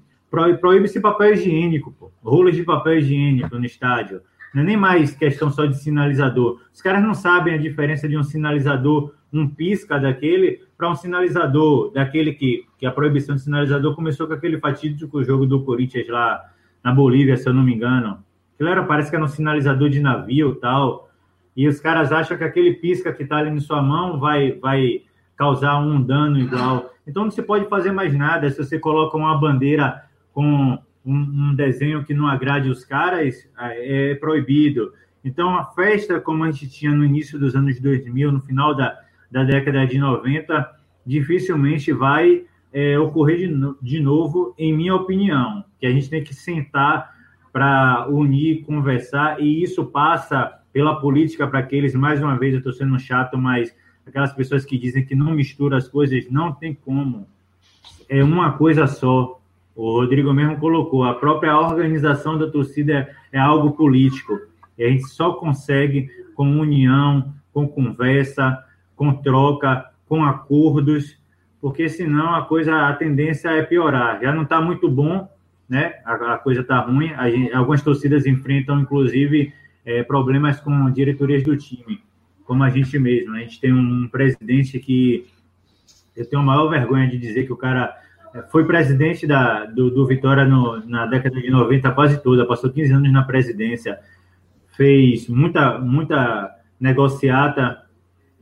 Proíbe-se 0.60 1.00
papel 1.00 1.34
higiênico, 1.34 1.92
pô. 1.92 2.12
rolos 2.24 2.56
de 2.56 2.64
papel 2.64 2.98
higiênico 2.98 3.58
no 3.58 3.66
estádio 3.66 4.22
não 4.56 4.64
é 4.64 4.66
nem 4.66 4.78
mais 4.78 5.14
questão 5.14 5.52
só 5.52 5.66
de 5.66 5.78
sinalizador. 5.78 6.62
Os 6.74 6.82
caras 6.82 7.04
não 7.04 7.14
sabem 7.14 7.54
a 7.54 7.58
diferença 7.58 8.08
de 8.08 8.18
um 8.18 8.24
sinalizador, 8.24 9.14
um 9.32 9.50
pisca 9.50 10.00
daquele, 10.00 10.62
para 10.78 10.90
um 10.90 10.96
sinalizador, 10.96 11.92
daquele 11.92 12.34
que, 12.34 12.66
que 12.78 12.86
a 12.86 12.92
proibição 12.92 13.36
de 13.36 13.42
sinalizador 13.42 13.96
começou 13.96 14.28
com 14.28 14.34
aquele 14.34 14.60
fatídico 14.60 15.24
jogo 15.24 15.46
do 15.46 15.64
Corinthians 15.64 16.08
lá 16.08 16.44
na 16.84 16.94
Bolívia, 16.94 17.38
se 17.38 17.48
eu 17.48 17.54
não 17.54 17.64
me 17.64 17.74
engano. 17.74 18.24
Aquilo 18.54 18.70
era, 18.70 18.84
parece 18.84 19.10
que 19.10 19.16
era 19.16 19.24
um 19.24 19.30
sinalizador 19.30 19.90
de 19.90 20.00
navio 20.00 20.56
tal. 20.56 21.10
E 21.56 21.68
os 21.68 21.80
caras 21.80 22.12
acham 22.12 22.38
que 22.38 22.44
aquele 22.44 22.74
pisca 22.74 23.14
que 23.14 23.24
está 23.24 23.38
ali 23.38 23.52
na 23.52 23.62
sua 23.62 23.82
mão 23.82 24.20
vai, 24.20 24.52
vai 24.54 25.04
causar 25.36 25.78
um 25.80 26.02
dano 26.02 26.38
igual. 26.38 26.92
Então 27.08 27.24
não 27.24 27.32
se 27.32 27.42
pode 27.42 27.68
fazer 27.70 27.92
mais 27.92 28.14
nada 28.14 28.50
se 28.50 28.58
você 28.58 28.78
coloca 28.78 29.16
uma 29.16 29.38
bandeira 29.38 30.04
com 30.34 30.78
um, 31.06 31.14
um 31.14 31.56
desenho 31.56 32.04
que 32.04 32.14
não 32.14 32.28
agrade 32.28 32.70
os 32.70 32.84
caras, 32.84 33.48
é 33.58 34.16
proibido. 34.16 34.92
Então, 35.24 35.58
a 35.58 35.66
festa, 35.66 36.20
como 36.20 36.44
a 36.44 36.52
gente 36.52 36.70
tinha 36.70 36.92
no 36.92 37.04
início 37.04 37.40
dos 37.40 37.56
anos 37.56 37.80
2000, 37.80 38.32
no 38.32 38.42
final 38.42 38.76
da, 38.76 39.00
da 39.32 39.44
década 39.44 39.86
de 39.86 39.98
90, 39.98 40.70
dificilmente 41.06 41.92
vai 41.92 42.44
é, 42.74 42.98
ocorrer 43.00 43.38
de, 43.38 43.76
de 43.82 44.00
novo, 44.00 44.54
em 44.58 44.74
minha 44.74 44.96
opinião, 44.96 45.64
que 45.80 45.86
a 45.86 45.92
gente 45.92 46.10
tem 46.10 46.24
que 46.24 46.34
sentar 46.34 47.14
para 47.52 48.08
unir, 48.10 48.64
conversar, 48.64 49.42
e 49.42 49.64
isso 49.64 49.86
passa 49.86 50.60
pela 50.74 51.00
política 51.00 51.48
para 51.48 51.60
aqueles, 51.60 51.96
mais 51.96 52.22
uma 52.22 52.38
vez, 52.38 52.54
eu 52.54 52.58
estou 52.58 52.74
sendo 52.74 53.00
chato, 53.00 53.38
mas 53.38 53.74
aquelas 54.06 54.34
pessoas 54.34 54.66
que 54.66 54.78
dizem 54.78 55.06
que 55.06 55.16
não 55.16 55.32
mistura 55.32 55.78
as 55.78 55.88
coisas, 55.88 56.30
não 56.30 56.52
tem 56.52 56.74
como. 56.74 57.26
É 58.10 58.22
uma 58.22 58.52
coisa 58.52 58.86
só. 58.88 59.40
O 59.74 60.00
Rodrigo 60.00 60.34
mesmo 60.34 60.58
colocou, 60.58 61.06
a 61.06 61.14
própria 61.14 61.58
organização 61.58 62.38
da 62.38 62.50
torcida 62.50 62.94
é, 63.32 63.38
é 63.38 63.40
algo 63.40 63.72
político. 63.72 64.38
E 64.78 64.84
a 64.84 64.90
gente 64.90 65.08
só 65.08 65.34
consegue 65.34 66.10
com 66.34 66.60
união, 66.60 67.34
com 67.54 67.66
conversa, 67.68 68.62
com 68.96 69.14
troca, 69.14 69.86
com 70.08 70.24
acordos, 70.24 71.18
porque 71.60 71.90
senão 71.90 72.36
a 72.36 72.44
coisa, 72.44 72.88
a 72.88 72.94
tendência 72.94 73.50
é 73.50 73.64
piorar. 73.64 74.22
Já 74.22 74.32
não 74.34 74.44
está 74.44 74.62
muito 74.62 74.90
bom, 74.90 75.28
né? 75.68 75.96
A, 76.06 76.34
a 76.34 76.38
coisa 76.38 76.62
está 76.62 76.80
ruim. 76.80 77.10
Gente, 77.32 77.54
algumas 77.54 77.82
torcidas 77.82 78.26
enfrentam, 78.26 78.80
inclusive, 78.80 79.54
é, 79.86 80.04
problemas 80.04 80.60
com 80.60 80.90
diretorias 80.92 81.44
do 81.44 81.58
time, 81.58 82.02
como 82.46 82.64
a 82.64 82.70
gente 82.70 82.98
mesmo. 83.00 83.36
A 83.36 83.40
gente 83.40 83.60
tem 83.60 83.74
um 83.74 84.08
presidente 84.08 84.80
que 84.80 85.26
eu 86.16 86.26
tenho 86.26 86.42
a 86.42 86.46
maior 86.46 86.70
vergonha 86.70 87.10
de 87.10 87.18
dizer 87.18 87.46
que 87.46 87.54
o 87.54 87.58
cara 87.58 87.96
foi 88.50 88.66
presidente 88.66 89.26
da, 89.26 89.66
do, 89.66 89.90
do 89.90 90.06
Vitória 90.06 90.46
no, 90.46 90.86
na 90.86 91.06
década 91.06 91.40
de 91.40 91.50
90 91.50 91.92
quase 91.92 92.22
toda, 92.22 92.46
passou 92.46 92.70
15 92.70 92.92
anos 92.92 93.12
na 93.12 93.24
presidência, 93.24 94.00
fez 94.76 95.28
muita, 95.28 95.80
muita 95.80 96.54
negociata 96.80 97.85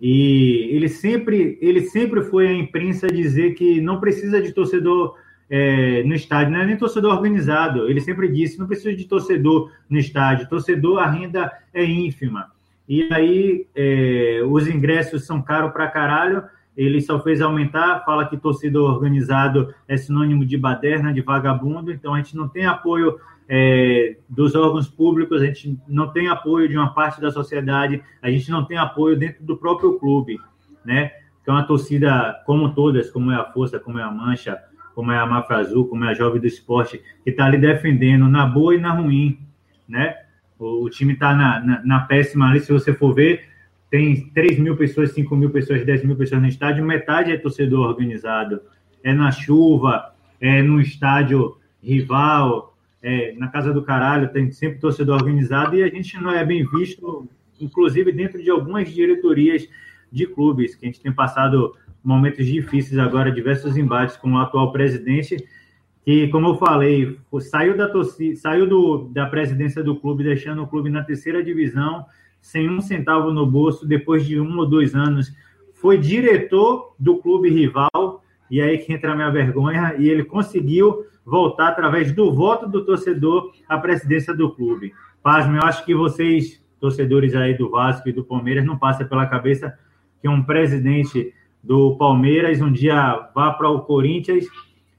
e 0.06 0.68
ele 0.70 0.90
sempre, 0.90 1.58
ele 1.62 1.84
sempre 1.84 2.24
foi 2.24 2.50
à 2.50 2.54
imprensa 2.54 3.08
dizer 3.08 3.54
que 3.54 3.80
não 3.80 4.02
precisa 4.02 4.42
de 4.42 4.52
torcedor 4.52 5.16
é, 5.50 6.04
no 6.04 6.14
estádio, 6.14 6.52
não 6.52 6.60
é 6.60 6.66
nem 6.66 6.76
torcedor 6.76 7.14
organizado. 7.14 7.90
Ele 7.90 8.02
sempre 8.02 8.28
disse: 8.28 8.60
não 8.60 8.68
precisa 8.68 8.94
de 8.94 9.06
torcedor 9.06 9.72
no 9.90 9.98
estádio, 9.98 10.50
torcedor 10.50 11.00
a 11.00 11.10
renda 11.10 11.50
é 11.74 11.86
ínfima. 11.86 12.52
E 12.88 13.08
aí 13.14 13.66
é, 13.74 14.42
os 14.46 14.68
ingressos 14.68 15.26
são 15.26 15.42
caros 15.42 15.72
para 15.72 15.88
caralho 15.88 16.44
ele 16.76 17.02
só 17.02 17.20
fez 17.20 17.40
aumentar, 17.40 18.04
fala 18.04 18.28
que 18.28 18.38
torcedor 18.38 18.92
organizado 18.92 19.74
é 19.88 19.96
sinônimo 19.96 20.44
de 20.46 20.58
baderna, 20.58 21.14
de 21.14 21.22
vagabundo, 21.22 21.92
então 21.92 22.14
a 22.14 22.18
gente 22.18 22.36
não 22.36 22.48
tem 22.48 22.66
apoio 22.66 23.20
é, 23.48 24.18
dos 24.30 24.56
órgãos 24.56 24.88
públicos, 24.88 25.42
a 25.42 25.46
gente 25.46 25.78
não 25.88 26.12
tem 26.12 26.28
apoio 26.28 26.68
de 26.68 26.78
uma 26.78 26.94
parte 26.94 27.20
da 27.22 27.32
sociedade, 27.32 28.02
a 28.22 28.30
gente 28.30 28.50
não 28.50 28.66
tem 28.66 28.78
apoio 28.78 29.18
dentro 29.18 29.44
do 29.44 29.58
próprio 29.58 30.00
clube, 30.00 30.40
né? 30.84 31.12
É 31.46 31.52
uma 31.52 31.64
torcida 31.64 32.42
como 32.46 32.74
todas, 32.74 33.10
como 33.10 33.32
é 33.32 33.36
a 33.36 33.44
Força, 33.44 33.78
como 33.80 34.00
é 34.00 34.04
a 34.04 34.10
Mancha, 34.10 34.58
como 34.96 35.12
é 35.12 35.18
a 35.18 35.26
Mafra 35.26 35.58
Azul, 35.58 35.88
como 35.88 36.06
é 36.06 36.10
a 36.10 36.14
Jovem 36.14 36.40
do 36.40 36.48
Esporte, 36.48 37.02
que 37.24 37.32
está 37.32 37.46
ali 37.46 37.58
defendendo 37.58 38.30
na 38.30 38.46
boa 38.46 38.76
e 38.76 38.80
na 38.80 38.94
ruim, 38.94 39.40
né? 39.88 40.16
O, 40.58 40.86
o 40.86 40.90
time 40.90 41.14
está 41.14 41.36
na, 41.36 41.60
na, 41.60 41.86
na 41.86 42.00
péssima 42.02 42.50
ali, 42.50 42.62
se 42.62 42.72
você 42.72 42.94
for 42.94 43.14
ver, 43.14 43.46
tem 43.90 44.30
3 44.30 44.58
mil 44.58 44.76
pessoas, 44.76 45.12
5 45.12 45.36
mil 45.36 45.50
pessoas, 45.50 45.86
10 45.86 46.06
mil 46.06 46.16
pessoas 46.16 46.42
no 46.42 46.48
estádio, 46.48 46.84
metade 46.84 47.32
é 47.32 47.38
torcedor 47.38 47.88
organizado. 47.88 48.62
É 49.04 49.14
na 49.14 49.32
chuva, 49.32 50.14
é 50.40 50.62
no 50.62 50.80
estádio 50.80 51.58
rival, 51.82 52.73
é 53.04 53.34
na 53.34 53.50
casa 53.50 53.74
do 53.74 53.84
caralho, 53.84 54.32
tem 54.32 54.50
sempre 54.50 54.80
torcedor 54.80 55.18
organizado 55.18 55.76
e 55.76 55.84
a 55.84 55.90
gente 55.90 56.18
não 56.22 56.32
é 56.32 56.46
bem 56.46 56.66
visto, 56.66 57.28
inclusive 57.60 58.14
dentro 58.14 58.42
de 58.42 58.50
algumas 58.50 58.90
diretorias 58.90 59.68
de 60.10 60.26
clubes, 60.26 60.74
que 60.74 60.86
a 60.86 60.88
gente 60.88 61.02
tem 61.02 61.12
passado 61.12 61.76
momentos 62.02 62.46
difíceis 62.46 62.98
agora, 62.98 63.32
diversos 63.32 63.76
embates 63.76 64.16
com 64.16 64.32
o 64.32 64.38
atual 64.38 64.72
presidente, 64.72 65.38
que, 66.06 66.28
como 66.30 66.50
eu 66.50 66.56
falei, 66.56 67.18
saiu 67.42 67.76
da 67.76 67.90
torcida, 67.90 68.36
saiu 68.38 68.68
do, 68.68 69.10
da 69.10 69.26
presidência 69.26 69.84
do 69.84 69.96
clube, 69.98 70.24
deixando 70.24 70.64
o 70.64 70.68
clube 70.68 70.90
na 70.90 71.04
terceira 71.04 71.44
divisão, 71.44 72.06
sem 72.42 72.70
um 72.70 72.82
centavo 72.82 73.32
no 73.32 73.46
bolso, 73.46 73.86
depois 73.86 74.26
de 74.26 74.40
um 74.40 74.58
ou 74.58 74.66
dois 74.66 74.96
anos, 74.96 75.34
foi 75.74 75.98
diretor 75.98 76.96
do 76.98 77.18
clube 77.18 77.50
rival 77.50 78.24
e 78.50 78.62
aí 78.62 78.78
que 78.78 78.94
entra 78.94 79.14
a 79.14 79.16
minha 79.16 79.32
vergonha, 79.32 79.96
e 79.98 80.08
ele 80.08 80.24
conseguiu 80.24 81.06
voltar 81.26 81.70
através 81.70 82.12
do 82.12 82.34
voto 82.34 82.68
do 82.68 82.86
torcedor 82.86 83.52
à 83.68 83.78
presidência 83.78 84.36
do 84.36 84.52
clube. 84.52 84.94
Pasme, 85.22 85.58
eu 85.58 85.64
acho 85.64 85.86
que 85.86 85.96
vocês, 85.96 86.62
torcedores 86.80 87.34
aí 87.36 87.58
do 87.58 87.70
Vasco 87.70 88.10
e 88.10 88.14
do 88.14 88.24
Palmeiras, 88.24 88.66
não 88.66 88.78
passa 88.78 89.06
pela 89.06 89.26
cabeça 89.26 89.78
que 90.22 90.28
um 90.28 90.44
presidente 90.44 91.34
do 91.64 91.96
Palmeiras 91.96 92.62
um 92.62 92.72
dia 92.72 93.30
vá 93.34 93.52
para 93.52 93.70
o 93.70 93.82
Corinthians 93.82 94.46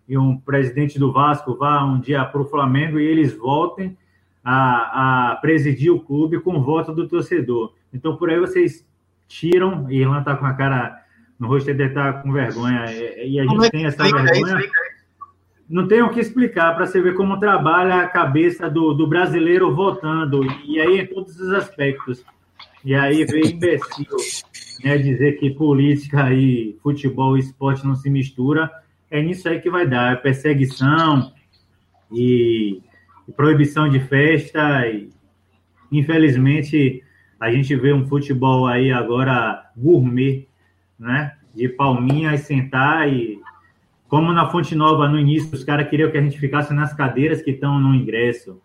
e 0.09 0.17
um 0.17 0.37
presidente 0.39 0.99
do 0.99 1.13
Vasco 1.13 1.57
vá 1.57 1.85
um 1.85 2.01
dia 2.01 2.25
para 2.25 2.41
o 2.41 2.47
Flamengo 2.47 2.99
e 2.99 3.05
eles 3.05 3.37
voltem 3.37 3.97
a, 4.43 5.31
a 5.33 5.37
presidir 5.37 5.91
o 5.91 6.01
clube 6.01 6.41
com 6.41 6.57
o 6.57 6.63
voto 6.63 6.93
do 6.93 7.09
torcedor. 7.09 7.73
Então, 7.93 8.17
por 8.17 8.31
aí 8.31 8.39
vocês 8.39 8.87
tiram, 9.27 9.91
e 9.91 9.99
Irlan 9.99 10.19
está 10.19 10.37
com 10.37 10.45
a 10.45 10.53
cara 10.53 11.03
no 11.39 11.49
rosto, 11.49 11.71
ele 11.71 11.83
está 11.83 12.13
com 12.13 12.33
vergonha, 12.33 12.85
e 13.25 13.41
a 13.41 13.45
gente 13.45 13.67
é 13.67 13.71
tem 13.71 13.87
essa 13.87 14.03
vergonha. 14.03 14.59
Não 15.69 15.89
tem 15.89 16.03
o 16.03 16.11
que 16.11 16.21
explicar 16.21 16.75
para 16.75 16.87
você 16.87 17.01
ver 17.01 17.15
como 17.15 17.41
trabalha 17.41 17.97
a 17.97 18.09
cabeça 18.09 18.69
do, 18.69 18.93
do 18.93 19.07
brasileiro 19.07 19.75
votando, 19.75 20.45
e 20.67 20.81
aí 20.81 21.01
em 21.01 21.07
todos 21.07 21.39
os 21.41 21.51
aspectos. 21.53 22.25
E 22.85 22.95
aí 22.95 23.25
vem 23.25 23.53
imbecil 23.53 24.07
né, 24.85 24.99
dizer 24.99 25.39
que 25.39 25.51
política 25.51 26.33
e 26.33 26.77
futebol 26.83 27.37
e 27.37 27.41
esporte 27.41 27.87
não 27.87 27.97
se 27.97 28.11
mistura, 28.11 28.71
é 29.11 29.23
nisso 29.23 29.49
aí 29.49 29.61
que 29.61 29.71
vai 29.71 29.87
dar, 29.87 30.13
é 30.13 30.17
perseguição 30.17 31.33
e 32.13 32.83
proibição 33.37 33.89
de 33.89 34.01
festa. 34.01 34.87
E, 34.89 35.09
infelizmente, 35.91 37.03
a 37.41 37.51
gente 37.51 37.75
vê 37.77 37.93
um 37.93 38.07
futebol 38.07 38.67
aí 38.67 38.91
agora 38.91 39.71
gourmet, 39.77 40.49
né? 40.99 41.37
De 41.55 41.69
palminha 41.69 42.35
e 42.35 42.39
sentar 42.39 43.09
e 43.09 43.41
como 44.15 44.33
na 44.33 44.49
Fonte 44.49 44.77
Nova 44.77 45.09
no 45.09 45.19
início, 45.19 45.53
os 45.53 45.65
caras 45.65 45.91
queriam 45.91 46.09
que 46.09 46.17
a 46.17 46.23
gente 46.23 46.39
ficasse 46.39 46.73
nas 46.73 46.95
cadeiras 46.95 47.43
que 47.43 47.51
estão 47.51 47.81
no 47.81 47.93
ingresso. 47.93 48.63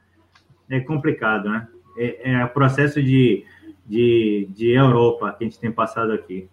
É 0.69 0.80
complicado, 0.80 1.49
né? 1.49 1.67
É, 1.97 2.34
é 2.34 2.45
o 2.45 2.49
processo 2.49 3.01
de, 3.01 3.43
de, 3.84 4.47
de 4.51 4.69
Europa 4.69 5.34
que 5.35 5.43
a 5.43 5.47
gente 5.47 5.57
tem 5.57 5.71
passado 5.71 6.11
aqui. 6.11 6.47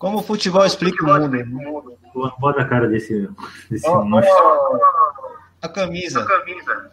Como 0.00 0.18
o 0.18 0.22
futebol 0.24 0.66
explica 0.66 1.04
o 1.04 1.46
mundo. 1.46 1.96
Bota 2.40 2.62
a 2.62 2.64
cara 2.64 2.88
desse, 2.88 3.28
desse 3.70 3.88
oh, 3.88 4.02
A 5.62 5.68
camisa. 5.68 6.20
A 6.20 6.26
camisa. 6.26 6.90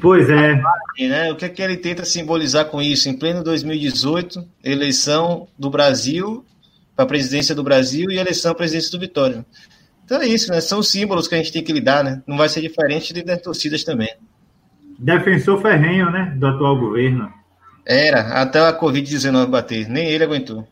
Pois 0.00 0.30
é. 0.30 0.62
Né? 1.00 1.32
O 1.32 1.34
que, 1.34 1.44
é 1.44 1.48
que 1.48 1.60
ele 1.60 1.76
tenta 1.76 2.04
simbolizar 2.04 2.66
com 2.66 2.80
isso? 2.80 3.08
Em 3.08 3.18
pleno 3.18 3.42
2018, 3.42 4.46
eleição 4.62 5.48
do 5.58 5.68
Brasil 5.68 6.44
para 6.94 7.04
a 7.04 7.08
presidência 7.08 7.52
do 7.52 7.64
Brasil 7.64 8.12
e 8.12 8.16
eleição 8.16 8.52
à 8.52 8.54
presidência 8.54 8.92
do 8.92 9.00
Vitória. 9.00 9.44
Então 10.04 10.20
é 10.20 10.26
isso, 10.26 10.50
né? 10.52 10.60
São 10.60 10.82
símbolos 10.82 11.26
que 11.26 11.34
a 11.34 11.38
gente 11.38 11.52
tem 11.52 11.64
que 11.64 11.72
lidar, 11.72 12.04
né? 12.04 12.22
Não 12.26 12.36
vai 12.36 12.48
ser 12.48 12.60
diferente 12.60 13.14
de 13.14 13.22
das 13.22 13.40
torcidas 13.40 13.84
também. 13.84 14.14
Defensor 14.98 15.60
ferrenho, 15.60 16.10
né? 16.10 16.34
Do 16.36 16.46
atual 16.46 16.78
governo. 16.78 17.32
Era, 17.86 18.40
até 18.40 18.60
a 18.60 18.78
Covid-19 18.78 19.46
bater. 19.46 19.88
Nem 19.88 20.06
ele 20.06 20.24
aguentou. 20.24 20.66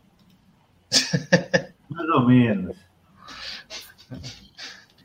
Mais 1.89 2.09
ou 2.09 2.27
menos. 2.27 2.77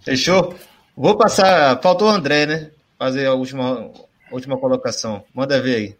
Fechou? 0.04 0.54
Vou 0.96 1.16
passar. 1.16 1.80
Faltou 1.82 2.08
o 2.08 2.10
André, 2.10 2.46
né? 2.46 2.70
Fazer 2.98 3.26
a 3.26 3.34
última, 3.34 3.90
última 4.30 4.58
colocação. 4.58 5.24
Manda 5.34 5.60
ver 5.60 5.76
aí. 5.76 5.96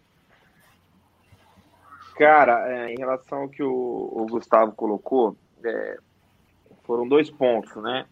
Cara, 2.17 2.67
é, 2.67 2.93
em 2.93 2.97
relação 2.97 3.43
ao 3.43 3.49
que 3.49 3.63
o, 3.63 3.69
o 3.69 4.25
Gustavo 4.29 4.73
colocou, 4.73 5.37
é, 5.63 5.97
foram 6.83 7.07
dois 7.07 7.29
pontos, 7.29 7.73
né? 7.81 8.05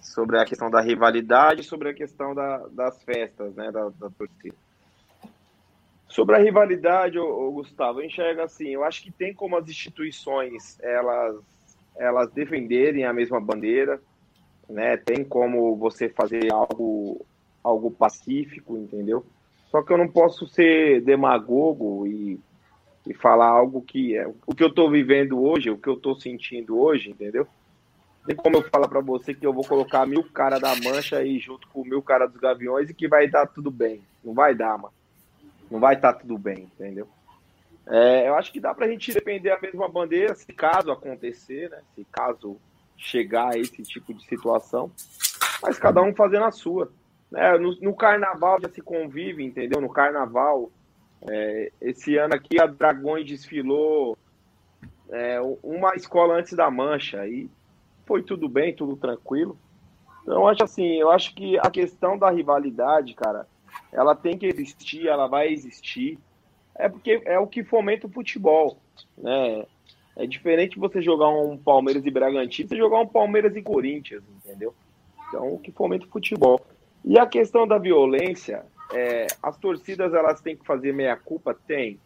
Sobre 0.00 0.38
a 0.38 0.44
questão 0.44 0.70
da 0.70 0.80
rivalidade 0.80 1.62
sobre 1.62 1.90
a 1.90 1.94
questão 1.94 2.34
da, 2.34 2.58
das 2.68 3.02
festas, 3.02 3.54
né? 3.54 3.70
Da, 3.70 3.88
da 3.90 4.10
torcida. 4.10 4.54
Sobre 6.08 6.36
a 6.36 6.38
rivalidade, 6.38 7.18
o, 7.18 7.52
Gustavo, 7.52 8.00
eu 8.00 8.04
enxergo 8.04 8.42
assim, 8.42 8.68
eu 8.68 8.84
acho 8.84 9.02
que 9.02 9.10
tem 9.10 9.32
como 9.32 9.56
as 9.56 9.66
instituições 9.66 10.78
elas, 10.80 11.36
elas 11.96 12.30
defenderem 12.32 13.06
a 13.06 13.14
mesma 13.14 13.40
bandeira, 13.40 13.98
né? 14.68 14.96
Tem 14.98 15.24
como 15.24 15.74
você 15.76 16.08
fazer 16.08 16.52
algo 16.52 17.24
algo 17.62 17.90
pacífico, 17.90 18.76
entendeu? 18.76 19.24
Só 19.70 19.82
que 19.82 19.92
eu 19.92 19.96
não 19.96 20.08
posso 20.08 20.46
ser 20.46 21.00
demagogo 21.00 22.06
e, 22.06 22.38
e 23.06 23.14
falar 23.14 23.48
algo 23.48 23.80
que 23.80 24.16
é 24.16 24.26
o 24.46 24.54
que 24.54 24.62
eu 24.62 24.68
estou 24.68 24.90
vivendo 24.90 25.42
hoje, 25.42 25.70
o 25.70 25.78
que 25.78 25.88
eu 25.88 25.94
estou 25.94 26.14
sentindo 26.14 26.78
hoje, 26.78 27.10
entendeu? 27.10 27.46
Tem 28.26 28.36
como 28.36 28.56
eu 28.56 28.62
falar 28.70 28.88
para 28.88 29.00
você 29.00 29.34
que 29.34 29.46
eu 29.46 29.52
vou 29.52 29.64
colocar 29.64 30.06
mil 30.06 30.22
cara 30.24 30.58
da 30.58 30.74
mancha 30.76 31.18
aí 31.18 31.38
junto 31.38 31.66
com 31.68 31.84
mil 31.84 32.02
cara 32.02 32.26
dos 32.26 32.40
gaviões 32.40 32.88
e 32.88 32.94
que 32.94 33.08
vai 33.08 33.28
dar 33.28 33.46
tudo 33.46 33.70
bem. 33.70 34.00
Não 34.22 34.32
vai 34.32 34.54
dar, 34.54 34.78
mano. 34.78 34.94
Não 35.70 35.80
vai 35.80 35.94
estar 35.94 36.12
tá 36.12 36.20
tudo 36.20 36.38
bem, 36.38 36.70
entendeu? 36.74 37.08
É, 37.86 38.28
eu 38.28 38.34
acho 38.36 38.52
que 38.52 38.60
dá 38.60 38.72
para 38.72 38.86
a 38.86 38.88
gente 38.88 39.12
depender 39.12 39.50
a 39.50 39.60
mesma 39.60 39.88
bandeira, 39.88 40.34
se 40.34 40.52
caso 40.52 40.92
acontecer, 40.92 41.68
né? 41.70 41.78
Se 41.94 42.04
caso 42.04 42.58
chegar 42.96 43.54
a 43.54 43.58
esse 43.58 43.82
tipo 43.82 44.14
de 44.14 44.24
situação, 44.24 44.92
mas 45.60 45.78
cada 45.78 46.00
um 46.00 46.14
fazendo 46.14 46.44
a 46.44 46.52
sua. 46.52 46.92
É, 47.34 47.58
no, 47.58 47.74
no, 47.80 47.94
carnaval 47.94 48.60
já 48.60 48.68
se 48.68 48.80
convive, 48.80 49.42
entendeu? 49.42 49.80
No 49.80 49.88
carnaval, 49.88 50.70
é, 51.22 51.72
esse 51.80 52.16
ano 52.16 52.34
aqui 52.34 52.60
a 52.60 52.66
Dragões 52.66 53.26
desfilou 53.26 54.16
é, 55.10 55.40
uma 55.62 55.94
escola 55.96 56.34
antes 56.34 56.52
da 56.52 56.70
mancha 56.70 57.26
e 57.26 57.50
foi 58.06 58.22
tudo 58.22 58.48
bem, 58.48 58.74
tudo 58.74 58.96
tranquilo. 58.96 59.56
Então, 60.22 60.46
acho 60.46 60.62
assim, 60.62 60.94
eu 60.94 61.10
acho 61.10 61.34
que 61.34 61.58
a 61.58 61.70
questão 61.70 62.16
da 62.16 62.30
rivalidade, 62.30 63.14
cara, 63.14 63.46
ela 63.92 64.14
tem 64.14 64.38
que 64.38 64.46
existir, 64.46 65.08
ela 65.08 65.26
vai 65.26 65.48
existir. 65.48 66.18
É 66.74 66.88
porque 66.88 67.22
é 67.24 67.38
o 67.38 67.46
que 67.46 67.62
fomenta 67.64 68.06
o 68.06 68.10
futebol, 68.10 68.78
né? 69.16 69.66
É 70.16 70.26
diferente 70.26 70.78
você 70.78 71.00
jogar 71.00 71.28
um 71.28 71.56
Palmeiras 71.56 72.04
e 72.04 72.10
Bragantino, 72.10 72.68
você 72.68 72.76
jogar 72.76 73.00
um 73.00 73.06
Palmeiras 73.06 73.56
e 73.56 73.62
Corinthians, 73.62 74.22
entendeu? 74.44 74.74
Então, 75.28 75.54
o 75.54 75.58
que 75.58 75.72
fomenta 75.72 76.04
o 76.04 76.10
futebol. 76.10 76.60
E 77.04 77.18
a 77.18 77.26
questão 77.26 77.66
da 77.66 77.78
violência, 77.78 78.64
é, 78.92 79.26
as 79.42 79.56
torcidas 79.56 80.12
elas 80.12 80.40
têm 80.40 80.56
que 80.56 80.64
fazer 80.64 80.92
meia 80.92 81.16
culpa, 81.16 81.54
tem. 81.66 81.98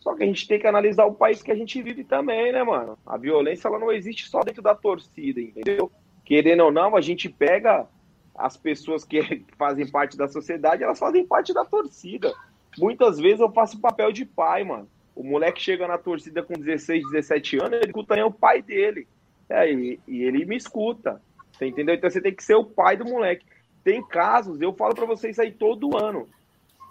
Só 0.00 0.14
que 0.14 0.22
a 0.22 0.26
gente 0.26 0.48
tem 0.48 0.58
que 0.58 0.66
analisar 0.66 1.04
o 1.04 1.14
país 1.14 1.42
que 1.42 1.52
a 1.52 1.54
gente 1.54 1.80
vive 1.82 2.04
também, 2.04 2.52
né, 2.52 2.64
mano? 2.64 2.98
A 3.06 3.16
violência 3.16 3.68
ela 3.68 3.78
não 3.78 3.92
existe 3.92 4.28
só 4.28 4.40
dentro 4.40 4.62
da 4.62 4.74
torcida, 4.74 5.40
entendeu? 5.40 5.92
Querendo 6.24 6.64
ou 6.64 6.72
não, 6.72 6.96
a 6.96 7.00
gente 7.00 7.28
pega 7.28 7.86
as 8.34 8.56
pessoas 8.56 9.04
que 9.04 9.44
fazem 9.58 9.86
parte 9.86 10.16
da 10.16 10.26
sociedade, 10.26 10.82
elas 10.82 10.98
fazem 10.98 11.26
parte 11.26 11.52
da 11.52 11.64
torcida. 11.64 12.32
Muitas 12.78 13.18
vezes 13.18 13.40
eu 13.40 13.52
faço 13.52 13.80
papel 13.80 14.10
de 14.10 14.24
pai, 14.24 14.64
mano. 14.64 14.88
O 15.14 15.22
moleque 15.22 15.60
chega 15.60 15.86
na 15.86 15.98
torcida 15.98 16.42
com 16.42 16.54
16, 16.54 17.10
17 17.10 17.58
anos, 17.58 17.72
ele 17.72 17.86
escuta 17.86 18.14
é 18.14 18.24
o 18.24 18.32
pai 18.32 18.62
dele. 18.62 19.06
É, 19.50 19.70
e, 19.70 20.00
e 20.08 20.22
ele 20.22 20.46
me 20.46 20.56
escuta. 20.56 21.20
Você 21.52 21.66
entendeu? 21.66 21.94
Então 21.94 22.08
você 22.08 22.22
tem 22.22 22.34
que 22.34 22.42
ser 22.42 22.54
o 22.54 22.64
pai 22.64 22.96
do 22.96 23.04
moleque. 23.04 23.44
Tem 23.84 24.02
casos, 24.02 24.60
eu 24.62 24.72
falo 24.72 24.94
para 24.94 25.04
vocês 25.04 25.38
aí 25.38 25.52
todo 25.52 25.96
ano. 25.96 26.26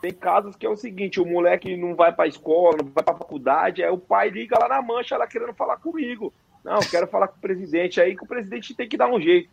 Tem 0.01 0.13
casos 0.13 0.55
que 0.55 0.65
é 0.65 0.69
o 0.69 0.76
seguinte: 0.76 1.19
o 1.19 1.26
moleque 1.26 1.76
não 1.76 1.95
vai 1.95 2.13
para 2.13 2.27
escola, 2.27 2.77
não 2.81 2.89
vai 2.89 3.03
para 3.03 3.17
faculdade, 3.17 3.84
aí 3.84 3.91
o 3.91 3.97
pai 3.97 4.30
liga 4.30 4.57
lá 4.59 4.67
na 4.67 4.81
mancha, 4.81 5.17
lá 5.17 5.27
querendo 5.27 5.53
falar 5.53 5.77
comigo. 5.77 6.34
Não, 6.63 6.76
eu 6.76 6.89
quero 6.89 7.07
falar 7.07 7.27
com 7.27 7.38
o 7.38 7.41
presidente 7.41 8.01
aí, 8.01 8.15
que 8.15 8.23
o 8.23 8.27
presidente 8.27 8.73
tem 8.73 8.88
que 8.88 8.97
dar 8.97 9.07
um 9.07 9.19
jeito. 9.19 9.49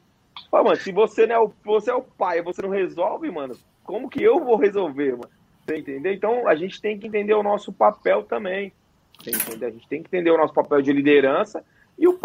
Pô, 0.51 0.63
mano, 0.63 0.77
se 0.77 0.93
você, 0.93 1.27
não 1.27 1.35
é 1.35 1.41
o, 1.41 1.53
você 1.65 1.91
é 1.91 1.95
o 1.95 2.03
pai, 2.03 2.43
você 2.43 2.63
não 2.63 2.69
resolve, 2.69 3.31
mano, 3.31 3.57
como 3.83 4.09
que 4.09 4.23
eu 4.23 4.39
vou 4.45 4.57
resolver, 4.57 5.13
mano? 5.13 5.31
Você 5.65 5.79
entendeu? 5.79 6.13
Então 6.13 6.47
a 6.47 6.55
gente 6.55 6.81
tem 6.81 6.99
que 6.99 7.07
entender 7.07 7.35
o 7.35 7.43
nosso 7.43 7.73
papel 7.73 8.23
também. 8.23 8.73
Você 9.19 9.31
entendeu? 9.31 9.69
A 9.69 9.73
gente 9.73 9.89
tem 9.89 10.03
que 10.03 10.09
entender 10.09 10.31
o 10.31 10.37
nosso 10.37 10.55
papel 10.55 10.81
de 10.83 10.93
liderança 10.93 11.65
e 11.99 12.07
o 12.07 12.19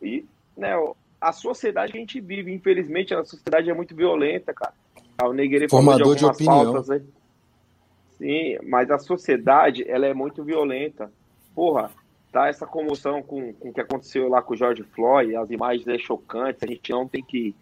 e, 0.00 0.24
né, 0.56 0.74
a 1.20 1.32
sociedade 1.32 1.92
que 1.92 1.98
a 1.98 2.00
gente 2.00 2.20
vive. 2.20 2.52
Infelizmente, 2.52 3.14
a 3.14 3.24
sociedade 3.24 3.70
é 3.70 3.74
muito 3.74 3.94
violenta, 3.94 4.52
cara. 4.52 4.72
O 5.24 5.32
Negre 5.32 5.68
Formador 5.68 6.14
de, 6.14 6.20
de 6.20 6.26
opinião. 6.26 6.72
Pautas, 6.72 6.88
né? 6.88 7.02
Sim, 8.18 8.58
mas 8.64 8.90
a 8.90 8.98
sociedade, 8.98 9.88
ela 9.88 10.06
é 10.06 10.12
muito 10.12 10.42
violenta. 10.42 11.10
Porra, 11.54 11.90
tá 12.32 12.48
essa 12.48 12.66
comoção 12.66 13.22
com, 13.22 13.52
com 13.54 13.70
o 13.70 13.72
que 13.72 13.80
aconteceu 13.80 14.28
lá 14.28 14.42
com 14.42 14.54
o 14.54 14.56
George 14.56 14.82
Floyd, 14.82 15.34
as 15.36 15.50
imagens 15.50 15.86
é 15.88 15.98
chocantes, 15.98 16.62
a 16.62 16.66
gente 16.66 16.90
não 16.90 17.06
tem 17.06 17.22
que 17.22 17.54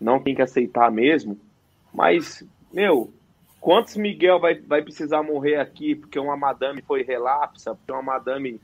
não 0.00 0.20
tem 0.20 0.34
que 0.34 0.42
aceitar 0.42 0.90
mesmo. 0.90 1.38
Mas, 1.92 2.46
meu, 2.72 3.12
quantos 3.60 3.96
Miguel 3.96 4.38
vai, 4.38 4.56
vai 4.56 4.82
precisar 4.82 5.22
morrer 5.22 5.56
aqui 5.56 5.94
porque 5.94 6.18
uma 6.18 6.36
madame 6.36 6.82
foi 6.82 7.02
relapsa, 7.02 7.74
porque 7.74 7.92
uma 7.92 8.02
madame 8.02 8.60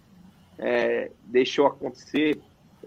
é, 0.59 1.11
deixou 1.25 1.67
acontecer? 1.67 2.39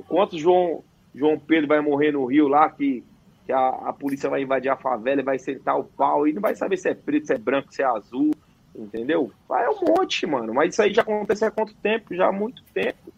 Quantos 0.08 0.40
João 0.40 0.84
João 1.16 1.38
Pedro 1.38 1.68
vai 1.68 1.80
morrer 1.80 2.12
no 2.12 2.26
Rio 2.26 2.48
lá, 2.48 2.70
que, 2.70 3.04
que 3.46 3.52
a, 3.52 3.68
a 3.68 3.94
polícia 3.94 4.30
vai 4.30 4.42
invadir 4.42 4.70
a 4.70 4.76
favela 4.76 5.22
e 5.22 5.24
vai 5.24 5.38
sentar 5.38 5.80
o 5.80 5.84
pau 5.84 6.28
e 6.28 6.34
não 6.34 6.42
vai 6.42 6.56
saber 6.56 6.78
se 6.78 6.90
é 6.90 6.96
preto, 6.96 7.28
se 7.28 7.34
é 7.34 7.38
branco, 7.38 7.74
se 7.74 7.84
é 7.84 7.86
azul, 7.86 8.32
entendeu? 8.76 9.32
É 9.50 9.70
um 9.70 9.96
monte, 9.96 10.26
mano. 10.26 10.54
Mas 10.54 10.74
isso 10.74 10.82
aí 10.82 10.94
já 10.94 11.02
acontece 11.02 11.46
há 11.46 11.52
quanto 11.52 11.74
tempo? 11.76 12.16
Já 12.16 12.28
há 12.28 12.32
muito 12.32 12.64
tempo. 12.74 13.14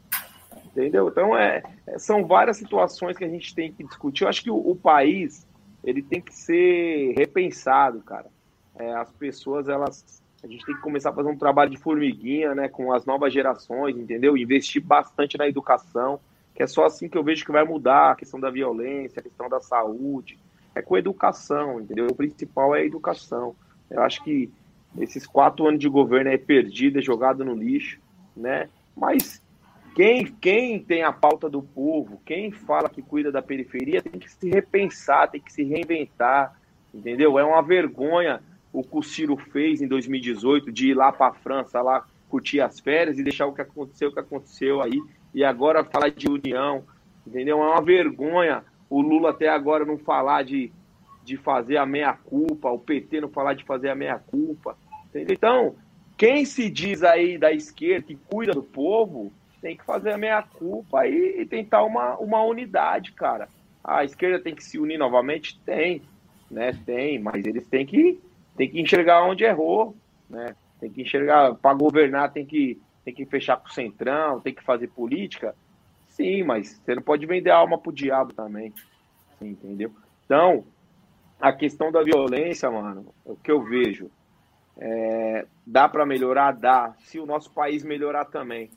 Entendeu? 0.65 1.07
Então, 1.07 1.38
é, 1.38 1.64
é, 1.88 1.98
são 1.98 2.26
várias 2.26 2.57
situações 2.57 3.18
que 3.18 3.23
a 3.23 3.30
gente 3.30 3.56
tem 3.56 3.72
que 3.72 3.84
discutir. 3.84 4.23
Eu 4.23 4.30
acho 4.30 4.44
que 4.44 4.52
o, 4.52 4.57
o 4.57 4.76
país 4.76 5.48
ele 5.84 6.02
tem 6.02 6.19
que 6.19 6.34
ser 6.34 7.14
repensado, 7.15 8.02
cara. 8.02 8.27
É, 8.76 8.94
as 8.95 9.11
pessoas, 9.11 9.69
elas. 9.69 10.22
A 10.44 10.48
gente 10.48 10.65
tem 10.65 10.76
que 10.76 10.82
começar 10.82 11.10
a 11.10 11.14
fazer 11.14 11.30
um 11.30 11.38
trabalho 11.38 11.72
de 11.72 11.77
formiguinha, 11.77 12.53
né, 12.53 12.68
com 12.68 12.94
as 12.94 13.03
novas 13.03 13.34
gerações, 13.34 13.98
entendeu? 13.98 14.38
Investir 14.38 14.84
bastante 14.84 15.38
na 15.40 15.48
educação, 15.48 16.19
que 16.53 16.61
é 16.61 16.68
só 16.68 16.86
assim 16.86 17.10
que 17.10 17.18
eu 17.18 17.23
vejo 17.23 17.44
que 17.44 17.52
vai 17.52 17.64
mudar 17.64 18.11
a 18.11 18.15
questão 18.15 18.40
da 18.40 18.52
violência, 18.52 19.19
a 19.19 19.23
questão 19.23 19.49
da 19.49 19.60
saúde. 19.60 20.38
É 20.76 20.82
com 20.82 20.98
educação, 20.98 21.80
entendeu? 21.80 22.07
O 22.07 22.15
principal 22.15 22.76
é 22.76 22.82
a 22.82 22.86
educação. 22.86 23.56
Eu 23.90 24.02
acho 24.03 24.23
que 24.23 24.52
esses 24.99 25.26
quatro 25.26 25.67
anos 25.67 25.80
de 25.80 25.89
governo 25.89 26.30
é 26.30 26.38
perdido, 26.38 26.99
é 26.99 27.01
jogado 27.01 27.43
no 27.43 27.53
lixo, 27.53 27.99
né? 28.35 28.69
Mas 28.95 29.41
quem, 29.95 30.26
quem 30.26 30.80
tem 30.80 31.03
a 31.03 31.11
pauta 31.11 31.49
do 31.49 31.61
povo, 31.61 32.22
quem 32.26 32.51
fala 32.51 32.89
que 32.89 33.01
cuida 33.01 33.31
da 33.31 33.41
periferia, 33.41 34.01
tem 34.01 34.19
que 34.19 34.31
se 34.31 34.49
repensar, 34.49 35.30
tem 35.30 35.41
que 35.41 35.51
se 35.51 35.63
reinventar, 35.63 36.55
entendeu? 36.93 37.39
É 37.39 37.43
uma 37.43 37.61
vergonha 37.61 38.41
o 38.72 38.84
que 38.84 38.97
o 38.97 39.01
Ciro 39.01 39.38
fez 39.38 39.81
em 39.81 39.88
2018 39.88 40.72
de 40.72 40.89
ir 40.89 40.93
lá 40.93 41.11
para 41.11 41.27
a 41.27 41.34
França, 41.34 41.81
lá 41.81 42.05
curtir 42.30 42.59
as 42.59 42.80
férias 42.80 43.17
e 43.17 43.23
deixar 43.23 43.45
o 43.45 43.53
que 43.53 43.61
aconteceu, 43.61 44.09
o 44.09 44.13
que 44.13 44.19
aconteceu 44.19 44.81
aí, 44.81 45.01
e 45.34 45.43
agora 45.43 45.84
falar 45.85 46.09
de 46.09 46.27
união, 46.27 46.84
entendeu? 47.26 47.61
É 47.61 47.65
uma 47.65 47.81
vergonha 47.81 48.63
o 48.89 49.01
Lula 49.01 49.31
até 49.31 49.47
agora 49.47 49.85
não 49.85 49.97
falar 49.97 50.43
de, 50.43 50.72
de 51.23 51.38
fazer 51.38 51.77
a 51.77 51.85
meia-culpa, 51.85 52.69
o 52.69 52.80
PT 52.80 53.22
não 53.22 53.30
falar 53.30 53.53
de 53.53 53.63
fazer 53.63 53.89
a 53.89 53.95
meia-culpa, 53.95 54.77
Então, 55.16 55.76
quem 56.18 56.46
se 56.46 56.70
diz 56.70 57.04
aí 57.04 57.38
da 57.38 57.52
esquerda 57.52 58.08
que 58.08 58.16
cuida 58.16 58.54
do 58.54 58.64
povo, 58.64 59.32
tem 59.62 59.76
que 59.76 59.84
fazer 59.84 60.12
a 60.12 60.18
meia-culpa 60.18 61.08
e, 61.08 61.42
e, 61.42 61.46
tentar 61.46 61.84
uma, 61.84 62.16
uma 62.18 62.44
unidade, 62.44 63.12
cara. 63.14 63.50
A 63.84 64.04
esquerda 64.04 64.40
tem 64.40 64.54
que 64.54 64.64
se 64.64 64.78
unir 64.78 64.98
novamente? 64.98 65.60
Tem, 65.66 66.02
né? 66.50 66.78
Tem, 66.86 67.20
mas 67.20 67.46
eles 67.46 67.68
têm 67.68 67.86
que, 67.86 68.20
têm 68.56 68.70
que 68.70 68.80
enxergar 68.80 69.24
onde 69.24 69.44
errou, 69.44 69.96
né? 70.30 70.56
Tem 70.80 70.92
que 70.92 71.02
enxergar, 71.02 71.56
para 71.56 71.74
governar 71.76 72.32
tem 72.32 72.46
que, 72.46 72.80
tem 73.04 73.14
que 73.14 73.26
fechar 73.26 73.58
com 73.58 73.68
o 73.68 73.74
centrão, 73.74 74.40
tem 74.40 74.54
que 74.54 74.64
fazer 74.64 74.88
política. 74.88 75.56
Sim, 76.10 76.44
mas 76.44 76.80
você 76.84 76.96
não 76.96 77.02
pode 77.02 77.26
vender 77.26 77.50
a 77.50 77.58
alma 77.58 77.78
pro 77.78 77.92
diabo 77.92 78.34
também. 78.34 78.74
Entendeu? 79.42 79.92
Então, 80.26 80.64
a 81.40 81.52
questão 81.52 81.92
da 81.92 82.02
violência, 82.02 82.70
mano, 82.70 83.08
o 83.26 83.36
que 83.36 83.52
eu 83.52 83.64
vejo. 83.64 84.10
É, 84.77 85.45
dá 85.65 85.88
para 85.88 86.06
melhorar? 86.06 86.52
Dá. 86.52 86.93
Se 86.99 87.19
o 87.19 87.26
nosso 87.26 87.52
país 87.52 87.84
melhorar 87.84 88.26
também. 88.26 88.69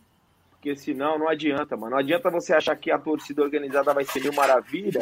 Porque 0.50 0.74
senão 0.74 1.18
não 1.18 1.28
adianta, 1.28 1.76
mano. 1.76 1.92
Não 1.92 1.98
adianta 1.98 2.30
você 2.30 2.52
achar 2.52 2.76
que 2.76 2.90
a 2.90 2.98
torcida 2.98 3.42
organizada 3.42 3.94
vai 3.94 4.04
ser 4.04 4.20
mil 4.20 4.32
maravilha, 4.32 5.00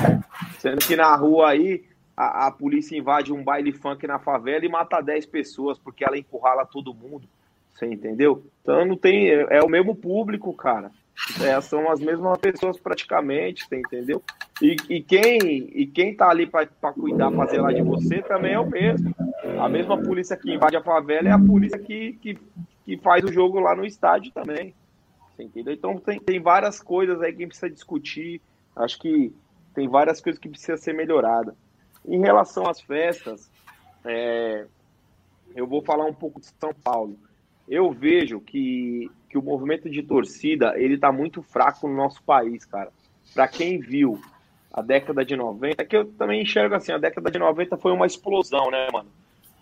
sendo 0.59 0.79
que 0.79 0.95
na 0.95 1.15
rua 1.17 1.51
aí 1.51 1.85
a, 2.17 2.47
a, 2.47 2.51
polícia 2.51 2.97
invade 2.97 3.33
um 3.33 3.43
baile 3.43 3.73
funk 3.73 4.07
na 4.07 4.19
favela 4.19 4.65
e 4.65 4.69
mata 4.69 5.01
10 5.01 5.27
pessoas 5.27 5.79
porque 5.79 6.05
ela 6.05 6.19
encurrala 6.19 6.67
todo 6.67 6.95
mundo. 6.95 7.27
Você 7.73 7.87
entendeu? 7.87 8.43
Então 8.63 8.85
não 8.85 8.97
tem. 8.97 9.31
É, 9.31 9.59
é 9.59 9.63
o 9.63 9.69
mesmo 9.69 9.95
público, 9.95 10.53
cara. 10.55 10.91
É, 11.43 11.59
são 11.61 11.91
as 11.91 12.01
mesmas 12.01 12.39
pessoas 12.39 12.79
praticamente, 12.79 13.67
você 13.67 13.77
entendeu? 13.77 14.23
E, 14.61 14.77
e, 14.89 15.03
quem, 15.03 15.39
e 15.39 15.87
quem 15.87 16.17
tá 16.17 16.31
ali 16.31 16.47
para 16.47 16.67
cuidar, 16.95 17.31
fazer 17.33 17.61
lá 17.61 17.73
de 17.73 17.83
você 17.83 18.23
também 18.23 18.55
é 18.55 18.61
o 18.61 18.69
mesmo. 18.69 19.15
A 19.61 19.69
mesma 19.69 19.99
polícia 19.99 20.37
que 20.37 20.53
invade 20.53 20.77
a 20.77 20.83
favela 20.83 21.29
é 21.29 21.33
a 21.33 21.39
polícia 21.39 21.79
que, 21.79 22.15
que, 22.15 22.39
que 22.85 22.97
faz 22.99 23.23
o 23.25 23.33
jogo 23.33 23.61
lá 23.61 23.75
no 23.75 23.85
estádio 23.85 24.33
também. 24.33 24.75
Entendeu? 25.39 25.75
Então 25.75 25.99
tem, 25.99 26.19
tem 26.19 26.41
várias 26.41 26.81
coisas 26.81 27.21
aí 27.21 27.35
que 27.35 27.47
precisa 27.47 27.69
discutir. 27.69 28.41
Acho 28.75 28.99
que 28.99 29.33
tem 29.75 29.89
várias 29.89 30.23
coisas 30.23 30.41
que 30.41 30.49
precisam 30.49 30.79
ser 30.79 30.95
melhoradas. 30.95 31.55
Em 32.07 32.21
relação 32.21 32.67
às 32.67 32.81
festas, 32.81 33.51
é, 34.05 34.67
eu 35.55 35.67
vou 35.67 35.83
falar 35.83 36.07
um 36.07 36.15
pouco 36.15 36.41
de 36.41 36.47
São 36.47 36.73
Paulo. 36.73 37.19
Eu 37.69 37.91
vejo 37.91 38.41
que, 38.41 39.11
que 39.29 39.37
o 39.37 39.43
movimento 39.43 39.91
de 39.91 40.03
torcida 40.03 40.79
ele 40.79 40.95
está 40.95 41.13
muito 41.13 41.43
fraco 41.43 41.87
no 41.87 41.95
nosso 41.95 42.23
país, 42.23 42.65
cara. 42.65 42.91
Para 43.35 43.49
quem 43.49 43.79
viu 43.79 44.19
a 44.73 44.83
década 44.83 45.25
de 45.25 45.37
90, 45.37 45.85
que 45.85 45.97
eu 45.97 46.05
também 46.13 46.43
enxergo 46.43 46.75
assim, 46.75 46.93
a 46.93 46.99
década 46.99 47.31
de 47.31 47.39
90 47.39 47.77
foi 47.77 47.93
uma 47.93 48.07
explosão, 48.07 48.71
né, 48.71 48.89
mano? 48.93 49.09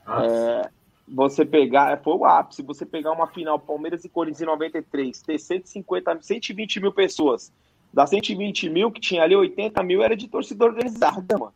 É, 0.06 0.70
você 1.06 1.44
pegar, 1.44 2.00
foi 2.02 2.14
o 2.14 2.24
ápice, 2.24 2.62
você 2.62 2.84
pegar 2.84 3.12
uma 3.12 3.26
final 3.26 3.58
Palmeiras 3.58 4.04
e 4.04 4.08
Corinthians 4.08 4.42
em 4.42 4.46
93, 4.46 5.22
ter 5.22 5.38
150, 5.38 6.22
120 6.22 6.80
mil 6.80 6.92
pessoas. 6.92 7.52
Das 7.92 8.10
120 8.10 8.70
mil 8.70 8.90
que 8.90 9.00
tinha 9.00 9.22
ali, 9.22 9.36
80 9.36 9.82
mil 9.82 10.02
era 10.02 10.16
de 10.16 10.26
torcida 10.26 10.64
organizada, 10.64 11.38
mano. 11.38 11.54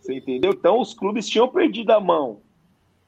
Você 0.00 0.14
entendeu? 0.14 0.50
Então 0.50 0.80
os 0.80 0.92
clubes 0.92 1.28
tinham 1.28 1.48
perdido 1.48 1.92
a 1.92 2.00
mão. 2.00 2.40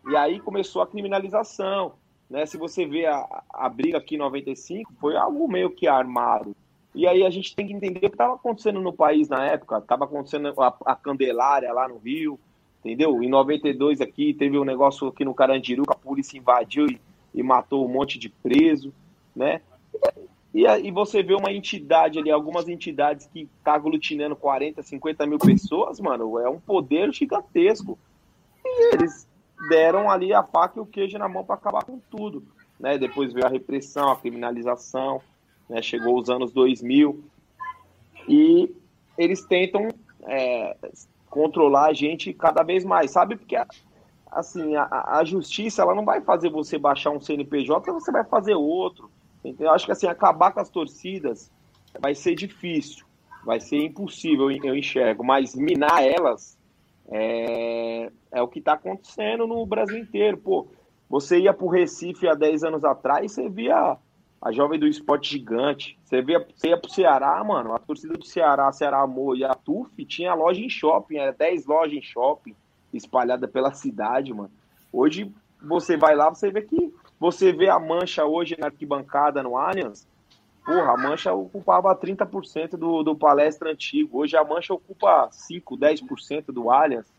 E 0.09 0.17
aí 0.17 0.39
começou 0.39 0.81
a 0.81 0.87
criminalização. 0.87 1.95
Né? 2.31 2.47
Se 2.47 2.57
você 2.57 2.87
vê 2.87 3.07
a, 3.07 3.43
a 3.53 3.69
briga 3.69 3.99
aqui 3.99 4.15
em 4.15 4.19
95, 4.19 4.93
foi 5.01 5.17
algo 5.17 5.47
meio 5.49 5.71
que 5.71 5.89
armado. 5.89 6.55
E 6.95 7.07
aí 7.09 7.25
a 7.25 7.31
gente 7.31 7.57
tem 7.57 7.67
que 7.67 7.73
entender 7.73 7.99
o 7.99 8.01
que 8.01 8.07
estava 8.07 8.35
acontecendo 8.35 8.81
no 8.81 8.93
país 8.93 9.29
na 9.29 9.45
época. 9.45 9.79
Estava 9.79 10.05
acontecendo 10.05 10.55
a, 10.61 10.75
a 10.87 10.95
Candelária 10.95 11.73
lá 11.73 11.89
no 11.89 11.99
Rio, 11.99 12.39
entendeu? 12.81 13.23
Em 13.23 13.29
92 13.29 14.01
aqui 14.01 14.33
teve 14.33 14.57
um 14.59 14.65
negócio 14.65 15.09
aqui 15.09 15.25
no 15.25 15.35
Carandiru, 15.35 15.83
a 15.89 15.95
polícia 15.95 16.39
invadiu 16.39 16.87
e, 16.87 17.01
e 17.35 17.43
matou 17.43 17.85
um 17.85 17.93
monte 17.93 18.19
de 18.19 18.29
preso, 18.29 18.93
né? 19.35 19.61
E, 20.55 20.65
e 20.65 20.91
você 20.93 21.21
vê 21.21 21.35
uma 21.35 21.53
entidade 21.53 22.21
ali, 22.21 22.31
algumas 22.31 22.69
entidades 22.69 23.27
que 23.27 23.49
tá 23.65 23.75
aglutinando 23.75 24.37
40, 24.37 24.83
50 24.85 25.27
mil 25.27 25.39
pessoas, 25.39 25.99
mano, 25.99 26.39
é 26.39 26.49
um 26.49 26.61
poder 26.61 27.13
gigantesco. 27.13 27.99
E 28.65 28.95
eles 28.95 29.27
deram 29.69 30.09
ali 30.09 30.33
a 30.33 30.45
faca 30.45 30.79
e 30.79 30.81
o 30.81 30.87
queijo 30.87 31.19
na 31.19 31.29
mão 31.29 31.45
para 31.45 31.57
acabar 31.57 31.85
com 31.85 31.99
tudo, 32.09 32.45
né? 32.79 32.97
Depois 32.97 33.33
veio 33.33 33.47
a 33.47 33.51
repressão, 33.51 34.13
a 34.13 34.17
criminalização, 34.17 35.21
né? 35.69 35.83
Chegou 35.83 36.19
os 36.19 36.29
anos 36.31 36.53
2000 36.53 37.25
e 38.29 38.75
eles 39.17 39.45
tentam 39.45 39.89
é, 40.27 40.77
controlar 41.29 41.87
a 41.87 41.93
gente 41.93 42.33
cada 42.33 42.63
vez 42.63 42.85
mais, 42.85 43.11
sabe? 43.11 43.37
Porque 43.37 43.57
assim, 44.31 44.75
a, 44.77 45.19
a 45.19 45.25
justiça 45.25 45.83
ela 45.83 45.95
não 45.95 46.05
vai 46.05 46.21
fazer 46.21 46.51
você 46.51 46.79
baixar 46.79 47.11
um 47.11 47.21
CNPJ, 47.21 47.93
você 47.93 48.11
vai 48.11 48.25
fazer 48.25 48.55
outro. 48.55 49.11
Então, 49.45 49.67
eu 49.67 49.73
acho 49.73 49.87
que 49.87 49.93
assim, 49.93 50.07
acabar 50.07 50.53
com 50.53 50.61
as 50.61 50.71
torcidas 50.71 51.51
vai 52.01 52.15
ser 52.15 52.35
difícil, 52.35 53.05
vai 53.45 53.61
ser 53.61 53.77
impossível, 53.77 54.51
eu 54.51 54.77
enxergo, 54.77 55.23
mas 55.25 55.55
minar 55.55 56.03
elas 56.03 56.59
é, 57.09 58.11
é 58.33 58.43
o 58.43 58.49
que 58.49 58.59
está 58.59 58.73
acontecendo 58.73 59.47
no 59.47 59.65
Brasil 59.67 59.99
inteiro. 59.99 60.39
Pô, 60.39 60.67
você 61.09 61.39
ia 61.39 61.53
para 61.53 61.67
o 61.67 61.71
Recife 61.71 62.27
há 62.27 62.35
10 62.35 62.65
anos 62.65 62.85
atrás, 62.85 63.33
você 63.33 63.49
via 63.49 63.97
a 64.45 64.53
Jovem 64.53 64.79
do 64.79 64.87
Esporte 64.87 65.31
Gigante. 65.31 65.99
Você, 66.05 66.21
via, 66.21 66.47
você 66.55 66.69
ia 66.69 66.77
pro 66.77 66.91
Ceará, 66.91 67.43
mano, 67.43 67.73
a 67.73 67.79
torcida 67.79 68.13
do 68.13 68.27
Ceará, 68.27 68.71
Ceará 68.73 69.01
Amor 69.01 69.39
e 69.39 69.43
a 69.43 69.55
TUF 69.55 70.05
tinha 70.05 70.35
loja 70.35 70.61
em 70.61 70.69
shopping, 70.69 71.17
era 71.17 71.33
10 71.33 71.65
lojas 71.65 71.97
em 71.97 72.03
shopping, 72.03 72.55
espalhada 72.93 73.49
pela 73.49 73.73
cidade, 73.73 74.35
mano. 74.35 74.51
Hoje 74.93 75.33
você 75.63 75.97
vai 75.97 76.15
lá, 76.15 76.29
você 76.29 76.51
vê 76.51 76.61
que 76.61 76.93
você 77.19 77.55
vê 77.55 77.71
a 77.71 77.79
mancha 77.79 78.27
hoje 78.27 78.55
na 78.59 78.67
arquibancada 78.67 79.43
no 79.43 79.57
Allianz, 79.57 80.07
porra, 80.63 80.93
a 80.93 80.97
mancha 80.97 81.33
ocupava 81.33 81.97
30% 81.97 82.77
do, 82.77 83.03
do 83.03 83.17
palestra 83.17 83.73
antigo. 83.73 84.19
Hoje 84.19 84.37
a 84.37 84.45
mancha 84.45 84.75
ocupa 84.75 85.27
5, 85.33 85.79
10% 85.79 86.47
do 86.53 86.71
Allianz, 86.71 87.11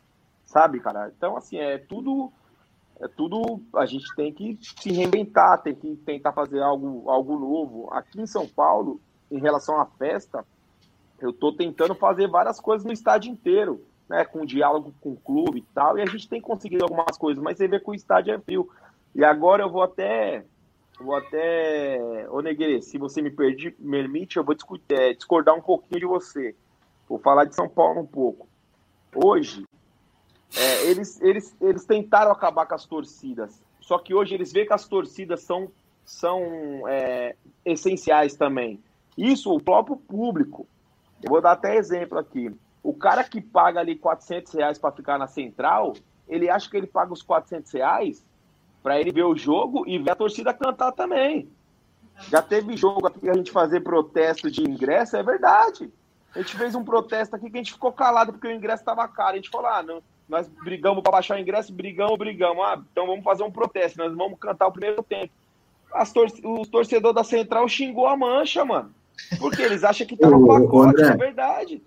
sabe, 0.46 0.80
cara? 0.80 1.12
Então, 1.18 1.36
assim, 1.36 1.58
é 1.58 1.80
tudo 1.80 2.32
é 3.02 3.08
tudo 3.08 3.62
a 3.76 3.86
gente 3.86 4.06
tem 4.16 4.32
que 4.32 4.58
se 4.62 4.92
reinventar, 4.92 5.62
tem 5.62 5.76
que 5.76 5.96
tentar 5.98 6.32
fazer 6.32 6.62
algo, 6.62 7.10
algo 7.10 7.38
novo. 7.38 7.90
Aqui 7.92 8.22
em 8.22 8.28
São 8.28 8.48
Paulo, 8.48 9.02
em 9.30 9.40
relação 9.40 9.80
à 9.80 9.86
festa, 9.86 10.46
eu 11.20 11.32
estou 11.32 11.54
tentando 11.54 11.96
fazer 11.96 12.28
várias 12.28 12.60
coisas 12.60 12.86
no 12.86 12.94
estádio 12.94 13.32
inteiro, 13.32 13.84
né, 14.08 14.24
com 14.24 14.46
diálogo 14.46 14.94
com 15.02 15.12
o 15.12 15.18
clube 15.18 15.60
e 15.60 15.74
tal, 15.74 15.98
e 15.98 16.02
a 16.02 16.06
gente 16.06 16.30
tem 16.30 16.40
conseguido 16.40 16.84
algumas 16.84 17.18
coisas, 17.18 17.44
mas 17.44 17.58
você 17.58 17.68
vê 17.68 17.80
que 17.80 17.90
o 17.90 17.96
estádio 17.96 18.34
é 18.34 18.40
frio. 18.40 18.70
E 19.14 19.24
agora 19.24 19.64
eu 19.64 19.70
vou 19.70 19.82
até 19.82 20.46
vou 21.00 21.16
até 21.16 22.26
ô 22.30 22.42
Negueira, 22.42 22.82
se 22.82 22.98
você 22.98 23.22
me 23.22 23.30
permite, 23.30 24.38
eu 24.38 24.44
vou 24.44 24.56
discutir, 24.56 24.94
é, 24.94 25.14
discordar 25.14 25.56
um 25.56 25.62
pouquinho 25.62 26.00
de 26.00 26.06
você. 26.06 26.56
Vou 27.08 27.20
falar 27.20 27.46
de 27.46 27.56
São 27.56 27.68
Paulo 27.68 28.02
um 28.02 28.06
pouco. 28.06 28.48
Hoje, 29.14 29.66
é, 30.56 30.86
eles, 30.86 31.22
eles, 31.22 31.56
eles 31.62 31.86
tentaram 31.86 32.32
acabar 32.32 32.66
com 32.66 32.76
as 32.76 32.86
torcidas, 32.86 33.62
só 33.80 33.98
que 33.98 34.14
hoje 34.14 34.34
eles 34.34 34.52
veem 34.52 34.66
que 34.66 34.74
as 34.74 34.88
torcidas 34.88 35.42
são, 35.42 35.72
são 36.04 36.88
é, 36.88 37.36
essenciais 37.64 38.36
também. 38.36 38.82
Isso, 39.18 39.54
o 39.54 39.62
próprio 39.62 39.96
público. 39.96 40.68
Eu 41.24 41.30
vou 41.30 41.42
dar 41.42 41.54
até 41.54 41.76
exemplo 41.76 42.18
aqui. 42.18 42.54
O 42.84 42.94
cara 42.94 43.24
que 43.24 43.42
paga 43.42 43.80
ali 43.80 43.96
400 43.96 44.54
reais 44.54 44.78
para 44.78 44.92
ficar 44.92 45.18
na 45.18 45.28
central, 45.28 45.94
ele 46.28 46.50
acha 46.50 46.70
que 46.70 46.78
ele 46.78 46.88
paga 46.88 47.14
os 47.14 47.22
400 47.22 47.72
reais 47.72 48.26
para 48.84 49.00
ele 49.00 49.12
ver 49.12 49.24
o 49.24 49.36
jogo 49.36 49.88
e 49.88 49.98
ver 49.98 50.12
a 50.12 50.16
torcida 50.16 50.54
cantar 50.54 50.92
também. 50.92 51.50
Já 52.30 52.42
teve 52.42 52.78
jogo 52.78 53.08
aqui 53.08 53.20
que 53.20 53.30
a 53.30 53.34
gente 53.34 53.52
fazer 53.52 53.82
protesto 53.82 54.50
de 54.50 54.62
ingresso, 54.62 55.18
é 55.18 55.24
verdade. 55.24 55.92
A 56.36 56.40
gente 56.40 56.56
fez 56.56 56.76
um 56.76 56.84
protesto 56.84 57.36
aqui 57.36 57.50
que 57.50 57.58
a 57.58 57.60
gente 57.64 57.74
ficou 57.74 57.92
calado 57.92 58.34
porque 58.34 58.48
o 58.48 58.52
ingresso 58.52 58.82
estava 58.82 59.08
caro. 59.08 59.34
A 59.34 59.36
gente 59.36 59.50
falou, 59.50 59.68
ah, 59.68 59.82
não, 59.84 60.04
nós 60.28 60.48
brigamos 60.64 61.02
para 61.04 61.12
baixar 61.12 61.38
o 61.38 61.40
ingresso, 61.40 61.74
brigamos, 61.74 62.18
brigamos. 62.18 62.64
Ah, 62.66 62.82
então 62.92 63.08
vamos 63.08 63.24
fazer 63.24 63.44
um 63.44 63.52
protesto, 63.52 63.98
nós 63.98 64.16
vamos 64.16 64.40
cantar 64.40 64.68
o 64.68 64.72
primeiro 64.72 65.04
tempo. 65.04 65.32
As 65.94 66.12
tor 66.12 66.28
o 66.44 66.66
torcedor 66.66 67.14
da 67.14 67.24
Central 67.24 67.68
xingou 67.68 68.08
a 68.08 68.18
mancha, 68.18 68.66
mano. 68.66 68.92
Porque 69.40 69.62
eles 69.62 69.84
acham 69.84 70.06
que 70.06 70.18
tá 70.18 70.30
no 70.30 70.46
pacote, 70.46 71.02
é 71.02 71.16
verdade. 71.16 71.82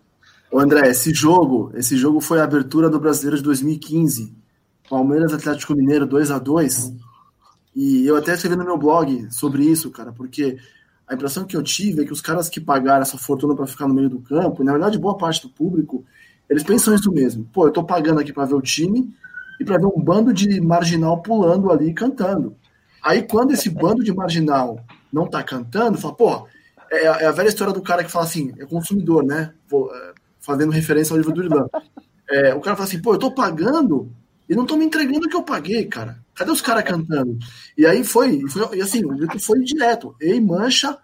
André, 0.53 0.89
esse 0.89 1.13
jogo, 1.13 1.71
esse 1.75 1.97
jogo 1.97 2.21
foi 2.21 2.41
a 2.41 2.45
abertura 2.45 2.89
do 2.89 2.99
Brasileiro 2.99 3.37
de 3.37 3.43
2015. 3.43 4.35
Palmeiras 4.89 5.35
Atlético 5.35 5.75
Mineiro 5.75 6.07
2 6.07 6.31
a 6.31 6.39
2 6.39 6.95
E 7.77 8.07
eu 8.07 8.17
até 8.17 8.33
escrevi 8.33 8.57
no 8.57 8.65
meu 8.65 8.79
blog 8.79 9.29
sobre 9.31 9.65
isso, 9.65 9.91
cara, 9.91 10.11
porque 10.13 10.57
a 11.07 11.15
impressão 11.15 11.45
que 11.45 11.57
eu 11.57 11.63
tive 11.63 12.03
é 12.03 12.05
que 12.07 12.13
os 12.13 12.23
caras 12.23 12.49
que 12.49 12.61
pagaram 12.61 13.03
essa 13.03 13.19
fortuna 13.19 13.55
para 13.55 13.67
ficar 13.67 13.87
no 13.87 13.95
meio 13.95 14.09
do 14.09 14.21
campo, 14.21 14.63
e 14.63 14.65
na 14.65 14.73
verdade 14.73 14.99
boa 14.99 15.19
parte 15.19 15.43
do 15.43 15.51
público, 15.51 16.05
eles 16.49 16.63
pensam 16.63 16.95
isso 16.95 17.11
mesmo. 17.13 17.49
Pô, 17.53 17.67
eu 17.67 17.73
tô 17.73 17.85
pagando 17.85 18.21
aqui 18.21 18.33
para 18.33 18.47
ver 18.47 18.55
o 18.55 18.63
time 18.63 19.13
e 19.61 19.65
para 19.65 19.79
ver 19.79 19.87
um 19.87 20.01
bando 20.01 20.33
de 20.33 20.61
marginal 20.61 21.21
pulando 21.21 21.71
ali 21.71 21.93
cantando. 21.93 22.57
Aí 23.03 23.23
quando 23.23 23.53
esse 23.53 23.69
bando 23.69 24.03
de 24.03 24.13
marginal 24.13 24.85
não 25.13 25.27
tá 25.27 25.43
cantando, 25.43 25.99
fala, 25.99 26.15
pô, 26.15 26.49
é, 26.91 27.05
é, 27.05 27.27
a 27.27 27.33
velha 27.33 27.49
história 27.49 27.73
do 27.73 27.83
cara 27.83 28.03
que 28.03 28.11
fala 28.11 28.25
assim, 28.25 28.53
é 28.59 28.65
consumidor, 28.65 29.25
né? 29.25 29.53
Vou, 29.69 29.95
é, 29.95 30.13
fazendo 30.41 30.73
referência 30.73 31.13
ao 31.13 31.19
livro 31.19 31.33
do 31.33 31.43
Irlan. 31.45 31.69
É, 32.31 32.55
o 32.55 32.61
cara 32.61 32.77
fala 32.77 32.87
assim, 32.87 33.01
pô, 33.01 33.15
eu 33.15 33.19
tô 33.19 33.31
pagando 33.31 34.13
e 34.47 34.55
não 34.55 34.67
tô 34.67 34.77
me 34.77 34.85
entregando 34.85 35.27
o 35.27 35.31
que 35.31 35.35
eu 35.35 35.43
paguei, 35.43 35.87
cara. 35.87 36.19
Cadê 36.35 36.51
os 36.51 36.61
caras 36.61 36.85
cantando? 36.85 37.39
E 37.75 37.87
aí 37.87 38.05
foi, 38.05 38.47
foi, 38.51 38.77
e 38.77 38.83
assim, 38.83 39.03
o 39.03 39.17
grito 39.17 39.41
foi 39.41 39.61
direto. 39.61 40.15
Ei, 40.21 40.39
mancha, 40.39 40.99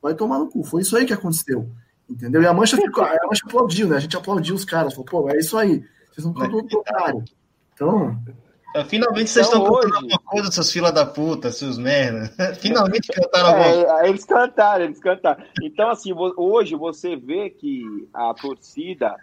vai 0.00 0.14
tomar 0.14 0.38
no 0.38 0.48
cu. 0.48 0.64
Foi 0.64 0.80
isso 0.80 0.96
aí 0.96 1.04
que 1.04 1.12
aconteceu. 1.12 1.70
Entendeu? 2.10 2.42
E 2.42 2.46
a 2.46 2.52
mancha 2.52 2.76
ficou, 2.76 3.04
a 3.04 3.26
mancha 3.26 3.46
aplaudiu, 3.46 3.88
né? 3.88 3.96
A 3.96 4.00
gente 4.00 4.16
aplaudiu 4.16 4.54
os 4.54 4.64
caras, 4.64 4.92
falou, 4.92 5.06
pô, 5.06 5.30
é 5.30 5.38
isso 5.38 5.56
aí. 5.56 5.84
Vocês 6.10 6.24
não 6.24 6.32
estão 6.32 6.50
todo 6.50 6.78
otário. 6.78 7.24
Então. 7.72 8.18
É, 8.74 8.84
finalmente 8.84 9.30
vocês 9.30 9.46
então, 9.46 9.62
estão 9.62 9.74
hoje... 9.74 9.86
cantando 9.86 10.12
alguma 10.12 10.30
coisa, 10.30 10.52
seus 10.52 10.72
fila 10.72 10.92
da 10.92 11.06
puta, 11.06 11.52
seus 11.52 11.78
merda. 11.78 12.28
Finalmente 12.60 13.08
cantaram 13.08 13.48
alguma 13.48 14.00
é, 14.00 14.08
Eles 14.08 14.24
cantaram, 14.24 14.84
eles 14.84 15.00
cantaram. 15.00 15.44
Então, 15.62 15.90
assim, 15.90 16.12
hoje 16.36 16.74
você 16.74 17.16
vê 17.16 17.50
que 17.50 18.08
a 18.12 18.34
torcida, 18.34 19.16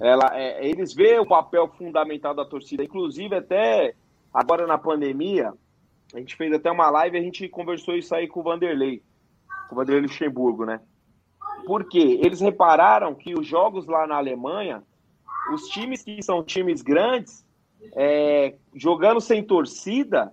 ela, 0.00 0.30
é, 0.34 0.68
eles 0.68 0.92
vê 0.94 1.18
o 1.18 1.26
papel 1.26 1.68
fundamental 1.78 2.34
da 2.34 2.44
torcida. 2.44 2.84
Inclusive, 2.84 3.34
até 3.36 3.94
agora 4.32 4.66
na 4.66 4.78
pandemia, 4.78 5.52
a 6.14 6.18
gente 6.18 6.36
fez 6.36 6.52
até 6.52 6.70
uma 6.70 6.90
live, 6.90 7.18
a 7.18 7.22
gente 7.22 7.48
conversou 7.48 7.94
isso 7.94 8.14
aí 8.14 8.28
com 8.28 8.40
o 8.40 8.44
Vanderlei, 8.44 9.02
com 9.68 9.74
o 9.74 9.78
Vanderlei 9.78 10.02
Luxemburgo, 10.02 10.64
né? 10.64 10.80
Porque 11.66 12.20
eles 12.22 12.40
repararam 12.40 13.14
que 13.14 13.34
os 13.34 13.46
jogos 13.46 13.86
lá 13.86 14.06
na 14.06 14.16
Alemanha, 14.16 14.82
os 15.52 15.68
times 15.68 16.02
que 16.02 16.22
são 16.22 16.42
times 16.42 16.82
grandes, 16.82 17.44
é, 17.94 18.54
jogando 18.74 19.20
sem 19.20 19.42
torcida, 19.42 20.32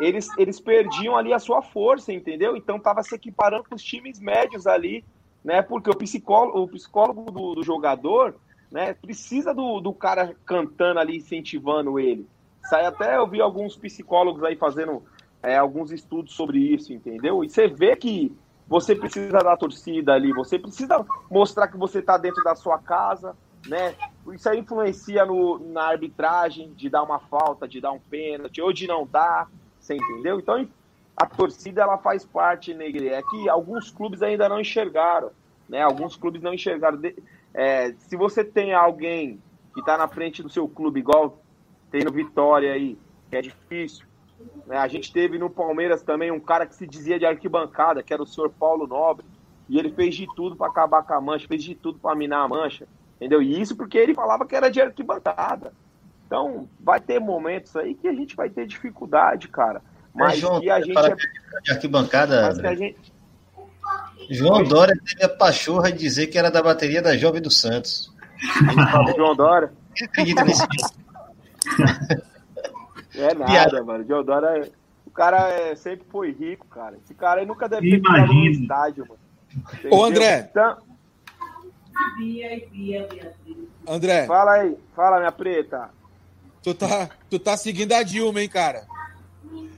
eles, 0.00 0.28
eles 0.38 0.60
perdiam 0.60 1.16
ali 1.16 1.32
a 1.32 1.38
sua 1.38 1.60
força, 1.60 2.12
entendeu? 2.12 2.56
Então 2.56 2.76
estava 2.76 3.02
se 3.02 3.14
equiparando 3.14 3.64
com 3.68 3.74
os 3.74 3.82
times 3.82 4.20
médios 4.20 4.66
ali, 4.66 5.04
né? 5.44 5.60
Porque 5.62 5.90
o 5.90 5.96
psicólogo, 5.96 6.60
o 6.60 6.68
psicólogo 6.68 7.30
do, 7.30 7.54
do 7.56 7.62
jogador, 7.62 8.36
né, 8.70 8.94
precisa 8.94 9.54
do, 9.54 9.80
do 9.80 9.92
cara 9.92 10.36
cantando 10.44 11.00
ali, 11.00 11.16
incentivando 11.16 11.98
ele. 11.98 12.26
Sai 12.68 12.84
até 12.84 13.16
eu 13.16 13.26
vi 13.26 13.40
alguns 13.40 13.76
psicólogos 13.76 14.44
aí 14.44 14.56
fazendo 14.56 15.02
é, 15.42 15.56
alguns 15.56 15.90
estudos 15.90 16.34
sobre 16.34 16.58
isso, 16.58 16.92
entendeu? 16.92 17.42
E 17.42 17.48
você 17.48 17.66
vê 17.66 17.96
que 17.96 18.36
você 18.68 18.94
precisa 18.94 19.38
da 19.38 19.56
torcida 19.56 20.12
ali, 20.12 20.32
você 20.32 20.58
precisa 20.58 21.04
mostrar 21.30 21.68
que 21.68 21.76
você 21.76 22.00
está 22.00 22.18
dentro 22.18 22.44
da 22.44 22.54
sua 22.54 22.78
casa, 22.78 23.34
né? 23.66 23.94
Isso 24.32 24.48
aí 24.48 24.58
influencia 24.58 25.24
no, 25.24 25.58
na 25.58 25.84
arbitragem 25.84 26.72
de 26.74 26.90
dar 26.90 27.02
uma 27.02 27.18
falta, 27.18 27.66
de 27.66 27.80
dar 27.80 27.92
um 27.92 27.98
pênalti, 27.98 28.60
ou 28.60 28.72
de 28.72 28.86
não 28.86 29.06
dar, 29.06 29.50
você 29.80 29.94
entendeu? 29.94 30.38
Então 30.38 30.68
a 31.16 31.26
torcida 31.26 31.82
ela 31.82 31.98
faz 31.98 32.24
parte, 32.24 32.74
Negre. 32.74 33.08
É 33.08 33.22
que 33.22 33.48
alguns 33.48 33.90
clubes 33.90 34.22
ainda 34.22 34.48
não 34.48 34.60
enxergaram, 34.60 35.30
né? 35.68 35.82
Alguns 35.82 36.14
clubes 36.14 36.42
não 36.42 36.54
enxergaram. 36.54 37.00
É, 37.54 37.92
se 37.98 38.16
você 38.16 38.44
tem 38.44 38.74
alguém 38.74 39.40
que 39.74 39.80
está 39.80 39.96
na 39.96 40.06
frente 40.06 40.42
do 40.42 40.48
seu 40.50 40.68
clube, 40.68 41.00
igual 41.00 41.40
tem 41.90 42.04
no 42.04 42.12
Vitória 42.12 42.72
aí, 42.72 42.98
que 43.30 43.36
é 43.36 43.40
difícil. 43.40 44.07
Né? 44.66 44.76
A 44.76 44.88
gente 44.88 45.12
teve 45.12 45.38
no 45.38 45.50
Palmeiras 45.50 46.02
também 46.02 46.30
um 46.30 46.40
cara 46.40 46.66
que 46.66 46.74
se 46.74 46.86
dizia 46.86 47.18
de 47.18 47.26
arquibancada, 47.26 48.02
que 48.02 48.12
era 48.12 48.22
o 48.22 48.26
senhor 48.26 48.50
Paulo 48.50 48.86
Nobre, 48.86 49.24
e 49.68 49.78
ele 49.78 49.90
fez 49.92 50.14
de 50.14 50.26
tudo 50.34 50.56
para 50.56 50.68
acabar 50.68 51.02
com 51.02 51.14
a 51.14 51.20
mancha, 51.20 51.48
fez 51.48 51.62
de 51.62 51.74
tudo 51.74 51.98
para 51.98 52.14
minar 52.14 52.44
a 52.44 52.48
mancha. 52.48 52.86
Entendeu? 53.16 53.42
E 53.42 53.60
isso 53.60 53.76
porque 53.76 53.98
ele 53.98 54.14
falava 54.14 54.46
que 54.46 54.54
era 54.54 54.70
de 54.70 54.80
arquibancada. 54.80 55.72
Então, 56.26 56.68
vai 56.78 57.00
ter 57.00 57.18
momentos 57.18 57.74
aí 57.74 57.94
que 57.94 58.06
a 58.06 58.12
gente 58.12 58.36
vai 58.36 58.48
ter 58.48 58.66
dificuldade, 58.66 59.48
cara. 59.48 59.82
Mas 60.14 60.34
é, 60.34 60.36
João, 60.36 60.60
que 60.60 60.70
a 60.70 60.80
gente. 60.80 60.98
É... 60.98 61.16
De 61.62 61.70
arquibancada. 61.72 62.42
Mas 62.48 62.60
que 62.60 62.66
a 62.66 62.74
gente... 62.74 63.12
João 64.30 64.62
Dória 64.62 64.94
teve 65.04 65.24
a 65.24 65.28
pachorra 65.28 65.90
de 65.90 65.98
dizer 65.98 66.26
que 66.26 66.38
era 66.38 66.50
da 66.50 66.62
bateria 66.62 67.00
da 67.00 67.16
Jovem 67.16 67.40
do 67.40 67.50
Santos. 67.50 68.12
João 69.16 69.34
Dória. 69.34 69.72
Acredita 70.02 70.44
nisso? 70.44 70.66
É 73.18 73.34
nada, 73.34 73.44
Piada. 73.46 73.84
mano. 73.84 74.04
João 74.06 74.24
Dória. 74.24 74.70
O 75.04 75.10
cara 75.10 75.50
é, 75.50 75.74
sempre 75.74 76.06
foi 76.08 76.30
rico, 76.32 76.66
cara. 76.68 76.96
Esse 77.04 77.14
cara 77.14 77.40
aí 77.40 77.46
nunca 77.46 77.68
deve 77.68 77.90
ter 77.90 77.96
ficado 77.96 78.32
no 78.32 78.46
estádio, 78.46 79.06
mano. 79.08 79.20
Ô, 79.90 80.04
André. 80.04 80.48
Então, 80.50 80.76
André. 83.86 84.26
Fala 84.26 84.52
aí, 84.52 84.76
fala, 84.94 85.18
minha 85.18 85.32
preta. 85.32 85.90
Tu 86.62 86.74
tá, 86.74 87.10
tu 87.30 87.38
tá 87.38 87.56
seguindo 87.56 87.92
a 87.92 88.02
Dilma, 88.02 88.42
hein, 88.42 88.48
cara? 88.48 88.86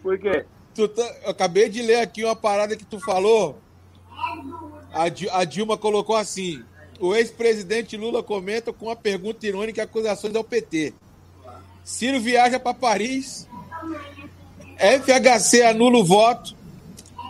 Por 0.02 0.18
quê? 0.18 0.44
Tu 0.74 0.88
tá, 0.88 1.02
eu 1.24 1.30
acabei 1.30 1.68
de 1.68 1.82
ler 1.82 2.00
aqui 2.00 2.24
uma 2.24 2.36
parada 2.36 2.76
que 2.76 2.84
tu 2.84 2.98
falou. 2.98 3.58
A, 4.92 5.04
a 5.38 5.44
Dilma 5.44 5.76
colocou 5.78 6.16
assim: 6.16 6.64
o 6.98 7.14
ex-presidente 7.14 7.96
Lula 7.96 8.22
comenta 8.22 8.72
com 8.72 8.86
uma 8.86 8.96
pergunta 8.96 9.46
irônica 9.46 9.80
e 9.80 9.84
acusações 9.84 10.34
ao 10.34 10.44
PT. 10.44 10.94
Ciro 11.90 12.20
viaja 12.20 12.60
para 12.60 12.72
Paris, 12.72 13.48
FHC 14.78 15.62
anula 15.62 15.98
o 15.98 16.04
voto 16.04 16.54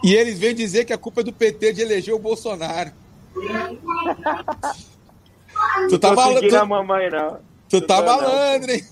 e 0.05 0.15
eles 0.15 0.39
vêm 0.39 0.55
dizer 0.55 0.85
que 0.85 0.93
a 0.93 0.99
culpa 0.99 1.23
é 1.23 1.25
do 1.25 1.33
PT 1.33 1.73
de 1.73 1.81
eleger 1.81 2.15
o 2.15 2.19
Bolsonaro 2.19 2.93
tu 5.89 5.99
tá 5.99 6.15
malandro. 6.15 6.49
Tu, 6.49 6.67
mamãe, 6.67 7.11
não. 7.11 7.39
Tu 7.71 7.81
tá 7.81 8.03
malandro, 8.03 8.71
hein? 8.71 8.85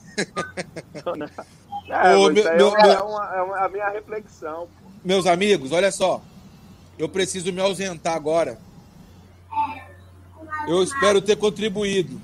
É, 1.90 2.16
Ô, 2.16 2.30
meu, 2.30 2.48
é, 2.48 2.56
meu, 2.56 2.74
é, 2.74 3.02
uma, 3.02 3.36
é, 3.36 3.42
uma, 3.42 3.58
a 3.58 3.68
minha 3.68 3.90
reflexão. 3.90 4.66
Pô. 4.66 4.88
Meus 5.04 5.26
amigos, 5.26 5.72
olha 5.72 5.92
só. 5.92 6.22
Eu 6.98 7.10
preciso 7.10 7.52
me 7.52 7.60
ausentar 7.60 8.14
agora. 8.14 8.58
Eu 10.66 10.82
espero 10.82 11.20
ter 11.20 11.36
contribuído. 11.36 12.18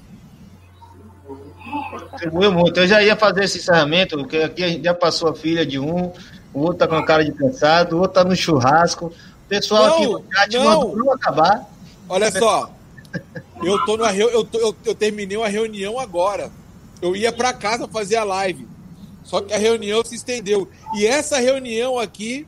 Contribuiu 2.10 2.52
muito. 2.52 2.80
Eu 2.80 2.86
já 2.86 3.02
ia 3.02 3.16
fazer 3.16 3.44
esse 3.44 3.58
encerramento, 3.58 4.16
porque 4.16 4.38
aqui 4.38 4.64
a 4.64 4.68
gente 4.68 4.84
já 4.84 4.94
passou 4.94 5.28
a 5.28 5.34
filha 5.34 5.64
de 5.64 5.78
um, 5.78 6.12
o 6.52 6.60
outro 6.60 6.78
tá 6.78 6.88
com 6.88 6.96
a 6.96 7.04
cara 7.04 7.24
de 7.24 7.32
cansado, 7.32 7.96
o 7.96 8.00
outro 8.00 8.14
tá 8.14 8.24
no 8.24 8.36
churrasco. 8.36 9.06
O 9.06 9.48
pessoal 9.48 9.86
não, 9.86 9.94
aqui 9.94 10.06
no 10.06 10.24
chat 10.32 10.58
não. 10.58 10.96
não 10.96 11.12
acabar. 11.12 11.68
Olha 12.08 12.30
só, 12.30 12.70
eu 13.62 13.84
tô 13.84 13.96
numa 13.96 14.14
eu, 14.14 14.44
tô, 14.44 14.58
eu, 14.58 14.76
eu 14.84 14.94
terminei 14.94 15.36
uma 15.36 15.48
reunião 15.48 15.98
agora. 15.98 16.50
Eu 17.02 17.14
ia 17.16 17.32
para 17.32 17.52
casa 17.52 17.88
fazer 17.88 18.16
a 18.16 18.24
live. 18.24 18.66
Só 19.24 19.40
que 19.40 19.52
a 19.52 19.58
reunião 19.58 20.04
se 20.04 20.14
estendeu. 20.14 20.68
E 20.94 21.06
essa 21.06 21.38
reunião 21.38 21.98
aqui 21.98 22.46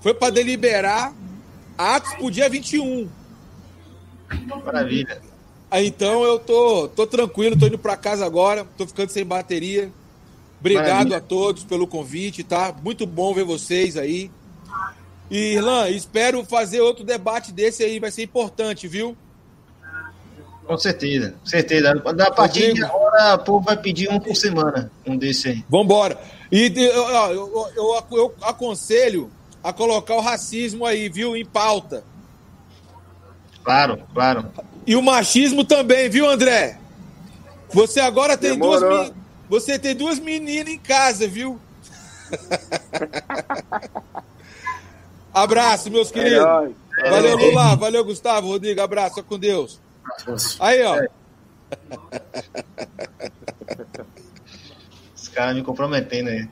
foi 0.00 0.14
para 0.14 0.30
deliberar 0.30 1.12
atos 1.76 2.14
pro 2.14 2.30
dia 2.30 2.48
21. 2.48 3.08
Maravilha. 4.64 5.20
Então 5.74 6.22
eu 6.22 6.38
tô, 6.38 6.88
tô 6.88 7.06
tranquilo, 7.06 7.58
tô 7.58 7.66
indo 7.66 7.78
para 7.78 7.96
casa 7.96 8.26
agora, 8.26 8.66
tô 8.76 8.86
ficando 8.86 9.10
sem 9.10 9.24
bateria. 9.24 9.90
Obrigado 10.60 10.86
Maravilha. 10.86 11.16
a 11.16 11.20
todos 11.20 11.64
pelo 11.64 11.86
convite, 11.86 12.44
tá? 12.44 12.74
Muito 12.82 13.06
bom 13.06 13.34
ver 13.34 13.44
vocês 13.44 13.96
aí. 13.96 14.30
E, 15.30 15.54
Irlan, 15.54 15.88
espero 15.88 16.44
fazer 16.44 16.80
outro 16.80 17.04
debate 17.04 17.50
desse 17.50 17.82
aí, 17.82 17.98
vai 17.98 18.10
ser 18.10 18.22
importante, 18.22 18.86
viu? 18.86 19.16
Com 20.66 20.76
certeza, 20.76 21.34
com 21.40 21.46
certeza. 21.46 21.90
A 21.90 22.30
partir 22.30 22.74
de 22.74 22.84
agora, 22.84 23.34
o 23.34 23.38
povo 23.38 23.64
vai 23.64 23.76
pedir 23.76 24.08
um 24.10 24.20
por 24.20 24.36
semana, 24.36 24.92
um 25.06 25.16
desse 25.16 25.48
aí. 25.48 25.64
Vambora. 25.68 26.20
E 26.50 26.72
eu, 26.76 27.08
eu, 27.08 27.72
eu, 27.76 28.04
eu 28.12 28.34
aconselho 28.42 29.30
a 29.64 29.72
colocar 29.72 30.14
o 30.14 30.20
racismo 30.20 30.84
aí, 30.84 31.08
viu, 31.08 31.36
em 31.36 31.44
pauta. 31.44 32.04
Claro, 33.64 33.98
claro. 34.12 34.46
E 34.86 34.96
o 34.96 35.02
machismo 35.02 35.64
também, 35.64 36.08
viu, 36.08 36.28
André? 36.28 36.78
Você 37.72 38.00
agora 38.00 38.36
tem 38.36 38.50
Demorou. 38.50 38.80
duas 38.80 39.12
você 39.48 39.78
tem 39.78 39.94
duas 39.94 40.18
meninas 40.18 40.72
em 40.72 40.78
casa, 40.78 41.28
viu? 41.28 41.60
Abraço, 45.34 45.90
meus 45.90 46.10
queridos. 46.10 46.42
Valeu, 46.42 47.36
Lula. 47.36 47.76
Valeu, 47.76 48.02
Gustavo. 48.02 48.48
Rodrigo, 48.48 48.80
abraço. 48.80 49.22
com 49.22 49.38
Deus. 49.38 49.78
Aí, 50.58 50.82
ó. 50.82 50.98
Os 55.14 55.28
caras 55.28 55.54
me 55.54 55.62
comprometendo 55.62 56.30
aí. 56.30 56.48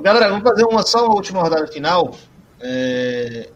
Galera, 0.00 0.28
vamos 0.28 0.42
fazer 0.42 0.64
uma 0.64 0.82
só 0.84 1.06
uma 1.06 1.14
última 1.16 1.42
rodada 1.42 1.66
final. 1.66 2.16
É... 2.60 3.50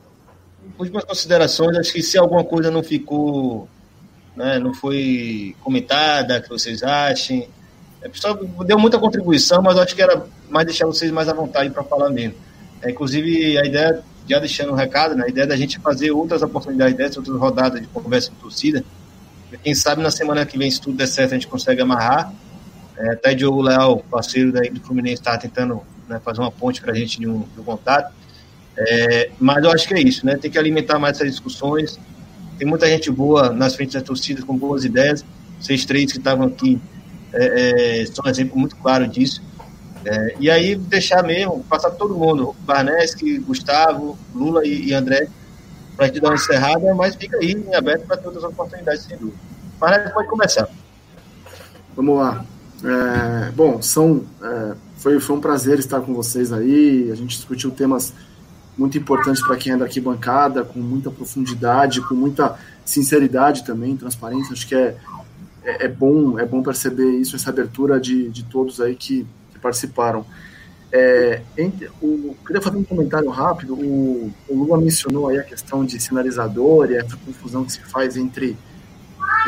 Últimas 0.79 1.05
considerações. 1.05 1.77
Acho 1.77 1.93
que 1.93 2.03
se 2.03 2.19
alguma 2.19 2.43
coisa 2.45 2.73
não 2.73 2.83
ficou, 2.83 3.69
né, 4.39 4.61
não 4.61 4.73
foi 4.73 5.57
comentada, 5.61 6.41
que 6.41 6.49
vocês 6.49 6.85
achem. 6.85 7.49
É, 8.01 8.09
pessoal 8.09 8.37
deu 8.65 8.79
muita 8.79 8.97
contribuição, 8.97 9.61
mas 9.61 9.77
acho 9.77 9.97
que 9.97 10.01
era 10.01 10.25
mais 10.49 10.65
deixar 10.65 10.87
vocês 10.87 11.11
mais 11.11 11.29
à 11.29 11.33
vontade 11.33 11.71
para 11.71 11.83
falar 11.83 12.09
mesmo. 12.09 12.37
É, 12.81 12.89
inclusive, 12.89 13.59
a 13.59 13.65
ideia, 13.65 14.01
já 14.29 14.39
deixando 14.39 14.71
um 14.71 14.77
recado, 14.77 15.17
né, 15.17 15.25
a 15.27 15.29
ideia 15.29 15.45
da 15.45 15.57
gente 15.57 15.81
fazer 15.81 16.13
outras 16.13 16.41
oportunidades 16.41 16.97
dessas, 16.97 17.17
outras 17.17 17.37
rodadas 17.37 17.81
de 17.81 17.89
conversa 17.89 18.31
com 18.31 18.37
torcida. 18.37 18.85
Quem 19.65 19.75
sabe 19.75 20.03
na 20.03 20.11
semana 20.11 20.47
que 20.47 20.57
vem, 20.57 20.71
se 20.71 20.81
tudo 20.81 20.97
der 20.97 21.09
certo, 21.09 21.33
a 21.33 21.35
gente 21.35 21.49
consegue 21.49 21.83
amarrar. 21.83 22.33
É, 22.97 23.15
até 23.15 23.35
Diogo 23.35 23.61
Leal, 23.61 24.05
parceiro 24.09 24.53
daí 24.53 24.71
do 24.71 24.81
Fluminense, 24.81 25.15
está 25.15 25.37
tentando 25.37 25.83
né, 26.09 26.21
fazer 26.25 26.41
uma 26.41 26.53
ponte 26.53 26.81
para 26.81 26.93
a 26.93 26.95
gente 26.95 27.19
de 27.19 27.27
um, 27.27 27.41
de 27.41 27.61
um 27.61 27.65
contato. 27.65 28.15
É, 28.77 29.31
mas 29.41 29.65
eu 29.65 29.73
acho 29.73 29.89
que 29.89 29.95
é 29.95 30.01
isso, 30.01 30.25
né? 30.25 30.37
Tem 30.37 30.49
que 30.49 30.59
alimentar 30.59 30.97
mais 31.01 31.17
essas 31.17 31.29
discussões. 31.29 31.99
Tem 32.59 32.67
muita 32.67 32.87
gente 32.89 33.11
boa 33.11 33.51
nas 33.51 33.77
frentes 33.77 33.95
das 33.95 34.03
torcidas 34.03 34.43
com 34.43 34.57
boas 34.57 34.85
ideias. 34.85 35.25
Vocês 35.61 35.85
três 35.85 36.11
que 36.11 36.19
estavam 36.19 36.47
aqui 36.47 36.81
é, 37.33 38.03
é, 38.03 38.07
são 38.07 38.25
um 38.27 38.29
exemplo 38.29 38.59
muito 38.59 38.75
claro 38.77 39.07
disso. 39.07 39.43
É, 40.05 40.35
e 40.41 40.51
aí 40.51 40.75
deixar 40.75 41.23
mesmo, 41.23 41.65
passar 41.65 41.91
todo 41.91 42.17
mundo, 42.17 42.55
Barneski, 42.61 43.39
Gustavo, 43.39 44.19
Lula 44.35 44.67
e, 44.67 44.89
e 44.89 44.95
André, 44.95 45.29
para 45.97 46.07
a 46.07 46.09
gente 46.09 46.21
dar 46.21 46.29
uma 46.29 46.35
encerrada, 46.35 46.95
mas 46.95 47.15
fica 47.15 47.37
aí 47.39 47.53
em 47.53 47.75
aberto 47.75 48.07
para 48.07 48.17
ter 48.17 48.27
outras 48.27 48.45
oportunidades, 48.45 49.03
sem 49.05 49.17
dúvida. 49.17 49.39
Barneski 49.79 50.15
pode 50.15 50.29
começar. 50.29 50.69
Vamos 51.95 52.19
lá. 52.19 52.45
É, 52.85 53.51
bom, 53.53 53.83
são, 53.83 54.25
é, 54.43 54.75
foi, 54.97 55.21
foi 55.21 55.37
um 55.37 55.41
prazer 55.41 55.79
estar 55.79 56.01
com 56.01 56.15
vocês 56.15 56.53
aí. 56.53 57.11
A 57.13 57.15
gente 57.15 57.37
discutiu 57.37 57.71
temas 57.71 58.13
muito 58.79 58.97
importantes 58.97 59.43
para 59.43 59.57
quem 59.57 59.73
é 59.73 59.77
da 59.77 59.85
arquibancada, 59.85 60.63
com 60.63 60.79
muita 60.79 61.11
profundidade, 61.11 62.01
com 62.01 62.15
muita 62.15 62.57
sinceridade 62.85 63.65
também, 63.65 63.97
transparência. 63.97 64.53
Acho 64.53 64.67
que 64.67 64.75
é, 64.75 64.97
é, 65.65 65.87
é 65.87 65.89
bom 65.89 66.39
é 66.39 66.47
bom 66.47 66.63
perceber 66.63 67.11
isso, 67.19 67.35
essa 67.35 67.51
abertura 67.51 68.01
de, 68.01 68.29
de 68.29 68.45
todos 68.45 68.81
aí 68.81 68.95
que, 68.95 69.27
que 69.53 69.59
participaram. 69.59 70.25
É, 70.91 71.43
entre, 71.59 71.91
o, 72.01 72.35
queria 72.47 72.63
fazer 72.63 72.79
um 72.79 72.85
comentário 72.85 73.29
rápido. 73.29 73.75
O, 73.75 74.33
o 74.49 74.55
Lula 74.55 74.81
mencionou 74.81 75.29
aí 75.29 75.39
a 75.39 75.43
questão 75.43 75.85
de 75.85 76.01
sinalizador 76.01 76.91
e 76.91 76.97
essa 76.97 77.17
confusão 77.17 77.65
que 77.65 77.73
se 77.73 77.81
faz 77.81 78.17
entre 78.17 78.57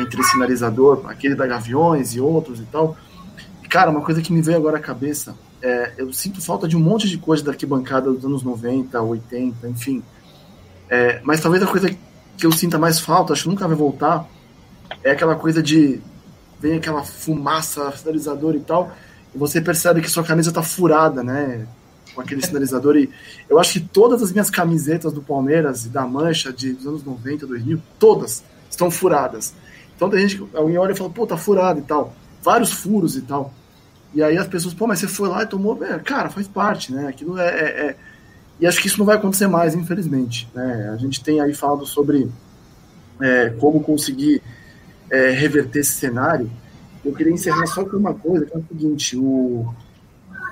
entre 0.01 0.23
sinalizador, 0.23 1.03
aquele 1.07 1.35
da 1.35 1.47
Gaviões 1.47 2.15
e 2.15 2.21
outros 2.21 2.61
e 2.61 2.65
tal. 2.65 2.97
Cara, 3.69 3.91
uma 3.91 4.01
coisa 4.01 4.23
que 4.23 4.33
me 4.33 4.43
veio 4.43 4.57
agora 4.57 4.79
à 4.79 4.81
cabeça, 4.81 5.35
é, 5.63 5.93
eu 5.99 6.13
sinto 6.13 6.41
falta 6.41 6.67
de 6.67 6.77
um 6.77 6.81
monte 6.81 7.09
de 7.09 7.19
coisa 7.19 7.45
da 7.45 7.53
arquibancada 7.53 8.11
dos 8.11 8.25
anos 8.25 8.43
90, 8.43 9.01
80, 9.01 9.69
enfim. 9.69 10.03
É, 10.89 11.21
mas 11.23 11.41
talvez 11.41 11.63
a 11.63 11.67
coisa 11.67 11.91
que 12.37 12.47
eu 12.47 12.53
sinta 12.53 12.79
mais 12.79 12.99
falta, 12.99 13.33
acho 13.33 13.45
que 13.45 13.49
nunca 13.49 13.69
vai 13.69 13.77
voltar, 13.77 14.27
é 15.05 15.11
aquela 15.11 15.37
coisa 15.37 15.63
de 15.63 16.01
vem 16.59 16.77
aquela 16.77 17.03
fumaça, 17.03 17.91
sinalizador 17.93 18.55
e 18.55 18.61
tal, 18.61 18.93
e 19.35 19.39
você 19.39 19.61
percebe 19.61 20.01
que 20.03 20.11
sua 20.11 20.23
camisa 20.23 20.53
tá 20.53 20.63
furada, 20.63 21.23
né? 21.23 21.67
Com 22.15 22.21
aquele 22.21 22.45
sinalizador. 22.45 22.97
E 22.97 23.09
eu 23.49 23.59
acho 23.59 23.75
que 23.75 23.81
todas 23.81 24.23
as 24.23 24.33
minhas 24.33 24.51
camisetas 24.51 25.13
do 25.13 25.23
Palmeiras 25.23 25.87
e 25.87 25.89
da 25.89 26.07
Mancha 26.07 26.53
de, 26.53 26.73
dos 26.73 26.87
anos 26.87 27.05
90, 27.05 27.47
2000, 27.47 27.81
todas 27.99 28.45
estão 28.69 28.91
furadas. 28.91 29.55
Então 29.97 30.11
tem 30.11 30.27
gente 30.27 30.43
alguém 30.55 30.77
olha 30.77 30.93
e 30.93 30.97
fala, 30.97 31.11
pô, 31.11 31.27
tá 31.27 31.37
furado 31.37 31.79
e 31.81 31.83
tal. 31.83 32.15
Vários 32.43 32.73
furos 32.73 33.17
e 33.17 33.23
tal. 33.23 33.53
E 34.13 34.23
aí 34.23 34.37
as 34.37 34.49
pessoas, 34.49 34.75
pô, 34.75 34.87
mas 34.87 34.99
você 34.99 35.09
foi 35.09 35.29
lá 35.29 35.43
e 35.43 35.47
tomou. 35.47 35.77
Cara, 36.05 36.31
faz 36.31 36.49
parte, 36.49 36.93
né? 36.93 37.09
Aquilo 37.09 37.39
é, 37.39 37.49
é, 37.49 37.87
é, 37.87 37.97
E 38.59 38.67
acho 38.67 38.81
que 38.81 38.89
isso 38.89 38.99
não 38.99 39.07
vai 39.07 39.17
acontecer 39.17 39.47
mais, 39.47 39.75
infelizmente. 39.75 40.49
Né? 40.55 40.91
A 40.93 40.97
gente 40.97 41.23
tem 41.23 41.41
aí 41.41 41.55
falado 41.55 41.87
sobre 41.87 42.29
é, 43.21 43.51
como 43.51 43.81
conseguir 43.81 44.43
é, 45.11 45.31
reverter 45.31 45.81
esse 45.81 45.93
cenário, 45.93 46.51
eu 47.05 47.13
queria 47.13 47.33
encerrar 47.33 47.67
só 47.67 47.85
com 47.85 47.97
uma 47.97 48.15
coisa, 48.15 48.47
que 48.47 48.55
é 48.55 48.59
o 48.59 48.65
seguinte, 48.69 49.17
o, 49.17 49.75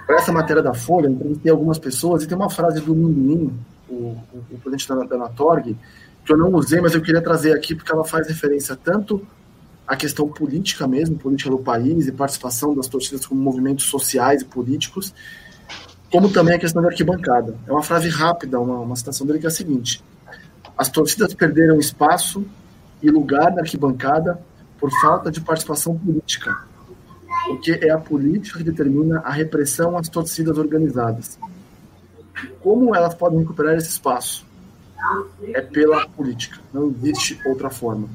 para 0.06 0.16
essa 0.16 0.32
matéria 0.32 0.62
da 0.62 0.74
Folha, 0.74 1.06
eu 1.06 1.12
entrevistei 1.12 1.51
algumas 1.52 1.78
pessoas, 1.78 2.22
e 2.22 2.26
tem 2.26 2.36
uma 2.36 2.51
frase 2.51 2.80
do 2.80 2.94
Minduim, 2.94 3.52
o, 3.89 3.94
o, 3.94 4.44
o 4.51 4.59
presidente 4.59 4.89
da, 4.89 4.97
da 5.05 5.16
Natorg, 5.18 5.76
que 6.24 6.32
eu 6.32 6.36
não 6.36 6.52
usei, 6.52 6.80
mas 6.80 6.94
eu 6.94 7.02
queria 7.02 7.22
trazer 7.22 7.52
aqui, 7.52 7.74
porque 7.74 7.93
ela 7.93 8.05
faz 8.05 8.28
referência 8.28 8.76
tanto 8.76 9.26
à 9.89 9.97
questão 9.97 10.28
política 10.28 10.86
mesmo, 10.86 11.16
política 11.16 11.48
do 11.48 11.59
país, 11.59 12.06
e 12.06 12.12
participação 12.12 12.74
das 12.74 12.86
torcidas 12.86 13.24
como 13.24 13.40
movimentos 13.40 13.86
sociais 13.86 14.43
e 14.43 14.44
políticos, 14.44 15.15
como 16.12 16.31
também 16.31 16.55
a 16.55 16.59
questão 16.59 16.82
da 16.82 16.89
arquibancada. 16.89 17.56
É 17.66 17.73
uma 17.73 17.82
frase 17.82 18.10
rápida, 18.10 18.60
uma, 18.60 18.81
uma 18.81 18.94
citação 18.94 19.27
dele 19.27 19.39
que 19.39 19.47
é 19.47 19.48
a 19.48 19.51
seguinte, 19.51 20.05
as 20.77 20.90
torcidas 20.90 21.32
perderam 21.32 21.78
espaço 21.78 22.44
e 23.02 23.10
lugar 23.10 23.51
na 23.52 23.62
arquibancada 23.62 24.39
por 24.78 24.90
falta 25.01 25.31
de 25.31 25.40
participação 25.40 25.98
política, 25.98 26.55
porque 27.47 27.81
é 27.82 27.90
a 27.90 27.98
política 27.98 28.59
que 28.59 28.65
determina 28.65 29.20
a 29.20 29.31
repressão 29.31 29.97
às 29.97 30.09
torcidas 30.09 30.59
organizadas. 30.59 31.39
Como 32.60 32.94
elas 32.94 33.15
podem 33.15 33.39
recuperar 33.40 33.74
esse 33.74 33.89
espaço? 33.89 34.47
É 35.43 35.60
pela 35.62 36.06
política, 36.09 36.60
não 36.73 36.90
existe 36.90 37.40
outra 37.47 37.70
forma. 37.70 38.09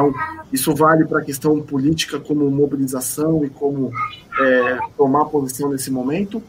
Então, 0.00 0.14
isso 0.50 0.74
vale 0.74 1.04
para 1.04 1.20
a 1.20 1.24
questão 1.24 1.60
política 1.60 2.18
como 2.18 2.50
mobilização 2.50 3.44
e 3.44 3.50
como 3.50 3.92
é, 4.40 4.78
tomar 4.96 5.26
posição 5.26 5.68
nesse 5.68 5.90
momento, 5.90 6.42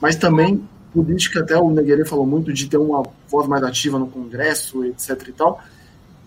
mas 0.00 0.14
também 0.14 0.62
política, 0.92 1.40
até 1.40 1.58
o 1.58 1.70
Neguerê 1.70 2.04
falou 2.04 2.24
muito 2.24 2.52
de 2.52 2.68
ter 2.68 2.76
uma 2.76 3.02
voz 3.28 3.48
mais 3.48 3.64
ativa 3.64 3.98
no 3.98 4.06
Congresso, 4.06 4.84
etc 4.84 5.28
e 5.28 5.32
tal, 5.32 5.60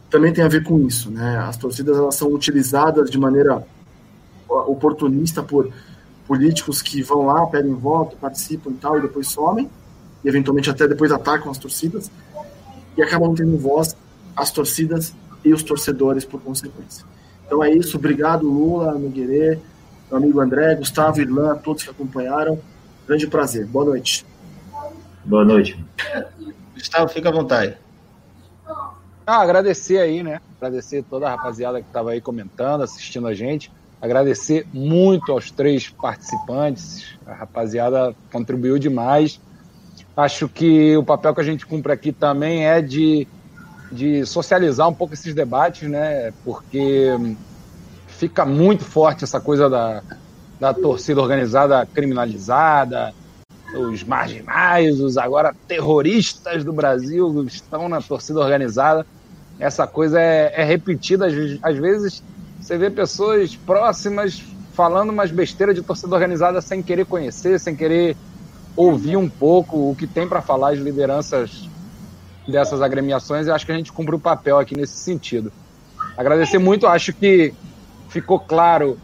também 0.10 0.34
tem 0.34 0.44
a 0.44 0.49
ver 0.49 0.64
com 0.64 0.77
isso, 0.85 1.10
né? 1.10 1.38
As 1.38 1.56
torcidas 1.56 1.98
elas 1.98 2.15
são 2.15 2.34
utilizadas 2.34 3.10
de 3.10 3.18
maneira 3.18 3.65
oportunista 4.49 5.41
por 5.41 5.72
políticos 6.27 6.81
que 6.81 7.02
vão 7.02 7.26
lá, 7.26 7.45
pedem 7.48 7.73
voto, 7.73 8.18
participam 8.18 8.72
e 8.72 8.76
tal, 8.76 8.98
e 8.98 9.02
depois 9.02 9.30
somem, 9.30 9.69
e 10.23 10.27
eventualmente 10.27 10.69
até 10.69 10.85
depois 10.85 11.14
atacam 11.14 11.49
as 11.49 11.57
torcidas, 11.57 12.11
e 12.98 13.02
acabam 13.02 13.34
tendo 13.34 13.57
voz 13.57 13.95
as 14.35 14.52
torcidas 14.52 15.14
e 15.48 15.53
os 15.53 15.64
torcedores 15.64 16.26
por 16.26 16.41
consequência. 16.41 17.06
Então 17.45 17.64
é 17.64 17.72
isso, 17.72 17.98
obrigado 17.98 18.48
Lula, 18.48 18.94
Nogueirê, 18.94 19.60
meu 20.10 20.18
amigo 20.18 20.40
André, 20.40 20.76
Gustavo, 20.76 21.22
Irlan, 21.22 21.56
todos 21.57 21.84
que 21.84 21.90
acompanharam, 21.90 22.60
grande 23.07 23.28
prazer, 23.28 23.65
boa 23.65 23.86
noite. 23.86 24.26
Boa 25.24 25.44
noite. 25.44 25.78
Gustavo, 26.74 27.07
fica 27.10 27.30
à 27.30 27.32
vontade. 27.32 27.78
Ah, 29.26 29.41
agradecer 29.41 29.99
aí, 29.99 30.24
né? 30.24 30.40
Agradecer 30.57 31.03
toda 31.03 31.28
a 31.28 31.32
rapaziada 31.32 31.82
que 31.82 31.88
estava 31.88 32.11
aí 32.11 32.22
comentando, 32.22 32.84
assistindo 32.84 33.28
a 33.28 33.34
gente. 33.34 33.69
Agradecer 34.02 34.65
muito 34.72 35.32
aos 35.32 35.52
três 35.52 35.90
participantes. 35.90 37.18
A 37.26 37.34
rapaziada 37.34 38.15
contribuiu 38.32 38.80
demais. 38.80 39.41
Acho 40.15 40.48
que 40.48 40.95
o 40.95 41.03
papel 41.03 41.36
que 41.36 41.41
a 41.41 41.44
gente 41.44 41.65
cumpre 41.65 41.91
aqui 41.91 42.11
também 42.11 42.65
é 42.65 42.82
de, 42.82 43.28
de 43.91 44.26
socializar 44.26 44.88
um 44.88 44.93
pouco 44.93 45.14
esses 45.14 45.34
debates, 45.34 45.89
né? 45.89 46.34
Porque 46.43 47.09
fica 48.07 48.45
muito 48.45 48.84
forte 48.84 49.23
essa 49.23 49.39
coisa 49.39 49.69
da, 49.69 50.01
da 50.59 50.73
torcida 50.73 51.22
organizada 51.22 51.85
criminalizada, 51.85 53.14
os 53.73 54.03
marginais, 54.03 54.99
os 54.99 55.18
agora 55.18 55.53
terroristas 55.68 56.64
do 56.64 56.73
Brasil 56.73 57.43
estão 57.45 57.88
na 57.89 58.01
torcida 58.01 58.39
organizada 58.39 59.05
essa 59.59 59.88
coisa 59.88 60.19
é, 60.19 60.53
é 60.55 60.64
repetida. 60.64 61.27
Às, 61.61 61.77
vezes 61.77 62.23
você 62.59 62.77
vê 62.77 62.89
pessoas 62.89 63.55
próximas 63.55 64.41
falando 64.73 65.09
umas 65.09 65.31
besteiras 65.31 65.76
de 65.76 65.81
torcida 65.81 66.14
organizada 66.14 66.61
sem 66.61 66.84
querer 66.84 67.05
conhecer, 67.05 67.59
sem 67.59 67.76
querer 67.76 68.15
ouvir 68.76 69.18
um 69.18 69.27
pouco 69.27 69.89
o 69.89 69.95
que 69.95 70.05
tem 70.05 70.27
para 70.27 70.41
falar 70.41 70.73
as 70.73 70.80
lideranças 70.80 71.66
dessas 72.48 72.82
agremiações. 72.82 73.48
Eu 73.48 73.53
acho 73.53 73.65
que 73.65 73.72
a 73.72 73.78
gente 73.78 73.91
cumpre 73.91 74.15
o 74.15 74.19
papel 74.19 74.57
aqui 74.57 74.76
nesse 74.76 74.98
sentido. 74.98 75.52
Agradecer 76.15 76.57
muito, 76.57 76.88
acho 76.88 77.14
que 77.14 77.53
ficou 78.10 78.40
claro 78.40 78.98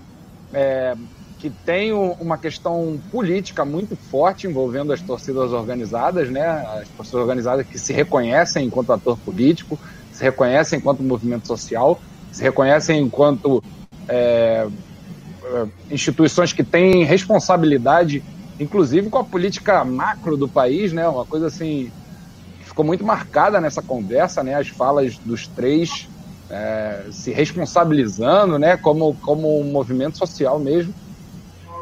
é, 0.54 0.96
que 1.40 1.50
tem 1.50 1.92
uma 1.92 2.38
questão 2.38 3.00
política 3.12 3.66
muito 3.66 3.96
forte 3.96 4.48
envolvendo 4.48 4.94
as 4.94 5.02
torcidas 5.02 5.52
organizadas, 5.52 6.30
né? 6.30 6.46
As 6.46 6.88
torcidas 6.90 7.22
organizadas 7.22 7.68
que 7.68 7.78
se 7.78 7.92
reconhecem 7.92 8.66
enquanto 8.66 8.94
ator 8.94 9.18
político, 9.18 9.78
se 10.12 10.24
reconhecem 10.24 10.80
enquanto 10.80 11.04
movimento 11.04 11.46
social, 11.46 12.02
se 12.32 12.42
reconhecem 12.42 13.02
enquanto 13.02 13.62
é, 14.08 14.68
é, 15.44 15.66
instituições 15.92 16.54
que 16.54 16.64
têm 16.64 17.04
responsabilidade, 17.04 18.24
inclusive 18.60 19.10
com 19.10 19.18
a 19.18 19.24
política 19.24 19.84
macro 19.84 20.38
do 20.38 20.48
país, 20.48 20.94
né? 20.94 21.08
Uma 21.08 21.26
coisa 21.26 21.48
assim 21.48 21.92
ficou 22.74 22.84
muito 22.84 23.06
marcada 23.06 23.62
nessa 23.62 23.84
conversa, 23.84 24.44
né? 24.44 24.56
As 24.56 24.68
falas 24.68 25.16
dos 25.20 25.48
três 25.48 26.10
é, 26.50 27.06
se 27.12 27.32
responsabilizando, 27.32 28.58
né? 28.58 28.76
Como, 28.76 29.16
como 29.22 29.62
um 29.62 29.72
movimento 29.72 30.18
social 30.18 30.60
mesmo. 30.60 30.94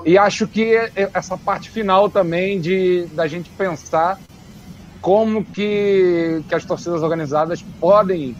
E 0.05 0.17
acho 0.17 0.47
que 0.47 0.75
essa 1.13 1.37
parte 1.37 1.69
final 1.69 2.09
também 2.09 2.59
de 2.59 3.05
da 3.13 3.25
gente 3.25 3.49
pensar 3.51 4.19
como 4.99 5.45
que, 5.45 6.43
que 6.47 6.55
as 6.55 6.65
torcidas 6.65 7.01
organizadas 7.01 7.63
podem 7.79 8.35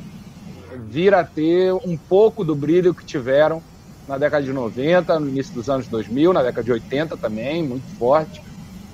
vir 0.90 1.14
a 1.14 1.24
ter 1.24 1.74
um 1.74 1.98
pouco 1.98 2.44
do 2.44 2.56
brilho 2.56 2.94
que 2.94 3.06
tiveram 3.06 3.62
na 4.08 4.18
década 4.18 4.44
de 4.44 4.52
90, 4.52 5.20
no 5.20 5.30
início 5.30 5.54
dos 5.54 5.70
anos 5.70 5.88
2000, 5.88 6.34
na 6.34 6.44
década 6.44 6.64
de 6.64 6.72
80 6.72 7.16
também, 7.18 7.64
muito 7.64 7.88
forte, 7.98 8.42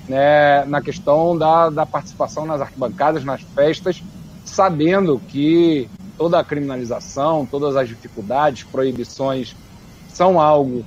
né, 0.07 0.65
na 0.65 0.81
questão 0.81 1.37
da, 1.37 1.69
da 1.69 1.85
participação 1.85 2.45
nas 2.45 2.61
arquibancadas, 2.61 3.23
nas 3.23 3.41
festas, 3.41 4.01
sabendo 4.45 5.21
que 5.27 5.89
toda 6.17 6.39
a 6.39 6.43
criminalização, 6.43 7.45
todas 7.45 7.75
as 7.75 7.87
dificuldades, 7.87 8.63
proibições 8.63 9.55
são 10.07 10.39
algo 10.39 10.83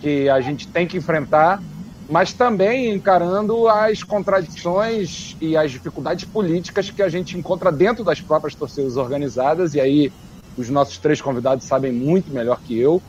que 0.00 0.28
a 0.28 0.40
gente 0.40 0.66
tem 0.66 0.86
que 0.86 0.96
enfrentar, 0.96 1.62
mas 2.08 2.32
também 2.32 2.92
encarando 2.92 3.68
as 3.68 4.02
contradições 4.02 5.36
e 5.40 5.56
as 5.56 5.70
dificuldades 5.70 6.24
políticas 6.24 6.90
que 6.90 7.02
a 7.02 7.08
gente 7.08 7.38
encontra 7.38 7.70
dentro 7.70 8.04
das 8.04 8.20
próprias 8.20 8.54
torcidas 8.54 8.96
organizadas, 8.96 9.74
e 9.74 9.80
aí 9.80 10.12
os 10.56 10.68
nossos 10.68 10.98
três 10.98 11.20
convidados 11.20 11.64
sabem 11.64 11.92
muito 11.92 12.32
melhor 12.32 12.60
que 12.60 12.78
eu, 12.78 13.00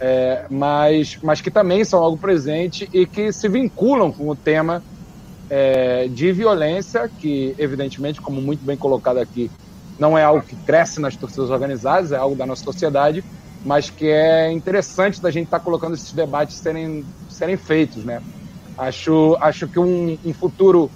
é, 0.00 0.46
mas, 0.50 1.18
mas 1.22 1.40
que 1.40 1.50
também 1.50 1.84
são 1.84 2.02
algo 2.02 2.16
presente 2.16 2.88
e 2.92 3.06
que 3.06 3.30
se 3.32 3.48
vinculam 3.48 4.10
com 4.10 4.28
o 4.28 4.34
tema 4.34 4.82
é, 5.50 6.06
de 6.06 6.30
violência, 6.32 7.08
que 7.08 7.54
evidentemente, 7.58 8.20
como 8.20 8.40
muito 8.40 8.64
bem 8.64 8.76
colocado 8.76 9.18
aqui, 9.18 9.50
não 9.98 10.16
é 10.16 10.22
algo 10.22 10.42
que 10.42 10.54
cresce 10.54 11.00
nas 11.00 11.16
torcidas 11.16 11.50
organizadas, 11.50 12.12
é 12.12 12.16
algo 12.16 12.36
da 12.36 12.46
nossa 12.46 12.64
sociedade, 12.64 13.24
mas 13.64 13.90
que 13.90 14.06
é 14.06 14.50
interessante 14.50 15.20
da 15.20 15.30
gente 15.30 15.46
estar 15.46 15.58
tá 15.58 15.64
colocando 15.64 15.94
esses 15.94 16.12
debates 16.12 16.56
serem, 16.56 17.04
serem 17.28 17.56
feitos, 17.56 18.04
né? 18.04 18.22
Acho, 18.78 19.36
acho 19.40 19.68
que 19.68 19.78
um, 19.78 20.16
um 20.24 20.32
futuro 20.32 20.90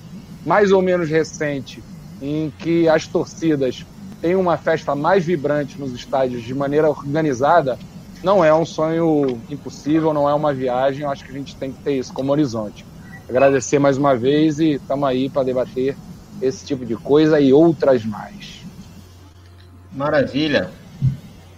mais 0.47 0.73
ou 0.73 0.81
menos 0.81 1.11
recente, 1.11 1.83
em 2.23 2.51
que 2.59 2.89
as 2.89 3.07
torcidas 3.07 3.85
têm 4.23 4.37
uma 4.37 4.57
festa 4.57 4.95
mais 4.95 5.25
vibrante 5.25 5.79
nos 5.79 5.93
estádios 5.93 6.43
de 6.43 6.55
maneira 6.55 6.89
organizada, 6.89 7.79
não 8.23 8.43
é 8.43 8.55
um 8.55 8.65
sonho 8.65 9.39
impossível, 9.51 10.15
não 10.15 10.27
é 10.27 10.33
uma 10.33 10.55
viagem. 10.55 11.05
Acho 11.05 11.25
que 11.25 11.31
a 11.31 11.35
gente 11.35 11.55
tem 11.57 11.71
que 11.71 11.83
ter 11.83 11.99
isso 11.99 12.13
como 12.15 12.33
horizonte. 12.33 12.87
Agradecer 13.29 13.79
mais 13.79 13.97
uma 13.97 14.15
vez 14.15 14.59
e 14.59 14.73
estamos 14.73 15.09
aí 15.09 15.31
para 15.31 15.45
debater 15.45 15.97
esse 16.43 16.67
tipo 16.67 16.85
de 16.85 16.95
coisa 16.97 17.41
e 17.41 17.53
outras 17.53 18.05
mais. 18.05 18.65
Maravilha. 19.93 20.71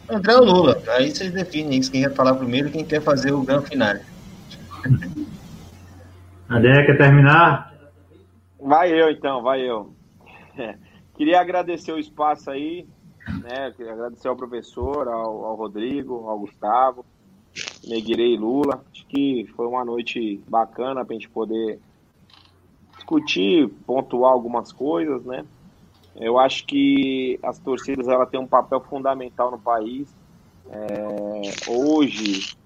André 0.08 0.36
ou 0.36 0.44
Lula? 0.44 0.80
Aí 0.90 1.10
vocês 1.10 1.32
definem 1.32 1.80
quem 1.80 2.02
quer 2.02 2.14
falar 2.14 2.34
primeiro 2.34 2.68
e 2.68 2.70
quem 2.70 2.84
quer 2.84 3.00
fazer 3.00 3.32
o 3.32 3.42
grande 3.42 3.66
final. 3.66 3.96
André, 6.48 6.86
quer 6.86 6.96
terminar? 6.96 7.74
Vai 8.60 8.92
eu 8.92 9.10
então, 9.10 9.42
vai 9.42 9.60
eu. 9.60 9.92
Queria 11.16 11.40
agradecer 11.40 11.92
o 11.92 11.98
espaço 11.98 12.50
aí, 12.50 12.86
né? 13.42 13.72
Queria 13.76 13.92
agradecer 13.92 14.28
ao 14.28 14.36
professor, 14.36 15.08
ao, 15.08 15.44
ao 15.44 15.56
Rodrigo, 15.56 16.28
ao 16.28 16.38
Gustavo, 16.38 17.04
Neguirei 17.86 18.34
e 18.34 18.36
Lula. 18.36 18.84
Acho 18.92 19.06
que 19.06 19.46
foi 19.56 19.66
uma 19.66 19.84
noite 19.84 20.42
bacana 20.48 21.04
para 21.04 21.14
a 21.14 21.18
gente 21.18 21.30
poder 21.30 21.78
discutir, 22.96 23.68
pontuar 23.86 24.32
algumas 24.32 24.72
coisas, 24.72 25.24
né? 25.24 25.44
Eu 26.16 26.38
acho 26.38 26.66
que 26.66 27.38
as 27.42 27.58
torcidas 27.58 28.08
ela 28.08 28.26
tem 28.26 28.40
um 28.40 28.46
papel 28.46 28.80
fundamental 28.80 29.50
no 29.50 29.58
país. 29.58 30.08
É, 30.68 31.70
hoje, 31.70 32.56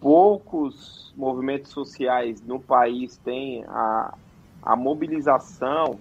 poucos 0.00 1.12
movimentos 1.16 1.70
sociais 1.70 2.42
no 2.42 2.58
país 2.58 3.16
têm 3.18 3.64
a, 3.68 4.14
a 4.62 4.74
mobilização 4.74 5.98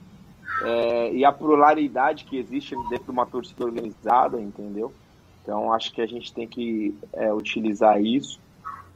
é, 0.63 1.13
e 1.13 1.25
a 1.25 1.31
pluralidade 1.31 2.25
que 2.25 2.37
existe 2.37 2.75
dentro 2.89 3.05
de 3.05 3.11
uma 3.11 3.25
torcida 3.25 3.65
organizada, 3.65 4.41
entendeu? 4.41 4.93
Então 5.43 5.73
acho 5.73 5.91
que 5.91 6.01
a 6.01 6.07
gente 6.07 6.33
tem 6.33 6.47
que 6.47 6.95
é, 7.11 7.31
utilizar 7.31 8.01
isso. 8.01 8.39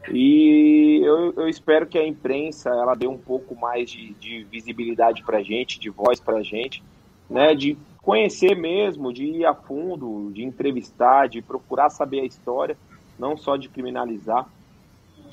E 0.09 1.01
eu, 1.03 1.33
eu, 1.33 1.49
espero 1.49 1.85
que 1.85 1.97
a 1.97 2.07
imprensa 2.07 2.69
ela 2.69 2.95
dê 2.95 3.05
um 3.05 3.17
pouco 3.17 3.53
mais 3.53 3.91
de, 3.91 4.13
de 4.13 4.45
visibilidade 4.45 5.21
para 5.23 5.39
a 5.39 5.43
gente, 5.43 5.79
de 5.79 5.89
voz 5.89 6.21
para 6.21 6.37
a 6.37 6.43
gente, 6.43 6.81
né? 7.29 7.53
De 7.53 7.77
conhecer 8.01 8.55
mesmo, 8.55 9.11
de 9.11 9.25
ir 9.25 9.45
a 9.45 9.53
fundo, 9.53 10.31
de 10.31 10.43
entrevistar, 10.43 11.27
de 11.27 11.41
procurar 11.41 11.89
saber 11.89 12.21
a 12.21 12.25
história, 12.25 12.77
não 13.19 13.35
só 13.35 13.57
de 13.57 13.67
criminalizar. 13.67 14.47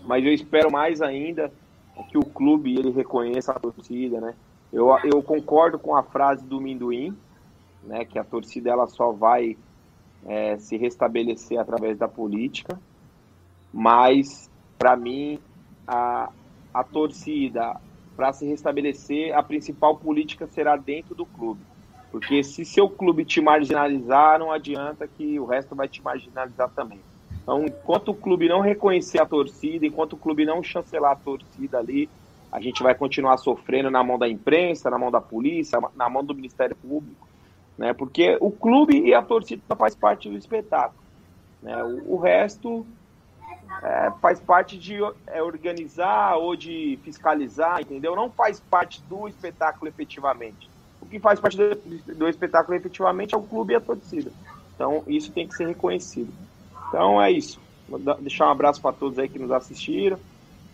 Mas 0.04 0.24
eu 0.24 0.32
espero 0.32 0.72
mais 0.72 1.00
ainda 1.00 1.52
que 2.10 2.18
o 2.18 2.24
clube 2.24 2.76
ele 2.76 2.90
reconheça 2.90 3.52
a 3.52 3.60
torcida, 3.60 4.20
né? 4.20 4.34
Eu, 4.72 4.88
eu 5.04 5.22
concordo 5.22 5.78
com 5.78 5.94
a 5.94 6.02
frase 6.02 6.44
do 6.44 6.60
Minduim, 6.60 7.16
né, 7.84 8.04
que 8.04 8.18
a 8.18 8.24
torcida 8.24 8.70
ela 8.70 8.88
só 8.88 9.12
vai 9.12 9.56
é, 10.26 10.56
se 10.58 10.76
restabelecer 10.76 11.58
através 11.58 11.98
da 11.98 12.08
política, 12.08 12.78
mas 13.72 14.50
para 14.78 14.96
mim 14.96 15.38
a, 15.86 16.30
a 16.72 16.84
torcida 16.84 17.80
para 18.16 18.32
se 18.32 18.46
restabelecer 18.46 19.36
a 19.36 19.42
principal 19.42 19.96
política 19.96 20.46
será 20.46 20.76
dentro 20.76 21.14
do 21.14 21.26
clube, 21.26 21.60
porque 22.10 22.42
se 22.42 22.64
seu 22.64 22.88
clube 22.88 23.24
te 23.24 23.40
marginalizar 23.40 24.38
não 24.38 24.52
adianta 24.52 25.06
que 25.08 25.38
o 25.38 25.44
resto 25.44 25.74
vai 25.74 25.88
te 25.88 26.02
marginalizar 26.02 26.70
também. 26.70 27.00
Então, 27.42 27.62
enquanto 27.66 28.10
o 28.10 28.14
clube 28.14 28.48
não 28.48 28.60
reconhecer 28.60 29.20
a 29.20 29.26
torcida, 29.26 29.84
enquanto 29.84 30.14
o 30.14 30.16
clube 30.16 30.46
não 30.46 30.62
chancelar 30.62 31.12
a 31.12 31.16
torcida 31.16 31.78
ali, 31.78 32.08
a 32.50 32.58
gente 32.58 32.82
vai 32.82 32.94
continuar 32.94 33.36
sofrendo 33.36 33.90
na 33.90 34.02
mão 34.02 34.18
da 34.18 34.26
imprensa, 34.26 34.88
na 34.88 34.96
mão 34.96 35.10
da 35.10 35.20
polícia, 35.20 35.78
na 35.94 36.08
mão 36.08 36.24
do 36.24 36.34
Ministério 36.34 36.74
Público, 36.76 37.28
né? 37.76 37.92
Porque 37.92 38.36
o 38.40 38.50
clube 38.50 39.00
e 39.00 39.14
a 39.14 39.22
torcida 39.22 39.62
faz 39.76 39.94
parte 39.94 40.28
do 40.28 40.36
espetáculo, 40.36 41.02
né? 41.62 41.82
O, 41.82 42.14
o 42.14 42.16
resto 42.16 42.86
é, 43.82 44.12
faz 44.20 44.40
parte 44.40 44.78
de 44.78 44.96
é, 45.26 45.42
organizar 45.42 46.36
ou 46.36 46.54
de 46.56 46.98
fiscalizar, 47.02 47.80
entendeu? 47.80 48.14
Não 48.14 48.30
faz 48.30 48.60
parte 48.60 49.02
do 49.08 49.28
espetáculo 49.28 49.88
efetivamente. 49.88 50.70
O 51.00 51.06
que 51.06 51.18
faz 51.18 51.38
parte 51.38 51.56
do, 51.56 52.14
do 52.14 52.28
espetáculo 52.28 52.76
efetivamente 52.76 53.34
é 53.34 53.38
o 53.38 53.42
clube 53.42 53.72
e 53.72 53.76
a 53.76 53.80
torcida. 53.80 54.30
Então, 54.74 55.02
isso 55.06 55.30
tem 55.32 55.46
que 55.46 55.54
ser 55.54 55.66
reconhecido. 55.66 56.32
Então, 56.88 57.20
é 57.20 57.30
isso. 57.30 57.60
Vou 57.88 57.98
deixar 57.98 58.48
um 58.48 58.50
abraço 58.50 58.80
para 58.80 58.92
todos 58.92 59.18
aí 59.18 59.28
que 59.28 59.38
nos 59.38 59.50
assistiram. 59.50 60.18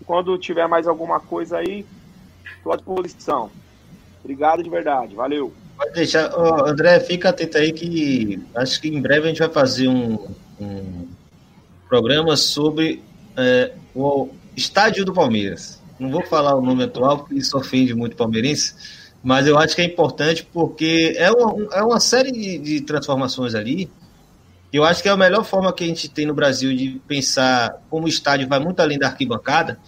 Quando 0.07 0.39
tiver 0.39 0.67
mais 0.69 0.87
alguma 0.87 1.21
coisa 1.21 1.59
aí, 1.59 1.85
estou 2.57 2.73
à 2.73 2.77
disposição. 2.77 3.51
Obrigado 4.23 4.63
de 4.63 4.71
verdade. 4.71 5.15
Valeu. 5.15 5.53
Pode 5.81 5.93
deixar. 5.93 6.31
Oh, 6.39 6.69
André, 6.69 7.01
fica 7.01 7.31
atento 7.31 7.57
aí 7.57 7.73
que 7.73 8.39
acho 8.55 8.81
que 8.81 8.89
em 8.89 9.01
breve 9.01 9.25
a 9.25 9.29
gente 9.29 9.39
vai 9.39 9.49
fazer 9.49 9.89
um, 9.89 10.19
um 10.61 11.09
programa 11.89 12.37
sobre 12.37 13.03
é, 13.37 13.73
o 13.95 14.29
estádio 14.55 15.05
do 15.05 15.15
Palmeiras. 15.15 15.81
Não 15.99 16.11
vou 16.11 16.23
falar 16.27 16.55
o 16.55 16.61
nome 16.61 16.85
atual, 16.85 17.21
porque 17.21 17.37
isso 17.37 17.57
ofende 17.57 17.95
muito 17.95 18.17
palmeirense, 18.17 18.75
mas 19.23 19.47
eu 19.47 19.59
acho 19.59 19.75
que 19.75 19.81
é 19.81 19.85
importante 19.85 20.47
porque 20.53 21.15
é 21.17 21.31
uma, 21.31 21.75
é 21.75 21.83
uma 21.83 22.01
série 22.01 22.31
de, 22.31 22.59
de 22.59 22.81
transformações 22.83 23.55
ali 23.55 23.91
eu 24.73 24.85
acho 24.85 25.03
que 25.03 25.09
é 25.09 25.13
a 25.13 25.17
melhor 25.17 25.45
forma 25.45 25.73
que 25.73 25.83
a 25.83 25.87
gente 25.87 26.09
tem 26.09 26.27
no 26.27 26.35
Brasil 26.35 26.75
de 26.77 27.01
pensar 27.07 27.83
como 27.91 28.07
o 28.07 28.09
estádio 28.09 28.49
vai 28.49 28.61
muito 28.61 28.79
além 28.79 28.99
da 28.99 29.09
arquibancada, 29.09 29.79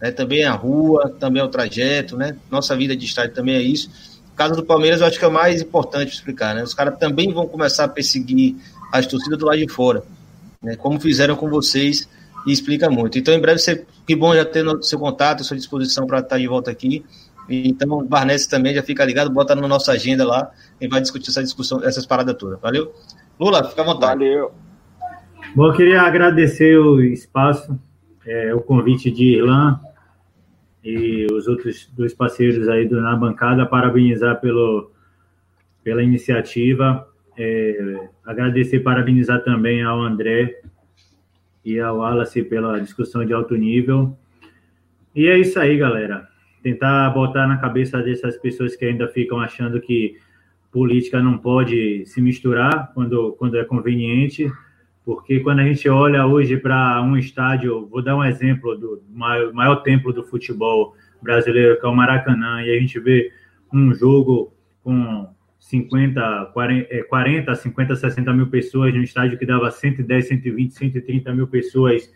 né? 0.00 0.10
também 0.10 0.42
é 0.42 0.46
a 0.46 0.52
rua, 0.52 1.08
também 1.18 1.40
é 1.40 1.44
o 1.44 1.48
trajeto, 1.48 2.16
né? 2.16 2.36
Nossa 2.50 2.76
vida 2.76 2.94
de 2.94 3.06
estádio 3.06 3.34
também 3.34 3.54
é 3.54 3.62
isso. 3.62 3.90
No 4.36 4.38
caso 4.38 4.54
do 4.54 4.66
Palmeiras, 4.66 5.00
eu 5.00 5.06
acho 5.06 5.18
que 5.18 5.24
é 5.24 5.28
o 5.28 5.32
mais 5.32 5.62
importante 5.62 6.12
explicar, 6.12 6.54
né? 6.54 6.62
Os 6.62 6.74
caras 6.74 6.98
também 6.98 7.32
vão 7.32 7.48
começar 7.48 7.84
a 7.84 7.88
perseguir 7.88 8.54
as 8.92 9.06
torcidas 9.06 9.38
do 9.38 9.46
lado 9.46 9.56
de 9.56 9.66
fora, 9.66 10.02
né? 10.62 10.76
Como 10.76 11.00
fizeram 11.00 11.34
com 11.36 11.48
vocês 11.48 12.06
e 12.46 12.52
explica 12.52 12.90
muito. 12.90 13.18
Então, 13.18 13.32
em 13.32 13.40
breve, 13.40 13.58
você, 13.58 13.86
que 14.06 14.14
bom 14.14 14.34
já 14.34 14.44
ter 14.44 14.62
no 14.62 14.82
seu 14.82 14.98
contato, 14.98 15.42
sua 15.42 15.56
disposição 15.56 16.06
para 16.06 16.18
estar 16.18 16.36
de 16.36 16.46
volta 16.46 16.70
aqui. 16.70 17.02
Então, 17.48 17.88
o 17.92 18.04
Barnes 18.04 18.46
também 18.46 18.74
já 18.74 18.82
fica 18.82 19.02
ligado, 19.06 19.30
bota 19.30 19.54
na 19.54 19.66
nossa 19.66 19.92
agenda 19.92 20.26
lá 20.26 20.50
e 20.78 20.86
vai 20.86 21.00
discutir 21.00 21.30
essa 21.30 21.42
discussão, 21.42 21.82
essas 21.82 22.04
paradas 22.04 22.36
todas. 22.36 22.60
Valeu? 22.60 22.92
Lula, 23.40 23.64
fica 23.64 23.80
à 23.80 23.84
vontade. 23.86 24.18
Valeu. 24.22 24.52
Bom, 25.54 25.68
eu 25.68 25.72
queria 25.72 26.02
agradecer 26.02 26.78
o 26.78 27.00
espaço, 27.00 27.74
é, 28.26 28.54
o 28.54 28.60
convite 28.60 29.10
de 29.10 29.38
Irlan 29.38 29.80
e 30.86 31.26
os 31.32 31.48
outros 31.48 31.90
dois 31.96 32.14
parceiros 32.14 32.68
aí 32.68 32.86
do, 32.86 33.00
na 33.00 33.16
bancada, 33.16 33.66
parabenizar 33.66 34.40
pelo, 34.40 34.92
pela 35.82 36.00
iniciativa, 36.00 37.08
é, 37.36 38.08
agradecer, 38.24 38.78
parabenizar 38.80 39.42
também 39.42 39.82
ao 39.82 40.00
André 40.00 40.60
e 41.64 41.80
ao 41.80 41.98
Wallace 41.98 42.40
pela 42.44 42.78
discussão 42.78 43.24
de 43.24 43.32
alto 43.32 43.56
nível. 43.56 44.16
E 45.12 45.26
é 45.26 45.36
isso 45.36 45.58
aí, 45.58 45.76
galera. 45.76 46.28
Tentar 46.62 47.10
botar 47.10 47.48
na 47.48 47.56
cabeça 47.56 48.00
dessas 48.00 48.36
pessoas 48.36 48.76
que 48.76 48.84
ainda 48.84 49.08
ficam 49.08 49.40
achando 49.40 49.80
que 49.80 50.16
política 50.70 51.20
não 51.20 51.36
pode 51.36 52.06
se 52.06 52.20
misturar 52.20 52.92
quando, 52.94 53.32
quando 53.32 53.58
é 53.58 53.64
conveniente, 53.64 54.48
porque 55.06 55.38
quando 55.38 55.60
a 55.60 55.62
gente 55.62 55.88
olha 55.88 56.26
hoje 56.26 56.56
para 56.56 57.00
um 57.00 57.16
estádio, 57.16 57.86
vou 57.86 58.02
dar 58.02 58.16
um 58.16 58.24
exemplo 58.24 58.76
do 58.76 59.04
maior, 59.08 59.52
maior 59.54 59.76
templo 59.76 60.12
do 60.12 60.24
futebol 60.24 60.96
brasileiro, 61.22 61.78
que 61.78 61.86
é 61.86 61.88
o 61.88 61.94
Maracanã, 61.94 62.60
e 62.60 62.76
a 62.76 62.80
gente 62.80 62.98
vê 62.98 63.30
um 63.72 63.94
jogo 63.94 64.52
com 64.82 65.28
50, 65.60 66.50
40, 66.52 67.54
50, 67.54 67.94
60 67.94 68.32
mil 68.32 68.48
pessoas 68.48 68.92
no 68.92 69.00
estádio 69.00 69.38
que 69.38 69.46
dava 69.46 69.70
110, 69.70 70.26
120, 70.26 70.74
130 70.74 71.32
mil 71.32 71.46
pessoas 71.46 72.12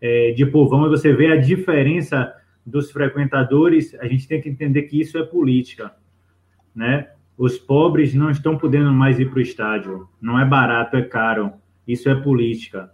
é, 0.00 0.30
de 0.30 0.46
povão, 0.46 0.86
e 0.86 0.90
você 0.90 1.12
vê 1.12 1.32
a 1.32 1.36
diferença 1.36 2.32
dos 2.64 2.92
frequentadores, 2.92 3.96
a 3.96 4.06
gente 4.06 4.28
tem 4.28 4.40
que 4.40 4.48
entender 4.48 4.82
que 4.82 5.00
isso 5.00 5.18
é 5.18 5.24
política, 5.24 5.92
né? 6.72 7.08
Os 7.36 7.58
pobres 7.58 8.14
não 8.14 8.30
estão 8.30 8.56
podendo 8.56 8.92
mais 8.92 9.18
ir 9.18 9.28
para 9.28 9.40
o 9.40 9.42
estádio, 9.42 10.08
não 10.20 10.38
é 10.38 10.44
barato, 10.44 10.96
é 10.96 11.02
caro, 11.02 11.60
isso 11.86 12.08
é 12.08 12.14
política. 12.14 12.90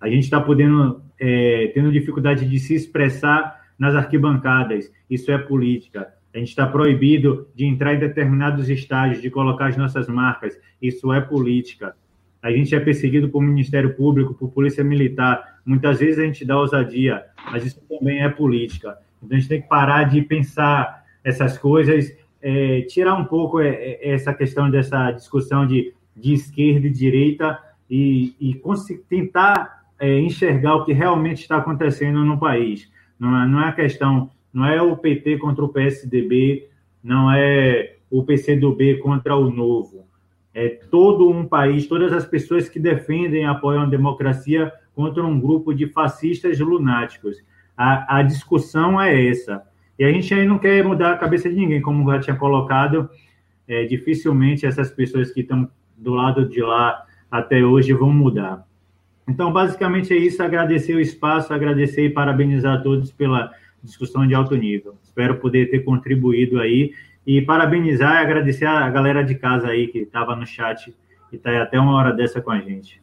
A 0.00 0.08
gente 0.08 0.24
está 0.24 0.40
podendo, 0.40 1.02
é, 1.18 1.70
tendo 1.74 1.92
dificuldade 1.92 2.48
de 2.48 2.58
se 2.58 2.74
expressar 2.74 3.62
nas 3.78 3.94
arquibancadas, 3.94 4.92
isso 5.08 5.30
é 5.30 5.38
política. 5.38 6.12
A 6.34 6.38
gente 6.38 6.48
está 6.48 6.66
proibido 6.66 7.48
de 7.54 7.66
entrar 7.66 7.94
em 7.94 7.98
determinados 7.98 8.68
estádios, 8.68 9.20
de 9.20 9.30
colocar 9.30 9.66
as 9.66 9.76
nossas 9.76 10.08
marcas, 10.08 10.58
isso 10.80 11.12
é 11.12 11.20
política. 11.20 11.94
A 12.42 12.50
gente 12.50 12.74
é 12.74 12.80
perseguido 12.80 13.28
por 13.28 13.42
Ministério 13.42 13.94
Público, 13.94 14.34
por 14.34 14.50
Polícia 14.50 14.82
Militar. 14.82 15.60
Muitas 15.64 16.00
vezes 16.00 16.18
a 16.18 16.24
gente 16.24 16.44
dá 16.44 16.58
ousadia, 16.58 17.22
mas 17.50 17.64
isso 17.64 17.80
também 17.88 18.24
é 18.24 18.28
política. 18.28 18.98
Então 19.22 19.36
a 19.36 19.40
gente 19.40 19.48
tem 19.48 19.62
que 19.62 19.68
parar 19.68 20.04
de 20.04 20.20
pensar 20.22 21.04
essas 21.22 21.56
coisas, 21.56 22.12
é, 22.40 22.80
tirar 22.82 23.14
um 23.14 23.24
pouco 23.24 23.60
é, 23.60 23.68
é, 23.68 24.10
essa 24.12 24.34
questão 24.34 24.68
dessa 24.68 25.12
discussão 25.12 25.64
de, 25.64 25.94
de 26.16 26.32
esquerda 26.32 26.88
e 26.88 26.90
direita 26.90 27.56
e, 27.92 28.34
e 28.40 28.60
tentar 29.08 29.84
é, 30.00 30.18
enxergar 30.18 30.76
o 30.76 30.84
que 30.84 30.92
realmente 30.92 31.42
está 31.42 31.58
acontecendo 31.58 32.24
no 32.24 32.38
país. 32.38 32.90
Não 33.18 33.42
é, 33.42 33.46
não 33.46 33.60
é 33.60 33.68
a 33.68 33.72
questão, 33.72 34.30
não 34.52 34.64
é 34.64 34.80
o 34.80 34.96
PT 34.96 35.36
contra 35.36 35.64
o 35.64 35.68
PSDB, 35.68 36.68
não 37.04 37.30
é 37.30 37.96
o 38.10 38.22
PCdoB 38.22 38.98
contra 38.98 39.36
o 39.36 39.50
Novo 39.50 40.02
é, 40.54 40.68
todo 40.90 41.30
um 41.30 41.46
país, 41.46 41.86
todas 41.86 42.12
as 42.12 42.26
pessoas 42.26 42.68
que 42.68 42.78
defendem 42.78 43.42
e 43.42 43.46
apoiam 43.46 43.82
a 43.82 43.86
democracia 43.86 44.72
contra 44.94 45.24
um 45.24 45.40
grupo 45.40 45.72
de 45.72 45.86
fascistas 45.86 46.58
lunáticos. 46.58 47.38
A, 47.76 48.18
a 48.18 48.22
discussão 48.22 49.00
é 49.00 49.28
essa. 49.28 49.62
E 49.98 50.04
a 50.04 50.12
gente 50.12 50.32
aí 50.34 50.46
não 50.46 50.58
quer 50.58 50.84
mudar 50.84 51.12
a 51.12 51.18
cabeça 51.18 51.48
de 51.48 51.56
ninguém, 51.56 51.80
como 51.80 52.10
já 52.10 52.20
tinha 52.20 52.36
colocado, 52.36 53.08
é, 53.66 53.84
dificilmente 53.84 54.66
essas 54.66 54.90
pessoas 54.90 55.30
que 55.30 55.40
estão 55.40 55.68
do 55.96 56.12
lado 56.12 56.48
de 56.48 56.60
lá 56.60 57.04
até 57.32 57.64
hoje 57.64 57.94
vão 57.94 58.12
mudar. 58.12 58.66
Então, 59.26 59.50
basicamente 59.50 60.12
é 60.12 60.16
isso. 60.18 60.42
Agradecer 60.42 60.94
o 60.94 61.00
espaço, 61.00 61.54
agradecer 61.54 62.04
e 62.04 62.10
parabenizar 62.10 62.74
a 62.74 62.82
todos 62.82 63.10
pela 63.10 63.50
discussão 63.82 64.26
de 64.26 64.34
alto 64.34 64.54
nível. 64.54 64.96
Espero 65.02 65.38
poder 65.38 65.70
ter 65.70 65.80
contribuído 65.80 66.60
aí 66.60 66.92
e 67.26 67.40
parabenizar 67.40 68.16
e 68.16 68.18
agradecer 68.18 68.66
a 68.66 68.90
galera 68.90 69.24
de 69.24 69.34
casa 69.34 69.68
aí 69.68 69.88
que 69.88 70.00
estava 70.00 70.36
no 70.36 70.46
chat 70.46 70.94
e 71.32 71.36
está 71.36 71.62
até 71.62 71.80
uma 71.80 71.94
hora 71.94 72.12
dessa 72.12 72.42
com 72.42 72.50
a 72.50 72.60
gente. 72.60 73.00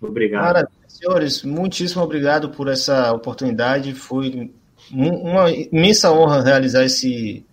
Obrigado. 0.00 0.66
Senhores, 0.88 1.44
muitíssimo 1.44 2.02
obrigado 2.02 2.50
por 2.50 2.68
essa 2.68 3.12
oportunidade. 3.12 3.94
Foi 3.94 4.50
uma 4.92 5.50
imensa 5.50 6.12
honra 6.12 6.42
realizar 6.42 6.84
esse, 6.84 7.44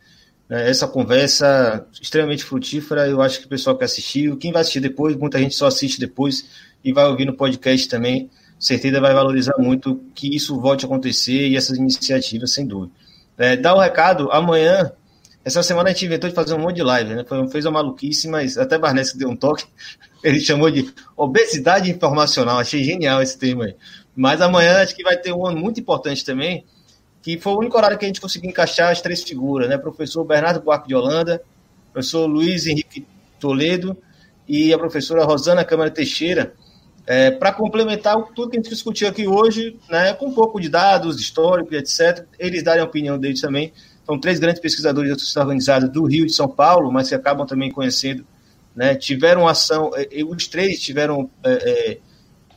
essa 0.52 0.88
conversa 0.88 1.86
extremamente 2.02 2.44
frutífera. 2.44 3.08
Eu 3.08 3.22
acho 3.22 3.40
que 3.40 3.46
o 3.46 3.50
pessoal 3.50 3.78
que 3.78 3.84
assistiu, 3.84 4.38
quem 4.38 4.52
vai 4.52 4.62
assistir 4.62 4.80
depois, 4.80 5.16
muita 5.16 5.40
gente 5.40 5.56
só 5.56 5.68
assiste 5.68 6.00
depois 6.00 6.46
e 6.84 6.92
vai 6.92 7.06
ouvir 7.06 7.26
no 7.26 7.34
podcast 7.34 7.88
também. 7.88 8.30
Certeza 8.60 9.00
vai 9.00 9.14
valorizar 9.14 9.56
muito 9.58 10.02
que 10.14 10.36
isso 10.36 10.60
volte 10.60 10.86
a 10.86 10.88
acontecer 10.88 11.48
e 11.48 11.56
essas 11.56 11.78
iniciativas, 11.78 12.52
sem 12.54 12.68
dúvida. 12.68 12.92
É, 13.38 13.56
dá 13.56 13.74
um 13.76 13.80
recado, 13.80 14.30
amanhã 14.32 14.92
essa 15.44 15.64
semana 15.64 15.90
a 15.90 15.94
gente 15.94 16.06
inventou 16.06 16.30
de 16.30 16.36
fazer 16.36 16.54
um 16.54 16.60
monte 16.60 16.76
de 16.76 16.84
live, 16.84 17.16
né? 17.16 17.26
Foi, 17.28 17.48
fez 17.50 17.66
uma 17.66 17.82
maluquice, 17.82 18.28
mas 18.28 18.58
até 18.58 18.78
Barnes 18.78 19.14
deu 19.14 19.30
um 19.30 19.36
toque. 19.36 19.66
Ele 20.24 20.40
chamou 20.40 20.70
de 20.70 20.94
obesidade 21.18 21.90
informacional. 21.90 22.60
Achei 22.60 22.84
genial 22.84 23.22
esse 23.24 23.38
tema 23.38 23.66
aí. 23.66 23.76
Mas 24.16 24.40
amanhã 24.40 24.82
acho 24.82 24.96
que 24.96 25.04
vai 25.04 25.18
ter 25.18 25.34
um 25.34 25.46
ano 25.46 25.60
muito 25.60 25.80
importante 25.80 26.24
também, 26.24 26.64
que 27.22 27.38
foi 27.38 27.54
o 27.54 27.60
único 27.60 27.78
horário 27.78 27.98
que 27.98 28.06
a 28.06 28.08
gente 28.08 28.22
conseguiu 28.22 28.50
encaixar 28.50 28.92
as 28.92 29.02
três 29.02 29.24
figuras, 29.24 29.70
né? 29.70 29.78
Professor 29.78 30.24
Bernardo 30.24 30.62
Buarque 30.62 30.88
de 30.88 30.96
Holanda, 30.96 31.42
professor 31.94 32.26
Luiz 32.26 32.68
Henrique 32.68 33.06
Toledo 33.40 33.98
e 34.48 34.74
a 34.74 34.78
professora 34.78 35.24
Rosana 35.24 35.64
Câmara 35.64 35.92
Teixeira, 35.92 36.54
é, 37.06 37.32
para 37.32 37.52
complementar 37.52 38.16
tudo 38.36 38.50
que 38.50 38.58
a 38.58 38.62
gente 38.62 38.70
discutiu 38.70 39.08
aqui 39.08 39.28
hoje, 39.28 39.78
né? 39.90 40.14
Com 40.14 40.28
um 40.28 40.34
pouco 40.34 40.60
de 40.60 40.70
dados 40.70 41.20
históricos, 41.20 41.74
etc. 41.74 42.26
Eles 42.40 42.64
darem 42.64 42.82
a 42.82 42.86
opinião 42.86 43.18
deles 43.18 43.42
também 43.42 43.72
são 44.06 44.20
três 44.20 44.40
grandes 44.40 44.60
pesquisadores 44.60 45.10
da 45.10 45.16
torcida 45.16 45.42
organizada 45.42 45.88
do 45.88 46.04
Rio 46.04 46.24
e 46.24 46.28
de 46.28 46.34
São 46.34 46.48
Paulo, 46.48 46.92
mas 46.92 47.10
que 47.10 47.16
acabam 47.16 47.46
também 47.46 47.72
conhecendo, 47.72 48.26
né, 48.76 48.96
tiveram 48.96 49.48
ação, 49.48 49.92
é, 49.96 50.24
os 50.24 50.48
três 50.48 50.80
tiveram 50.82 51.30
é, 51.44 51.52
é, 51.52 51.98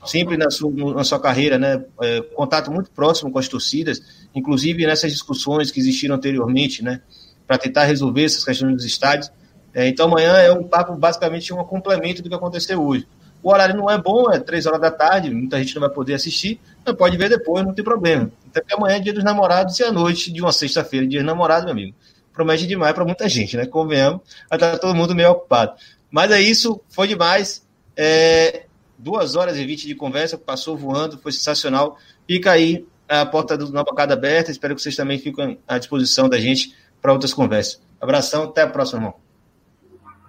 sempre 0.04 0.36
na 0.36 0.50
sua, 0.50 0.72
na 0.94 1.04
sua 1.04 1.20
carreira, 1.20 1.58
né, 1.58 1.84
é, 2.02 2.20
contato 2.34 2.70
muito 2.70 2.90
próximo 2.90 3.30
com 3.30 3.38
as 3.38 3.48
torcidas, 3.48 4.23
inclusive 4.34 4.86
nessas 4.86 5.12
discussões 5.12 5.70
que 5.70 5.80
existiram 5.80 6.16
anteriormente, 6.16 6.82
né, 6.82 7.00
para 7.46 7.58
tentar 7.58 7.84
resolver 7.84 8.24
essas 8.24 8.44
questões 8.44 8.74
dos 8.74 8.84
estádios. 8.84 9.30
É, 9.72 9.88
então 9.88 10.06
amanhã 10.06 10.32
é 10.34 10.52
um 10.52 10.64
papo 10.64 10.94
basicamente 10.96 11.52
um 11.52 11.62
complemento 11.64 12.22
do 12.22 12.28
que 12.28 12.34
aconteceu 12.34 12.82
hoje. 12.82 13.06
O 13.42 13.50
horário 13.50 13.76
não 13.76 13.90
é 13.90 14.00
bom, 14.00 14.32
é 14.32 14.40
três 14.40 14.64
horas 14.64 14.80
da 14.80 14.90
tarde, 14.90 15.30
muita 15.30 15.58
gente 15.58 15.74
não 15.74 15.80
vai 15.80 15.90
poder 15.90 16.14
assistir, 16.14 16.58
mas 16.84 16.96
pode 16.96 17.16
ver 17.18 17.28
depois, 17.28 17.64
não 17.64 17.74
tem 17.74 17.84
problema. 17.84 18.32
Até 18.48 18.60
porque 18.60 18.74
amanhã 18.74 18.96
é 18.96 19.00
dia 19.00 19.12
dos 19.12 19.22
namorados 19.22 19.78
e 19.78 19.84
a 19.84 19.92
noite 19.92 20.32
de 20.32 20.40
uma 20.40 20.50
sexta-feira, 20.50 21.06
dia 21.06 21.20
dos 21.20 21.26
namorados, 21.26 21.64
meu 21.64 21.72
amigo. 21.72 21.94
Promete 22.32 22.66
demais 22.66 22.94
para 22.94 23.04
muita 23.04 23.28
gente, 23.28 23.56
né? 23.56 23.66
Convenhamos, 23.66 24.22
estar 24.50 24.78
todo 24.78 24.94
mundo 24.94 25.14
meio 25.14 25.30
ocupado. 25.30 25.74
Mas 26.10 26.30
é 26.30 26.40
isso, 26.40 26.80
foi 26.88 27.06
demais. 27.06 27.62
É, 27.96 28.64
duas 28.98 29.36
horas 29.36 29.58
e 29.58 29.64
vinte 29.64 29.86
de 29.86 29.94
conversa, 29.94 30.38
passou 30.38 30.76
voando, 30.76 31.18
foi 31.18 31.30
sensacional. 31.30 31.98
Fica 32.26 32.50
aí 32.50 32.86
a 33.08 33.26
porta 33.26 33.56
do 33.56 33.70
Nova 33.70 33.90
Bacada 33.90 34.14
aberta, 34.14 34.50
espero 34.50 34.74
que 34.74 34.82
vocês 34.82 34.96
também 34.96 35.18
fiquem 35.18 35.58
à 35.66 35.78
disposição 35.78 36.28
da 36.28 36.38
gente 36.38 36.74
para 37.00 37.12
outras 37.12 37.34
conversas. 37.34 37.82
Abração, 38.00 38.44
até 38.44 38.62
a 38.62 38.66
próxima, 38.66 38.98
irmão. 38.98 39.14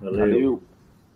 Valeu. 0.02 0.20
Valeu. 0.20 0.64